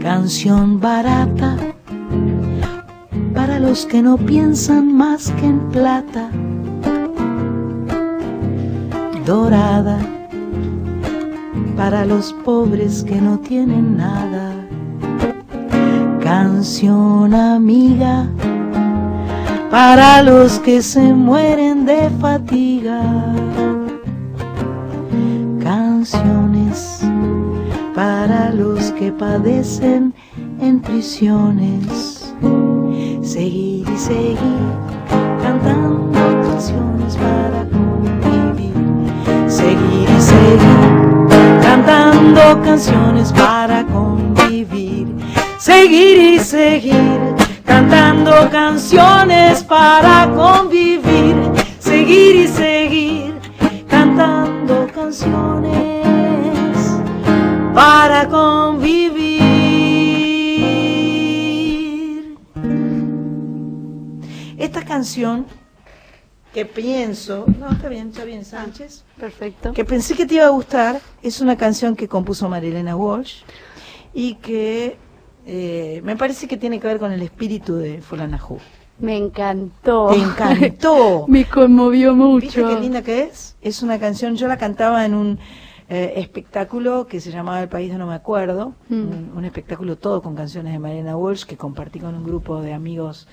Canción 0.00 0.78
barata 0.78 1.56
para 3.34 3.58
los 3.58 3.86
que 3.86 4.02
no 4.02 4.16
piensan 4.16 4.96
más 4.96 5.32
que 5.32 5.46
en 5.46 5.58
plata 5.70 6.30
dorada 9.26 9.98
para 11.76 12.06
los 12.06 12.32
pobres 12.44 13.02
que 13.02 13.20
no 13.20 13.40
tienen 13.40 13.96
nada. 13.96 14.59
Canción 16.30 17.34
amiga 17.34 18.24
para 19.68 20.22
los 20.22 20.60
que 20.60 20.80
se 20.80 21.12
mueren 21.12 21.84
de 21.84 22.08
fatiga. 22.20 23.02
Canciones 25.60 27.00
para 27.96 28.52
los 28.52 28.92
que 28.92 29.10
padecen 29.10 30.14
en 30.60 30.78
prisiones. 30.78 32.32
Seguir 33.22 33.88
y 33.92 33.98
seguir 33.98 34.70
cantando 35.42 36.20
canciones 36.48 37.16
para 37.16 37.66
convivir. 37.70 38.72
Seguir 39.48 40.08
y 40.08 40.20
seguir 40.20 41.60
cantando 41.60 42.62
canciones 42.62 43.32
para 43.32 43.84
convivir. 43.86 44.29
Seguir 45.60 46.16
y 46.16 46.38
seguir 46.38 47.20
cantando 47.66 48.48
canciones 48.50 49.62
para 49.62 50.32
convivir. 50.34 51.36
Seguir 51.78 52.36
y 52.36 52.48
seguir 52.48 53.34
cantando 53.86 54.86
canciones 54.94 56.06
para 57.74 58.26
convivir. 58.26 59.20
Esta 64.56 64.82
canción 64.82 65.44
que 66.54 66.64
pienso, 66.64 67.44
no, 67.58 67.70
está 67.72 67.90
bien, 67.90 68.08
está 68.08 68.24
bien, 68.24 68.46
Sánchez. 68.46 69.04
Perfecto. 69.18 69.74
Que 69.74 69.84
pensé 69.84 70.14
que 70.14 70.24
te 70.24 70.36
iba 70.36 70.46
a 70.46 70.50
gustar, 70.50 71.02
es 71.22 71.42
una 71.42 71.58
canción 71.58 71.94
que 71.96 72.08
compuso 72.08 72.48
Marilena 72.48 72.96
Walsh 72.96 73.42
y 74.14 74.36
que 74.36 74.96
eh, 75.46 76.00
me 76.04 76.16
parece 76.16 76.46
que 76.48 76.56
tiene 76.56 76.78
que 76.80 76.86
ver 76.86 76.98
con 76.98 77.12
el 77.12 77.22
espíritu 77.22 77.76
de 77.76 78.00
Fulana 78.00 78.40
Who. 78.48 78.58
Me 78.98 79.16
encantó. 79.16 80.08
Te 80.10 80.16
encantó. 80.18 81.24
Me 81.28 81.46
conmovió 81.46 82.12
¿Viste 82.14 82.62
mucho. 82.62 82.68
qué 82.74 82.80
linda 82.80 83.02
que 83.02 83.22
es? 83.22 83.56
Es 83.62 83.82
una 83.82 83.98
canción, 83.98 84.36
yo 84.36 84.46
la 84.46 84.58
cantaba 84.58 85.06
en 85.06 85.14
un 85.14 85.38
eh, 85.88 86.12
espectáculo 86.16 87.06
que 87.06 87.18
se 87.20 87.30
llamaba 87.30 87.62
El 87.62 87.68
País 87.68 87.90
de 87.90 87.96
No 87.98 88.06
Me 88.06 88.14
Acuerdo, 88.14 88.74
Mm. 88.88 88.94
un, 88.94 89.32
un 89.36 89.44
espectáculo 89.44 89.96
todo 89.96 90.20
con 90.22 90.34
canciones 90.36 90.72
de 90.72 90.78
Mariana 90.78 91.16
Walsh 91.16 91.44
que 91.44 91.56
compartí 91.56 91.98
con 91.98 92.14
un 92.14 92.24
grupo 92.24 92.60
de 92.60 92.72
amigos 92.74 93.26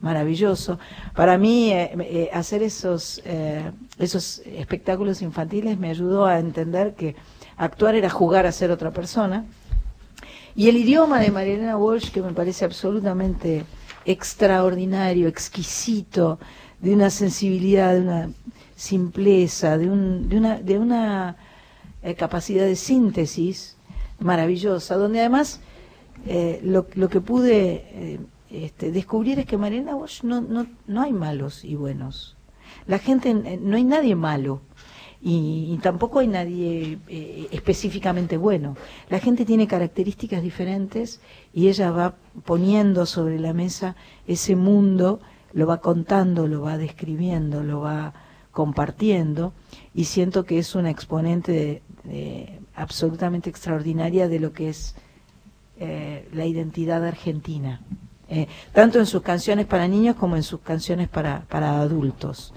maravilloso. 0.00 0.78
Para 1.14 1.38
mí, 1.38 1.70
eh, 1.72 1.92
eh, 2.00 2.30
hacer 2.32 2.62
esos, 2.62 3.22
eh, 3.24 3.70
esos 3.98 4.40
espectáculos 4.44 5.22
infantiles 5.22 5.78
me 5.78 5.90
ayudó 5.90 6.26
a 6.26 6.38
entender 6.40 6.94
que 6.94 7.14
actuar 7.56 7.94
era 7.94 8.10
jugar 8.10 8.44
a 8.46 8.52
ser 8.52 8.70
otra 8.72 8.90
persona. 8.90 9.44
Y 10.54 10.68
el 10.68 10.76
idioma 10.76 11.18
de 11.20 11.30
Marielena 11.30 11.76
Walsh, 11.76 12.10
que 12.10 12.20
me 12.20 12.32
parece 12.32 12.64
absolutamente 12.64 13.64
extraordinario, 14.04 15.28
exquisito, 15.28 16.38
de 16.80 16.92
una 16.92 17.10
sensibilidad, 17.10 17.94
de 17.94 18.00
una 18.00 18.30
simpleza, 18.76 19.78
de, 19.78 19.88
un, 19.88 20.28
de 20.28 20.36
una, 20.36 20.58
de 20.58 20.78
una 20.78 21.36
eh, 22.02 22.14
capacidad 22.14 22.66
de 22.66 22.76
síntesis 22.76 23.76
maravillosa, 24.18 24.96
donde 24.96 25.20
además 25.20 25.60
eh, 26.26 26.60
lo, 26.62 26.86
que 26.86 27.20
pude 27.20 27.84
eh, 27.92 28.20
este, 28.50 28.90
descubrir 28.90 29.38
es 29.38 29.46
que 29.46 29.56
Marielena 29.56 29.96
Walsh 29.96 30.22
no, 30.24 30.40
no, 30.40 30.66
no 30.86 31.02
hay 31.02 31.12
malos 31.12 31.64
y 31.64 31.76
buenos. 31.76 32.36
La 32.86 32.98
gente, 32.98 33.32
no 33.32 33.76
hay 33.76 33.84
nadie 33.84 34.16
malo 34.16 34.60
y, 35.22 35.72
y 35.72 35.78
tampoco 35.78 36.18
hay 36.18 36.26
nadie 36.26 36.98
eh, 37.08 37.46
específicamente 37.52 38.36
bueno. 38.36 38.76
La 39.08 39.20
gente 39.20 39.44
tiene 39.44 39.66
características 39.68 40.42
diferentes 40.42 41.20
y 41.54 41.68
ella 41.68 41.90
va 41.92 42.14
poniendo 42.44 43.06
sobre 43.06 43.38
la 43.38 43.52
mesa 43.52 43.94
ese 44.26 44.56
mundo, 44.56 45.20
lo 45.52 45.66
va 45.66 45.80
contando, 45.80 46.48
lo 46.48 46.62
va 46.62 46.76
describiendo, 46.76 47.62
lo 47.62 47.80
va 47.80 48.14
compartiendo 48.50 49.52
y 49.94 50.04
siento 50.04 50.44
que 50.44 50.58
es 50.58 50.74
una 50.74 50.90
exponente 50.90 51.82
de- 52.04 52.58
absolutamente 52.74 53.48
extraordinaria 53.48 54.28
de 54.28 54.40
lo 54.40 54.52
que 54.52 54.70
es 54.70 54.94
eh, 55.78 56.28
la 56.32 56.46
identidad 56.46 57.04
argentina, 57.04 57.80
eh, 58.28 58.46
tanto 58.72 58.98
en 58.98 59.06
sus 59.06 59.22
canciones 59.22 59.66
para 59.66 59.86
niños 59.88 60.16
como 60.16 60.36
en 60.36 60.42
sus 60.42 60.60
canciones 60.60 61.08
para, 61.08 61.42
para 61.48 61.80
adultos. 61.80 62.52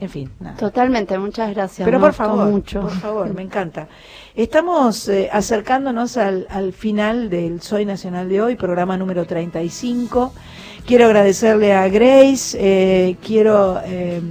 En 0.00 0.08
fin, 0.08 0.30
nada. 0.38 0.56
Totalmente, 0.56 1.18
muchas 1.18 1.52
gracias. 1.54 1.84
Pero 1.84 1.98
por 2.00 2.12
favor, 2.12 2.46
mucho. 2.46 2.82
por 2.82 2.90
favor, 2.92 3.34
me 3.34 3.42
encanta. 3.48 3.88
Estamos 4.36 5.08
eh, 5.08 5.28
acercándonos 5.32 6.16
al, 6.16 6.46
al 6.50 6.72
final 6.72 7.30
del 7.30 7.60
Soy 7.62 7.84
Nacional 7.84 8.28
de 8.28 8.40
hoy, 8.40 8.54
programa 8.54 8.96
número 8.96 9.26
35. 9.26 10.32
Quiero 10.86 11.04
agradecerle 11.04 11.74
a 11.74 11.86
Grace, 11.88 12.56
eh, 12.58 13.16
quiero, 13.22 13.78
eh, 13.84 14.22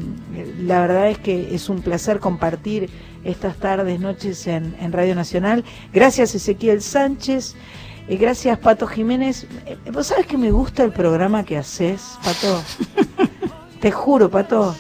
la 0.62 0.82
verdad 0.82 1.10
es 1.10 1.20
que 1.20 1.54
es 1.54 1.70
un 1.70 1.82
placer 1.84 2.20
compartir 2.20 2.90
estas 3.24 3.58
tardes, 3.58 4.00
noches 4.00 4.48
en, 4.48 4.76
en 4.80 4.92
Radio 4.92 5.14
Nacional. 5.14 5.64
Gracias 5.94 6.34
Ezequiel 6.34 6.82
Sánchez, 6.82 7.54
eh, 8.08 8.18
gracias 8.18 8.58
Pato 8.58 8.88
Jiménez. 8.88 9.46
¿Vos 9.92 10.08
sabés 10.08 10.26
que 10.26 10.38
me 10.38 10.50
gusta 10.50 10.84
el 10.84 10.94
programa 10.94 11.44
que 11.44 11.58
haces, 11.58 12.18
Pato? 12.24 12.64
Te 13.80 13.92
juro, 13.92 14.28
Pato. 14.32 14.76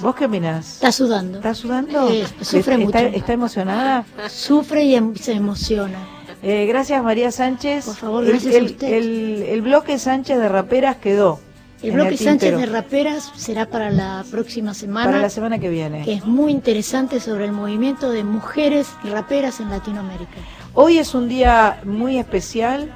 ¿Vos 0.00 0.14
qué 0.14 0.24
opinás? 0.26 0.74
Está 0.74 0.92
sudando. 0.92 1.38
¿Está 1.38 1.54
sudando? 1.54 2.08
Sufre 2.40 2.74
¿Está, 2.74 2.78
mucho. 2.78 2.98
¿Está 2.98 3.32
emocionada? 3.32 4.04
Sufre 4.28 4.84
y 4.84 4.94
em- 4.94 5.14
se 5.14 5.32
emociona. 5.32 5.98
Eh, 6.42 6.64
gracias 6.66 7.02
María 7.02 7.30
Sánchez. 7.30 7.84
Por 7.84 7.94
favor, 7.96 8.24
el, 8.24 8.30
gracias 8.30 8.54
a 8.54 8.58
el- 8.58 8.64
usted. 8.66 8.88
el- 8.94 9.42
el 9.48 9.62
bloque 9.62 9.98
Sánchez 9.98 10.38
de 10.38 10.48
raperas 10.48 10.96
quedó. 10.96 11.40
El 11.82 11.92
bloque 11.92 12.18
Sánchez 12.18 12.58
de 12.58 12.66
Raperas 12.66 13.32
será 13.36 13.64
para 13.64 13.90
la 13.90 14.22
próxima 14.30 14.74
semana. 14.74 15.06
Para 15.06 15.22
la 15.22 15.30
semana 15.30 15.58
que 15.58 15.70
viene. 15.70 16.04
Que 16.04 16.12
es 16.12 16.26
muy 16.26 16.52
interesante 16.52 17.20
sobre 17.20 17.46
el 17.46 17.52
movimiento 17.52 18.10
de 18.10 18.22
mujeres 18.22 18.86
raperas 19.02 19.60
en 19.60 19.70
Latinoamérica. 19.70 20.36
Hoy 20.74 20.98
es 20.98 21.14
un 21.14 21.26
día 21.26 21.80
muy 21.84 22.18
especial. 22.18 22.92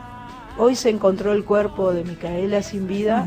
Hoy 0.59 0.77
se 0.77 0.91
encontró 0.91 1.33
el 1.33 1.45
cuerpo 1.47 1.95
de 1.95 2.05
Micaela 2.05 2.63
sin 2.63 2.87
vida. 2.87 3.25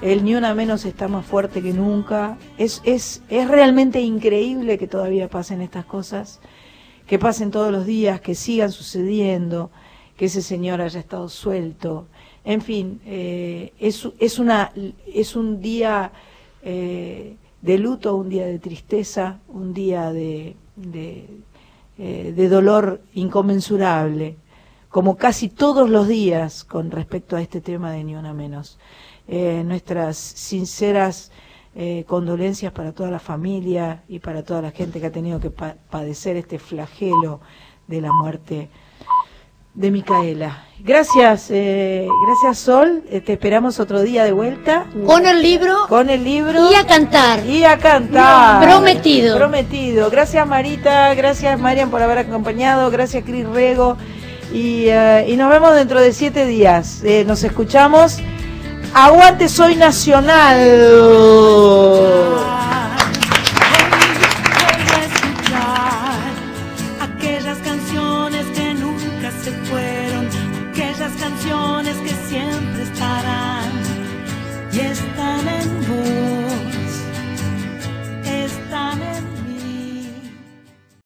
El 0.00 0.22
ni 0.24 0.36
una 0.36 0.54
menos 0.54 0.84
está 0.84 1.08
más 1.08 1.26
fuerte 1.26 1.60
que 1.60 1.72
nunca. 1.72 2.38
Es, 2.56 2.80
es, 2.84 3.22
es 3.28 3.48
realmente 3.48 4.00
increíble 4.00 4.78
que 4.78 4.86
todavía 4.86 5.28
pasen 5.28 5.60
estas 5.60 5.84
cosas, 5.86 6.40
que 7.08 7.18
pasen 7.18 7.50
todos 7.50 7.72
los 7.72 7.84
días, 7.84 8.20
que 8.20 8.36
sigan 8.36 8.70
sucediendo, 8.70 9.70
que 10.16 10.26
ese 10.26 10.40
señor 10.40 10.80
haya 10.80 11.00
estado 11.00 11.28
suelto. 11.28 12.06
En 12.44 12.60
fin, 12.60 13.00
eh, 13.06 13.72
es, 13.80 14.08
es, 14.20 14.38
una, 14.38 14.72
es 15.12 15.34
un 15.34 15.60
día 15.60 16.12
eh, 16.62 17.34
de 17.60 17.78
luto, 17.78 18.14
un 18.14 18.28
día 18.28 18.46
de 18.46 18.60
tristeza, 18.60 19.40
un 19.48 19.74
día 19.74 20.12
de, 20.12 20.54
eh, 21.98 22.32
de 22.36 22.48
dolor 22.48 23.00
inconmensurable, 23.14 24.36
como 24.90 25.16
casi 25.16 25.48
todos 25.48 25.90
los 25.90 26.06
días 26.06 26.62
con 26.62 26.92
respecto 26.92 27.34
a 27.34 27.42
este 27.42 27.60
tema 27.60 27.90
de 27.90 28.04
Ni 28.04 28.14
Una 28.14 28.32
Menos. 28.32 28.78
Eh, 29.30 29.62
nuestras 29.64 30.16
sinceras 30.16 31.30
eh, 31.76 32.04
condolencias 32.08 32.72
para 32.72 32.92
toda 32.92 33.10
la 33.10 33.18
familia 33.18 34.02
y 34.08 34.20
para 34.20 34.42
toda 34.42 34.62
la 34.62 34.70
gente 34.70 35.00
que 35.00 35.06
ha 35.06 35.12
tenido 35.12 35.38
que 35.38 35.50
pa- 35.50 35.76
padecer 35.90 36.36
este 36.36 36.58
flagelo 36.58 37.40
de 37.86 38.00
la 38.00 38.10
muerte 38.10 38.70
de 39.74 39.90
Micaela. 39.90 40.64
Gracias, 40.80 41.50
eh, 41.50 42.08
gracias 42.26 42.58
Sol. 42.58 43.02
Eh, 43.10 43.20
te 43.20 43.34
esperamos 43.34 43.78
otro 43.80 44.00
día 44.00 44.24
de 44.24 44.32
vuelta. 44.32 44.86
Con 45.06 45.26
el 45.26 45.42
libro. 45.42 45.76
Con 45.88 46.08
el 46.08 46.24
libro. 46.24 46.70
Y 46.72 46.74
a 46.74 46.86
cantar. 46.86 47.44
Y 47.46 47.64
a 47.64 47.76
cantar. 47.78 48.64
Prometido. 48.66 49.36
Prometido. 49.36 50.10
Gracias 50.10 50.46
Marita, 50.46 51.12
gracias 51.14 51.60
Marian 51.60 51.90
por 51.90 52.00
haber 52.02 52.16
acompañado, 52.18 52.90
gracias 52.90 53.24
Cris 53.24 53.46
Rego. 53.46 53.98
Y, 54.54 54.86
eh, 54.86 55.26
y 55.28 55.36
nos 55.36 55.50
vemos 55.50 55.74
dentro 55.74 56.00
de 56.00 56.14
siete 56.14 56.46
días. 56.46 57.02
Eh, 57.04 57.24
nos 57.26 57.44
escuchamos. 57.44 58.18
Aguante, 58.94 59.48
soy 59.48 59.76
nacional. 59.76 60.58